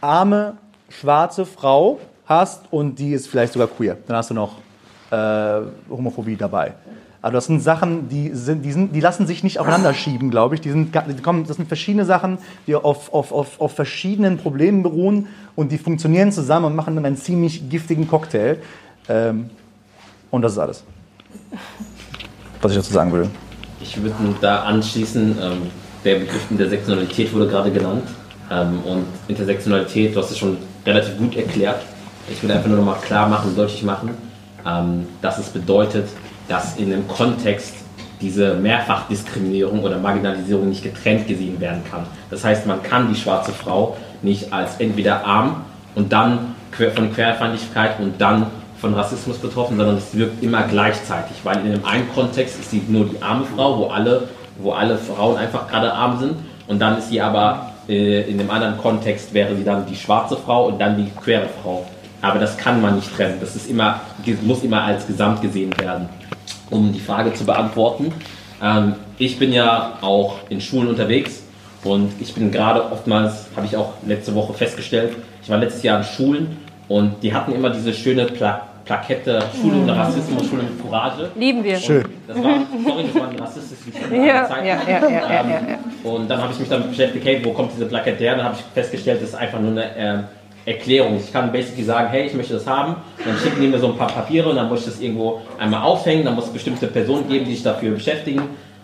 arme, 0.00 0.56
schwarze 0.88 1.44
Frau 1.44 2.00
hast 2.24 2.64
und 2.70 2.98
die 2.98 3.12
ist 3.12 3.28
vielleicht 3.28 3.52
sogar 3.52 3.68
queer. 3.68 3.98
Dann 4.06 4.16
hast 4.16 4.30
du 4.30 4.34
noch 4.34 4.56
äh, 5.10 5.60
Homophobie 5.90 6.36
dabei. 6.36 6.72
Also 7.20 7.34
das 7.34 7.46
sind 7.46 7.60
Sachen, 7.60 8.08
die, 8.08 8.30
sind, 8.32 8.64
die, 8.64 8.70
sind, 8.70 8.94
die 8.94 9.00
lassen 9.00 9.26
sich 9.26 9.42
nicht 9.42 9.58
aufeinander 9.58 9.92
schieben, 9.92 10.30
glaube 10.30 10.54
ich. 10.54 10.60
Die 10.60 10.70
sind, 10.70 10.94
die 10.94 11.22
kommen, 11.22 11.44
das 11.46 11.56
sind 11.56 11.66
verschiedene 11.66 12.04
Sachen, 12.04 12.38
die 12.66 12.76
auf, 12.76 13.12
auf, 13.12 13.32
auf, 13.32 13.60
auf 13.60 13.72
verschiedenen 13.72 14.38
Problemen 14.38 14.84
beruhen 14.84 15.26
und 15.56 15.72
die 15.72 15.78
funktionieren 15.78 16.30
zusammen 16.30 16.66
und 16.66 16.76
machen 16.76 16.94
dann 16.94 17.04
einen 17.04 17.16
ziemlich 17.16 17.68
giftigen 17.68 18.06
Cocktail. 18.06 18.58
Ähm, 19.08 19.50
und 20.30 20.42
das 20.42 20.52
ist 20.52 20.58
alles, 20.58 20.84
was 22.62 22.72
ich 22.72 22.78
dazu 22.78 22.92
sagen 22.92 23.12
will. 23.12 23.28
Ich 23.80 24.00
würde 24.00 24.14
da 24.40 24.62
anschließen, 24.62 25.38
ähm, 25.40 25.62
der 26.04 26.16
Begriff 26.16 26.50
Intersektionalität 26.50 27.32
wurde 27.34 27.48
gerade 27.48 27.72
genannt. 27.72 28.04
Ähm, 28.50 28.80
und 28.84 29.04
Intersektionalität, 29.26 30.14
du 30.14 30.20
hast 30.20 30.30
es 30.30 30.38
schon 30.38 30.56
relativ 30.86 31.18
gut 31.18 31.36
erklärt, 31.36 31.82
ich 32.30 32.42
will 32.42 32.50
einfach 32.50 32.68
nur 32.68 32.78
noch 32.78 32.84
mal 32.84 33.00
klar 33.00 33.28
machen, 33.28 33.54
deutlich 33.56 33.82
machen, 33.82 34.10
ähm, 34.66 35.06
dass 35.20 35.38
es 35.38 35.48
bedeutet, 35.48 36.08
dass 36.48 36.76
in 36.76 36.92
einem 36.92 37.06
Kontext 37.06 37.74
diese 38.20 38.54
Mehrfachdiskriminierung 38.54 39.82
oder 39.82 39.98
Marginalisierung 39.98 40.68
nicht 40.68 40.82
getrennt 40.82 41.28
gesehen 41.28 41.60
werden 41.60 41.82
kann. 41.90 42.06
Das 42.30 42.44
heißt, 42.44 42.66
man 42.66 42.82
kann 42.82 43.12
die 43.12 43.18
schwarze 43.18 43.52
Frau 43.52 43.96
nicht 44.22 44.52
als 44.52 44.76
entweder 44.80 45.24
arm 45.24 45.64
und 45.94 46.12
dann 46.12 46.54
von 46.72 47.12
Querfeindlichkeit 47.12 48.00
und 48.00 48.20
dann 48.20 48.46
von 48.80 48.94
Rassismus 48.94 49.38
betroffen, 49.38 49.76
sondern 49.76 49.96
es 49.96 50.16
wirkt 50.16 50.42
immer 50.42 50.62
gleichzeitig, 50.62 51.36
weil 51.44 51.58
in 51.64 51.72
dem 51.72 51.84
einen 51.84 52.08
Kontext 52.12 52.58
ist 52.60 52.70
sie 52.70 52.82
nur 52.88 53.06
die 53.06 53.20
arme 53.20 53.44
Frau, 53.56 53.78
wo 53.78 53.86
alle, 53.86 54.28
wo 54.58 54.72
alle 54.72 54.96
Frauen 54.96 55.36
einfach 55.36 55.68
gerade 55.68 55.92
arm 55.92 56.20
sind 56.20 56.36
und 56.68 56.78
dann 56.78 56.98
ist 56.98 57.08
sie 57.08 57.20
aber 57.20 57.72
äh, 57.88 58.30
in 58.30 58.38
dem 58.38 58.50
anderen 58.50 58.78
Kontext 58.78 59.34
wäre 59.34 59.56
sie 59.56 59.64
dann 59.64 59.86
die 59.86 59.96
schwarze 59.96 60.36
Frau 60.36 60.68
und 60.68 60.78
dann 60.80 60.96
die 60.96 61.10
queere 61.10 61.48
Frau. 61.62 61.86
Aber 62.20 62.38
das 62.38 62.56
kann 62.56 62.80
man 62.80 62.96
nicht 62.96 63.14
trennen. 63.16 63.38
Das 63.40 63.56
ist 63.56 63.70
immer, 63.70 64.00
muss 64.42 64.62
immer 64.62 64.82
als 64.82 65.06
Gesamt 65.06 65.40
gesehen 65.40 65.72
werden. 65.78 66.08
Um 66.70 66.92
die 66.92 67.00
Frage 67.00 67.32
zu 67.34 67.44
beantworten, 67.44 68.12
ähm, 68.62 68.94
ich 69.18 69.38
bin 69.38 69.52
ja 69.52 69.98
auch 70.00 70.36
in 70.48 70.60
Schulen 70.60 70.88
unterwegs 70.88 71.42
und 71.84 72.12
ich 72.20 72.34
bin 72.34 72.50
gerade 72.50 72.90
oftmals, 72.92 73.46
habe 73.56 73.66
ich 73.66 73.76
auch 73.76 73.94
letzte 74.06 74.34
Woche 74.34 74.52
festgestellt, 74.54 75.16
ich 75.42 75.48
war 75.48 75.58
letztes 75.58 75.82
Jahr 75.82 75.98
in 75.98 76.04
Schulen 76.04 76.56
und 76.88 77.22
die 77.22 77.32
hatten 77.32 77.52
immer 77.52 77.70
diese 77.70 77.92
schöne 77.92 78.26
Pla 78.26 78.62
Plakette 78.88 79.42
Schule 79.60 79.82
ohne 79.82 79.94
Rassismus, 79.94 80.48
Schule 80.48 80.62
mit 80.62 80.82
Courage. 80.82 81.30
Lieben 81.36 81.62
wir. 81.62 81.76
Schön. 81.76 82.04
Das 82.26 82.42
war, 82.42 82.54
sorry, 82.86 83.04
das 83.04 83.14
war 83.20 83.28
ein 83.28 83.38
rassistisches 83.38 84.00
ja, 84.10 84.16
ja, 84.16 84.64
ja, 84.64 84.80
ja, 84.88 85.08
ja, 85.10 85.10
ja, 85.10 85.42
ja. 85.44 86.10
Und 86.10 86.30
dann 86.30 86.40
habe 86.40 86.54
ich 86.54 86.58
mich 86.58 86.70
damit 86.70 86.88
beschäftigt, 86.88 87.22
hey, 87.26 87.44
wo 87.44 87.52
kommt 87.52 87.72
diese 87.74 87.84
Plakette 87.84 88.24
her? 88.24 88.36
Dann 88.36 88.46
habe 88.46 88.54
ich 88.58 88.64
festgestellt, 88.72 89.20
das 89.20 89.28
ist 89.28 89.34
einfach 89.34 89.60
nur 89.60 89.72
eine 89.72 89.94
äh, 89.94 90.18
Erklärung. 90.68 91.16
Ich 91.16 91.32
kann 91.32 91.50
basically 91.50 91.84
sagen, 91.84 92.08
hey, 92.10 92.26
ich 92.26 92.34
möchte 92.34 92.54
das 92.54 92.66
haben, 92.66 92.96
dann 93.24 93.36
schicken 93.38 93.60
die 93.60 93.68
mir 93.68 93.78
so 93.78 93.88
ein 93.88 93.96
paar 93.96 94.08
Papiere 94.08 94.50
und 94.50 94.56
dann 94.56 94.68
muss 94.68 94.80
ich 94.80 94.86
das 94.86 95.00
irgendwo 95.00 95.40
einmal 95.58 95.82
aufhängen, 95.82 96.24
dann 96.24 96.34
muss 96.34 96.46
es 96.46 96.52
bestimmte 96.52 96.86
Personen 96.86 97.28
geben, 97.28 97.46
die 97.46 97.52
sich 97.52 97.62
dafür 97.62 97.92
beschäftigen 97.92 98.42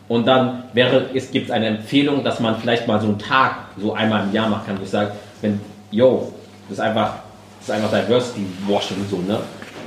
und 0.08 0.26
dann 0.26 0.64
wäre, 0.72 1.06
es 1.14 1.30
gibt 1.30 1.50
eine 1.50 1.66
Empfehlung, 1.66 2.24
dass 2.24 2.40
man 2.40 2.56
vielleicht 2.56 2.86
mal 2.86 3.00
so 3.00 3.06
einen 3.06 3.18
Tag 3.18 3.56
so 3.78 3.92
einmal 3.94 4.24
im 4.24 4.32
Jahr 4.32 4.48
machen 4.48 4.66
kann, 4.66 4.78
ich 4.82 4.90
sage, 4.90 5.12
wenn, 5.40 5.60
yo, 5.90 6.32
das 6.68 6.78
ist 6.78 6.84
einfach, 6.84 7.14
das 7.60 7.68
ist 7.68 7.74
einfach 7.74 7.90
Diversity 7.90 8.46
Washing 8.66 9.04
so, 9.10 9.18
ne? 9.18 9.38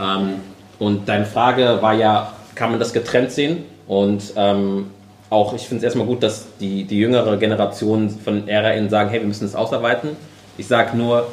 Ähm, 0.01 0.35
und 0.79 1.09
deine 1.09 1.25
Frage 1.25 1.79
war 1.81 1.93
ja, 1.93 2.33
kann 2.53 2.71
man 2.71 2.79
das 2.79 2.93
getrennt 2.93 3.31
sehen? 3.31 3.63
Und 3.87 4.33
ähm, 4.35 4.91
auch, 5.29 5.53
ich 5.53 5.63
finde 5.63 5.77
es 5.77 5.83
erstmal 5.83 6.05
gut, 6.05 6.21
dass 6.21 6.47
die, 6.59 6.83
die 6.83 6.99
jüngere 6.99 7.37
Generation 7.37 8.09
von 8.09 8.43
RAN 8.47 8.89
sagen, 8.89 9.09
hey, 9.09 9.19
wir 9.19 9.27
müssen 9.27 9.45
das 9.45 9.55
ausarbeiten. 9.55 10.09
Ich 10.57 10.67
sage 10.67 10.95
nur, 10.95 11.27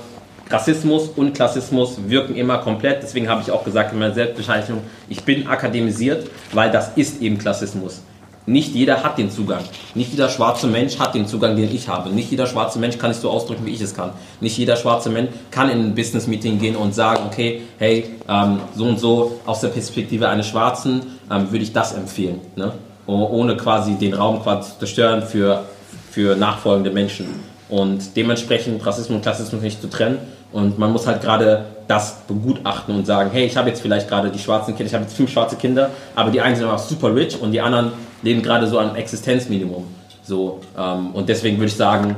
Rassismus 0.50 1.08
und 1.16 1.34
Klassismus 1.34 1.96
wirken 2.06 2.36
immer 2.36 2.58
komplett. 2.58 3.02
Deswegen 3.02 3.28
habe 3.28 3.42
ich 3.42 3.50
auch 3.50 3.64
gesagt 3.64 3.92
in 3.92 3.98
meiner 3.98 4.14
Selbstbezeichnung, 4.14 4.82
ich 5.08 5.22
bin 5.24 5.46
akademisiert, 5.46 6.28
weil 6.52 6.70
das 6.70 6.92
ist 6.96 7.22
eben 7.22 7.38
Klassismus. 7.38 8.02
Nicht 8.46 8.74
jeder 8.74 9.02
hat 9.02 9.16
den 9.16 9.30
Zugang. 9.30 9.64
Nicht 9.94 10.10
jeder 10.10 10.28
schwarze 10.28 10.66
Mensch 10.66 10.98
hat 10.98 11.14
den 11.14 11.26
Zugang, 11.26 11.56
den 11.56 11.74
ich 11.74 11.88
habe. 11.88 12.10
Nicht 12.10 12.30
jeder 12.30 12.46
schwarze 12.46 12.78
Mensch 12.78 12.98
kann 12.98 13.10
es 13.10 13.22
so 13.22 13.30
ausdrücken, 13.30 13.64
wie 13.64 13.70
ich 13.70 13.80
es 13.80 13.94
kann. 13.94 14.10
Nicht 14.40 14.58
jeder 14.58 14.76
schwarze 14.76 15.08
Mensch 15.08 15.30
kann 15.50 15.70
in 15.70 15.80
ein 15.80 15.94
Business-Meeting 15.94 16.58
gehen 16.58 16.76
und 16.76 16.94
sagen, 16.94 17.22
okay, 17.26 17.62
hey, 17.78 18.04
ähm, 18.28 18.60
so 18.76 18.84
und 18.84 19.00
so 19.00 19.40
aus 19.46 19.60
der 19.60 19.68
Perspektive 19.68 20.28
eines 20.28 20.46
Schwarzen 20.48 21.00
ähm, 21.30 21.50
würde 21.50 21.64
ich 21.64 21.72
das 21.72 21.94
empfehlen. 21.94 22.40
Ne? 22.54 22.72
Ohne 23.06 23.56
quasi 23.56 23.94
den 23.94 24.12
Raum 24.12 24.42
quasi 24.42 24.72
zu 24.72 24.78
zerstören 24.78 25.22
für, 25.22 25.64
für 26.10 26.36
nachfolgende 26.36 26.90
Menschen. 26.90 27.26
Und 27.70 28.14
dementsprechend 28.14 28.84
Rassismus 28.84 29.16
und 29.16 29.22
Klassismus 29.22 29.62
nicht 29.62 29.80
zu 29.80 29.88
trennen. 29.88 30.18
Und 30.54 30.78
man 30.78 30.92
muss 30.92 31.04
halt 31.04 31.20
gerade 31.20 31.64
das 31.88 32.20
begutachten 32.28 32.94
und 32.94 33.06
sagen, 33.06 33.30
hey, 33.32 33.44
ich 33.44 33.56
habe 33.56 33.68
jetzt 33.68 33.82
vielleicht 33.82 34.08
gerade 34.08 34.30
die 34.30 34.38
schwarzen 34.38 34.76
Kinder, 34.76 34.86
ich 34.86 34.94
habe 34.94 35.02
jetzt 35.02 35.16
fünf 35.16 35.32
schwarze 35.32 35.56
Kinder, 35.56 35.90
aber 36.14 36.30
die 36.30 36.40
einen 36.40 36.54
sind 36.54 36.64
einfach 36.64 36.78
super 36.78 37.12
rich 37.12 37.42
und 37.42 37.50
die 37.50 37.60
anderen 37.60 37.90
leben 38.22 38.40
gerade 38.40 38.68
so 38.68 38.78
am 38.78 38.94
Existenzminimum. 38.94 39.84
So, 40.22 40.60
ähm, 40.78 41.10
und 41.12 41.28
deswegen 41.28 41.56
würde 41.58 41.66
ich 41.66 41.76
sagen, 41.76 42.14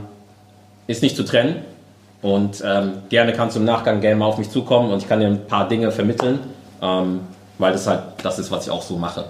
ist 0.86 1.02
nicht 1.02 1.16
zu 1.16 1.24
trennen. 1.24 1.62
Und 2.20 2.62
ähm, 2.62 2.92
gerne 3.08 3.32
kannst 3.32 3.56
du 3.56 3.60
im 3.60 3.66
Nachgang 3.66 4.02
gerne 4.02 4.16
mal 4.16 4.26
auf 4.26 4.36
mich 4.36 4.50
zukommen 4.50 4.90
und 4.90 4.98
ich 4.98 5.08
kann 5.08 5.20
dir 5.20 5.28
ein 5.28 5.46
paar 5.46 5.66
Dinge 5.66 5.90
vermitteln, 5.90 6.40
ähm, 6.82 7.20
weil 7.56 7.72
das 7.72 7.86
halt 7.86 8.02
das 8.22 8.38
ist, 8.38 8.50
was 8.50 8.66
ich 8.66 8.70
auch 8.70 8.82
so 8.82 8.98
mache. 8.98 9.24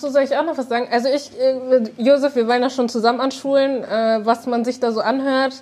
Achso, 0.00 0.08
soll 0.08 0.22
ich 0.22 0.34
auch 0.34 0.46
noch 0.46 0.56
was 0.56 0.66
sagen? 0.66 0.88
Also 0.90 1.10
ich, 1.10 1.38
äh, 1.38 1.82
Josef, 1.98 2.34
wir 2.34 2.48
wollen 2.48 2.62
ja 2.62 2.70
schon 2.70 2.88
zusammen 2.88 3.20
an 3.20 3.30
Schulen, 3.32 3.84
äh, 3.84 4.20
was 4.24 4.46
man 4.46 4.64
sich 4.64 4.80
da 4.80 4.92
so 4.92 5.00
anhört. 5.00 5.52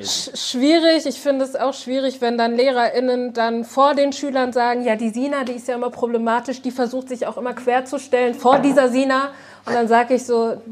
Sch 0.00 0.30
schwierig, 0.34 1.04
ich 1.04 1.20
finde 1.20 1.44
es 1.44 1.54
auch 1.54 1.74
schwierig, 1.74 2.22
wenn 2.22 2.38
dann 2.38 2.56
LehrerInnen 2.56 3.34
dann 3.34 3.66
vor 3.66 3.94
den 3.94 4.14
Schülern 4.14 4.54
sagen, 4.54 4.82
ja, 4.82 4.96
die 4.96 5.10
Sina, 5.10 5.44
die 5.44 5.52
ist 5.52 5.68
ja 5.68 5.74
immer 5.74 5.90
problematisch, 5.90 6.62
die 6.62 6.70
versucht 6.70 7.10
sich 7.10 7.26
auch 7.26 7.36
immer 7.36 7.52
querzustellen 7.52 8.32
vor 8.32 8.60
dieser 8.60 8.88
Sina. 8.88 9.28
Und 9.66 9.74
dann 9.74 9.88
sage 9.88 10.14
ich 10.14 10.24
so, 10.24 10.62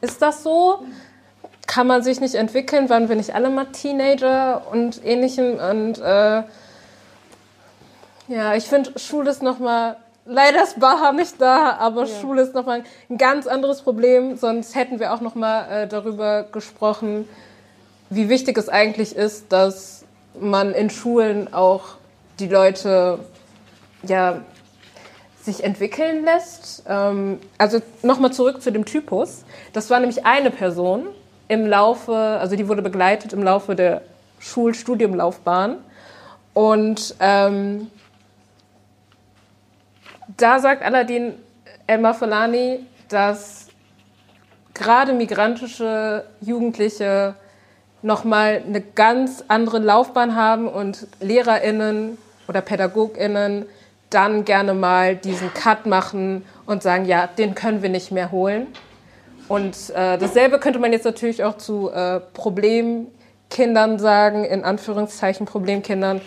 ist 0.00 0.22
das 0.22 0.42
so? 0.42 0.78
Kann 1.66 1.86
man 1.86 2.02
sich 2.02 2.22
nicht 2.22 2.36
entwickeln? 2.36 2.88
Waren 2.88 3.10
wir 3.10 3.16
nicht 3.16 3.34
alle 3.34 3.50
mal 3.50 3.66
Teenager 3.66 4.62
und 4.72 5.04
ähnlichem? 5.04 5.58
Und 5.58 5.98
äh, 5.98 6.42
ja, 8.28 8.54
ich 8.54 8.64
finde, 8.64 8.98
Schule 8.98 9.30
ist 9.30 9.42
nochmal 9.42 9.96
Leider 10.26 10.62
ist 10.62 10.80
Baha 10.80 11.12
nicht 11.12 11.38
da, 11.40 11.76
aber 11.78 12.06
ja. 12.06 12.20
Schule 12.20 12.42
ist 12.42 12.54
nochmal 12.54 12.82
ein 13.10 13.18
ganz 13.18 13.46
anderes 13.46 13.82
Problem. 13.82 14.36
Sonst 14.36 14.74
hätten 14.74 14.98
wir 14.98 15.12
auch 15.12 15.20
nochmal 15.20 15.70
äh, 15.70 15.86
darüber 15.86 16.44
gesprochen, 16.44 17.28
wie 18.08 18.28
wichtig 18.28 18.56
es 18.56 18.68
eigentlich 18.68 19.14
ist, 19.14 19.52
dass 19.52 20.04
man 20.38 20.72
in 20.72 20.88
Schulen 20.88 21.52
auch 21.52 21.96
die 22.38 22.48
Leute 22.48 23.18
ja, 24.02 24.40
sich 25.42 25.62
entwickeln 25.62 26.24
lässt. 26.24 26.84
Ähm, 26.88 27.38
also 27.58 27.80
nochmal 28.02 28.32
zurück 28.32 28.62
zu 28.62 28.72
dem 28.72 28.86
Typus. 28.86 29.44
Das 29.74 29.90
war 29.90 30.00
nämlich 30.00 30.24
eine 30.24 30.50
Person 30.50 31.06
im 31.48 31.66
Laufe, 31.66 32.16
also 32.16 32.56
die 32.56 32.68
wurde 32.68 32.80
begleitet 32.80 33.34
im 33.34 33.42
Laufe 33.42 33.74
der 33.74 34.00
Schulstudiumlaufbahn. 34.38 35.76
Und 36.54 37.16
ähm, 37.20 37.90
da 40.36 40.58
sagt 40.58 40.82
Aladdin 40.82 41.34
Elmar 41.86 42.14
Folani, 42.14 42.80
dass 43.08 43.68
gerade 44.72 45.12
migrantische 45.12 46.24
Jugendliche 46.40 47.34
nochmal 48.02 48.62
eine 48.66 48.80
ganz 48.80 49.44
andere 49.48 49.78
Laufbahn 49.78 50.34
haben 50.34 50.68
und 50.68 51.06
LehrerInnen 51.20 52.18
oder 52.48 52.60
PädagogInnen 52.60 53.66
dann 54.10 54.44
gerne 54.44 54.74
mal 54.74 55.16
diesen 55.16 55.52
Cut 55.54 55.86
machen 55.86 56.44
und 56.66 56.82
sagen, 56.82 57.06
ja, 57.06 57.26
den 57.26 57.54
können 57.54 57.82
wir 57.82 57.88
nicht 57.88 58.12
mehr 58.12 58.30
holen. 58.30 58.66
Und 59.48 59.90
äh, 59.90 60.18
dasselbe 60.18 60.58
könnte 60.58 60.78
man 60.78 60.92
jetzt 60.92 61.04
natürlich 61.04 61.42
auch 61.44 61.56
zu 61.56 61.90
äh, 61.90 62.20
Problemkindern 62.20 63.98
sagen, 63.98 64.44
in 64.44 64.64
Anführungszeichen 64.64 65.46
Problemkindern, 65.46 66.20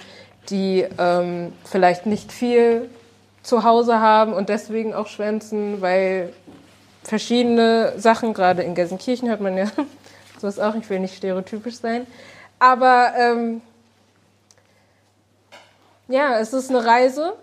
die 0.50 0.86
ähm, 0.98 1.54
vielleicht 1.64 2.06
nicht 2.06 2.32
viel 2.32 2.90
zu 3.48 3.64
Hause 3.64 4.02
haben 4.02 4.34
und 4.34 4.50
deswegen 4.50 4.94
auch 4.94 5.08
schwänzen, 5.08 5.82
weil 5.82 6.34
verschiedene 7.04 7.94
Sachen, 7.96 8.34
gerade 8.34 8.62
in 8.62 8.76
Gelsenkirchen 8.76 9.30
hört 9.30 9.40
man 9.40 9.56
ja 9.58 9.68
so 10.38 10.48
ist 10.48 10.60
auch, 10.60 10.76
ich 10.76 10.90
will 10.90 11.00
nicht 11.00 11.16
stereotypisch 11.16 11.78
sein. 11.78 12.06
Aber 12.60 13.14
ähm, 13.18 13.62
ja, 16.10 16.40
es 16.40 16.52
ist 16.52 16.70
eine 16.70 16.86
Reise. 16.86 17.34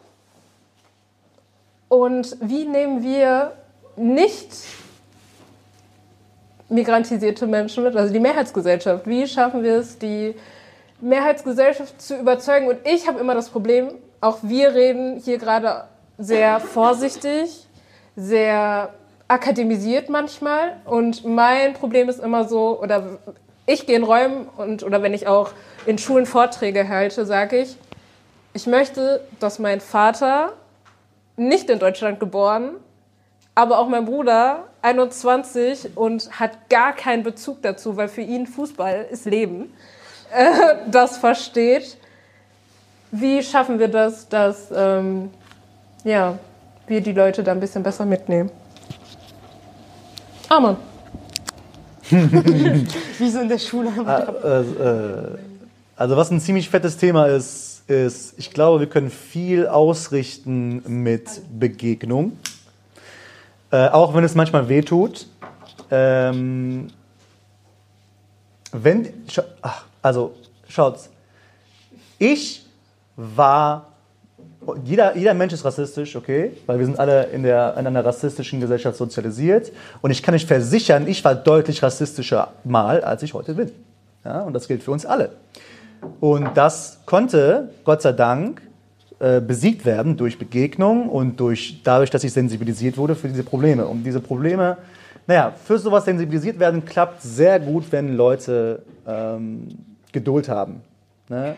Und 1.89 2.37
wie 2.41 2.67
nehmen 2.67 3.03
wir 3.03 3.53
nicht 3.97 4.51
migrantisierte 6.69 7.47
Menschen 7.47 7.83
mit, 7.83 7.97
also 7.97 8.13
die 8.13 8.21
Mehrheitsgesellschaft? 8.21 9.07
Wie 9.07 9.27
schaffen 9.27 9.63
wir 9.63 9.77
es, 9.77 9.99
die 9.99 10.35
Mehrheitsgesellschaft 11.01 11.99
zu 12.03 12.19
überzeugen? 12.19 12.69
Und 12.69 12.79
ich 12.85 13.09
habe 13.09 13.21
immer 13.21 13.35
das 13.35 13.49
Problem, 13.49 13.95
auch 14.21 14.39
wir 14.43 14.75
reden 14.75 15.19
hier 15.19 15.39
gerade 15.39 15.85
sehr 16.19 16.61
vorsichtig, 16.61 17.67
sehr 18.17 18.95
akademisiert 19.29 20.09
manchmal. 20.09 20.77
Und 20.85 21.25
mein 21.25 21.75
Problem 21.75 22.09
ist 22.09 22.21
immer 22.21 22.47
so, 22.47 22.81
oder 22.81 23.19
ich 23.67 23.87
gehe 23.87 23.97
in 23.97 24.05
Räumen 24.05 24.49
und 24.57 24.83
oder 24.83 25.03
wenn 25.03 25.15
ich 25.15 25.27
auch 25.27 25.51
in 25.87 25.99
Schulen 25.99 26.27
Vorträge 26.27 26.89
halte, 26.89 27.25
sage 27.27 27.59
ich, 27.61 27.77
ich 28.53 28.67
möchte, 28.67 29.23
dass 29.41 29.59
mein 29.59 29.81
Vater 29.81 30.53
nicht 31.37 31.69
in 31.71 31.79
Deutschland 31.79 32.21
geboren, 32.21 32.77
aber 33.55 33.79
auch 33.79 33.89
mein 33.89 34.05
Bruder 34.05 34.65
21 34.83 35.97
und 35.97 36.39
hat 36.39 36.69
gar 36.69 36.93
keinen 36.93 37.23
Bezug 37.23 37.63
dazu, 37.63 37.97
weil 37.97 38.09
für 38.09 38.21
ihn 38.21 38.47
Fußball 38.47 39.07
ist 39.11 39.25
Leben, 39.25 39.73
äh, 40.33 40.77
das 40.91 41.17
versteht. 41.17 41.97
Wie 43.11 43.43
schaffen 43.43 43.79
wir 43.79 43.89
das, 43.89 44.29
dass 44.29 44.71
ähm, 44.75 45.31
ja, 46.05 46.39
wir 46.87 47.01
die 47.01 47.13
Leute 47.13 47.43
da 47.43 47.53
ein 47.53 47.61
bisschen 47.61 47.83
besser 47.83 48.05
mitnehmen? 48.05 48.51
Amen. 50.49 50.77
Wie 52.11 53.31
so 53.31 53.41
in 53.41 53.49
der 53.49 53.59
Schule. 53.59 53.91
Ah, 54.05 54.33
äh, 54.45 54.61
äh, 54.61 55.39
also 55.97 56.17
was 56.17 56.31
ein 56.31 56.41
ziemlich 56.41 56.69
fettes 56.69 56.97
Thema 56.99 57.27
ist, 57.27 57.83
ist, 57.89 58.39
ich 58.39 58.51
glaube, 58.51 58.81
wir 58.81 58.89
können 58.89 59.11
viel 59.11 59.67
ausrichten 59.67 60.83
mit 60.87 61.41
Begegnung. 61.59 62.39
Äh, 63.71 63.89
auch 63.89 64.15
wenn 64.15 64.25
es 64.25 64.35
manchmal 64.35 64.69
wehtut. 64.69 65.27
Ähm, 65.91 66.89
wenn, 68.73 69.13
ach, 69.63 69.85
also 70.03 70.35
schaut's, 70.69 71.09
ich 72.19 72.67
war 73.17 73.94
jeder, 74.85 75.17
jeder 75.17 75.35
Mensch 75.35 75.53
ist 75.53 75.65
rassistisch, 75.65 76.17
okay? 76.17 76.53
Weil 76.67 76.79
wir 76.79 76.87
sind 76.87 76.99
alle 76.99 77.25
in, 77.25 77.43
der, 77.43 77.77
in 77.79 77.87
einer 77.87 78.05
rassistischen 78.05 78.61
Gesellschaft 78.61 78.97
sozialisiert. 78.97 79.73
Und 80.03 80.11
ich 80.11 80.23
kann 80.23 80.35
euch 80.35 80.47
versichern, 80.47 81.07
ich 81.07 81.25
war 81.25 81.35
deutlich 81.35 81.83
rassistischer 81.83 82.53
mal, 82.65 83.03
als 83.03 83.23
ich 83.23 83.35
heute 83.35 83.55
bin. 83.55 83.71
Ja? 84.25 84.43
Und 84.43 84.53
das 84.53 84.69
gilt 84.69 84.83
für 84.83 84.91
uns 84.91 85.07
alle. 85.07 85.31
Und 86.21 86.51
das 86.55 87.01
konnte, 87.07 87.71
Gott 87.85 88.03
sei 88.03 88.13
Dank, 88.13 88.63
äh, 89.21 89.41
besiegt 89.41 89.85
werden 89.85 90.17
durch 90.17 90.39
Begegnung 90.39 91.09
und 91.09 91.39
durch, 91.41 91.81
dadurch, 91.85 92.11
dass 92.11 92.25
ich 92.25 92.33
sensibilisiert 92.33 92.97
wurde 92.97 93.15
für 93.15 93.29
diese 93.29 93.45
Probleme. 93.45 93.87
Und 93.87 94.03
diese 94.03 94.21
Probleme, 94.21 94.77
naja, 95.27 95.53
für 95.65 95.79
sowas 95.79 96.05
sensibilisiert 96.05 96.59
werden 96.59 96.85
klappt 96.85 97.23
sehr 97.23 97.59
gut, 97.61 97.85
wenn 97.91 98.17
Leute 98.17 98.83
ähm, 99.07 99.69
Geduld 100.13 100.49
haben. 100.49 100.83
Ne? 101.29 101.57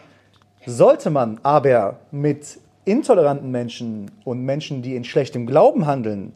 Sollte 0.66 1.10
man 1.10 1.38
aber 1.42 1.96
mit 2.10 2.58
intoleranten 2.86 3.50
Menschen 3.50 4.10
und 4.24 4.42
Menschen, 4.42 4.80
die 4.80 4.96
in 4.96 5.04
schlechtem 5.04 5.46
Glauben 5.46 5.86
handeln, 5.86 6.32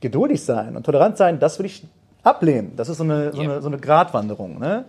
geduldig 0.00 0.42
sein 0.42 0.76
und 0.76 0.84
tolerant 0.84 1.16
sein, 1.16 1.38
das 1.38 1.58
würde 1.58 1.68
ich 1.68 1.86
ablehnen. 2.22 2.72
Das 2.76 2.88
ist 2.88 2.98
so 2.98 3.04
eine, 3.04 3.32
so 3.32 3.40
eine, 3.40 3.62
so 3.62 3.68
eine 3.68 3.78
Gratwanderung. 3.78 4.58
Ne? 4.58 4.84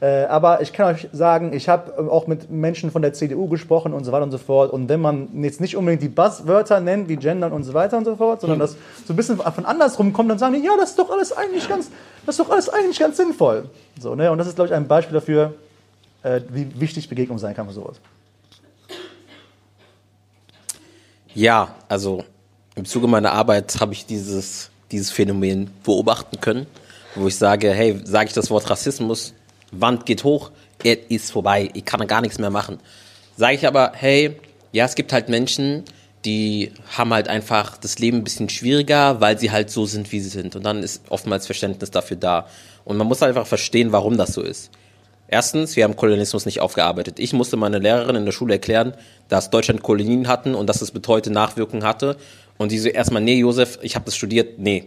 Äh, 0.00 0.24
aber 0.24 0.60
ich 0.60 0.72
kann 0.72 0.94
euch 0.94 1.08
sagen, 1.12 1.52
ich 1.54 1.68
habe 1.68 2.10
auch 2.10 2.26
mit 2.26 2.50
Menschen 2.50 2.90
von 2.90 3.00
der 3.00 3.14
CDU 3.14 3.48
gesprochen 3.48 3.94
und 3.94 4.04
so 4.04 4.12
weiter 4.12 4.24
und 4.24 4.30
so 4.30 4.38
fort. 4.38 4.72
Und 4.72 4.88
wenn 4.88 5.00
man 5.00 5.28
jetzt 5.42 5.60
nicht 5.60 5.76
unbedingt 5.76 6.02
die 6.02 6.08
Buzzwörter 6.08 6.80
nennt, 6.80 7.08
wie 7.08 7.16
Gendern 7.16 7.52
und 7.52 7.62
so 7.62 7.72
weiter 7.72 7.96
und 7.96 8.04
so 8.04 8.16
fort, 8.16 8.42
sondern 8.42 8.58
das 8.58 8.76
so 9.06 9.12
ein 9.12 9.16
bisschen 9.16 9.38
von 9.38 9.64
andersrum 9.64 10.12
kommt, 10.12 10.30
dann 10.30 10.38
sagen 10.38 10.54
die, 10.54 10.66
ja, 10.66 10.72
das 10.76 10.90
ist 10.90 10.98
doch 10.98 11.10
alles 11.10 11.34
eigentlich 11.34 11.66
ganz, 11.68 11.90
das 12.26 12.38
ist 12.38 12.44
doch 12.44 12.50
alles 12.50 12.68
eigentlich 12.68 12.98
ganz 12.98 13.16
sinnvoll. 13.16 13.70
So, 13.98 14.14
ne? 14.14 14.30
Und 14.30 14.38
das 14.38 14.48
ist, 14.48 14.56
glaube 14.56 14.68
ich, 14.68 14.74
ein 14.74 14.86
Beispiel 14.86 15.14
dafür, 15.14 15.54
äh, 16.22 16.40
wie 16.50 16.78
wichtig 16.78 17.08
Begegnung 17.08 17.38
sein 17.38 17.54
kann 17.54 17.66
für 17.66 17.72
sowas. 17.72 18.00
Ja, 21.36 21.74
also 21.90 22.24
im 22.76 22.86
Zuge 22.86 23.08
meiner 23.08 23.32
Arbeit 23.32 23.78
habe 23.78 23.92
ich 23.92 24.06
dieses, 24.06 24.70
dieses 24.90 25.10
Phänomen 25.10 25.70
beobachten 25.84 26.40
können, 26.40 26.66
wo 27.14 27.26
ich 27.28 27.36
sage, 27.36 27.70
hey, 27.74 28.00
sage 28.04 28.28
ich 28.28 28.32
das 28.32 28.48
Wort 28.48 28.70
Rassismus, 28.70 29.34
Wand 29.70 30.06
geht 30.06 30.24
hoch, 30.24 30.50
er 30.82 31.10
ist 31.10 31.30
vorbei, 31.30 31.68
ich 31.74 31.84
kann 31.84 32.06
gar 32.06 32.22
nichts 32.22 32.38
mehr 32.38 32.48
machen. 32.48 32.78
Sage 33.36 33.54
ich 33.54 33.66
aber, 33.66 33.92
hey, 33.94 34.40
ja, 34.72 34.86
es 34.86 34.94
gibt 34.94 35.12
halt 35.12 35.28
Menschen, 35.28 35.84
die 36.24 36.72
haben 36.96 37.12
halt 37.12 37.28
einfach 37.28 37.76
das 37.76 37.98
Leben 37.98 38.16
ein 38.16 38.24
bisschen 38.24 38.48
schwieriger, 38.48 39.20
weil 39.20 39.38
sie 39.38 39.50
halt 39.50 39.68
so 39.68 39.84
sind, 39.84 40.12
wie 40.12 40.20
sie 40.20 40.30
sind. 40.30 40.56
Und 40.56 40.62
dann 40.62 40.82
ist 40.82 41.02
oftmals 41.10 41.44
Verständnis 41.44 41.90
dafür 41.90 42.16
da. 42.16 42.46
Und 42.86 42.96
man 42.96 43.06
muss 43.06 43.20
halt 43.20 43.36
einfach 43.36 43.46
verstehen, 43.46 43.92
warum 43.92 44.16
das 44.16 44.32
so 44.32 44.40
ist. 44.40 44.70
Erstens, 45.28 45.74
wir 45.74 45.84
haben 45.84 45.96
Kolonialismus 45.96 46.46
nicht 46.46 46.60
aufgearbeitet. 46.60 47.18
Ich 47.18 47.32
musste 47.32 47.56
meiner 47.56 47.80
Lehrerin 47.80 48.16
in 48.16 48.24
der 48.24 48.32
Schule 48.32 48.54
erklären, 48.54 48.94
dass 49.28 49.50
Deutschland 49.50 49.82
Kolonien 49.82 50.28
hatten 50.28 50.54
und 50.54 50.68
dass 50.68 50.82
es 50.82 50.92
bis 50.92 51.02
heute 51.08 51.30
Nachwirkungen 51.30 51.84
hatte. 51.84 52.16
Und 52.58 52.70
die 52.70 52.78
so 52.78 52.88
erstmal, 52.88 53.22
nee, 53.22 53.38
Josef, 53.38 53.78
ich 53.82 53.96
habe 53.96 54.04
das 54.04 54.16
studiert. 54.16 54.58
Nee, 54.58 54.84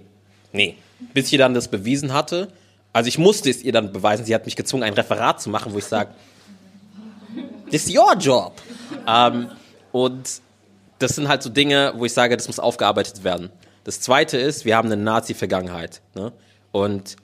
nee. 0.53 0.76
Bis 1.14 1.32
ich 1.32 1.38
dann 1.38 1.53
das 1.53 1.68
bewiesen 1.68 2.14
hatte. 2.14 2.48
Also 2.94 3.10
ich 3.10 3.18
musste 3.18 3.49
es 3.49 3.64
ihr 3.64 3.74
dann 3.74 3.91
beweisen. 3.91 4.26
Sie 4.26 4.34
hat 4.34 4.45
mich 4.45 4.56
gezwungen, 4.56 4.84
ein 4.84 4.94
Referat 4.94 5.41
zu 5.41 5.49
machen, 5.49 5.74
wo 5.74 5.78
ich 5.78 5.86
sage, 5.86 6.11
this 7.70 7.88
is 7.88 7.95
your 7.95 8.16
job. 8.16 8.53
Ähm, 9.07 9.49
und 9.91 10.41
das 10.99 11.16
sind 11.16 11.28
halt 11.28 11.44
so 11.44 11.49
Dinge, 11.49 11.94
wo 11.95 12.06
ich 12.06 12.14
sage, 12.14 12.36
das 12.36 12.48
muss 12.48 12.60
aufgearbeitet 12.60 13.24
werden. 13.24 13.49
Das 13.84 14.02
Zweite 14.02 14.38
ist, 14.38 14.66
wir 14.66 14.76
haben 14.76 14.91
eine 14.91 15.02
Nazi-Vergangenheit. 15.02 16.02
Ne? 16.16 16.32
Und 16.72 17.16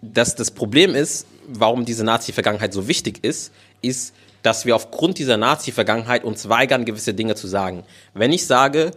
das, 0.00 0.34
das 0.34 0.50
Problem 0.50 0.94
ist, 0.94 1.26
warum 1.46 1.84
diese 1.84 2.04
Nazi-Vergangenheit 2.04 2.72
so 2.72 2.88
wichtig 2.88 3.24
ist, 3.24 3.52
ist, 3.80 4.14
dass 4.42 4.66
wir 4.66 4.74
aufgrund 4.76 5.18
dieser 5.18 5.36
Nazi-Vergangenheit 5.36 6.24
uns 6.24 6.48
weigern, 6.48 6.84
gewisse 6.84 7.14
Dinge 7.14 7.34
zu 7.34 7.46
sagen. 7.46 7.84
Wenn 8.14 8.32
ich 8.32 8.46
sage, 8.46 8.92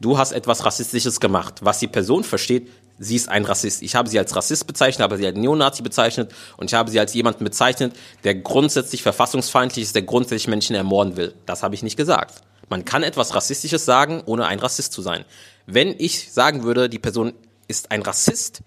du 0.00 0.18
hast 0.18 0.32
etwas 0.32 0.64
Rassistisches 0.64 1.20
gemacht. 1.20 1.60
Was 1.62 1.78
die 1.78 1.86
Person 1.86 2.24
versteht, 2.24 2.68
sie 2.98 3.16
ist 3.16 3.28
ein 3.28 3.44
Rassist. 3.44 3.82
Ich 3.82 3.94
habe 3.94 4.08
sie 4.08 4.18
als 4.18 4.34
Rassist 4.34 4.66
bezeichnet, 4.66 5.02
habe 5.02 5.16
sie 5.16 5.26
als 5.26 5.36
Neonazi 5.36 5.82
bezeichnet 5.82 6.32
und 6.56 6.70
ich 6.70 6.74
habe 6.74 6.90
sie 6.90 7.00
als 7.00 7.14
jemanden 7.14 7.44
bezeichnet, 7.44 7.94
der 8.24 8.34
grundsätzlich 8.34 9.02
verfassungsfeindlich 9.02 9.84
ist, 9.84 9.94
der 9.94 10.02
grundsätzlich 10.02 10.48
Menschen 10.48 10.74
ermorden 10.74 11.16
will. 11.16 11.34
Das 11.46 11.62
habe 11.62 11.74
ich 11.74 11.82
nicht 11.82 11.96
gesagt. 11.96 12.42
Man 12.68 12.84
kann 12.84 13.02
etwas 13.02 13.34
Rassistisches 13.34 13.84
sagen, 13.84 14.22
ohne 14.26 14.46
ein 14.46 14.58
Rassist 14.58 14.92
zu 14.92 15.00
sein. 15.00 15.24
Wenn 15.66 15.94
ich 15.98 16.32
sagen 16.32 16.64
würde, 16.64 16.88
die 16.88 16.98
Person 16.98 17.32
ist 17.66 17.90
ein 17.90 18.02
Rassist, 18.02 18.62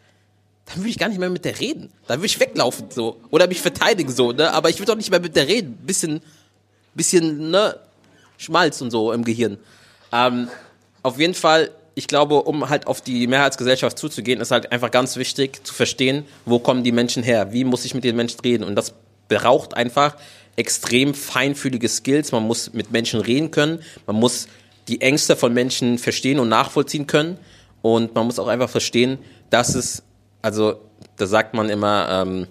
dann 0.71 0.83
würde 0.83 0.89
ich 0.89 0.97
gar 0.97 1.09
nicht 1.09 1.19
mehr 1.19 1.29
mit 1.29 1.45
der 1.45 1.59
reden. 1.59 1.91
Dann 2.07 2.19
würde 2.19 2.27
ich 2.27 2.39
weglaufen 2.39 2.87
so 2.89 3.19
oder 3.29 3.47
mich 3.47 3.61
verteidigen 3.61 4.11
so, 4.11 4.31
ne? 4.31 4.51
Aber 4.53 4.69
ich 4.69 4.79
würde 4.79 4.91
doch 4.91 4.97
nicht 4.97 5.11
mehr 5.11 5.19
mit 5.19 5.35
der 5.35 5.47
reden. 5.47 5.77
Bisschen, 5.85 6.21
bisschen, 6.93 7.51
ne? 7.51 7.77
Schmalz 8.37 8.81
und 8.81 8.91
so 8.91 9.11
im 9.11 9.23
Gehirn. 9.23 9.57
Ähm, 10.11 10.47
auf 11.03 11.19
jeden 11.19 11.33
Fall, 11.33 11.71
ich 11.95 12.07
glaube, 12.07 12.41
um 12.43 12.69
halt 12.69 12.87
auf 12.87 13.01
die 13.01 13.27
Mehrheitsgesellschaft 13.27 13.97
zuzugehen, 13.97 14.41
ist 14.41 14.51
halt 14.51 14.71
einfach 14.71 14.91
ganz 14.91 15.15
wichtig 15.17 15.63
zu 15.65 15.73
verstehen, 15.73 16.25
wo 16.45 16.59
kommen 16.59 16.83
die 16.83 16.91
Menschen 16.91 17.23
her, 17.23 17.53
wie 17.53 17.63
muss 17.63 17.85
ich 17.85 17.93
mit 17.93 18.03
den 18.03 18.15
Menschen 18.15 18.39
reden 18.41 18.63
und 18.63 18.75
das 18.75 18.93
braucht 19.27 19.75
einfach 19.75 20.17
extrem 20.55 21.13
feinfühlige 21.13 21.87
Skills. 21.87 22.31
Man 22.31 22.43
muss 22.43 22.73
mit 22.73 22.91
Menschen 22.91 23.21
reden 23.21 23.51
können, 23.51 23.79
man 24.05 24.15
muss 24.15 24.47
die 24.87 25.01
Ängste 25.01 25.35
von 25.35 25.53
Menschen 25.53 25.97
verstehen 25.97 26.39
und 26.39 26.49
nachvollziehen 26.49 27.07
können 27.07 27.37
und 27.81 28.13
man 28.15 28.25
muss 28.25 28.39
auch 28.39 28.47
einfach 28.47 28.69
verstehen, 28.69 29.19
dass 29.49 29.75
es, 29.75 30.03
also 30.41 30.79
da 31.17 31.25
sagt 31.27 31.53
man 31.53 31.69
immer, 31.69 32.07
ähm, 32.09 32.47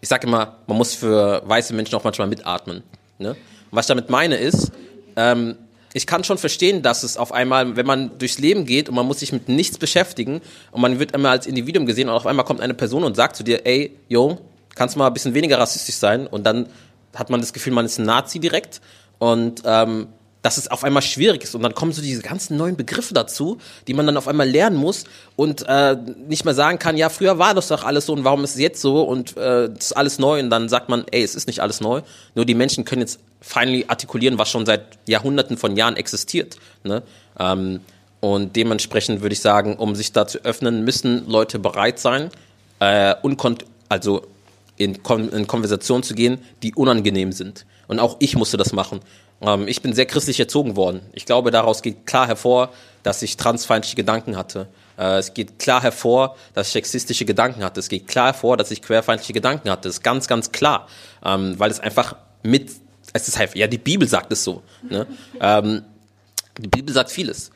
ich 0.00 0.08
sage 0.08 0.26
immer, 0.26 0.56
man 0.66 0.76
muss 0.76 0.94
für 0.94 1.42
weiße 1.44 1.74
Menschen 1.74 1.94
auch 1.94 2.04
manchmal 2.04 2.28
mitatmen. 2.28 2.82
Ne? 3.18 3.36
Was 3.70 3.86
ich 3.86 3.88
damit 3.88 4.10
meine 4.10 4.36
ist, 4.36 4.72
ähm, 5.16 5.56
ich 5.92 6.06
kann 6.06 6.22
schon 6.22 6.38
verstehen, 6.38 6.82
dass 6.82 7.02
es 7.02 7.16
auf 7.16 7.32
einmal, 7.32 7.76
wenn 7.76 7.86
man 7.86 8.16
durchs 8.18 8.38
Leben 8.38 8.64
geht 8.64 8.88
und 8.88 8.94
man 8.94 9.06
muss 9.06 9.20
sich 9.20 9.32
mit 9.32 9.48
nichts 9.48 9.76
beschäftigen 9.78 10.40
und 10.70 10.80
man 10.80 10.98
wird 11.00 11.12
immer 11.12 11.30
als 11.30 11.46
Individuum 11.46 11.86
gesehen 11.86 12.08
und 12.08 12.14
auf 12.14 12.26
einmal 12.26 12.44
kommt 12.44 12.60
eine 12.60 12.74
Person 12.74 13.02
und 13.02 13.16
sagt 13.16 13.36
zu 13.36 13.42
dir, 13.42 13.66
ey, 13.66 13.96
yo, 14.08 14.38
kannst 14.74 14.94
du 14.94 15.00
mal 15.00 15.08
ein 15.08 15.12
bisschen 15.12 15.34
weniger 15.34 15.58
rassistisch 15.58 15.96
sein 15.96 16.26
und 16.26 16.44
dann 16.44 16.68
hat 17.14 17.28
man 17.28 17.40
das 17.40 17.52
Gefühl, 17.52 17.72
man 17.72 17.86
ist 17.86 17.98
ein 17.98 18.06
Nazi 18.06 18.38
direkt 18.38 18.80
und 19.18 19.62
ähm, 19.64 20.06
dass 20.42 20.56
es 20.56 20.68
auf 20.68 20.84
einmal 20.84 21.02
schwierig 21.02 21.42
ist 21.42 21.54
und 21.54 21.62
dann 21.62 21.74
kommen 21.74 21.92
so 21.92 22.00
diese 22.00 22.22
ganzen 22.22 22.56
neuen 22.56 22.76
Begriffe 22.76 23.14
dazu, 23.14 23.58
die 23.86 23.94
man 23.94 24.06
dann 24.06 24.16
auf 24.16 24.28
einmal 24.28 24.48
lernen 24.48 24.76
muss 24.76 25.04
und 25.36 25.64
äh, 25.68 25.96
nicht 26.28 26.44
mehr 26.44 26.54
sagen 26.54 26.78
kann, 26.78 26.96
ja, 26.96 27.08
früher 27.08 27.38
war 27.38 27.54
das 27.54 27.68
doch 27.68 27.84
alles 27.84 28.06
so 28.06 28.12
und 28.12 28.24
warum 28.24 28.44
ist 28.44 28.54
es 28.54 28.60
jetzt 28.60 28.80
so 28.80 29.02
und 29.02 29.36
äh, 29.36 29.66
ist 29.72 29.96
alles 29.96 30.18
neu 30.18 30.40
und 30.40 30.50
dann 30.50 30.68
sagt 30.68 30.88
man, 30.88 31.04
ey, 31.10 31.22
es 31.22 31.34
ist 31.34 31.46
nicht 31.46 31.60
alles 31.60 31.80
neu, 31.80 32.02
nur 32.34 32.44
die 32.44 32.54
Menschen 32.54 32.84
können 32.84 33.02
jetzt 33.02 33.20
finally 33.40 33.84
artikulieren, 33.88 34.38
was 34.38 34.50
schon 34.50 34.66
seit 34.66 34.82
Jahrhunderten 35.06 35.56
von 35.56 35.76
Jahren 35.76 35.96
existiert. 35.96 36.56
Ne? 36.84 37.02
Ähm, 37.38 37.80
und 38.20 38.54
dementsprechend 38.54 39.22
würde 39.22 39.32
ich 39.32 39.40
sagen, 39.40 39.76
um 39.76 39.94
sich 39.94 40.12
da 40.12 40.26
zu 40.26 40.44
öffnen, 40.44 40.84
müssen 40.84 41.26
Leute 41.26 41.58
bereit 41.58 41.98
sein, 41.98 42.30
äh, 42.78 43.14
also 43.88 44.22
in, 44.76 45.02
Kon 45.02 45.28
in 45.30 45.46
Konversation 45.46 46.02
zu 46.02 46.14
gehen, 46.14 46.38
die 46.62 46.74
unangenehm 46.74 47.32
sind. 47.32 47.66
Und 47.88 47.98
auch 47.98 48.16
ich 48.18 48.36
musste 48.36 48.56
das 48.56 48.72
machen. 48.72 49.00
Ähm, 49.40 49.68
ich 49.68 49.82
bin 49.82 49.92
sehr 49.92 50.06
christlich 50.06 50.38
erzogen 50.40 50.76
worden. 50.76 51.00
Ich 51.12 51.26
glaube, 51.26 51.50
daraus 51.50 51.82
geht 51.82 52.06
klar 52.06 52.26
hervor, 52.26 52.70
dass 53.02 53.22
ich 53.22 53.36
transfeindliche 53.36 53.96
Gedanken 53.96 54.36
hatte. 54.36 54.68
Äh, 54.98 55.18
es 55.18 55.34
geht 55.34 55.58
klar 55.58 55.82
hervor, 55.82 56.36
dass 56.54 56.68
ich 56.68 56.72
sexistische 56.74 57.24
Gedanken 57.24 57.64
hatte. 57.64 57.80
Es 57.80 57.88
geht 57.88 58.08
klar 58.08 58.26
hervor, 58.26 58.56
dass 58.56 58.70
ich 58.70 58.82
querfeindliche 58.82 59.32
Gedanken 59.32 59.70
hatte. 59.70 59.88
Das 59.88 59.96
ist 59.96 60.02
ganz, 60.02 60.28
ganz 60.28 60.52
klar. 60.52 60.88
Ähm, 61.24 61.58
weil 61.58 61.70
es 61.70 61.80
einfach 61.80 62.16
mit, 62.42 62.70
es 63.12 63.28
ist 63.28 63.38
halt, 63.38 63.54
ja, 63.56 63.66
die 63.66 63.78
Bibel 63.78 64.06
sagt 64.06 64.32
es 64.32 64.44
so. 64.44 64.62
Ne? 64.88 65.06
ähm, 65.40 65.82
die 66.58 66.68
Bibel 66.68 66.94
sagt 66.94 67.10
vieles. 67.10 67.50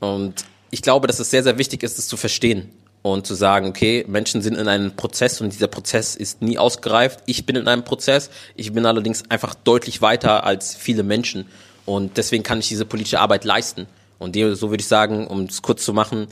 Und 0.00 0.44
ich 0.70 0.82
glaube, 0.82 1.06
dass 1.06 1.18
es 1.18 1.30
sehr, 1.30 1.42
sehr 1.42 1.58
wichtig 1.58 1.82
ist, 1.82 1.98
es 1.98 2.08
zu 2.08 2.16
verstehen 2.16 2.70
und 3.02 3.26
zu 3.26 3.34
sagen, 3.34 3.66
okay, 3.66 4.04
Menschen 4.06 4.42
sind 4.42 4.56
in 4.56 4.68
einem 4.68 4.94
Prozess 4.94 5.40
und 5.40 5.52
dieser 5.52 5.68
Prozess 5.68 6.16
ist 6.16 6.42
nie 6.42 6.58
ausgereift. 6.58 7.20
Ich 7.26 7.46
bin 7.46 7.56
in 7.56 7.66
einem 7.66 7.84
Prozess, 7.84 8.30
ich 8.56 8.72
bin 8.72 8.84
allerdings 8.84 9.22
einfach 9.30 9.54
deutlich 9.54 10.02
weiter 10.02 10.44
als 10.44 10.74
viele 10.74 11.02
Menschen 11.02 11.46
und 11.86 12.16
deswegen 12.16 12.42
kann 12.42 12.58
ich 12.58 12.68
diese 12.68 12.84
politische 12.84 13.20
Arbeit 13.20 13.44
leisten. 13.44 13.86
Und 14.18 14.36
so 14.36 14.70
würde 14.70 14.82
ich 14.82 14.88
sagen, 14.88 15.26
um 15.26 15.44
es 15.44 15.62
kurz 15.62 15.84
zu 15.84 15.94
machen, 15.94 16.26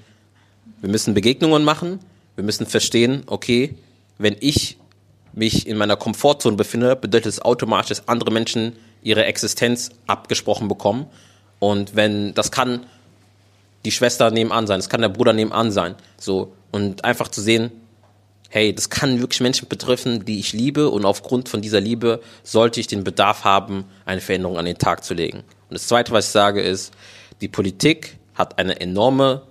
wir 0.81 0.91
müssen 0.91 1.15
Begegnungen 1.15 1.65
machen, 1.65 2.01
wir 2.37 2.45
müssen 2.45 2.67
verstehen, 2.67 3.23
okay, 3.27 3.75
wenn 4.19 4.37
ich 4.41 4.77
mich 5.33 5.67
in 5.67 5.79
meiner 5.79 5.97
Komfortzone 5.97 6.57
befinde, 6.57 6.97
bedeutet 6.97 7.33
es 7.33 7.41
automatisch, 7.41 7.89
dass 7.89 8.09
andere 8.09 8.31
Menschen 8.31 8.75
ihre 9.03 9.25
Existenz 9.25 9.91
abgesprochen 10.07 10.69
bekommen. 10.69 11.07
Und 11.61 11.97
wenn 11.97 12.35
das 12.35 12.51
kann 12.51 12.87
die 13.85 13.91
Schwester 13.93 14.31
nebenan 14.31 14.67
sein, 14.67 14.79
das 14.79 14.89
kann 14.89 15.01
der 15.01 15.09
Bruder 15.09 15.33
nebenan 15.33 15.71
sein. 15.71 15.95
So, 16.19 16.53
und 16.73 17.05
einfach 17.05 17.29
zu 17.29 17.41
sehen, 17.41 17.71
hey, 18.51 18.75
das 18.75 18.91
kann 18.91 19.21
wirklich 19.21 19.41
Menschen 19.41 19.69
betreffen, 19.69 20.25
die 20.25 20.41
ich 20.41 20.53
liebe 20.53 20.89
und 20.89 21.05
aufgrund 21.05 21.49
von 21.49 21.61
dieser 21.61 21.81
Liebe 21.81 22.21
sollte 22.43 22.81
ich 22.81 22.87
den 22.87 23.05
Bedarf 23.05 23.45
haben, 23.45 23.85
eine 24.05 24.21
Veränderung 24.21 24.59
an 24.59 24.65
den 24.65 24.79
Tag 24.79 25.05
zu 25.05 25.15
legen. 25.15 25.39
Und 25.39 25.75
das 25.75 25.87
Zweite, 25.87 26.13
was 26.13 26.27
ich 26.27 26.33
sage, 26.33 26.63
ist, 26.63 26.93
die 27.41 27.49
Politik 27.49 28.19
hat 28.35 28.59
eine 28.59 28.81
enorme, 28.81 29.43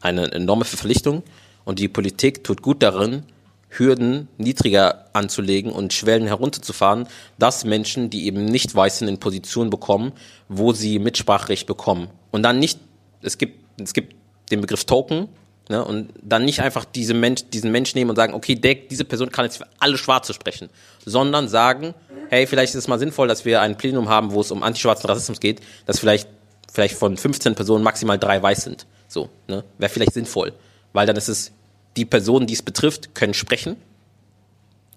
eine 0.00 0.30
enorme 0.32 0.64
Verpflichtung 0.64 1.22
und 1.64 1.78
die 1.80 1.88
Politik 1.88 2.44
tut 2.44 2.62
gut 2.62 2.82
darin, 2.82 3.24
Hürden 3.68 4.28
niedriger 4.38 5.06
anzulegen 5.12 5.72
und 5.72 5.92
Schwellen 5.92 6.26
herunterzufahren, 6.26 7.08
dass 7.38 7.64
Menschen, 7.64 8.10
die 8.10 8.26
eben 8.26 8.44
nicht 8.44 8.74
weiß 8.74 8.98
sind, 8.98 9.08
in 9.08 9.18
Positionen 9.18 9.70
bekommen, 9.70 10.12
wo 10.48 10.72
sie 10.72 10.98
Mitspracherecht 10.98 11.66
bekommen. 11.66 12.08
Und 12.30 12.42
dann 12.42 12.58
nicht, 12.58 12.78
es 13.22 13.38
gibt, 13.38 13.65
es 13.82 13.92
gibt 13.92 14.14
den 14.50 14.60
Begriff 14.60 14.84
Token, 14.84 15.28
Ne? 15.68 15.84
Und 15.84 16.12
dann 16.22 16.44
nicht 16.44 16.60
einfach 16.60 16.84
diese 16.84 17.14
Mensch, 17.14 17.44
diesen 17.52 17.72
Mensch 17.72 17.94
nehmen 17.94 18.10
und 18.10 18.16
sagen, 18.16 18.34
okay, 18.34 18.54
der, 18.54 18.76
diese 18.76 19.04
Person 19.04 19.30
kann 19.30 19.44
jetzt 19.44 19.58
für 19.58 19.66
alle 19.80 19.98
Schwarze 19.98 20.32
sprechen, 20.32 20.70
sondern 21.04 21.48
sagen, 21.48 21.94
hey, 22.30 22.46
vielleicht 22.46 22.74
ist 22.74 22.80
es 22.80 22.88
mal 22.88 22.98
sinnvoll, 22.98 23.26
dass 23.26 23.44
wir 23.44 23.60
ein 23.60 23.76
Plenum 23.76 24.08
haben, 24.08 24.32
wo 24.32 24.40
es 24.40 24.50
um 24.50 24.62
antischwarzen 24.62 25.08
Rassismus 25.08 25.40
geht, 25.40 25.60
dass 25.84 25.98
vielleicht, 25.98 26.28
vielleicht 26.72 26.96
von 26.96 27.16
15 27.16 27.56
Personen 27.56 27.82
maximal 27.82 28.18
drei 28.18 28.40
weiß 28.40 28.62
sind. 28.62 28.86
So, 29.08 29.28
ne? 29.48 29.64
Wäre 29.78 29.90
vielleicht 29.90 30.14
sinnvoll. 30.14 30.52
Weil 30.92 31.06
dann 31.06 31.16
ist 31.16 31.28
es, 31.28 31.52
die 31.96 32.04
Personen, 32.04 32.46
die 32.46 32.54
es 32.54 32.62
betrifft, 32.62 33.14
können 33.14 33.34
sprechen 33.34 33.76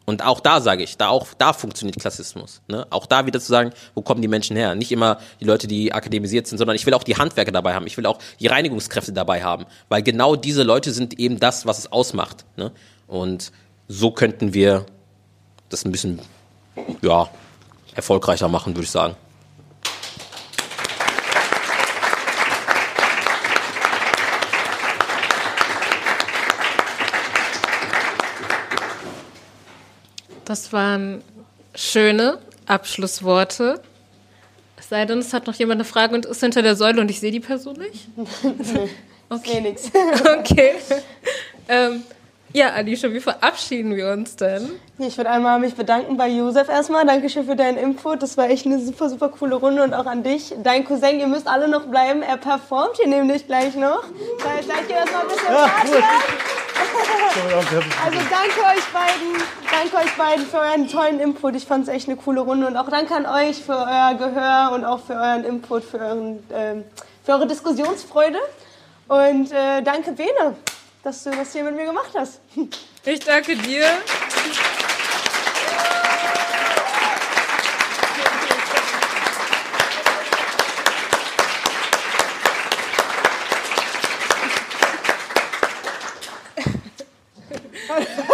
und 0.09 0.25
auch 0.25 0.39
da 0.39 0.59
sage 0.59 0.81
ich, 0.81 0.97
da 0.97 1.09
auch 1.09 1.27
da 1.37 1.53
funktioniert 1.53 1.99
Klassismus. 1.99 2.61
Ne? 2.67 2.87
Auch 2.89 3.05
da 3.05 3.27
wieder 3.27 3.39
zu 3.39 3.45
sagen, 3.45 3.69
wo 3.93 4.01
kommen 4.01 4.23
die 4.23 4.27
Menschen 4.27 4.57
her? 4.57 4.73
Nicht 4.73 4.91
immer 4.91 5.19
die 5.39 5.45
Leute, 5.45 5.67
die 5.67 5.93
akademisiert 5.93 6.47
sind, 6.47 6.57
sondern 6.57 6.75
ich 6.75 6.83
will 6.87 6.95
auch 6.95 7.03
die 7.03 7.15
Handwerker 7.15 7.51
dabei 7.51 7.75
haben. 7.75 7.85
Ich 7.85 7.95
will 7.95 8.07
auch 8.07 8.17
die 8.39 8.47
Reinigungskräfte 8.47 9.13
dabei 9.13 9.43
haben, 9.43 9.67
weil 9.87 10.01
genau 10.01 10.35
diese 10.35 10.63
Leute 10.63 10.93
sind 10.93 11.19
eben 11.19 11.39
das, 11.39 11.67
was 11.67 11.77
es 11.77 11.91
ausmacht. 11.91 12.43
Ne? 12.57 12.71
Und 13.05 13.51
so 13.87 14.09
könnten 14.09 14.55
wir 14.55 14.87
das 15.69 15.85
ein 15.85 15.91
bisschen 15.91 16.19
ja 17.03 17.29
erfolgreicher 17.93 18.47
machen, 18.47 18.75
würde 18.75 18.85
ich 18.85 18.91
sagen. 18.91 19.15
Das 30.49 30.73
waren 30.73 31.21
schöne 31.75 32.39
Abschlussworte. 32.65 33.79
Es 34.79 34.89
sei 34.89 35.05
denn, 35.05 35.19
es 35.19 35.31
hat 35.31 35.45
noch 35.45 35.53
jemand 35.53 35.77
eine 35.77 35.85
Frage 35.85 36.15
und 36.15 36.25
ist 36.25 36.39
hinter 36.39 36.63
der 36.63 36.75
Säule 36.75 37.01
und 37.01 37.11
ich 37.11 37.19
sehe 37.19 37.31
die 37.31 37.39
Person 37.39 37.77
nicht. 37.77 38.07
Okay. 39.31 39.61
Nee, 39.61 39.69
nix. 39.69 39.91
okay. 40.39 40.71
Ähm, 41.67 42.01
ja, 42.53 42.71
Alicia, 42.71 43.11
wie 43.11 43.19
verabschieden 43.19 43.95
wir 43.95 44.11
uns 44.11 44.35
denn? 44.35 44.69
Ich 44.97 45.17
würde 45.17 45.29
einmal 45.29 45.59
mich 45.59 45.75
bedanken 45.75 46.17
bei 46.17 46.27
Josef 46.27 46.67
erstmal. 46.67 47.05
Dankeschön 47.05 47.45
für 47.45 47.55
deinen 47.55 47.77
Input. 47.77 48.23
Das 48.23 48.37
war 48.37 48.49
echt 48.49 48.65
eine 48.65 48.79
super, 48.79 49.09
super 49.09 49.29
coole 49.29 49.55
Runde 49.55 49.83
und 49.83 49.93
auch 49.93 50.05
an 50.05 50.23
dich. 50.23 50.53
Dein 50.63 50.83
Cousin, 50.83 51.19
ihr 51.19 51.27
müsst 51.27 51.47
alle 51.47 51.67
noch 51.67 51.85
bleiben. 51.85 52.21
Er 52.21 52.37
performt 52.37 52.97
hier 52.97 53.07
nämlich 53.07 53.45
gleich 53.45 53.75
noch. 53.75 54.03
Seid 54.39 54.89
ihr 54.89 54.95
erstmal 54.95 55.21
ein 55.21 55.27
bisschen 55.27 55.53
ja, 55.53 55.71
cool. 55.85 56.03
Also 58.05 58.19
danke 58.29 58.59
euch 58.61 58.85
beiden, 58.93 59.43
danke 59.69 59.97
euch 59.97 60.17
beiden 60.17 60.45
für 60.45 60.57
euren 60.57 60.87
tollen 60.87 61.19
Input. 61.19 61.55
Ich 61.55 61.65
fand 61.65 61.87
es 61.87 61.93
echt 61.93 62.07
eine 62.07 62.17
coole 62.17 62.41
Runde 62.41 62.67
und 62.67 62.77
auch 62.77 62.89
danke 62.89 63.13
an 63.15 63.25
euch 63.25 63.57
für 63.57 63.75
euer 63.75 64.15
Gehör 64.17 64.71
und 64.73 64.85
auch 64.85 64.99
für 65.01 65.13
euren 65.13 65.43
Input, 65.43 65.83
für, 65.83 65.99
euren, 65.99 66.37
äh, 66.49 66.81
für 67.23 67.33
eure 67.33 67.47
Diskussionsfreude. 67.47 68.39
Und 69.07 69.51
äh, 69.51 69.81
danke 69.83 70.13
Bene, 70.13 70.55
dass 71.03 71.23
du 71.23 71.31
das 71.31 71.53
hier 71.53 71.63
mit 71.63 71.75
mir 71.75 71.85
gemacht 71.85 72.11
hast. 72.13 72.41
Ich 73.05 73.21
danke 73.21 73.55
dir. 73.55 73.85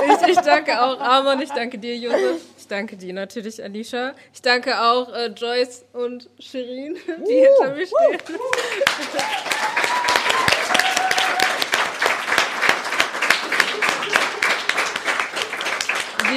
Ich, 0.07 0.27
ich, 0.29 0.39
danke 0.39 0.81
auch 0.81 0.99
Armand, 0.99 1.41
ich 1.43 1.51
danke 1.51 1.77
dir, 1.77 1.95
Josef. 1.95 2.41
Ich 2.57 2.67
danke 2.67 2.97
dir 2.97 3.13
natürlich, 3.13 3.63
Alicia. 3.63 4.15
Ich 4.33 4.41
danke 4.41 4.81
auch 4.81 5.13
äh, 5.13 5.27
Joyce 5.27 5.85
und 5.93 6.29
Shirin, 6.39 6.97
die 7.27 7.33
hinter 7.33 7.75
mir 7.75 7.85
stehen. 7.85 8.19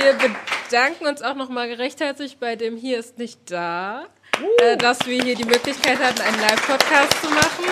Wir 0.02 0.16
bedanken 0.68 1.06
uns 1.06 1.22
auch 1.22 1.34
nochmal 1.34 1.72
recht 1.72 2.00
herzlich 2.00 2.38
bei 2.38 2.56
dem 2.56 2.76
Hier 2.76 2.98
ist 2.98 3.18
nicht 3.18 3.50
da, 3.50 4.06
äh, 4.62 4.76
dass 4.76 5.06
wir 5.06 5.22
hier 5.22 5.34
die 5.34 5.44
Möglichkeit 5.44 5.98
hatten, 5.98 6.20
einen 6.20 6.40
Live-Podcast 6.40 7.20
zu 7.20 7.28
machen. 7.30 7.64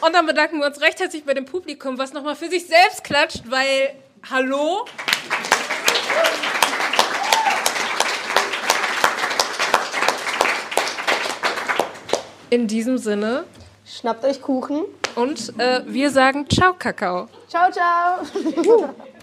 Und 0.00 0.14
dann 0.14 0.26
bedanken 0.26 0.58
wir 0.58 0.66
uns 0.66 0.80
recht 0.80 0.98
herzlich 0.98 1.24
bei 1.24 1.34
dem 1.34 1.44
Publikum, 1.44 1.98
was 1.98 2.12
nochmal 2.12 2.34
für 2.34 2.48
sich 2.48 2.66
selbst 2.66 3.04
klatscht, 3.04 3.42
weil, 3.50 3.94
hallo? 4.30 4.86
In 12.48 12.66
diesem 12.66 12.98
Sinne. 12.98 13.44
Schnappt 13.86 14.24
euch 14.24 14.40
Kuchen. 14.42 14.84
Und 15.14 15.58
äh, 15.58 15.82
wir 15.86 16.10
sagen 16.10 16.48
Ciao, 16.48 16.74
Kakao. 16.74 17.28
Ciao, 17.48 17.70
ciao. 17.70 18.24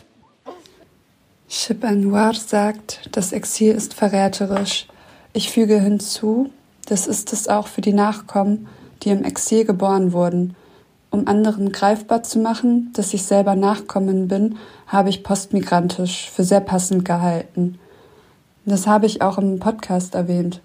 Chip 1.49 1.85
Anwar 1.85 2.33
sagt, 2.33 3.09
das 3.13 3.31
Exil 3.31 3.73
ist 3.73 3.93
verräterisch. 3.93 4.85
Ich 5.31 5.49
füge 5.49 5.79
hinzu, 5.79 6.49
das 6.87 7.07
ist 7.07 7.31
es 7.31 7.47
auch 7.47 7.67
für 7.67 7.79
die 7.79 7.93
Nachkommen, 7.93 8.67
die 9.03 9.11
im 9.11 9.23
Exil 9.23 9.63
geboren 9.63 10.11
wurden. 10.11 10.57
Um 11.09 11.25
anderen 11.25 11.71
greifbar 11.71 12.23
zu 12.23 12.39
machen, 12.39 12.91
dass 12.93 13.13
ich 13.13 13.23
selber 13.23 13.55
Nachkommen 13.55 14.27
bin, 14.27 14.57
habe 14.87 15.07
ich 15.07 15.23
postmigrantisch 15.23 16.29
für 16.29 16.43
sehr 16.43 16.59
passend 16.59 17.05
gehalten. 17.05 17.79
Das 18.65 18.85
habe 18.85 19.05
ich 19.05 19.21
auch 19.21 19.37
im 19.37 19.59
Podcast 19.59 20.15
erwähnt. 20.15 20.59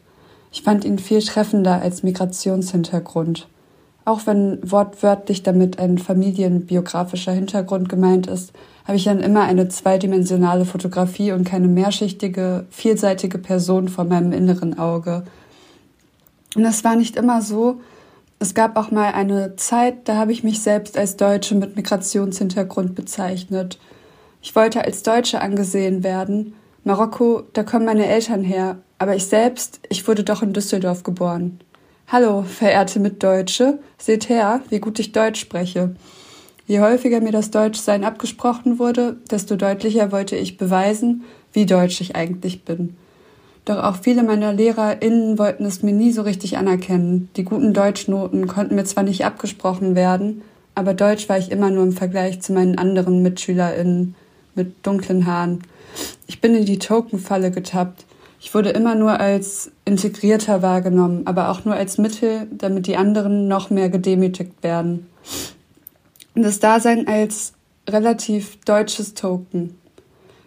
Ich 0.50 0.62
fand 0.62 0.84
ihn 0.84 0.98
viel 0.98 1.22
treffender 1.22 1.80
als 1.80 2.02
Migrationshintergrund. 2.02 3.46
Auch 4.04 4.26
wenn 4.26 4.58
wortwörtlich 4.68 5.44
damit 5.44 5.78
ein 5.78 5.98
familienbiografischer 5.98 7.30
Hintergrund 7.30 7.88
gemeint 7.88 8.26
ist, 8.26 8.52
habe 8.84 8.96
ich 8.96 9.04
dann 9.04 9.20
immer 9.20 9.42
eine 9.42 9.68
zweidimensionale 9.68 10.64
Fotografie 10.64 11.32
und 11.32 11.44
keine 11.44 11.68
mehrschichtige, 11.68 12.66
vielseitige 12.70 13.38
Person 13.38 13.88
vor 13.88 14.04
meinem 14.04 14.32
inneren 14.32 14.78
Auge. 14.78 15.24
Und 16.56 16.64
es 16.64 16.84
war 16.84 16.96
nicht 16.96 17.16
immer 17.16 17.42
so. 17.42 17.80
Es 18.38 18.54
gab 18.54 18.76
auch 18.76 18.90
mal 18.90 19.12
eine 19.12 19.54
Zeit, 19.56 20.08
da 20.08 20.16
habe 20.16 20.32
ich 20.32 20.42
mich 20.42 20.60
selbst 20.60 20.98
als 20.98 21.16
Deutsche 21.16 21.54
mit 21.54 21.76
Migrationshintergrund 21.76 22.94
bezeichnet. 22.94 23.78
Ich 24.42 24.56
wollte 24.56 24.84
als 24.84 25.04
Deutsche 25.04 25.40
angesehen 25.40 26.02
werden. 26.02 26.54
Marokko, 26.82 27.44
da 27.52 27.62
kommen 27.62 27.84
meine 27.84 28.06
Eltern 28.06 28.42
her, 28.42 28.78
aber 28.98 29.14
ich 29.14 29.26
selbst, 29.26 29.78
ich 29.88 30.08
wurde 30.08 30.24
doch 30.24 30.42
in 30.42 30.52
Düsseldorf 30.52 31.04
geboren. 31.04 31.60
Hallo, 32.08 32.42
verehrte 32.42 32.98
Mitdeutsche, 32.98 33.78
seht 33.96 34.28
her, 34.28 34.60
wie 34.68 34.80
gut 34.80 34.98
ich 34.98 35.12
Deutsch 35.12 35.40
spreche. 35.40 35.94
Je 36.66 36.80
häufiger 36.80 37.20
mir 37.20 37.32
das 37.32 37.50
Deutschsein 37.50 38.04
abgesprochen 38.04 38.78
wurde, 38.78 39.16
desto 39.30 39.56
deutlicher 39.56 40.12
wollte 40.12 40.36
ich 40.36 40.58
beweisen, 40.58 41.24
wie 41.52 41.66
deutsch 41.66 42.00
ich 42.00 42.16
eigentlich 42.16 42.64
bin. 42.64 42.96
Doch 43.64 43.82
auch 43.82 43.96
viele 43.96 44.22
meiner 44.22 44.52
LehrerInnen 44.52 45.38
wollten 45.38 45.64
es 45.64 45.82
mir 45.82 45.92
nie 45.92 46.12
so 46.12 46.22
richtig 46.22 46.56
anerkennen. 46.56 47.28
Die 47.36 47.44
guten 47.44 47.72
Deutschnoten 47.72 48.48
konnten 48.48 48.74
mir 48.74 48.84
zwar 48.84 49.04
nicht 49.04 49.24
abgesprochen 49.24 49.94
werden, 49.94 50.42
aber 50.74 50.94
Deutsch 50.94 51.28
war 51.28 51.38
ich 51.38 51.50
immer 51.50 51.70
nur 51.70 51.84
im 51.84 51.92
Vergleich 51.92 52.40
zu 52.40 52.52
meinen 52.52 52.78
anderen 52.78 53.22
MitschülerInnen 53.22 54.14
mit 54.54 54.86
dunklen 54.86 55.26
Haaren. 55.26 55.62
Ich 56.26 56.40
bin 56.40 56.54
in 56.54 56.64
die 56.64 56.78
Token-Falle 56.78 57.50
getappt. 57.50 58.04
Ich 58.40 58.54
wurde 58.54 58.70
immer 58.70 58.96
nur 58.96 59.20
als 59.20 59.70
integrierter 59.84 60.62
wahrgenommen, 60.62 61.22
aber 61.26 61.50
auch 61.50 61.64
nur 61.64 61.74
als 61.74 61.98
Mittel, 61.98 62.48
damit 62.50 62.86
die 62.86 62.96
anderen 62.96 63.46
noch 63.46 63.70
mehr 63.70 63.88
gedemütigt 63.88 64.62
werden. 64.62 65.06
Das 66.34 66.60
Dasein 66.60 67.06
als 67.08 67.52
relativ 67.86 68.58
deutsches 68.64 69.12
Token. 69.12 69.78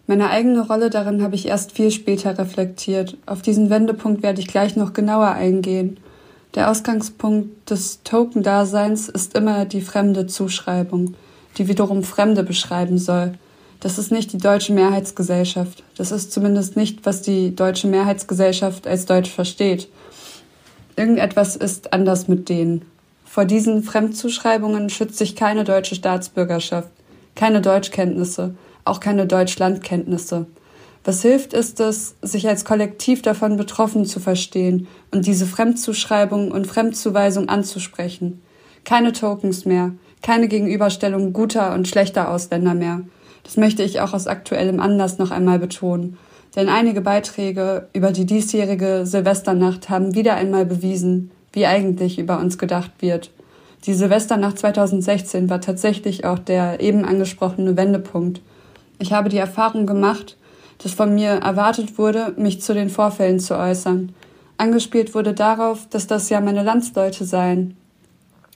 Meine 0.08 0.32
eigene 0.32 0.66
Rolle 0.66 0.90
darin 0.90 1.22
habe 1.22 1.36
ich 1.36 1.48
erst 1.48 1.74
viel 1.74 1.92
später 1.92 2.38
reflektiert. 2.38 3.18
Auf 3.28 3.44
diesen 3.44 3.70
Wendepunkt 3.70 4.24
werde 4.24 4.40
ich 4.42 4.48
gleich 4.48 4.76
noch 4.76 4.94
genauer 4.94 5.30
eingehen. 5.30 5.98
Der 6.56 6.72
Ausgangspunkt 6.72 7.70
des 7.70 8.02
Token-Daseins 8.04 9.10
ist 9.10 9.36
immer 9.36 9.66
die 9.66 9.82
fremde 9.82 10.26
Zuschreibung, 10.26 11.14
die 11.58 11.68
wiederum 11.68 12.04
Fremde 12.04 12.44
beschreiben 12.44 12.98
soll. 12.98 13.34
Das 13.80 14.00
ist 14.00 14.12
nicht 14.12 14.34
die 14.34 14.40
deutsche 14.40 14.74
Mehrheitsgesellschaft. 14.74 15.84
Das 15.98 16.12
ist 16.12 16.32
zumindest 16.32 16.76
nicht, 16.76 17.06
was 17.06 17.22
die 17.22 17.56
deutsche 17.56 17.88
Mehrheitsgesellschaft 17.88 18.88
als 18.88 19.06
Deutsch 19.06 19.30
versteht. 19.30 19.88
Irgendetwas 20.96 21.56
ist 21.56 21.94
anders 21.94 22.28
mit 22.28 22.50
denen. 22.50 22.86
Vor 23.36 23.44
diesen 23.44 23.84
Fremdzuschreibungen 23.84 24.90
schützt 24.90 25.18
sich 25.18 25.36
keine 25.36 25.66
deutsche 25.66 25.96
Staatsbürgerschaft, 25.96 26.88
keine 27.36 27.60
Deutschkenntnisse, 27.60 28.56
auch 28.86 29.02
keine 29.02 29.28
Deutschlandkenntnisse. 29.28 30.46
Was 31.04 31.22
hilft, 31.22 31.52
ist 31.52 31.82
es, 31.82 32.16
sich 32.22 32.48
als 32.48 32.64
Kollektiv 32.64 33.22
davon 33.24 33.58
betroffen 33.58 34.06
zu 34.06 34.22
verstehen 34.22 34.88
und 35.12 35.26
diese 35.28 35.46
Fremdzuschreibung 35.46 36.50
und 36.50 36.66
Fremdzuweisung 36.66 37.50
anzusprechen. 37.50 38.42
Keine 38.86 39.12
Tokens 39.12 39.66
mehr, 39.66 39.92
keine 40.22 40.48
Gegenüberstellung 40.48 41.34
guter 41.34 41.74
und 41.74 41.90
schlechter 41.90 42.32
Ausländer 42.32 42.74
mehr. 42.74 43.02
Das 43.44 43.58
möchte 43.58 43.84
ich 43.84 44.00
auch 44.00 44.14
aus 44.14 44.28
aktuellem 44.28 44.80
Anlass 44.80 45.18
noch 45.18 45.32
einmal 45.32 45.60
betonen. 45.60 46.18
Denn 46.56 46.70
einige 46.70 47.02
Beiträge 47.02 47.90
über 47.92 48.14
die 48.14 48.26
diesjährige 48.26 49.02
Silvesternacht 49.06 49.90
haben 49.90 50.16
wieder 50.16 50.36
einmal 50.36 50.66
bewiesen, 50.66 51.32
wie 51.56 51.66
eigentlich 51.66 52.20
über 52.20 52.40
uns 52.40 52.58
gedacht 52.60 52.92
wird. 53.00 53.32
Die 53.86 53.94
Silvesternacht 53.94 54.60
2016 54.60 55.50
war 55.50 55.62
tatsächlich 55.62 56.26
auch 56.26 56.40
der 56.40 56.80
eben 56.82 57.06
angesprochene 57.06 57.78
Wendepunkt. 57.78 58.42
Ich 59.00 59.14
habe 59.14 59.30
die 59.30 59.38
Erfahrung 59.38 59.86
gemacht, 59.86 60.38
dass 60.80 60.94
von 60.94 61.14
mir 61.16 61.30
erwartet 61.30 61.98
wurde, 61.98 62.34
mich 62.38 62.62
zu 62.62 62.74
den 62.74 62.90
Vorfällen 62.90 63.40
zu 63.40 63.58
äußern. 63.58 64.14
Angespielt 64.58 65.14
wurde 65.16 65.34
darauf, 65.34 65.88
dass 65.90 66.08
das 66.08 66.30
ja 66.30 66.42
meine 66.42 66.64
Landsleute 66.64 67.26
seien. 67.26 67.78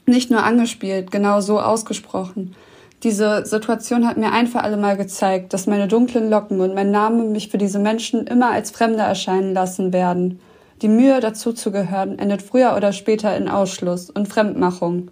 Nicht 0.05 0.31
nur 0.31 0.43
angespielt, 0.43 1.11
genau 1.11 1.41
so 1.41 1.59
ausgesprochen. 1.59 2.55
Diese 3.03 3.45
Situation 3.45 4.07
hat 4.07 4.17
mir 4.17 4.33
ein 4.33 4.47
für 4.47 4.61
alle 4.61 4.75
Mal 4.75 4.97
gezeigt, 4.97 5.53
dass 5.53 5.67
meine 5.67 5.87
dunklen 5.87 6.29
Locken 6.29 6.59
und 6.59 6.75
mein 6.75 6.91
Name 6.91 7.23
mich 7.23 7.49
für 7.49 7.57
diese 7.57 7.79
Menschen 7.79 8.27
immer 8.27 8.51
als 8.51 8.71
Fremde 8.71 9.03
erscheinen 9.03 9.53
lassen 9.53 9.93
werden. 9.93 10.39
Die 10.81 10.87
Mühe, 10.87 11.19
dazuzugehören, 11.19 12.19
endet 12.19 12.41
früher 12.41 12.75
oder 12.77 12.93
später 12.93 13.35
in 13.35 13.49
Ausschluss 13.49 14.09
und 14.09 14.29
Fremdmachung. 14.29 15.11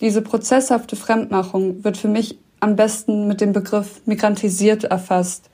Diese 0.00 0.22
prozesshafte 0.22 0.96
Fremdmachung 0.96 1.84
wird 1.84 1.98
für 1.98 2.08
mich 2.08 2.38
am 2.60 2.74
besten 2.74 3.28
mit 3.28 3.42
dem 3.42 3.52
Begriff 3.52 4.00
migrantisiert 4.06 4.84
erfasst. 4.84 5.50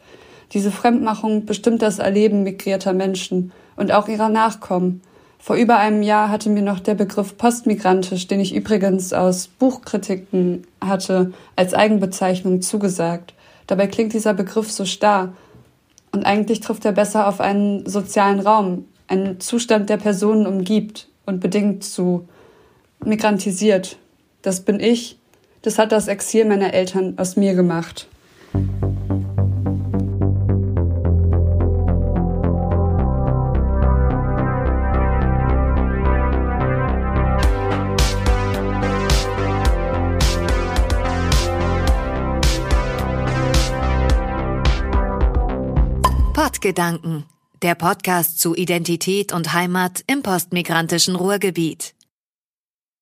Diese 0.53 0.71
Fremdmachung 0.71 1.47
bestimmt 1.47 1.83
das 1.83 1.99
Erleben 1.99 2.45
migrierter 2.45 2.93
Menschen 2.93 3.51
und 3.77 3.91
auch 3.91 4.07
ihrer 4.07 4.29
Nachkommen. 4.29 5.03
Vor 5.41 5.57
über 5.57 5.79
einem 5.79 6.03
Jahr 6.03 6.31
hatte 6.31 6.49
mir 6.49 6.63
noch 6.63 6.79
der 6.79 6.95
Begriff 6.95 7.37
postmigrantisch, 7.37 8.29
den 8.29 8.39
ich 8.41 8.55
übrigens 8.55 9.13
aus 9.13 9.49
Buchkritiken 9.49 10.65
hatte, 10.81 11.33
als 11.57 11.75
Eigenbezeichnung 11.75 12.63
zugesagt. 12.63 13.35
Dabei 13.67 13.89
klingt 13.89 14.13
dieser 14.13 14.33
Begriff 14.33 14.71
so 14.71 14.85
starr. 14.85 15.33
Und 16.13 16.25
eigentlich 16.25 16.61
trifft 16.61 16.85
er 16.85 16.93
besser 16.93 17.27
auf 17.27 17.41
einen 17.41 17.87
sozialen 17.87 18.39
Raum, 18.39 18.85
einen 19.15 19.41
Zustand, 19.41 19.89
der 19.91 19.97
Personen 19.97 20.47
umgibt 20.47 21.09
und 21.27 21.41
bedingt 21.41 21.85
zu. 21.85 22.29
Migrantisiert. 23.05 23.99
Das 24.43 24.65
bin 24.65 24.81
ich. 24.81 25.19
Das 25.63 25.79
hat 25.79 25.93
das 25.93 26.09
Exil 26.09 26.47
meiner 26.47 26.73
Eltern 26.73 27.19
aus 27.19 27.37
mir 27.37 27.55
gemacht. 27.55 28.09
Gedanken, 46.65 47.25
der 47.65 47.75
Podcast 47.75 48.39
zu 48.41 48.55
Identität 48.55 49.33
und 49.33 49.55
Heimat 49.55 50.05
im 50.07 50.23
postmigrantischen 50.23 51.17
Ruhrgebiet. 51.17 51.94